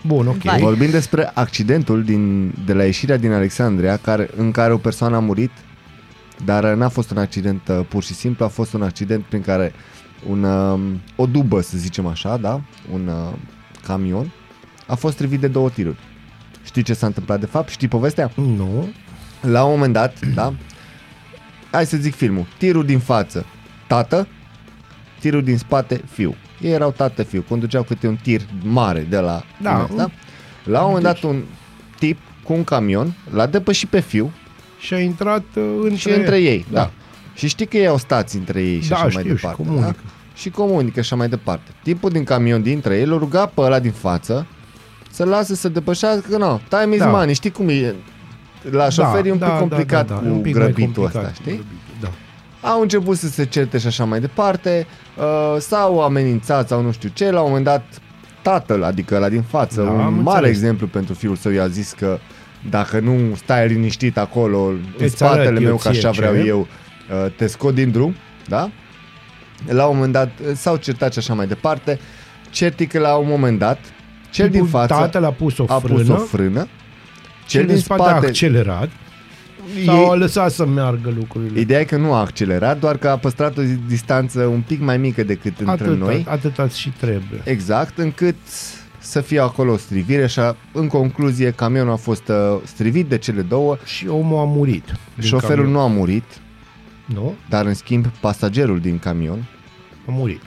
Bun, 0.06 0.26
ok. 0.26 0.42
Vai. 0.42 0.58
Vorbim 0.60 0.90
despre 0.90 1.30
accidentul 1.34 2.02
din, 2.04 2.52
de 2.64 2.72
la 2.72 2.84
ieșirea 2.84 3.16
din 3.16 3.32
Alexandria 3.32 3.96
care, 3.96 4.28
în 4.36 4.50
care 4.50 4.72
o 4.72 4.76
persoană 4.76 5.16
a 5.16 5.20
murit, 5.20 5.50
dar 6.44 6.64
uh, 6.64 6.76
n-a 6.76 6.88
fost 6.88 7.10
un 7.10 7.18
accident 7.18 7.68
uh, 7.68 7.80
pur 7.88 8.02
și 8.02 8.14
simplu, 8.14 8.44
a 8.44 8.48
fost 8.48 8.72
un 8.72 8.82
accident 8.82 9.24
prin 9.24 9.40
care 9.42 9.72
un, 10.28 10.42
uh, 10.42 10.80
o 11.16 11.26
dubă, 11.26 11.60
să 11.60 11.76
zicem 11.78 12.06
așa, 12.06 12.36
da? 12.36 12.60
un 12.92 13.06
uh, 13.06 13.32
camion, 13.86 14.32
a 14.86 14.94
fost 14.94 15.16
trivit 15.16 15.40
de 15.40 15.48
două 15.48 15.70
tiruri. 15.70 15.96
Știi 16.64 16.82
ce 16.82 16.94
s-a 16.94 17.06
întâmplat 17.06 17.40
de 17.40 17.46
fapt? 17.46 17.68
Știi 17.68 17.88
povestea? 17.88 18.30
Nu. 18.34 18.88
La 19.40 19.64
un 19.64 19.70
moment 19.70 19.92
dat, 19.92 20.26
da? 20.34 20.52
Hai 21.70 21.86
să 21.86 21.96
zic 21.96 22.14
filmul. 22.14 22.46
Tirul 22.58 22.84
din 22.84 22.98
față, 22.98 23.46
tată, 23.86 24.26
tirul 25.20 25.42
din 25.42 25.58
spate, 25.58 26.00
fiu. 26.10 26.34
Ei 26.60 26.70
erau 26.70 26.90
tată 26.90 27.22
fiu, 27.22 27.44
conduceau 27.48 27.82
câte 27.82 28.06
un 28.08 28.16
tir 28.16 28.40
mare 28.62 29.00
de 29.00 29.18
la... 29.18 29.42
Da, 29.62 29.70
imens, 29.70 29.90
un- 29.90 29.96
da? 29.96 30.10
La 30.64 30.80
un 30.80 30.86
moment 30.86 31.04
dat 31.04 31.12
Deci- 31.14 31.22
un 31.22 31.42
tip 31.98 32.18
cu 32.44 32.52
un 32.52 32.64
camion 32.64 33.14
l-a 33.32 33.46
depășit 33.46 33.88
pe 33.88 34.00
fiu 34.00 34.32
Și 34.78 34.94
a 34.94 34.98
intrat 34.98 35.44
uh, 35.56 35.62
între, 35.82 35.94
și 35.96 36.08
între 36.10 36.38
ei, 36.40 36.66
da. 36.70 36.90
Și 37.34 37.48
știi 37.48 37.66
că 37.66 37.76
ei 37.76 37.86
au 37.86 37.96
stați 37.96 38.36
între 38.36 38.62
ei 38.62 38.80
și 38.80 38.88
Da, 38.88 38.94
așa 38.94 39.02
mai 39.04 39.12
știu, 39.12 39.36
și 39.36 39.40
departe. 39.42 39.62
comunică. 39.62 39.96
Da? 40.04 40.10
Și 40.34 40.50
comunică 40.50 40.92
și 40.94 40.98
așa 40.98 41.16
mai 41.16 41.28
departe. 41.28 41.70
Tipul 41.82 42.10
din 42.10 42.24
camion 42.24 42.62
dintre 42.62 42.98
ei 42.98 43.06
l-a 43.06 43.16
rugat 43.16 43.50
pe 43.52 43.60
ăla 43.60 43.78
din 43.78 43.90
față 43.92 44.46
să 45.10 45.24
lasă 45.24 45.54
să 45.54 45.68
depășească, 45.68 46.26
că 46.30 46.36
nu, 46.36 46.60
time 46.68 46.94
is 46.94 47.00
Da. 47.00 47.06
money, 47.08 47.34
știi 47.34 47.50
cum 47.50 47.68
e? 47.68 47.94
La 48.70 48.88
șofer 48.88 49.26
e 49.26 49.30
un 49.32 49.38
pic 49.38 49.48
complicat 49.58 50.10
e 50.10 50.12
cu 50.12 50.24
un 50.24 50.40
pic 50.40 50.54
mai 50.56 50.64
grăbitul 50.64 51.02
complicat 51.02 51.14
ăsta, 51.14 51.28
cu 51.28 51.34
știi? 51.34 51.44
grăbitul, 51.52 51.76
Da. 52.00 52.68
Au 52.68 52.80
început 52.80 53.16
să 53.16 53.28
se 53.28 53.44
certe 53.44 53.78
și 53.78 53.86
așa 53.86 54.04
mai 54.04 54.20
departe, 54.20 54.86
uh, 55.16 55.56
s-au 55.60 56.00
amenințat 56.02 56.68
sau 56.68 56.82
nu 56.82 56.92
știu 56.92 57.08
ce, 57.12 57.30
la 57.30 57.40
un 57.40 57.46
moment 57.46 57.64
dat 57.64 57.84
tatăl, 58.42 58.82
adică 58.82 59.18
la 59.18 59.28
din 59.28 59.42
față, 59.42 59.82
Da, 59.82 59.90
un 59.90 60.00
am 60.00 60.14
mare 60.14 60.36
înțeles. 60.38 60.56
exemplu 60.56 60.86
pentru 60.86 61.14
fiul 61.14 61.36
său, 61.36 61.52
i-a 61.52 61.66
zis 61.66 61.92
că 61.92 62.18
dacă 62.70 63.00
nu 63.00 63.34
stai 63.34 63.68
liniștit 63.68 64.18
acolo, 64.18 64.66
în 64.66 64.80
Îți 64.98 65.16
spatele 65.16 65.46
arăt 65.46 65.60
eu 65.60 65.66
meu, 65.66 65.76
că 65.76 65.88
ție 65.88 65.98
așa 65.98 66.10
ce. 66.10 66.20
vreau 66.20 66.46
eu, 66.46 66.60
uh, 66.60 67.30
te 67.36 67.46
scot 67.46 67.74
din 67.74 67.90
drum, 67.90 68.14
da? 68.46 68.70
La 69.68 69.86
un 69.86 69.94
moment 69.94 70.12
dat 70.12 70.30
uh, 70.48 70.52
s-au 70.54 70.76
certat 70.76 71.12
și 71.12 71.18
așa 71.18 71.34
mai 71.34 71.46
departe, 71.46 71.98
certi 72.50 72.86
că 72.86 72.98
la 72.98 73.14
un 73.14 73.28
moment 73.28 73.58
dat, 73.58 73.78
cel 74.30 74.48
din 74.48 74.64
Tipul 74.64 74.78
față 74.78 74.94
Tatăl 74.94 75.24
a 75.24 75.30
pus 75.30 75.58
o 75.58 75.64
a 75.68 75.78
frână, 75.78 75.98
pus 75.98 76.08
o 76.08 76.16
frână, 76.16 76.68
cel 77.46 77.66
din 77.66 77.76
spate, 77.76 78.02
a 78.02 78.14
accelerat 78.14 78.90
sau 79.84 80.10
a 80.10 80.12
ei, 80.12 80.18
lăsat 80.18 80.50
să 80.50 80.66
meargă 80.66 81.12
lucrurile. 81.16 81.60
Ideea 81.60 81.80
e 81.80 81.84
că 81.84 81.96
nu 81.96 82.12
a 82.12 82.20
accelerat, 82.20 82.78
doar 82.78 82.96
că 82.96 83.08
a 83.08 83.16
păstrat 83.16 83.58
o 83.58 83.62
distanță 83.86 84.40
un 84.40 84.60
pic 84.60 84.80
mai 84.80 84.98
mică 84.98 85.22
decât 85.22 85.58
între 85.58 85.84
atât, 85.84 85.98
noi. 85.98 86.26
Atât 86.28 86.72
și 86.72 86.88
trebuie. 86.88 87.40
Exact, 87.44 87.98
încât 87.98 88.36
să 89.06 89.20
fie 89.20 89.38
acolo 89.40 89.72
o 89.72 89.76
strivire 89.76 90.26
și 90.26 90.38
a, 90.38 90.56
în 90.72 90.86
concluzie 90.88 91.50
camionul 91.50 91.92
a 91.92 91.96
fost 91.96 92.28
uh, 92.28 92.36
strivit 92.64 93.06
de 93.06 93.18
cele 93.18 93.42
două, 93.42 93.76
Și 93.84 94.06
omul 94.08 94.38
a 94.38 94.44
murit. 94.44 94.84
din 95.14 95.24
șoferul 95.28 95.56
camion. 95.56 95.72
nu 95.72 95.80
a 95.80 95.86
murit, 95.86 96.24
Nu? 97.06 97.34
dar 97.48 97.66
în 97.66 97.74
schimb 97.74 98.06
pasagerul 98.20 98.80
din 98.80 98.98
camion 98.98 99.48
A 100.06 100.10
murit. 100.10 100.40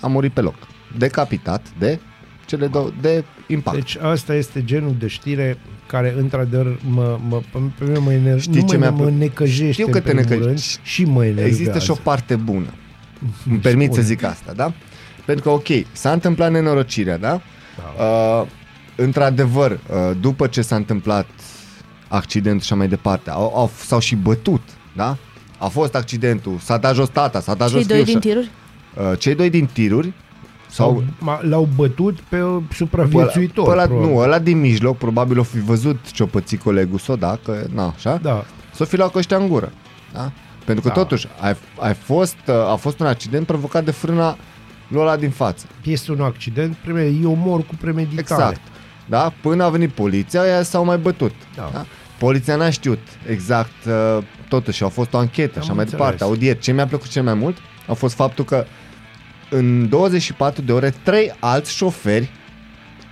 a 0.00 0.06
murit 0.06 0.32
pe 0.32 0.40
loc, 0.40 0.54
decapitat 0.98 1.66
de 1.78 1.98
cele 2.46 2.66
două, 2.66 2.90
de 3.00 3.24
impact. 3.46 3.76
Deci 3.76 3.96
asta 4.02 4.34
este 4.34 4.64
genul 4.64 4.94
de 4.98 5.06
știre 5.06 5.58
care 5.86 6.14
într-adevăr 6.18 6.78
mă, 6.90 7.18
mă, 7.28 7.42
pe 7.78 7.84
mine 7.84 7.98
mă, 7.98 8.12
ener- 8.12 8.40
Știi 8.40 8.60
nu 8.60 8.66
ce 8.68 8.76
mă, 8.76 8.80
mi-a 8.80 8.90
mă 8.90 9.04
plă- 9.10 9.18
necăjește 9.18 9.72
Știu 9.72 9.86
că 9.86 9.96
în 9.96 10.02
te 10.02 10.10
primul 10.10 10.22
necăjești. 10.22 10.46
rând 10.46 10.86
și 10.86 11.04
mă 11.04 11.22
enervează. 11.24 11.48
Există 11.48 11.78
și 11.78 11.90
o 11.90 11.94
parte 12.02 12.36
bună. 12.36 12.66
Îmi 13.50 13.58
permit 13.58 13.86
să 13.92 14.00
Spune. 14.00 14.06
zic 14.06 14.22
asta, 14.22 14.52
da? 14.52 14.72
Pentru 15.24 15.44
că, 15.44 15.50
ok, 15.50 15.66
s-a 15.92 16.12
întâmplat 16.12 16.50
nenorocirea, 16.50 17.18
da? 17.18 17.40
Da. 17.76 18.04
Uh, 18.04 18.46
într-adevăr, 18.96 19.70
uh, 19.70 20.16
după 20.20 20.46
ce 20.46 20.62
s-a 20.62 20.76
întâmplat 20.76 21.26
accidentul 22.08 22.60
și 22.60 22.66
așa 22.72 22.74
mai 22.74 22.88
departe, 22.88 23.30
au, 23.30 23.52
au, 23.56 23.70
s-au 23.86 23.98
și 23.98 24.14
bătut, 24.14 24.60
da? 24.96 25.16
A 25.58 25.66
fost 25.66 25.94
accidentul, 25.94 26.58
s-a 26.62 26.76
dat 26.76 26.94
jos 26.94 27.08
tata, 27.08 27.40
s-a 27.40 27.54
dat 27.54 27.68
Cei 27.68 27.78
jos 27.78 27.86
doi 27.86 27.96
fiul 28.04 28.06
din 28.06 28.20
și- 28.20 28.28
tiruri? 28.28 28.50
Uh, 29.12 29.18
cei 29.18 29.34
doi 29.34 29.50
din 29.50 29.66
tiruri 29.72 30.12
sau 30.70 31.02
Sau 31.20 31.36
ma- 31.36 31.40
l-au 31.40 31.68
bătut 31.76 32.20
pe 32.20 32.36
pe 32.36 32.42
ăla, 32.42 32.62
supraviețuitor. 32.74 33.64
pe 33.64 33.70
ăla, 33.70 33.82
probabil. 33.86 34.10
nu, 34.12 34.18
ăla 34.18 34.38
din 34.38 34.60
mijloc 34.60 34.96
probabil 34.98 35.38
o 35.38 35.42
fi 35.42 35.58
văzut 35.60 36.10
ce-o 36.12 36.26
pățit 36.26 36.62
colegul 36.62 36.98
său, 36.98 37.16
da, 37.16 37.38
că, 37.44 37.64
na, 37.74 37.86
așa, 37.96 38.16
Da. 38.22 38.44
s-o 38.74 38.84
fi 38.84 38.96
luat 38.96 39.10
cu 39.10 39.18
ăștia 39.18 39.36
în 39.36 39.48
gură, 39.48 39.72
da? 40.12 40.30
Pentru 40.64 40.82
că 40.84 40.88
Da. 40.88 40.94
totuși 40.94 41.26
ai, 41.40 41.56
ai 41.78 41.94
fost, 41.94 42.36
uh, 42.48 42.54
a 42.54 42.74
fost 42.74 43.00
un 43.00 43.06
accident 43.06 43.46
provocat 43.46 43.84
de 43.84 43.90
frâna 43.90 44.36
lui 44.88 45.00
ăla 45.00 45.16
din 45.16 45.30
față. 45.30 45.66
Este 45.84 46.12
un 46.12 46.20
accident, 46.20 46.74
preme, 46.74 47.02
e 47.22 47.26
omor 47.26 47.66
cu 47.66 47.74
premeditare. 47.80 48.20
Exact. 48.20 48.60
Da? 49.06 49.32
Până 49.40 49.64
a 49.64 49.68
venit 49.68 49.90
poliția, 49.90 50.40
aia 50.40 50.62
s-au 50.62 50.84
mai 50.84 50.96
bătut. 50.98 51.32
Da. 51.56 51.70
Da? 51.72 51.86
Poliția 52.18 52.56
n-a 52.56 52.70
știut 52.70 52.98
exact, 53.28 53.84
uh, 53.86 54.18
totuși 54.48 54.84
a 54.84 54.88
fost 54.88 55.12
o 55.14 55.18
anchetă 55.18 55.52
Am 55.58 55.62
și 55.62 55.68
așa 55.68 55.72
mai 55.72 55.82
înțeles. 55.84 56.00
departe, 56.04 56.24
audieri. 56.24 56.58
Ce 56.58 56.72
mi-a 56.72 56.86
plăcut 56.86 57.08
cel 57.08 57.22
mai 57.22 57.34
mult 57.34 57.56
a 57.86 57.92
fost 57.92 58.14
faptul 58.14 58.44
că 58.44 58.64
în 59.50 59.88
24 59.88 60.62
de 60.62 60.72
ore, 60.72 60.94
trei 61.02 61.32
alți 61.40 61.72
șoferi 61.74 62.30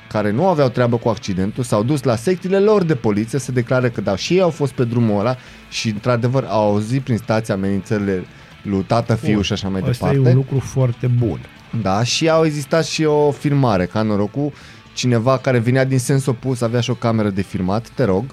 care 0.09 0.31
nu 0.31 0.47
aveau 0.49 0.69
treabă 0.69 0.97
cu 0.97 1.09
accidentul 1.09 1.65
s-au 1.65 1.83
dus 1.83 2.03
la 2.03 2.17
secțiile 2.17 2.59
lor 2.59 2.83
de 2.85 2.95
poliție 2.95 3.39
să 3.39 3.53
declare 3.53 3.91
că 3.91 4.01
da, 4.01 4.17
și 4.17 4.35
ei 4.35 4.41
au 4.41 4.51
fost 4.51 4.73
pe 4.73 4.85
drumul 4.85 5.21
ăla 5.21 5.37
și 5.71 5.89
într-adevăr 5.89 6.45
au 6.49 6.67
auzit 6.71 7.03
prin 7.03 7.17
stație 7.17 7.55
amenințările 7.55 8.25
lui 8.63 8.83
tată, 8.83 9.15
fiu 9.15 9.33
Bun. 9.35 9.43
și 9.43 9.53
așa 9.53 9.69
mai 9.69 9.81
Asta 9.81 10.07
departe. 10.07 10.29
e 10.29 10.33
un 10.33 10.37
lucru 10.37 10.59
foarte 10.59 11.07
bun. 11.07 11.41
Da, 11.83 12.03
și 12.03 12.29
au 12.29 12.45
existat 12.45 12.85
și 12.85 13.05
o 13.05 13.31
filmare, 13.31 13.87
ca 13.87 14.03
norocul, 14.03 14.53
cineva 14.93 15.39
care 15.39 15.59
venea 15.59 15.85
din 15.85 15.99
sens 15.99 16.27
opus, 16.27 16.61
avea 16.61 16.81
și 16.81 16.91
o 16.91 16.95
cameră 16.95 17.31
de 17.31 17.43
filmat, 17.43 17.89
te 17.89 18.05
rog, 18.05 18.25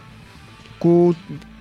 cu 0.77 1.15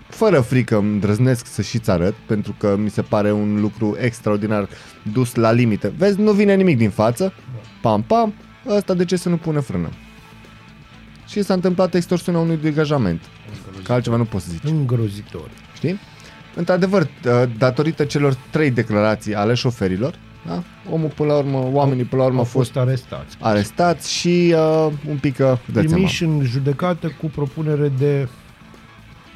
fără 0.09 0.41
frică 0.41 0.77
îmi 0.77 0.93
îndrăznesc 0.93 1.47
să 1.47 1.63
și-ți 1.63 1.91
arăt, 1.91 2.15
pentru 2.27 2.55
că 2.59 2.77
mi 2.77 2.91
se 2.91 3.03
pare 3.03 3.33
un 3.33 3.61
lucru 3.61 3.97
extraordinar 4.01 4.69
dus 5.13 5.35
la 5.35 5.53
limită. 5.53 5.93
Vezi, 5.97 6.21
nu 6.21 6.33
vine 6.33 6.55
nimic 6.55 6.77
din 6.77 6.91
față, 6.91 7.33
pam, 7.83 8.03
pam, 8.03 8.35
ăsta 8.69 8.95
de 8.95 9.05
ce 9.05 9.17
să 9.17 9.29
nu 9.29 9.37
pune 9.37 9.61
frână? 9.61 9.89
Și 11.27 11.43
s-a 11.43 11.55
întâmplat 11.55 11.95
extorsiunea 11.95 12.41
unui 12.41 12.57
degajament. 12.57 13.21
Că 13.85 13.93
altceva 13.93 14.17
nu 14.17 14.25
poți 14.25 14.45
să 14.45 14.51
zici. 14.51 14.71
Îngrozitor. 14.71 15.51
Știi? 15.75 16.01
Într-adevăr, 16.55 17.03
uh, 17.03 17.51
datorită 17.59 18.05
celor 18.05 18.37
trei 18.51 18.71
declarații 18.71 19.35
ale 19.35 19.55
șoferilor, 19.55 20.19
da? 20.47 20.63
omul 20.91 21.09
până 21.09 21.33
la 21.33 21.39
urmă, 21.39 21.69
oamenii 21.73 22.05
până 22.05 22.23
la 22.23 22.27
urmă 22.29 22.39
Au 22.39 22.45
au 22.45 22.51
fost 22.51 22.73
fost 22.73 22.87
arestați. 22.87 23.37
arestați 23.41 24.13
și 24.13 24.55
uh, 24.55 24.93
un 25.09 25.17
pic 25.17 25.39
uh, 25.39 25.47
dați 25.47 25.61
seama. 25.73 25.87
Trimiși 25.87 26.25
în 26.25 26.43
judecată 26.43 27.13
cu 27.21 27.27
propunere 27.27 27.93
de... 27.99 28.29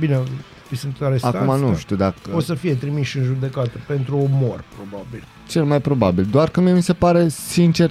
Bine, 0.00 0.22
îi 0.70 0.76
sunt 0.76 0.96
arestați. 1.00 1.36
Acum 1.36 1.58
nu 1.60 1.70
da. 1.70 1.76
știu 1.76 1.96
dacă... 1.96 2.18
O 2.32 2.40
să 2.40 2.54
fie 2.54 2.74
trimiși 2.74 3.18
în 3.18 3.24
judecată 3.24 3.78
pentru 3.86 4.16
omor, 4.16 4.64
probabil. 4.76 5.24
Cel 5.48 5.64
mai 5.64 5.80
probabil. 5.80 6.26
Doar 6.30 6.48
că 6.48 6.60
mie 6.60 6.72
mi 6.72 6.82
se 6.82 6.92
pare, 6.92 7.28
sincer, 7.28 7.90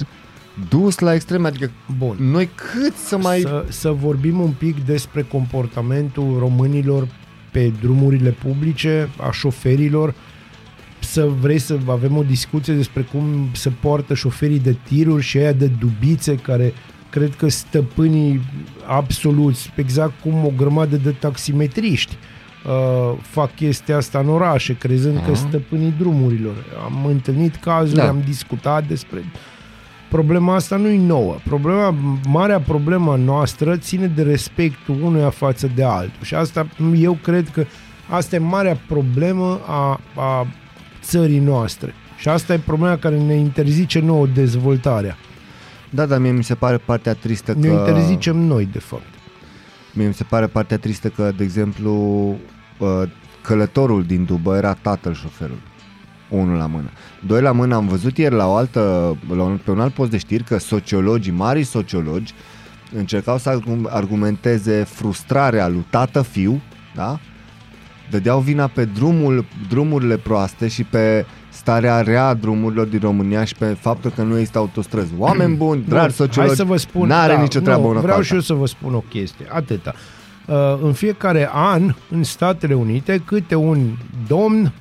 dus 0.70 1.00
la 1.00 1.14
extreme. 1.14 1.48
Adică 1.48 1.72
Bun. 1.98 2.18
noi 2.20 2.50
cât 2.56 2.96
să 2.96 3.18
mai... 3.18 3.40
Să, 3.40 3.66
să 3.70 3.92
vorbim 3.92 4.40
un 4.40 4.52
pic 4.52 4.86
despre 4.86 5.22
comportamentul 5.22 6.36
românilor 6.40 7.08
pe 7.52 7.72
drumurile 7.82 8.30
publice, 8.30 9.10
a 9.18 9.32
șoferilor, 9.32 10.14
să 11.14 11.28
vrei 11.40 11.60
să 11.60 11.78
avem 11.88 12.18
o 12.18 12.24
discuție 12.24 12.74
despre 12.74 13.02
cum 13.02 13.50
se 13.52 13.70
poartă 13.70 14.14
șoferii 14.14 14.60
de 14.60 14.76
tiruri 14.88 15.24
și 15.24 15.38
aia 15.38 15.52
de 15.52 15.72
dubițe 15.80 16.36
care 16.36 16.74
cred 17.10 17.36
că 17.36 17.50
stăpânii 17.50 18.42
absoluți, 18.86 19.72
exact 19.76 20.14
cum 20.22 20.46
o 20.46 20.52
grămadă 20.58 20.96
de 20.96 21.10
taximetriști 21.10 22.18
uh, 22.66 23.18
fac 23.22 23.56
chestia 23.56 23.98
asta 23.98 24.20
în 24.20 24.30
orașe, 24.30 24.76
crezând 24.78 25.26
că 25.26 25.34
stăpânii 25.36 25.94
drumurilor. 25.98 26.56
Am 26.86 27.06
întâlnit 27.06 27.56
cazuri, 27.56 28.00
Da. 28.00 28.08
am 28.08 28.22
discutat 28.26 28.88
despre 28.88 29.24
problema 30.10 30.56
asta 30.56 30.76
nu 30.76 30.88
e 30.88 30.98
nouă. 30.98 31.36
Problema, 31.44 31.96
marea 32.28 32.60
problemă 32.60 33.16
noastră 33.18 33.78
ține 33.78 34.08
de 34.08 34.22
respectul 34.22 34.98
unuia 35.02 35.30
față 35.30 35.72
de 35.76 35.84
altul. 35.84 36.24
Și 36.24 36.36
asta, 36.36 36.68
eu 36.96 37.18
cred 37.24 37.50
că 37.50 37.66
asta 38.10 38.36
e 38.36 38.40
marea 38.40 38.78
problemă 38.88 39.60
a, 39.68 40.00
a 40.16 40.48
țării 41.04 41.40
noastre. 41.40 41.94
Și 42.18 42.30
asta 42.30 42.54
e 42.54 42.58
problema 42.58 42.98
care 42.98 43.20
ne 43.20 43.34
interzice 43.34 44.00
nouă 44.00 44.28
dezvoltarea. 44.28 45.18
Da, 45.90 46.06
dar 46.06 46.20
mie 46.20 46.32
mi 46.32 46.44
se 46.44 46.56
pare 46.56 46.78
partea 46.78 47.14
tristă 47.14 47.54
Ne 47.58 47.68
că... 47.68 47.74
interzicem 47.74 48.38
noi, 48.38 48.70
de 48.72 48.80
fapt. 48.80 49.14
Mie 49.94 50.08
mi 50.08 50.14
se 50.14 50.24
pare 50.24 50.48
partea 50.48 50.78
tristă 50.78 51.10
că, 51.10 51.32
de 51.38 51.44
exemplu, 51.44 51.92
uh, 52.78 53.10
călătorul 53.42 54.04
din 54.04 54.26
Dubă 54.26 54.56
era 54.56 54.74
tatăl 54.74 55.14
șoferului. 55.14 55.62
Unul 56.30 56.58
la 56.58 56.66
mână. 56.66 56.90
Doi 57.26 57.42
la 57.42 57.52
mână 57.52 57.76
am 57.76 57.88
văzut 57.88 58.18
ieri 58.18 58.36
la 58.36 58.48
o 58.48 58.56
altă, 58.56 59.16
la 59.36 59.44
un, 59.44 59.60
pe 59.64 59.72
un 59.72 59.80
alt 59.80 59.94
post 59.94 60.10
de 60.12 60.18
știri 60.18 60.44
că 60.44 60.58
sociologii, 60.58 61.32
mari 61.32 61.64
sociologi, 61.64 62.34
încercau 62.96 63.38
să 63.38 63.50
argu- 63.50 63.90
argumenteze 63.90 64.84
frustrarea 64.84 65.68
lui 65.68 65.86
tată-fiu, 65.90 66.62
da? 66.96 67.20
Dădeau 68.14 68.40
vina 68.40 68.68
pe 68.68 68.86
drumul, 68.86 69.46
drumurile 69.70 70.18
proaste 70.18 70.68
și 70.68 70.84
pe 70.84 71.26
starea 71.50 72.02
rea 72.02 72.28
a 72.28 72.34
drumurilor 72.34 72.86
din 72.86 73.00
România 73.00 73.44
și 73.44 73.56
pe 73.56 73.66
faptul 73.66 74.12
că 74.12 74.22
nu 74.22 74.38
există 74.38 74.58
autostrăzi. 74.58 75.12
Oameni 75.18 75.56
buni, 75.56 75.84
dragi 75.88 76.16
Bun, 76.16 76.26
sociologi, 76.28 76.56
Hai 76.56 76.66
să 76.66 76.72
vă 76.72 76.78
spun, 76.78 77.08
n-are 77.08 77.34
da, 77.34 77.42
nicio 77.42 77.60
treabă 77.60 77.82
nu, 77.82 77.88
una 77.88 77.96
cu 77.96 78.02
Vreau 78.02 78.18
alta. 78.18 78.28
și 78.28 78.34
eu 78.34 78.40
să 78.40 78.54
vă 78.54 78.66
spun 78.66 78.94
o 78.94 79.04
chestie, 79.10 79.46
atâta. 79.50 79.94
Uh, 80.48 80.56
în 80.84 80.94
fiecare 80.94 81.50
an, 81.54 81.94
în 82.10 82.24
Statele 82.24 82.74
Unite, 82.74 83.22
câte 83.26 83.56
un 83.56 83.78
domn, 84.28 84.74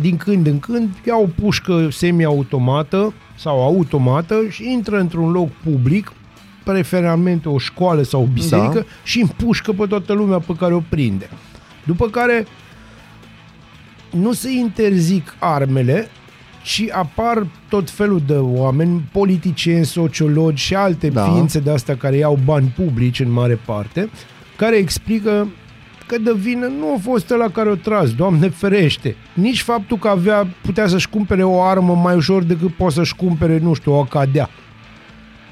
din 0.00 0.16
când 0.16 0.46
în 0.46 0.58
când, 0.58 0.88
ia 1.06 1.16
o 1.16 1.26
pușcă 1.42 1.88
semi-automată 1.90 3.12
sau 3.36 3.62
automată 3.62 4.34
și 4.48 4.72
intră 4.72 4.98
într-un 4.98 5.30
loc 5.30 5.48
public, 5.64 6.12
preferamente 6.64 7.48
o 7.48 7.58
școală 7.58 8.02
sau 8.02 8.22
o 8.22 8.26
biserică, 8.32 8.78
Da. 8.78 8.84
și 9.02 9.20
împușcă 9.20 9.72
pe 9.72 9.86
toată 9.86 10.12
lumea 10.12 10.38
pe 10.38 10.52
care 10.58 10.74
o 10.74 10.82
prinde. 10.88 11.28
După 11.90 12.08
care 12.08 12.46
nu 14.10 14.32
se 14.32 14.50
interzic 14.50 15.34
armele, 15.38 16.08
și 16.62 16.90
apar 16.92 17.46
tot 17.68 17.90
felul 17.90 18.22
de 18.26 18.34
oameni, 18.34 19.08
politicieni, 19.12 19.84
sociologi 19.84 20.62
și 20.62 20.74
alte 20.74 21.08
Da. 21.08 21.20
da. 21.20 21.32
ființe 21.32 21.58
de 21.58 21.70
astea 21.70 21.96
care 21.96 22.16
iau 22.16 22.38
bani 22.44 22.72
publici 22.76 23.20
în 23.20 23.30
mare 23.30 23.60
parte, 23.64 24.10
care 24.56 24.76
explică 24.76 25.48
că 26.06 26.18
de 26.18 26.32
vină 26.36 26.66
nu 26.66 26.92
a 26.94 26.98
fost 27.00 27.30
ăla 27.30 27.48
care 27.48 27.68
o 27.68 27.74
tras, 27.74 28.10
Doamne 28.10 28.48
ferește. 28.48 29.16
Nici 29.34 29.62
faptul 29.62 29.96
că 29.96 30.08
avea, 30.08 30.46
putea 30.62 30.86
să-și 30.86 31.08
cumpere 31.08 31.42
o 31.42 31.62
armă 31.62 31.94
mai 31.94 32.16
ușor 32.16 32.42
decât 32.42 32.74
poate 32.74 32.94
să-și 32.94 33.16
cumpere, 33.16 33.58
nu 33.58 33.74
știu, 33.74 33.92
o 33.92 34.00
acadea. 34.00 34.50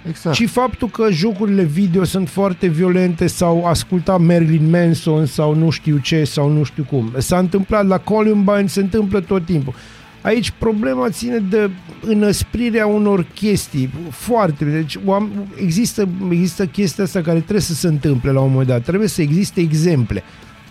Exact. 0.08 0.36
Și 0.36 0.46
faptul 0.46 0.88
că 0.88 1.10
jocurile 1.10 1.62
video 1.62 2.04
sunt 2.04 2.28
foarte 2.28 2.66
violente 2.66 3.26
sau 3.26 3.64
asculta 3.66 4.16
Marilyn 4.16 4.70
Manson 4.70 5.26
sau 5.26 5.54
nu 5.54 5.70
știu 5.70 5.96
ce 5.96 6.24
sau 6.24 6.50
nu 6.50 6.62
știu 6.62 6.86
cum. 6.90 7.12
S-a 7.18 7.38
întâmplat 7.38 7.86
la 7.86 7.98
Columbine, 7.98 8.66
se 8.66 8.80
întâmplă 8.80 9.20
tot 9.20 9.44
timpul. 9.44 9.74
Aici 10.22 10.52
problema 10.58 11.10
ține 11.10 11.38
de 11.38 11.70
înăsprirea 12.00 12.86
unor 12.86 13.26
chestii 13.34 13.90
foarte... 14.10 14.64
Deci 14.64 14.96
oam- 14.98 15.60
există, 15.60 16.08
există 16.30 16.66
chestia 16.66 17.04
asta 17.04 17.20
care 17.20 17.38
trebuie 17.38 17.60
să 17.60 17.74
se 17.74 17.86
întâmple 17.86 18.30
la 18.30 18.40
un 18.40 18.50
moment 18.50 18.68
dat. 18.68 18.82
Trebuie 18.82 19.08
să 19.08 19.22
existe 19.22 19.60
exemple. 19.60 20.22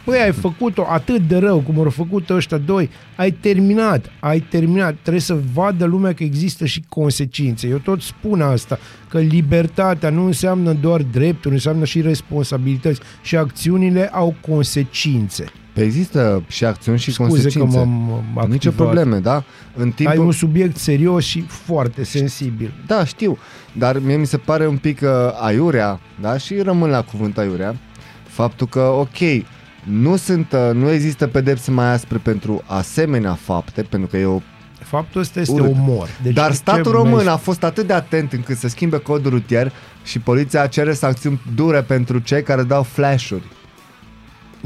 Păi 0.08 0.20
ai 0.20 0.32
făcut-o 0.32 0.86
atât 0.90 1.28
de 1.28 1.38
rău 1.38 1.60
cum 1.60 1.80
au 1.80 1.90
făcut 1.90 2.30
ăștia 2.30 2.58
doi, 2.58 2.90
ai 3.16 3.32
terminat, 3.32 4.06
ai 4.20 4.40
terminat. 4.40 4.96
Trebuie 5.02 5.22
să 5.22 5.38
vadă 5.54 5.86
lumea 5.86 6.14
că 6.14 6.24
există 6.24 6.66
și 6.66 6.84
consecințe. 6.90 7.68
Eu 7.68 7.78
tot 7.78 8.02
spun 8.02 8.42
asta, 8.42 8.80
că 9.10 9.20
libertatea 9.20 10.10
nu 10.10 10.26
înseamnă 10.26 10.74
doar 10.74 11.02
drepturi, 11.02 11.54
înseamnă 11.54 11.86
și 11.86 12.02
responsabilități 12.02 13.00
și 13.22 13.36
acțiunile 13.36 14.08
au 14.08 14.36
consecințe. 14.50 15.46
Păi 15.74 15.84
există 15.84 16.44
și 16.48 16.66
acțiuni 16.66 17.00
și 17.00 17.12
Scuze 17.12 17.30
consecințe. 17.30 17.78
că 17.78 17.84
m-am 17.86 18.12
activat. 18.14 18.50
Nicio 18.50 18.72
probleme, 18.72 19.18
da? 19.18 19.44
În 19.76 19.92
timpul... 19.92 20.18
Ai 20.18 20.26
un 20.26 20.32
subiect 20.32 20.78
serios 20.78 21.24
și 21.24 21.42
foarte 21.42 22.04
sensibil. 22.04 22.74
Da, 22.88 23.06
știu, 23.06 23.38
dar 23.78 24.00
mie 24.00 24.18
mi 24.18 24.26
se 24.28 24.38
pare 24.38 24.68
un 24.68 24.78
pic 24.78 25.00
uh, 25.02 25.10
aiurea, 25.42 26.00
da? 26.22 26.38
Și 26.38 26.56
rămân 26.62 26.90
la 26.90 27.02
cuvânt 27.02 27.38
aiurea, 27.38 27.76
faptul 28.28 28.68
că, 28.68 28.80
ok, 28.80 29.18
nu, 29.90 30.16
sunt, 30.16 30.52
uh, 30.52 30.74
nu 30.74 30.90
există 30.92 31.28
pedepse 31.28 31.72
mai 31.72 31.92
aspre 31.94 32.18
pentru 32.18 32.64
asemenea 32.66 33.34
fapte, 33.34 33.82
pentru 33.82 34.10
că 34.10 34.18
e 34.18 34.26
o... 34.26 34.40
Faptul 34.84 35.22
ăsta 35.22 35.40
este 35.40 35.54
Urât. 35.62 35.72
omor. 35.72 36.10
Deci 36.24 36.34
Dar 36.34 36.50
ce 36.50 36.56
statul 36.56 36.92
mai- 36.94 37.02
român 37.04 37.28
a 37.28 37.36
fost 37.36 37.64
atât 37.64 37.88
de 37.88 37.94
atent 37.94 38.34
încât 38.34 38.58
să 38.58 38.68
schimbe 38.68 38.98
codul 38.98 39.32
rutier 39.32 39.72
și 40.04 40.20
poliția 40.20 40.68
cere 40.68 40.94
sancțiuni 40.94 41.42
dure 41.56 41.82
pentru 41.82 42.20
cei 42.20 42.44
care 42.44 42.64
dau 42.64 42.84
flash-uri. 42.84 43.44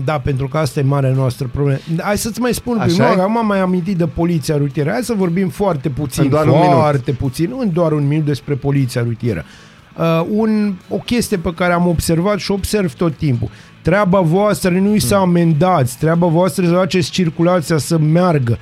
Da, 0.03 0.19
pentru 0.19 0.47
că 0.47 0.57
asta 0.57 0.79
e 0.79 0.83
marea 0.83 1.09
noastră 1.11 1.47
problemă. 1.51 1.79
Hai 2.01 2.17
să-ți 2.17 2.39
mai 2.39 2.53
spun, 2.53 2.77
Așa 2.77 2.85
prima 2.85 3.05
e? 3.05 3.07
oară, 3.09 3.21
am 3.21 3.45
mai 3.45 3.59
amintit 3.59 3.97
de 3.97 4.07
poliția 4.07 4.57
rutieră. 4.57 4.89
Hai 4.89 5.03
să 5.03 5.13
vorbim 5.13 5.49
foarte 5.49 5.89
puțin, 5.89 6.23
În 6.23 6.29
doar 6.29 6.47
un 6.47 6.61
foarte 6.61 7.11
puțin, 7.11 7.53
în 7.59 7.73
doar 7.73 7.91
un 7.91 8.07
minut 8.07 8.25
despre 8.25 8.53
poliția 8.53 9.01
rutieră. 9.01 9.45
Uh, 9.97 10.25
un, 10.29 10.73
o 10.89 10.95
chestie 10.97 11.37
pe 11.37 11.53
care 11.53 11.73
am 11.73 11.87
observat 11.87 12.39
și 12.39 12.51
observ 12.51 12.93
tot 12.93 13.17
timpul. 13.17 13.49
Treaba 13.81 14.19
voastră 14.19 14.69
nu-i 14.69 14.99
să 14.99 15.15
Hmm. 15.15 15.23
amendați, 15.23 15.97
treaba 15.97 16.27
voastră 16.27 16.65
să 16.65 16.73
faceți 16.73 17.11
circulația 17.11 17.77
să 17.77 17.97
meargă, 17.97 18.57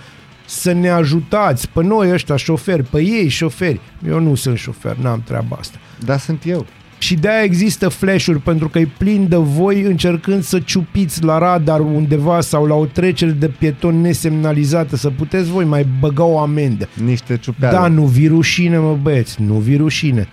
să 0.45 0.71
ne 0.71 0.89
ajutați 0.89 1.69
pe 1.69 1.84
noi 1.84 2.11
ăștia 2.11 2.36
șoferi, 2.36 2.84
pe 2.84 3.01
ei 3.01 3.27
șoferi. 3.27 3.80
Eu 4.07 4.19
nu 4.19 4.36
sunt 4.36 4.57
șofer, 4.57 4.95
n-am 4.95 5.21
treaba 5.25 5.57
asta. 5.59 5.77
Da, 6.05 6.17
sunt 6.17 6.41
eu. 6.45 6.65
Și 6.97 7.15
de-aia 7.15 7.43
există 7.43 7.88
flash-uri, 7.89 8.39
pentru 8.39 8.69
că 8.69 8.80
e 8.80 8.88
plin 8.97 9.27
de 9.27 9.36
voi 9.36 9.82
încercând 9.82 10.43
să 10.43 10.59
ciupiți 10.59 11.23
la 11.23 11.38
radar 11.38 11.80
undeva 11.80 12.41
sau 12.41 12.65
la 12.65 12.73
o 12.75 12.86
trecere 12.86 13.32
de 13.32 13.47
pieton 13.47 14.01
nesemnalizată, 14.01 14.95
să 14.95 15.09
puteți 15.09 15.49
voi 15.49 15.65
mai 15.65 15.88
băga 15.99 16.23
o 16.23 16.39
amendă. 16.39 16.88
Niște 17.03 17.38
ciupeală. 17.38 17.77
Da, 17.77 17.88
nu 17.88 18.03
vi 18.05 18.27
rușine, 18.27 18.77
mă 18.77 18.97
băieți, 19.01 19.41
nu 19.41 19.53
vi 19.53 19.75
rușine. 19.75 20.27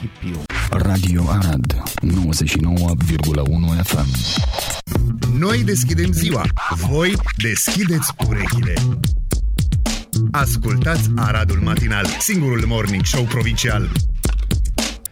Hipiu. 0.00 0.42
Radio 0.70 1.28
Arad 1.28 1.82
99,1 2.02 3.82
FM 3.82 4.08
Noi 5.38 5.62
deschidem 5.64 6.12
ziua, 6.12 6.42
voi 6.88 7.16
deschideți 7.36 8.12
urechile. 8.28 8.74
Ascultați 10.30 11.10
Aradul 11.16 11.58
Matinal, 11.58 12.06
singurul 12.20 12.64
morning 12.66 13.04
show 13.04 13.24
provincial. 13.24 13.90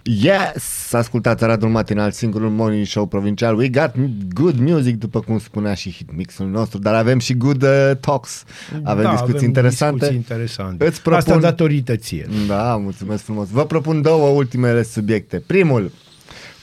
Yes! 0.03 0.86
Ascultați 0.97 1.45
Aradul 1.45 1.69
Matinal, 1.69 2.11
singurul 2.11 2.51
morning 2.51 2.87
show 2.87 3.07
provincial. 3.07 3.57
We 3.57 3.69
got 3.69 3.95
good 4.35 4.59
music, 4.59 4.99
după 4.99 5.21
cum 5.21 5.39
spunea 5.39 5.75
și 5.75 5.91
hitmixul 5.91 6.47
nostru, 6.47 6.79
dar 6.79 6.95
avem 6.95 7.19
și 7.19 7.37
good 7.37 7.63
uh, 7.63 7.91
talks. 8.01 8.45
Avem 8.83 9.05
da, 9.05 9.11
discuții 9.11 9.37
avem 9.37 9.47
interesante. 9.47 9.97
Discuții 9.97 10.17
interesante. 10.17 10.87
Îți 10.87 11.03
propun... 11.03 11.19
Asta 11.19 11.39
datorită 11.39 11.97
ție. 11.97 12.27
Da, 12.47 12.77
mulțumesc 12.77 13.23
frumos. 13.23 13.49
Vă 13.49 13.65
propun 13.65 14.03
două 14.03 14.29
ultimele 14.29 14.83
subiecte. 14.83 15.43
Primul, 15.47 15.91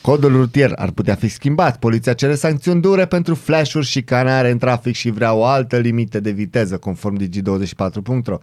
codul 0.01 0.31
rutier 0.31 0.71
ar 0.75 0.91
putea 0.91 1.15
fi 1.15 1.27
schimbat. 1.27 1.79
Poliția 1.79 2.13
cere 2.13 2.35
sancțiuni 2.35 2.81
dure 2.81 3.05
pentru 3.05 3.35
flash-uri 3.35 3.85
și 3.85 4.01
canare 4.01 4.49
în 4.49 4.57
trafic 4.57 4.95
și 4.95 5.09
vrea 5.09 5.33
o 5.33 5.45
altă 5.45 5.77
limită 5.77 6.19
de 6.19 6.31
viteză, 6.31 6.77
conform 6.77 7.17
Digi24.ro. 7.23 8.37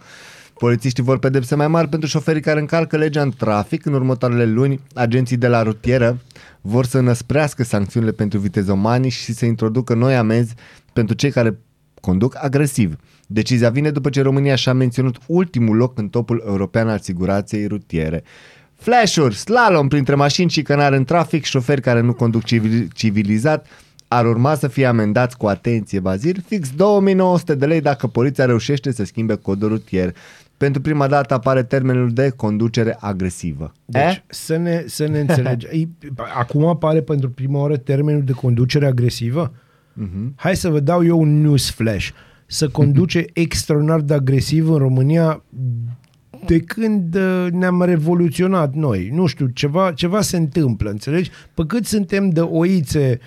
Polițiștii 0.61 1.03
vor 1.03 1.19
pedepse 1.19 1.55
mai 1.55 1.67
mari 1.67 1.87
pentru 1.87 2.09
șoferii 2.09 2.41
care 2.41 2.59
încalcă 2.59 2.97
legea 2.97 3.21
în 3.21 3.31
trafic. 3.37 3.85
În 3.85 3.93
următoarele 3.93 4.45
luni, 4.45 4.79
agenții 4.93 5.37
de 5.37 5.47
la 5.47 5.63
rutieră 5.63 6.19
vor 6.61 6.85
să 6.85 6.99
năsprească 6.99 7.63
sancțiunile 7.63 8.11
pentru 8.11 8.39
vitezomanii 8.39 9.09
și 9.09 9.33
să 9.33 9.45
introducă 9.45 9.93
noi 9.93 10.15
amenzi 10.15 10.53
pentru 10.93 11.15
cei 11.15 11.31
care 11.31 11.57
conduc 12.01 12.35
agresiv. 12.43 12.95
Decizia 13.27 13.69
vine 13.69 13.91
după 13.91 14.09
ce 14.09 14.21
România 14.21 14.55
și-a 14.55 14.73
menționat 14.73 15.15
ultimul 15.27 15.75
loc 15.75 15.97
în 15.97 16.07
topul 16.07 16.43
european 16.47 16.89
al 16.89 16.99
siguranței 16.99 17.67
rutiere. 17.67 18.23
Flashuri, 18.75 19.35
slalom 19.35 19.87
printre 19.87 20.15
mașini 20.15 20.49
și 20.49 20.61
cănare 20.61 20.95
în 20.95 21.03
trafic, 21.03 21.43
șoferi 21.43 21.81
care 21.81 22.01
nu 22.01 22.13
conduc 22.13 22.43
civil- 22.43 22.87
civilizat, 22.93 23.67
ar 24.07 24.25
urma 24.25 24.55
să 24.55 24.67
fie 24.67 24.85
amendați 24.85 25.37
cu 25.37 25.47
atenție, 25.47 25.99
Bazir, 25.99 26.35
fix 26.47 26.69
2900 26.75 27.55
de 27.55 27.65
lei 27.65 27.81
dacă 27.81 28.07
poliția 28.07 28.45
reușește 28.45 28.91
să 28.91 29.03
schimbe 29.03 29.35
codul 29.35 29.67
rutier. 29.67 30.15
Pentru 30.61 30.81
prima 30.81 31.07
dată 31.07 31.33
apare 31.33 31.63
termenul 31.63 32.13
de 32.13 32.29
conducere 32.29 32.97
agresivă. 32.99 33.71
Deci, 33.85 34.01
Eh? 34.01 34.21
să 34.27 34.57
ne, 34.57 34.83
să 34.85 35.07
ne 35.07 35.19
înțelegem. 35.19 35.69
Ei, 35.73 35.89
Acum 36.37 36.65
apare 36.65 37.01
pentru 37.01 37.29
prima 37.29 37.59
oară 37.59 37.77
termenul 37.77 38.23
de 38.23 38.31
conducere 38.31 38.85
agresivă? 38.85 39.53
Mhm. 39.93 40.33
Hai 40.35 40.55
să 40.55 40.69
vă 40.69 40.79
dau 40.79 41.05
eu 41.05 41.19
un 41.19 41.41
news 41.41 41.69
flash. 41.69 42.09
Să 42.45 42.67
conduce 42.67 43.25
extraordinar 43.33 43.99
de 43.99 44.13
agresiv 44.13 44.69
în 44.69 44.77
România 44.77 45.43
de 46.45 46.59
când 46.59 47.15
uh, 47.15 47.47
ne-am 47.51 47.83
revoluționat 47.83 48.73
noi. 48.73 49.09
Nu 49.13 49.25
știu, 49.25 49.47
ceva, 49.47 49.91
ceva 49.91 50.21
se 50.21 50.37
întâmplă, 50.37 50.89
înțelegi? 50.89 51.29
Pe 51.53 51.63
cât 51.67 51.85
suntem 51.85 52.29
de 52.29 52.39
oițe 52.41 53.19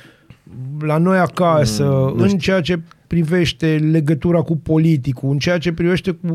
la 0.78 0.98
noi 0.98 1.18
acasă, 1.18 1.84
mm, 1.84 2.20
în 2.20 2.38
ceea 2.38 2.60
ce 2.60 2.82
privește 3.06 3.76
legătura 3.90 4.40
cu 4.40 4.56
politicul, 4.56 5.30
în 5.30 5.38
ceea 5.38 5.58
ce 5.58 5.72
privește 5.72 6.10
cu 6.10 6.26
bă, 6.26 6.34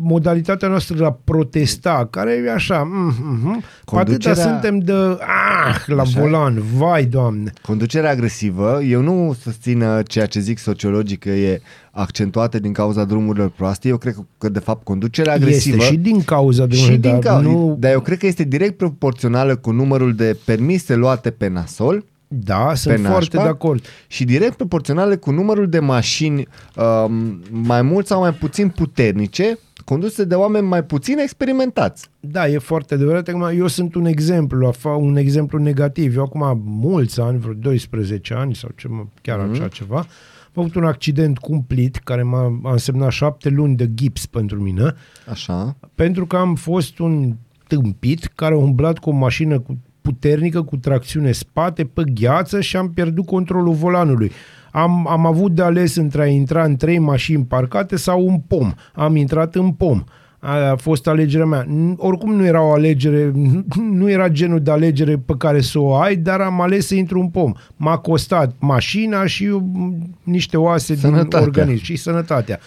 modalitatea 0.00 0.68
noastră 0.68 0.96
de 0.96 1.04
a 1.04 1.10
protesta, 1.10 2.08
care 2.10 2.42
e 2.46 2.52
așa, 2.52 2.82
mm, 2.82 3.14
mm, 3.22 3.62
cu 3.84 3.96
atâta 3.96 4.02
Conducerea- 4.04 4.42
suntem 4.50 4.78
de, 4.78 4.92
ah, 5.20 5.84
la 5.86 6.02
Așa 6.02 6.18
e. 6.18 6.22
volan, 6.22 6.62
vai, 6.76 7.04
doamne. 7.04 7.52
Conducerea 7.62 8.10
agresivă, 8.10 8.80
eu 8.82 9.00
nu 9.00 9.36
susțin 9.40 9.80
uh, 9.82 9.98
ceea 10.06 10.26
ce 10.26 10.40
zic 10.40 10.58
sociologii 10.58 11.16
că 11.16 11.28
e 11.28 11.60
accentuată 11.90 12.58
din 12.58 12.72
cauza 12.72 13.04
drumurilor 13.04 13.50
proaste. 13.50 13.88
Eu 13.88 13.96
cred 13.96 14.14
că, 14.14 14.20
că 14.38 14.48
de 14.48 14.58
fapt, 14.58 14.84
conducerea 14.84 15.32
agresivă... 15.32 15.76
Este 15.76 15.88
și 15.92 15.96
din 15.98 16.22
cauza 16.22 16.66
de 16.66 16.76
și 16.76 16.90
din 16.90 17.00
dar 17.00 17.18
cauza, 17.18 17.48
nu, 17.48 17.76
dar 17.78 17.92
eu 17.92 18.00
cred 18.00 18.18
că 18.18 18.26
este 18.26 18.42
direct 18.44 18.76
proporțională 18.76 19.56
cu 19.56 19.70
numărul 19.70 20.14
de 20.14 20.36
permise 20.44 20.94
luate 20.94 21.30
pe 21.30 21.48
nasol 21.48 22.04
Da, 22.34 22.74
sunt 22.74 22.94
nașpa 22.94 23.10
foarte 23.10 23.36
de 23.36 23.42
acord. 23.42 23.84
și 24.06 24.24
direct 24.24 24.56
proporționale 24.56 25.16
cu 25.16 25.30
numărul 25.30 25.68
de 25.68 25.78
mașini 25.78 26.46
um, 26.76 27.42
mai 27.50 27.82
mult 27.82 28.06
sau 28.06 28.20
mai 28.20 28.32
puțin 28.34 28.68
puternice 28.68 29.58
conduse 29.84 30.24
de 30.24 30.34
oameni 30.34 30.66
mai 30.66 30.84
puțin 30.84 31.18
experimentați. 31.18 32.08
Da, 32.20 32.48
e 32.48 32.58
foarte 32.58 32.94
adevărat. 32.94 33.28
Acum, 33.28 33.42
eu 33.56 33.66
sunt 33.66 33.94
un 33.94 34.04
exemplu, 34.04 34.72
afa- 34.72 34.96
un 34.98 35.16
exemplu 35.16 35.58
negativ. 35.58 36.16
Eu 36.16 36.22
acum 36.22 36.62
mulți 36.64 37.20
ani, 37.20 37.38
vreo 37.38 37.52
12 37.52 38.34
ani 38.34 38.54
sau 38.54 38.70
ce, 38.76 38.88
mă- 38.88 39.04
chiar 39.22 39.38
Mhm. 39.38 39.48
mm-hmm. 39.48 39.52
așa 39.60 39.68
ceva, 39.68 39.96
am 39.96 40.62
avut 40.62 40.74
un 40.74 40.84
accident 40.84 41.38
cumplit 41.38 41.96
care 41.96 42.22
m-a 42.22 42.60
a 42.64 42.70
însemnat 42.72 43.10
șapte 43.10 43.48
luni 43.48 43.76
de 43.76 43.90
gips 43.94 44.26
pentru 44.26 44.60
mine, 44.60 44.94
Așa. 45.30 45.76
pentru 45.94 46.26
că 46.26 46.36
am 46.36 46.54
fost 46.54 46.98
un 46.98 47.34
tâmpit 47.66 48.24
care 48.34 48.54
a 48.54 48.58
umblat 48.58 48.98
cu 48.98 49.10
o 49.10 49.12
mașină 49.12 49.58
cu 49.60 49.78
puternică, 50.04 50.62
cu 50.62 50.76
tracțiune 50.76 51.32
spate, 51.32 51.84
pe 51.84 52.02
gheață 52.14 52.60
și 52.60 52.76
am 52.76 52.92
pierdut 52.92 53.26
controlul 53.26 53.74
volanului. 53.74 54.30
Am, 54.72 55.06
am 55.08 55.26
avut 55.26 55.52
de 55.54 55.62
ales 55.62 55.96
între 55.96 56.22
a 56.22 56.26
intra 56.26 56.64
în 56.64 56.76
trei 56.76 56.98
mașini 56.98 57.44
parcate 57.44 57.96
sau 57.96 58.26
un 58.26 58.38
pom. 58.38 58.72
Am 58.94 59.16
intrat 59.16 59.54
în 59.54 59.70
pom. 59.70 60.04
Aia 60.38 60.70
a 60.72 60.76
fost 60.76 61.06
alegerea 61.06 61.46
mea. 61.46 61.64
N- 61.64 61.96
Oricum 61.96 62.34
nu 62.34 62.44
era 62.44 62.62
o 62.62 62.72
alegere, 62.72 63.32
nu 64.00 64.10
era 64.10 64.28
genul 64.28 64.60
de 64.60 64.70
alegere 64.70 65.16
pe 65.18 65.34
care 65.38 65.60
să 65.60 65.78
o 65.78 65.94
ai, 65.94 66.16
dar 66.16 66.40
am 66.40 66.60
ales 66.60 66.86
să 66.86 66.94
intru 66.94 67.20
în 67.20 67.28
pom. 67.28 67.52
M-a 67.76 67.96
costat 67.98 68.54
mașina 68.58 69.26
și 69.26 69.46
m, 69.46 69.96
niște 70.22 70.56
oase 70.56 70.96
Sănătatea. 70.96 71.38
din 71.38 71.48
organism 71.48 71.84
și 71.84 71.96
sănătatea. 71.96 72.58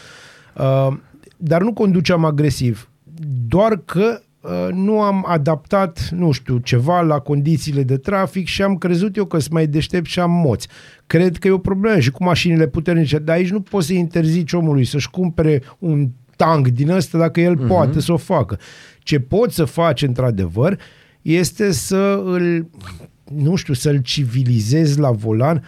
Uh, 0.55 0.93
dar 1.37 1.61
nu 1.61 1.73
conduceam 1.73 2.25
agresiv. 2.25 2.89
Doar 3.47 3.81
că 3.85 4.19
uh, 4.19 4.25
nu 4.73 5.01
am 5.01 5.25
adaptat, 5.27 6.09
nu 6.09 6.31
știu, 6.31 6.57
ceva 6.57 7.01
la 7.01 7.19
condițiile 7.19 7.83
de 7.83 7.97
trafic 7.97 8.47
și 8.47 8.61
am 8.61 8.75
crezut 8.75 9.15
eu 9.15 9.25
că 9.25 9.39
sunt 9.39 9.53
mai 9.53 9.67
deștept 9.67 10.05
și 10.05 10.19
am 10.19 10.31
moți. 10.31 10.67
Cred 11.07 11.37
că 11.37 11.47
e 11.47 11.51
o 11.51 11.57
problemă 11.57 11.99
și 11.99 12.11
cu 12.11 12.23
mașinile 12.23 12.67
puternice, 12.67 13.17
dar 13.17 13.35
aici 13.35 13.51
nu 13.51 13.61
poți 13.61 13.87
să 13.87 13.93
interzici 13.93 14.53
omului 14.53 14.85
să-și 14.85 15.09
cumpere 15.09 15.61
un 15.79 16.09
tank 16.35 16.67
din 16.67 16.89
ăsta 16.89 17.17
dacă 17.17 17.41
el 17.41 17.57
uh-huh. 17.57 17.67
poate 17.67 17.99
să 17.99 18.11
o 18.11 18.17
facă. 18.17 18.59
Ce 18.99 19.19
poți 19.19 19.55
să 19.55 19.65
faci 19.65 20.01
într-adevăr 20.01 20.79
este 21.21 21.71
să 21.71 22.21
îl, 22.25 22.69
nu 23.35 23.55
știu, 23.55 23.73
să-l 23.73 23.97
civilizezi 23.97 24.99
la 24.99 25.11
volan 25.11 25.55
uh, 25.55 25.63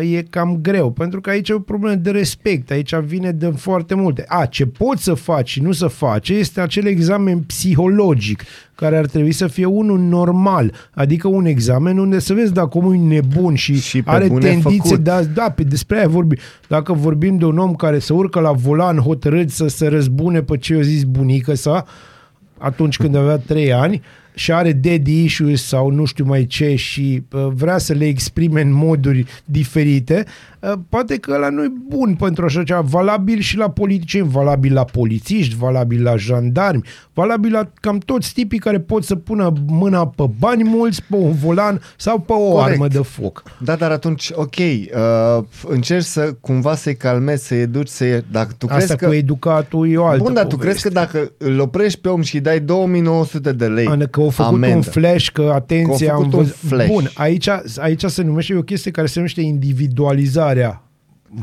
e 0.00 0.22
cam 0.30 0.58
greu, 0.62 0.90
pentru 0.90 1.20
că 1.20 1.30
aici 1.30 1.48
e 1.48 1.52
o 1.52 1.58
problemă 1.58 1.94
de 1.94 2.10
respect, 2.10 2.70
aici 2.70 2.94
vine 2.94 3.30
de 3.30 3.46
foarte 3.56 3.94
multe. 3.94 4.24
A, 4.28 4.44
ce 4.44 4.66
poți 4.66 5.02
să 5.02 5.14
faci 5.14 5.48
și 5.48 5.62
nu 5.62 5.72
să 5.72 5.86
faci 5.86 6.28
este 6.28 6.60
acel 6.60 6.86
examen 6.86 7.38
psihologic, 7.38 8.42
care 8.74 8.96
ar 8.96 9.06
trebui 9.06 9.32
să 9.32 9.46
fie 9.46 9.64
unul 9.64 9.98
normal, 9.98 10.72
adică 10.90 11.28
un 11.28 11.44
examen 11.44 11.98
unde 11.98 12.18
să 12.18 12.34
vezi 12.34 12.52
dacă 12.52 12.78
omul 12.78 12.94
e 12.94 12.98
nebun 12.98 13.54
și, 13.54 13.80
Și 13.80 14.02
pe 14.02 14.10
are 14.10 14.26
bune 14.26 14.40
tendințe 14.40 14.88
făcut. 14.88 15.04
de 15.04 15.10
a, 15.10 15.24
da, 15.24 15.50
pe 15.50 15.62
despre 15.62 15.96
aia 15.96 16.08
vorbim. 16.08 16.38
Dacă 16.68 16.92
vorbim 16.92 17.36
de 17.36 17.44
un 17.44 17.58
om 17.58 17.74
care 17.74 17.98
se 17.98 18.12
urcă 18.12 18.40
la 18.40 18.52
volan 18.52 18.98
hotărât 18.98 19.50
să 19.50 19.66
se 19.66 19.86
răzbune 19.86 20.42
pe 20.42 20.56
ce 20.56 20.74
a 20.74 20.80
zis 20.80 21.02
bunica 21.04 21.54
sa, 21.54 21.84
atunci 22.58 22.96
când 22.96 23.14
avea 23.14 23.36
trei 23.36 23.72
ani 23.72 24.02
și 24.38 24.52
are 24.52 24.72
daddy 24.72 25.24
issues 25.24 25.66
sau 25.66 25.90
nu 25.90 26.04
știu 26.04 26.24
mai 26.24 26.44
ce 26.46 26.74
și 26.74 27.22
uh, 27.32 27.46
vrea 27.54 27.78
să 27.78 27.92
le 27.92 28.06
exprime 28.06 28.60
în 28.60 28.72
moduri 28.72 29.24
diferite, 29.44 30.24
uh, 30.60 30.72
poate 30.88 31.16
că 31.16 31.32
ăla 31.34 31.48
nu 31.48 31.64
e 31.64 31.72
bun 31.88 32.14
pentru 32.14 32.44
așa 32.44 32.62
ceva, 32.62 32.80
valabil 32.80 33.38
și 33.38 33.56
la 33.56 33.70
politicieni, 33.70 34.28
valabil 34.28 34.72
la 34.72 34.84
polițiști, 34.84 35.56
valabil 35.56 36.02
la 36.02 36.16
jandarmi, 36.16 36.82
valabil 37.12 37.52
la 37.52 37.70
cam 37.80 37.98
toți 37.98 38.32
tipii 38.32 38.58
care 38.58 38.80
pot 38.80 39.04
să 39.04 39.14
pună 39.14 39.52
mâna 39.66 40.06
pe 40.06 40.24
bani 40.38 40.64
mulți, 40.64 41.02
pe 41.02 41.16
un 41.16 41.32
volan 41.32 41.80
sau 41.96 42.18
pe 42.18 42.32
o 42.32 42.50
Corect. 42.50 42.70
armă 42.70 42.88
de 42.88 42.98
foc. 42.98 43.42
Da, 43.58 43.74
dar 43.74 43.90
atunci, 43.90 44.30
ok, 44.34 44.56
uh, 44.56 45.44
încerci 45.66 46.04
să 46.04 46.36
cumva 46.40 46.74
să-i 46.74 46.96
calmezi, 46.96 47.46
să-i 47.46 47.60
educi, 47.60 47.88
să 47.88 48.22
Dacă 48.30 48.52
tu 48.58 48.66
Asta 48.66 48.76
crezi 48.76 48.96
cu 48.96 49.10
că... 49.10 49.14
educatul 49.14 49.90
e 49.90 49.96
o 49.96 50.04
altă 50.06 50.22
Bun, 50.22 50.34
dar 50.34 50.46
tu 50.46 50.56
poveste. 50.56 50.68
crezi 50.68 50.82
că 50.82 51.00
dacă 51.00 51.32
îl 51.38 51.60
oprești 51.60 52.00
pe 52.00 52.08
om 52.08 52.22
și 52.22 52.34
îi 52.34 52.40
dai 52.40 52.60
2900 52.60 53.52
de 53.52 53.66
lei 53.66 53.86
Ana, 53.86 54.04
că 54.06 54.20
au 54.26 54.32
făcut 54.32 54.52
amendă, 54.52 54.76
un 54.76 54.82
flash, 54.82 55.28
că 55.32 55.50
atenție, 55.54 56.06
Că 56.06 56.12
au 56.12 56.18
am 56.22 56.30
făcut 56.30 56.38
un 56.38 56.44
văzut. 56.44 56.56
flash. 56.68 56.88
Bun, 56.88 57.10
aici, 57.14 57.48
aici 57.78 58.04
se 58.04 58.22
numește 58.22 58.52
e 58.52 58.56
o 58.56 58.62
chestie 58.62 58.90
care 58.90 59.06
se 59.06 59.12
numește 59.16 59.40
individualizarea. 59.40 60.82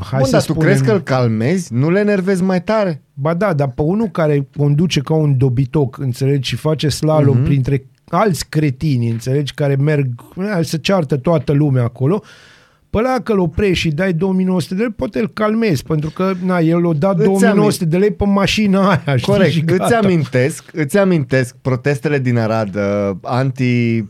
Hai 0.00 0.18
Bun, 0.18 0.24
să 0.24 0.30
dar 0.32 0.42
tu 0.44 0.52
spunem, 0.52 0.68
crezi 0.68 0.84
că 0.84 0.92
îl 0.92 1.00
calmezi? 1.00 1.72
Nu 1.74 1.90
le 1.90 2.00
enervezi 2.00 2.42
mai 2.42 2.62
tare? 2.62 3.02
Ba 3.14 3.34
da, 3.34 3.52
dar 3.52 3.68
pe 3.68 3.82
unul 3.82 4.08
care 4.08 4.48
conduce 4.56 5.00
ca 5.00 5.14
un 5.14 5.36
dobitoc, 5.38 5.98
înțelegi, 5.98 6.48
și 6.48 6.56
face 6.56 6.88
slalom 6.88 7.34
Mhm. 7.34 7.42
mm-hmm. 7.42 7.46
printre 7.46 7.86
alți 8.08 8.48
cretini, 8.48 9.08
înțelegi, 9.10 9.54
care 9.54 9.74
merg, 9.74 10.08
eh, 10.36 10.58
să 10.64 10.76
ceartă 10.76 11.16
toată 11.16 11.52
lumea 11.52 11.82
acolo, 11.82 12.22
pe 12.94 13.00
ăla 13.00 13.20
că 13.22 13.32
îl 13.32 13.38
oprești 13.38 13.74
și 13.74 13.88
dai 13.88 14.12
2900 14.12 14.74
de 14.74 14.80
lei, 14.82 14.90
poate 14.90 15.18
îl 15.18 15.28
calmezi, 15.32 15.82
pentru 15.82 16.10
că 16.10 16.32
na, 16.44 16.58
el 16.58 16.84
o 16.84 16.92
dat 16.92 17.14
Îți 17.16 17.24
2900 17.24 17.84
de 17.84 17.96
lei 17.96 18.10
pe 18.10 18.24
mașina 18.24 18.88
aia, 18.88 19.16
știi, 19.16 19.32
Corect, 19.32 19.50
și 19.50 19.62
îți 19.66 19.76
gata. 19.76 19.98
amintesc, 20.02 20.64
îți 20.72 20.98
amintesc 20.98 21.54
protestele 21.62 22.18
din 22.18 22.38
Arad, 22.38 22.74
uh, 22.76 23.10
anti 23.22 24.04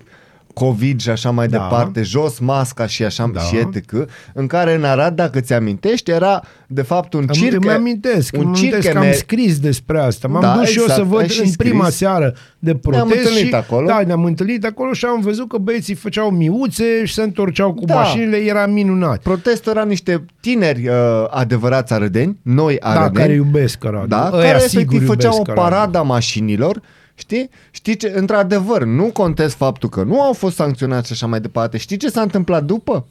COVID 0.55 1.01
și 1.01 1.11
așa 1.11 1.31
mai 1.31 1.49
Da. 1.49 1.59
departe, 1.59 2.03
jos 2.03 2.39
masca 2.39 2.87
și 2.87 3.05
așa 3.05 3.31
Da. 3.33 3.41
și 3.41 3.57
etc., 3.57 3.93
în 4.35 4.47
care 4.47 4.75
în 4.75 4.85
Arad, 4.85 5.15
dacă 5.17 5.41
ți 5.41 5.53
amintești, 5.53 6.11
era 6.11 6.43
de 6.67 6.83
fapt 6.83 7.13
un 7.13 7.21
Îmi- 7.27 7.29
circ. 7.37 7.63
Îmi 7.65 7.73
amintesc, 7.73 8.35
un 8.39 8.45
îmi 8.47 8.55
circ 8.55 8.67
amintesc 8.73 8.93
că 8.93 8.99
am 8.99 9.05
emer- 9.05 9.15
scris 9.17 9.59
despre 9.59 10.01
asta. 10.01 10.29
M-am 10.29 10.41
Da, 10.41 10.55
dus 10.57 10.69
și 10.69 10.77
eu 10.79 10.83
exact, 10.83 11.01
să 11.01 11.07
văd 11.07 11.21
ai 11.21 11.29
și 11.29 11.41
în 11.41 11.51
prima 11.57 11.83
scris. 11.85 11.97
seară 11.97 12.35
de 12.59 12.75
protest. 12.75 13.05
Ne-am 13.05 13.19
întâlnit 13.19 13.47
și, 13.49 13.55
acolo. 13.55 13.87
Da, 13.87 14.03
ne-am 14.07 14.25
întâlnit 14.25 14.65
acolo 14.65 14.93
și 14.93 15.05
am 15.05 15.21
văzut 15.21 15.49
că 15.49 15.59
băieții 15.59 15.95
făceau 15.95 16.31
miuțe 16.31 17.05
și 17.05 17.15
se 17.15 17.23
întorceau 17.23 17.73
cu 17.75 17.85
Da. 17.85 17.95
mașinile, 17.95 18.37
era 18.37 18.67
minunat. 18.67 19.19
Protestul 19.23 19.73
erau 19.73 19.87
niște 19.87 20.25
tineri 20.41 20.89
uh, 20.89 20.95
adevărați 21.31 21.93
arădeni, 21.93 22.39
noi 22.43 22.77
Da, 22.81 22.89
arădeni, 22.89 23.15
care 23.15 23.33
iubesc 23.33 23.85
Aradul. 23.85 24.09
da, 24.09 24.31
Ăia 24.33 24.53
care 24.53 24.59
sigur 24.67 24.83
efectiv 24.95 25.07
făceau 25.09 25.33
o 25.33 25.37
iubesc 25.37 25.59
Aradul. 25.59 25.77
paradă 25.77 25.99
a 25.99 26.03
mașinilor, 26.03 26.81
știi? 27.15 27.51
Știi 27.71 27.97
ce? 27.97 28.13
Într-adevăr, 28.17 28.85
nu 28.85 29.05
contest 29.05 29.57
faptul 29.57 29.89
că 29.89 30.03
nu 30.03 30.21
au 30.21 30.33
fost 30.33 30.57
sancționați 30.57 31.07
și 31.07 31.13
așa 31.13 31.27
mai 31.27 31.41
departe. 31.41 31.79
Știi 31.79 31.97
ce 31.97 32.09
s-a 32.09 32.21
întâmplat 32.21 32.65
după? 32.65 33.07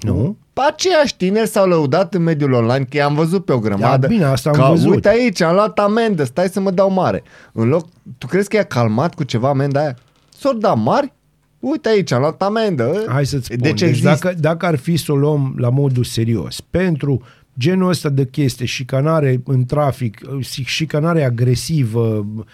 Nu? 0.00 0.36
Pe 0.52 0.60
aceiași 0.68 1.16
tineri 1.16 1.48
s-au 1.48 1.68
lăudat 1.68 2.14
în 2.14 2.22
mediul 2.22 2.52
online, 2.52 2.84
că 2.90 2.96
i-am 2.96 3.14
văzut 3.14 3.44
pe 3.44 3.52
o 3.52 3.58
grămadă. 3.58 4.06
Da, 4.06 4.06
bine, 4.06 4.24
asta 4.24 4.50
am 4.50 4.56
că, 4.56 4.66
văzut. 4.68 4.90
Uite 4.94 5.08
aici, 5.08 5.40
am 5.40 5.54
luat 5.54 5.78
amendă, 5.78 6.24
stai 6.24 6.48
să 6.48 6.60
mă 6.60 6.70
dau 6.70 6.90
mare. 6.90 7.22
În 7.52 7.68
loc, 7.68 7.88
tu 8.18 8.26
crezi 8.26 8.48
că 8.48 8.56
i-a 8.56 8.62
calmat 8.62 9.14
cu 9.14 9.22
ceva 9.24 9.48
amenda 9.48 9.80
aia? 9.80 9.96
S-or 10.38 10.54
da 10.54 10.74
mari? 10.74 11.12
Uite 11.58 11.88
aici, 11.88 12.12
am 12.12 12.20
luat 12.20 12.42
amendă. 12.42 13.04
Hai 13.08 13.26
să-ți 13.26 13.44
spun. 13.44 13.56
Deci, 13.60 13.80
Deci, 13.80 13.88
există. 13.88 14.08
dacă, 14.08 14.34
dacă 14.38 14.66
ar 14.66 14.76
fi 14.76 14.96
să 14.96 15.12
o 15.12 15.16
luăm 15.16 15.54
la 15.56 15.68
modul 15.70 16.04
serios, 16.04 16.60
pentru 16.60 17.22
genul 17.58 17.88
ăsta 17.88 18.08
de 18.08 18.26
chestie, 18.26 18.66
șicanare 18.66 19.40
în 19.44 19.64
trafic, 19.64 20.20
și- 20.40 20.64
șicanare 20.64 21.24
agresivă, 21.24 22.26
uh, 22.36 22.44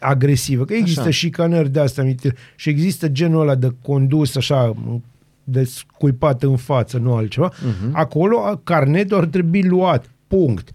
agresivă, 0.00 0.64
că 0.64 0.74
există 0.74 1.00
Așa. 1.00 1.10
șicanări 1.10 1.70
de 1.70 1.80
astea 1.80 2.02
aminte, 2.02 2.34
și 2.56 2.68
există 2.68 3.08
genul 3.08 3.40
ăla 3.40 3.54
de 3.54 3.74
condus 3.82 4.36
așa 4.36 4.74
de 5.44 5.64
scuipat 5.64 6.42
în 6.42 6.56
față, 6.56 6.98
nu 6.98 7.14
altceva, 7.14 7.52
uh-huh. 7.52 7.92
acolo 7.92 8.60
carnetul 8.64 9.18
ar 9.18 9.24
trebui 9.24 9.62
luat, 9.62 10.10
punct. 10.26 10.70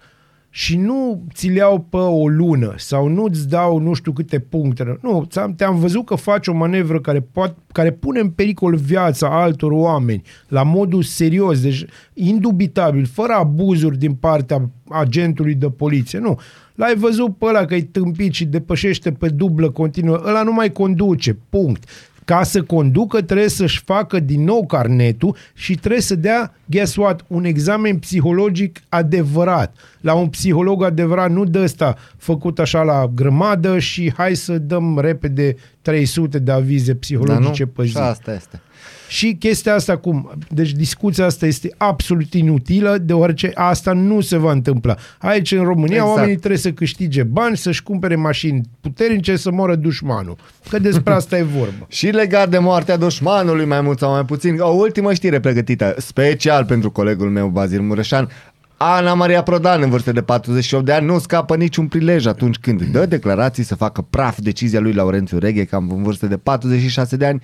Și 0.49 0.77
nu 0.77 1.23
ți 1.33 1.47
le 1.47 1.55
iau 1.55 1.85
pe 1.89 1.97
o 1.97 2.27
lună 2.27 2.73
sau 2.77 3.07
nu-ți 3.07 3.49
dau 3.49 3.79
nu 3.79 3.93
știu 3.93 4.11
câte 4.11 4.39
puncte. 4.39 4.97
Nu, 5.01 5.25
ți-am, 5.29 5.55
te-am 5.55 5.79
văzut 5.79 6.05
că 6.05 6.15
faci 6.15 6.47
o 6.47 6.53
manevră 6.53 7.01
care, 7.01 7.21
poate, 7.31 7.55
care 7.71 7.91
pune 7.91 8.19
în 8.19 8.29
pericol 8.29 8.75
viața 8.75 9.41
altor 9.41 9.71
oameni 9.71 10.21
la 10.47 10.63
modul 10.63 11.03
serios, 11.03 11.61
deci 11.61 11.85
indubitabil, 12.13 13.05
fără 13.05 13.33
abuzuri 13.33 13.97
din 13.97 14.13
partea 14.13 14.69
agentului 14.89 15.53
de 15.53 15.69
poliție. 15.69 16.19
Nu. 16.19 16.39
L-ai 16.77 16.95
văzut 16.95 17.37
pe 17.37 17.45
ăla 17.45 17.65
că 17.65 17.75
e 17.75 17.81
tâmpit 17.81 18.33
și 18.33 18.45
depășește 18.45 19.11
pe 19.11 19.29
dublă 19.29 19.69
continuă. 19.69 20.21
Ăla 20.25 20.43
nu 20.43 20.53
mai 20.53 20.71
conduce. 20.71 21.37
Punct. 21.49 21.83
Ca 22.25 22.43
să 22.43 22.63
conducă 22.63 23.21
trebuie 23.21 23.49
să-și 23.49 23.81
facă 23.85 24.19
din 24.19 24.43
nou 24.43 24.65
carnetul 24.65 25.35
și 25.53 25.75
trebuie 25.75 26.01
să 26.01 26.15
dea, 26.15 26.53
guess 26.65 26.95
what, 26.95 27.25
un 27.27 27.43
examen 27.43 27.97
psihologic 27.97 28.79
adevărat. 28.89 29.75
La 30.01 30.13
un 30.13 30.27
psiholog 30.27 30.83
adevărat, 30.83 31.31
nu 31.31 31.43
de 31.43 31.59
ăsta 31.59 31.95
făcut 32.17 32.59
așa 32.59 32.81
la 32.81 33.11
grămadă 33.15 33.79
și 33.79 34.13
hai 34.15 34.35
să 34.35 34.57
dăm 34.57 34.99
repede 34.99 35.55
300 35.81 36.39
de 36.39 36.51
avize 36.51 36.95
psihologice 36.95 37.63
Dar 37.63 37.73
pe 37.75 37.81
nu? 37.81 37.83
zi. 37.83 37.91
Și 37.91 37.97
asta 37.97 38.33
este. 38.33 38.61
Și 39.07 39.35
chestia 39.39 39.73
asta 39.73 39.97
cum? 39.97 40.31
Deci 40.49 40.71
discuția 40.71 41.25
asta 41.25 41.45
este 41.45 41.73
absolut 41.77 42.33
inutilă, 42.33 42.97
deoarece 42.97 43.51
asta 43.55 43.93
nu 43.93 44.21
se 44.21 44.37
va 44.37 44.51
întâmpla. 44.51 44.95
Aici, 45.17 45.51
în 45.51 45.63
România, 45.63 45.85
Exact. 45.85 46.01
exact. 46.01 46.17
oamenii 46.17 46.37
trebuie 46.37 46.59
să 46.59 46.71
câștige 46.71 47.23
bani, 47.23 47.57
să-și 47.57 47.83
cumpere 47.83 48.15
mașini 48.15 48.61
puternice, 48.81 49.35
să 49.35 49.51
moră 49.51 49.75
dușmanul. 49.75 50.35
Că 50.69 50.79
despre 50.79 51.13
asta 51.13 51.37
e 51.37 51.43
vorba. 51.43 51.85
Și 51.97 52.07
legat 52.07 52.49
de 52.49 52.57
moartea 52.57 52.97
dușmanului, 52.97 53.65
mai 53.65 53.81
mult 53.81 53.99
sau 53.99 54.11
mai 54.11 54.25
puțin, 54.25 54.59
o 54.59 54.69
ultimă 54.69 55.13
știre 55.13 55.39
pregătită, 55.39 55.95
special 55.97 56.65
pentru 56.65 56.91
colegul 56.91 57.29
meu, 57.29 57.47
Bazil 57.47 57.81
Mureșan, 57.81 58.29
Ana 58.77 59.13
Maria 59.13 59.43
Prodan, 59.43 59.81
în 59.81 59.89
vârstă 59.89 60.11
de 60.11 60.21
48 60.21 60.85
de 60.85 60.91
ani, 60.91 61.05
nu 61.05 61.19
scapă 61.19 61.55
niciun 61.55 61.87
prilej 61.87 62.25
atunci 62.25 62.55
când 62.57 62.83
dă 62.83 63.05
declarații 63.05 63.63
să 63.63 63.75
facă 63.75 64.05
praf 64.09 64.39
decizia 64.39 64.79
lui 64.79 64.93
Laurențiu 64.93 65.37
Reghe, 65.37 65.63
cam 65.63 65.89
în 65.89 66.03
vârstă 66.03 66.25
de 66.27 66.37
46 66.37 67.15
de 67.15 67.25
ani, 67.25 67.41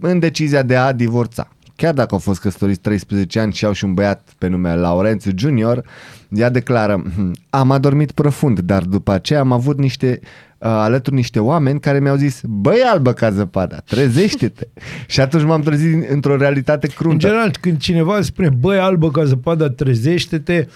în 0.00 0.18
decizia 0.18 0.62
de 0.62 0.76
a 0.76 0.92
divorța. 0.92 1.48
Chiar 1.76 1.94
dacă 1.94 2.08
au 2.14 2.18
fost 2.20 2.40
căsătoriți 2.40 2.80
13 2.80 3.40
ani 3.40 3.52
și 3.52 3.64
au 3.64 3.72
și 3.72 3.84
un 3.84 3.94
băiat 3.94 4.28
pe 4.38 4.48
nume 4.48 4.74
Laurențiu 4.74 5.32
Junior, 5.36 5.84
ea 6.28 6.50
declară, 6.50 7.02
"Hm, 7.16 7.34
am 7.50 7.70
adormit 7.70 8.12
profund, 8.12 8.58
dar 8.60 8.82
după 8.82 9.12
aceea 9.12 9.40
am 9.40 9.52
avut 9.52 9.78
niște 9.78 10.20
uh, 10.22 10.68
alături 10.68 11.16
niște 11.16 11.38
oameni 11.40 11.80
care 11.80 12.00
mi-au 12.00 12.16
zis, 12.16 12.40
băi 12.44 12.80
albă 12.92 13.12
ca 13.12 13.30
zăpada, 13.30 13.76
trezește-te. 13.76 14.66
și 15.12 15.20
atunci 15.20 15.44
m-am 15.44 15.60
trezit 15.60 16.10
într-o 16.10 16.36
realitate 16.36 16.86
În 16.86 16.92
cruntă. 16.96 17.26
general, 17.26 17.50
când 17.60 17.78
cineva 17.78 18.16
îți 18.16 18.26
spune, 18.26 18.48
băi, 18.48 18.78
albă 18.78 19.10
ca 19.10 19.24
zăpada, 19.24 19.68
trezește-te, 19.70 20.66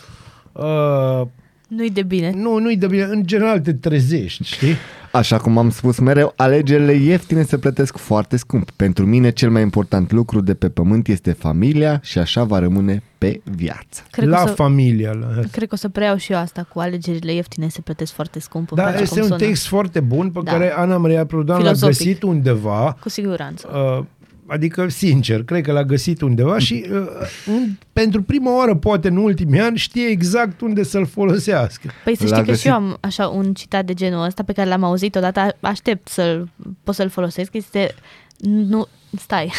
uh, 0.53 1.23
Nu-i 1.69 1.91
de 1.91 2.03
bine. 2.03 2.33
nu, 2.37 2.59
nu-i 2.59 2.77
de 2.77 2.87
bine. 2.87 3.03
În 3.03 3.27
general 3.27 3.61
te 3.61 3.73
trezești, 3.73 4.45
știi? 4.45 4.75
Așa 5.13 5.39
cum 5.39 5.59
am 5.59 5.71
spus 5.71 5.99
mereu, 5.99 6.33
alegerile 6.37 6.93
ieftine 6.93 7.43
se 7.43 7.59
plătesc 7.59 7.97
foarte 7.97 8.37
scump. 8.37 8.71
Pentru 8.71 9.07
mine 9.07 9.31
cel 9.31 9.51
mai 9.51 9.63
important 9.63 10.13
lucru 10.13 10.41
de 10.41 10.55
pe 10.55 10.69
pământ 10.69 11.09
este 11.09 11.33
familia 11.33 12.01
și 12.03 12.19
așa 12.19 12.45
va 12.45 12.59
rămâne 12.59 13.03
pe 13.19 13.41
viață. 13.45 14.03
Cred 14.11 14.29
la 14.29 14.37
că, 14.37 14.43
o 14.43 14.47
să, 14.47 14.53
familia. 14.53 15.13
La... 15.13 15.27
cred 15.51 15.69
că 15.69 15.75
o 15.75 15.77
să 15.77 15.89
preiau 15.89 16.17
și 16.17 16.33
eu 16.33 16.39
asta 16.39 16.67
cu 16.73 16.79
alegerile 16.81 17.33
ieftine 17.33 17.69
se 17.69 17.81
plătesc 17.81 18.13
foarte 18.13 18.41
scump. 18.41 18.71
Îmi 18.71 18.81
Da, 18.81 18.87
place 18.87 19.03
este 19.03 19.15
cum 19.21 19.23
un 19.23 19.29
sună. 19.39 19.49
text 19.49 19.67
foarte 19.67 20.01
bun 20.01 20.31
pe 20.31 20.41
Da. 20.45 20.51
care 20.51 20.73
Ana 20.77 20.97
Maria 20.97 21.27
Prodan 21.27 21.57
l-a 21.57 21.63
Filozofic. 21.63 21.97
găsit 22.07 22.23
undeva 22.23 22.97
Cu 23.01 23.09
siguranță. 23.09 23.69
uh, 23.99 24.05
Adică, 24.47 24.89
sincer, 24.89 25.43
cred 25.43 25.63
că 25.65 25.73
l-a 25.73 25.85
găsit 25.85 26.21
undeva 26.21 26.59
și 26.59 26.85
uh, 26.93 26.99
un, 27.47 27.69
pentru 27.93 28.23
prima 28.23 28.57
oară, 28.57 28.75
poate 28.75 29.09
în 29.09 29.17
ultimii 29.17 29.61
ani, 29.61 29.77
știe 29.77 30.07
exact 30.07 30.61
unde 30.61 30.83
să-l 30.83 31.07
folosească. 31.07 31.91
Păi 32.05 32.17
să 32.17 32.23
L-a 32.23 32.29
știi 32.29 32.39
că 32.41 32.47
găsit. 32.51 32.61
și 32.63 32.69
eu 32.69 32.75
am 32.75 32.97
așa 33.01 33.29
un 33.29 33.55
citat 33.55 33.85
de 33.85 33.95
genul 33.95 34.25
ăsta 34.25 34.43
pe 34.43 34.53
care 34.53 34.69
l-am 34.69 34.83
auzit 34.85 35.15
odată, 35.15 35.57
aștept 35.61 36.09
să-l 36.09 36.49
pot 36.85 36.95
să-l 36.95 37.09
folosesc, 37.09 37.55
este 37.55 37.95
nu, 38.39 38.87
stai, 39.19 39.53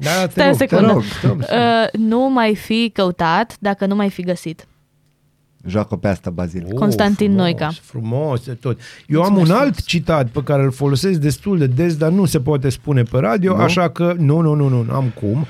Da, 0.00 0.26
te 0.26 0.30
Stai 0.30 0.46
o 0.46 0.50
rog, 0.50 0.56
te 0.58 0.66
secundă. 0.66 0.92
rog. 0.92 1.02
te 1.20 1.26
rog. 1.26 1.38
uh, 1.40 2.00
nu 2.00 2.30
mai 2.30 2.54
fi 2.56 2.90
căutat 2.94 3.56
dacă 3.60 3.86
nu 3.86 3.94
mai 3.94 4.10
fi 4.10 4.22
găsit. 4.22 4.66
Joacă 5.66 5.96
pe 5.96 6.08
asta, 6.08 6.30
Bazil. 6.30 6.64
Oh, 6.66 6.74
Constantin 6.78 7.26
frumos, 7.26 7.42
Noica. 7.42 7.70
Frumos 7.82 8.44
de 8.44 8.52
tot. 8.52 8.80
Eu 9.06 9.22
am 9.22 9.36
un 9.36 9.50
alt 9.50 9.82
citat 9.84 10.28
pe 10.28 10.42
care 10.42 10.62
îl 10.62 10.70
folosesc 10.70 11.18
destul 11.20 11.58
de 11.58 11.66
des, 11.66 11.96
dar 11.96 12.10
nu 12.10 12.24
se 12.24 12.40
poate 12.40 12.68
spune 12.68 13.02
pe 13.02 13.18
radio, 13.18 13.56
Nu? 13.56 13.62
așa 13.62 13.88
că 13.90 14.14
nu, 14.18 14.40
nu, 14.40 14.54
nu, 14.54 14.68
nu, 14.68 14.82
nu 14.82 14.92
am 14.92 15.12
cum. 15.20 15.46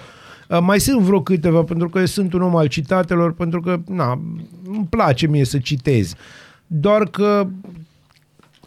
Uh, 0.48 0.58
Mai 0.60 0.80
sunt 0.80 1.00
vreo 1.00 1.22
câteva, 1.22 1.62
pentru 1.62 1.88
că 1.88 2.04
sunt 2.04 2.32
un 2.32 2.42
om 2.42 2.56
al 2.56 2.66
citatelor, 2.66 3.32
pentru 3.32 3.60
că, 3.60 3.80
na, 3.86 4.20
îmi 4.66 4.86
place 4.90 5.26
mie 5.26 5.44
să 5.44 5.58
citez. 5.58 6.14
Doar 6.66 7.04
că, 7.04 7.46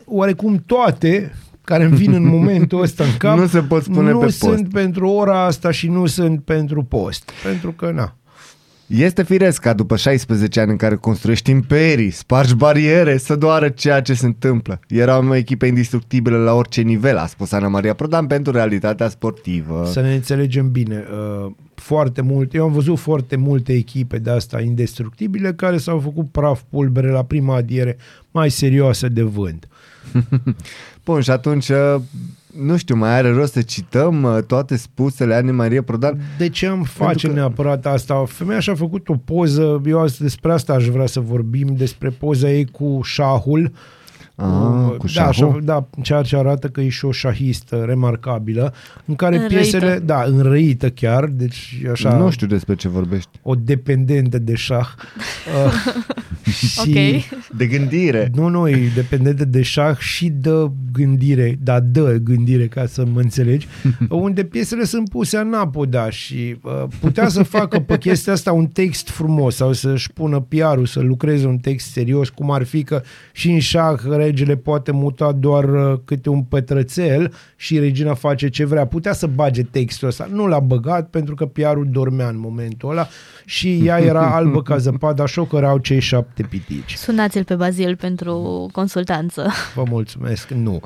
oarecum 0.06 0.64
toate 0.66 1.34
care 1.64 1.84
îmi 1.84 1.96
vin 1.96 2.14
în 2.14 2.28
momentul 2.38 2.82
ăsta 2.82 3.04
în 3.04 3.18
cap 3.18 3.38
Nu 3.38 3.48
se 3.48 3.60
pot 3.62 3.84
spune 3.84 4.12
nu 4.12 4.18
pe 4.18 4.26
post. 4.26 4.38
sunt 4.38 4.70
pentru 4.70 5.08
ora 5.08 5.46
asta 5.46 5.72
și 5.72 5.88
nu 5.88 6.06
sunt 6.06 6.44
pentru 6.44 6.84
post. 6.84 7.32
Pentru 7.44 7.72
că, 7.72 7.92
na, 7.92 8.16
Este 8.88 9.24
firesc 9.24 9.62
ca 9.62 9.74
după 9.74 9.96
16 9.96 10.60
ani 10.60 10.72
în 10.72 10.78
care 10.78 10.96
construiești 10.96 11.52
imperii, 11.52 12.10
spargi 12.10 12.56
bariere, 12.56 13.18
să 13.18 13.36
doară 13.36 13.70
ceea 13.70 14.02
ce 14.02 14.14
se 14.14 14.26
întâmplă. 14.26 14.80
Eram 14.88 15.30
o 15.30 15.36
echipă 15.36 15.66
indestructibilă 15.66 16.38
la 16.38 16.54
orice 16.54 16.82
nivel, 16.82 17.18
a 17.18 17.26
spus 17.26 17.52
Ana 17.52 17.68
Maria 17.68 17.94
Prodan 17.94 18.28
pentru 18.28 18.52
realitatea 18.52 19.10
sportivă. 19.10 19.90
Să 19.92 20.02
ne 20.02 20.14
înțelegem 20.14 20.72
bine. 20.72 21.04
uh, 21.46 21.52
Foarte 21.76 22.22
mult, 22.22 22.54
eu 22.54 22.64
am 22.64 22.72
văzut 22.72 23.00
foarte 23.00 23.36
multe 23.36 23.74
echipe 23.74 24.18
de 24.18 24.30
asta 24.30 24.62
indestructibile 24.62 25.54
care 25.54 25.78
s-au 25.78 26.00
făcut 26.00 26.32
praf 26.32 26.62
pulbere 26.70 27.10
la 27.10 27.24
prima 27.24 27.56
adiere 27.56 27.98
mai 28.32 28.50
serioasă 28.50 29.08
de 29.08 29.22
vânt. 29.22 29.68
Bun, 31.06 31.22
și 31.22 31.30
atunci, 31.30 31.70
uh, 31.70 31.96
nu 32.62 32.78
știu, 32.78 32.96
mai 32.96 33.10
are 33.10 33.32
rost 33.32 33.54
să 33.54 33.62
cităm 33.62 34.24
uh, 34.24 34.44
toate 34.48 34.76
spusele 34.76 35.34
Ana 35.34 35.52
Maria 35.52 35.84
Prodan? 35.84 36.22
De 36.38 36.50
ce 36.50 36.66
am 36.66 36.84
face 36.84 37.28
că- 37.28 37.34
că... 37.34 37.40
neapărat 37.40 37.86
asta? 37.86 38.24
Femeia 38.28 38.60
și-a 38.60 38.76
făcut 38.76 39.10
o 39.10 39.16
poză, 39.16 39.82
eu 39.86 40.02
azi 40.02 40.22
despre 40.22 40.52
asta 40.52 40.74
aș 40.74 40.88
vrea 40.88 41.06
să 41.06 41.20
vorbim, 41.20 41.76
despre 41.78 42.10
poza 42.10 42.50
ei 42.50 42.66
cu 42.66 43.00
șahul. 43.04 43.72
Ah, 43.74 43.80
Uh, 44.36 44.96
cu 44.98 45.06
da, 45.06 45.32
șahul? 45.32 45.50
așa, 45.50 45.60
da, 45.64 45.88
ceea 46.02 46.22
ce 46.22 46.36
arată 46.36 46.68
că 46.68 46.82
e 46.82 46.90
și 46.90 47.06
o 47.06 47.12
șahistă 47.12 47.84
remarcabilă, 47.86 48.74
în 49.06 49.16
care 49.16 49.36
Înrăită. 49.36 49.56
piesele, 49.56 50.00
da, 50.06 50.24
înrăită 50.24 50.90
chiar, 50.90 51.26
deci 51.26 51.82
așa... 51.92 52.18
Nu 52.18 52.30
știu 52.30 52.48
despre 52.48 52.76
ce 52.76 52.90
vorbești. 52.90 53.30
o 53.42 53.56
dependentă 53.56 54.38
de 54.38 54.56
șah. 54.56 54.88
Uh, 55.66 56.54
și 56.54 56.80
Ok. 56.80 57.24
De 57.58 57.66
gândire. 57.66 58.32
Nu, 58.36 58.48
nu, 58.48 58.70
e 58.70 58.92
dependentă 58.96 59.46
de 59.46 59.62
șah 59.62 59.98
și 59.98 60.30
de 60.30 60.72
gândire, 60.92 61.58
da, 61.64 61.80
de 61.80 62.20
gândire, 62.24 62.68
ca 62.68 62.86
să 62.86 63.06
mă 63.14 63.20
înțelegi, 63.20 63.68
unde 64.10 64.44
piesele 64.44 64.84
sunt 64.84 65.10
puse 65.10 65.38
anapoda 65.38 66.10
și 66.10 66.56
uh, 66.62 66.84
putea 67.00 67.28
să 67.28 67.44
facă 67.44 67.80
pe 67.80 67.98
chestia 67.98 68.34
asta 68.34 68.52
un 68.52 68.68
text 68.68 69.10
frumos 69.10 69.56
sau 69.56 69.74
să-și 69.74 70.12
pună 70.14 70.40
PR-ul, 70.40 70.86
să 70.86 71.00
lucreze 71.00 71.46
un 71.46 71.58
text 71.58 71.92
serios, 71.92 72.30
cum 72.30 72.52
ar 72.52 72.64
fi 72.64 72.84
că 72.84 73.02
și 73.32 73.52
în 73.52 73.60
șah 73.60 74.00
regele 74.24 74.56
poate 74.56 74.92
muta 74.92 75.32
doar 75.32 75.64
uh, 75.64 76.00
câte 76.06 76.30
un 76.30 76.42
pătrățel 76.44 77.34
și 77.56 77.80
regina 77.80 78.14
face 78.14 78.50
ce 78.50 78.66
vrea. 78.66 78.88
Putea 78.88 79.14
să 79.14 79.28
bage 79.28 79.64
textul 79.64 80.08
ăsta. 80.08 80.28
Nu 80.32 80.48
l-a 80.48 80.60
băgat 80.60 81.10
pentru 81.10 81.36
că 81.36 81.46
PR-ul 81.46 81.88
dormea 81.92 82.28
în 82.28 82.40
momentul 82.40 82.90
ăla 82.90 83.08
și 83.46 83.82
ea 83.86 84.00
era 84.00 84.30
albă 84.36 84.62
ca 84.62 84.78
zăpada, 84.78 85.26
șocărau 85.26 85.78
cei 85.78 86.00
șapte 86.00 86.44
pitici. 86.50 86.94
Sunați-l 86.94 87.44
pe 87.44 87.56
Bazil 87.56 87.96
pentru 87.96 88.68
consultanță. 88.72 89.52
Vă 89.76 89.84
mulțumesc, 89.90 90.50
nu. 90.50 90.82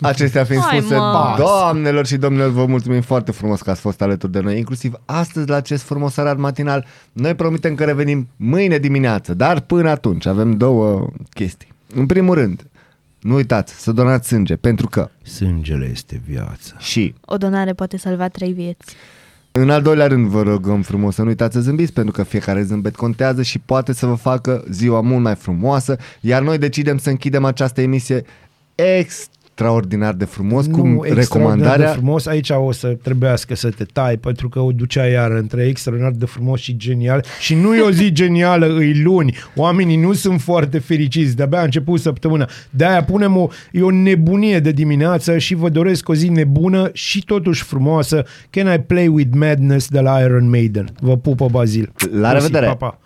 Acestea 0.00 0.44
fiind 0.44 0.62
Hai, 0.62 0.78
spuse, 0.78 0.96
mă. 0.96 1.34
doamnelor 1.38 2.06
și 2.06 2.16
domnilor, 2.16 2.50
vă 2.50 2.66
mulțumim 2.66 3.00
foarte 3.00 3.32
frumos 3.32 3.62
că 3.62 3.70
ați 3.70 3.80
fost 3.80 4.02
alături 4.02 4.32
de 4.32 4.40
noi, 4.40 4.58
inclusiv 4.58 4.94
astăzi 5.04 5.48
la 5.48 5.56
acest 5.56 5.82
frumos 5.82 6.16
arat 6.16 6.36
matinal. 6.36 6.86
Noi 7.12 7.34
promitem 7.34 7.74
că 7.74 7.84
revenim 7.84 8.28
mâine 8.36 8.78
dimineață, 8.78 9.34
dar 9.34 9.60
până 9.60 9.90
atunci 9.90 10.26
avem 10.26 10.56
două 10.56 11.08
chestii. 11.30 11.74
În 11.94 12.06
primul 12.06 12.34
rând, 12.34 12.66
nu 13.20 13.34
uitați 13.34 13.74
să 13.82 13.92
donați 13.92 14.28
sânge, 14.28 14.56
pentru 14.56 14.88
că 14.88 15.10
Sângele 15.22 15.88
este 15.92 16.20
viață. 16.26 16.74
și 16.78 17.14
O 17.24 17.36
donare 17.36 17.72
poate 17.72 17.96
salva 17.96 18.28
trei 18.28 18.52
vieți. 18.52 18.94
În 19.52 19.70
al 19.70 19.82
doilea 19.82 20.06
rând 20.06 20.26
vă 20.26 20.42
rugăm 20.42 20.82
frumos 20.82 21.14
să 21.14 21.22
nu 21.22 21.28
uitați 21.28 21.54
să 21.54 21.60
zâmbiți 21.60 21.92
pentru 21.92 22.12
că 22.12 22.22
fiecare 22.22 22.62
zâmbet 22.62 22.96
contează 22.96 23.42
și 23.42 23.58
poate 23.58 23.92
să 23.92 24.06
vă 24.06 24.14
facă 24.14 24.64
ziua 24.70 25.00
mult 25.00 25.22
mai 25.22 25.34
frumoasă, 25.34 25.96
iar 26.20 26.42
noi 26.42 26.58
decidem 26.58 26.98
să 26.98 27.10
închidem 27.10 27.44
această 27.44 27.80
emisie 27.80 28.24
extraordinar 29.56 30.14
de 30.14 30.24
frumos 30.24 30.66
cu 30.66 30.86
nu 30.86 31.06
extraordinar 31.06 31.16
recomandarea 31.16 31.86
de 31.86 31.92
frumos, 31.92 32.26
aici 32.26 32.50
o 32.50 32.72
să 32.72 32.96
trebuiască 33.02 33.54
să 33.54 33.70
te 33.70 33.84
tai, 33.84 34.16
pentru 34.16 34.48
că 34.48 34.60
o 34.60 34.72
ducea 34.72 35.06
iar 35.06 35.30
între 35.30 35.66
extraordinar 35.66 36.12
de 36.12 36.26
frumos 36.26 36.60
și 36.60 36.76
genial. 36.76 37.24
Și 37.40 37.54
nu 37.54 37.74
e 37.74 37.80
o 37.80 37.90
zi 37.90 38.12
genială, 38.22 38.66
îi 38.66 39.02
luni. 39.02 39.36
Oamenii 39.54 39.96
nu 39.96 40.12
sunt 40.12 40.40
foarte 40.40 40.78
fericiți, 40.78 41.36
de-abia 41.36 41.60
a 41.60 41.62
început 41.62 42.00
săptămâna. 42.00 42.48
De-aia 42.70 43.04
punem 43.04 43.36
o, 43.36 43.48
e 43.72 43.82
o 43.82 43.90
nebunie 43.90 44.60
de 44.60 44.70
dimineață 44.70 45.38
și 45.38 45.54
vă 45.54 45.68
doresc 45.68 46.08
o 46.08 46.14
zi 46.14 46.28
nebună 46.28 46.90
și 46.92 47.24
totuși 47.24 47.62
frumoasă. 47.62 48.24
Can 48.50 48.72
I 48.74 48.78
Play 48.78 49.06
With 49.06 49.36
Madness 49.36 49.88
de 49.88 50.00
la 50.00 50.20
Iron 50.20 50.48
Maiden. 50.48 50.88
Vă 51.00 51.16
pupă 51.16 51.48
Bazil. 51.50 51.92
La 52.10 52.32
Mersi, 52.32 52.46
revedere! 52.46 52.66
Pa, 52.66 52.74
pa. 52.74 52.98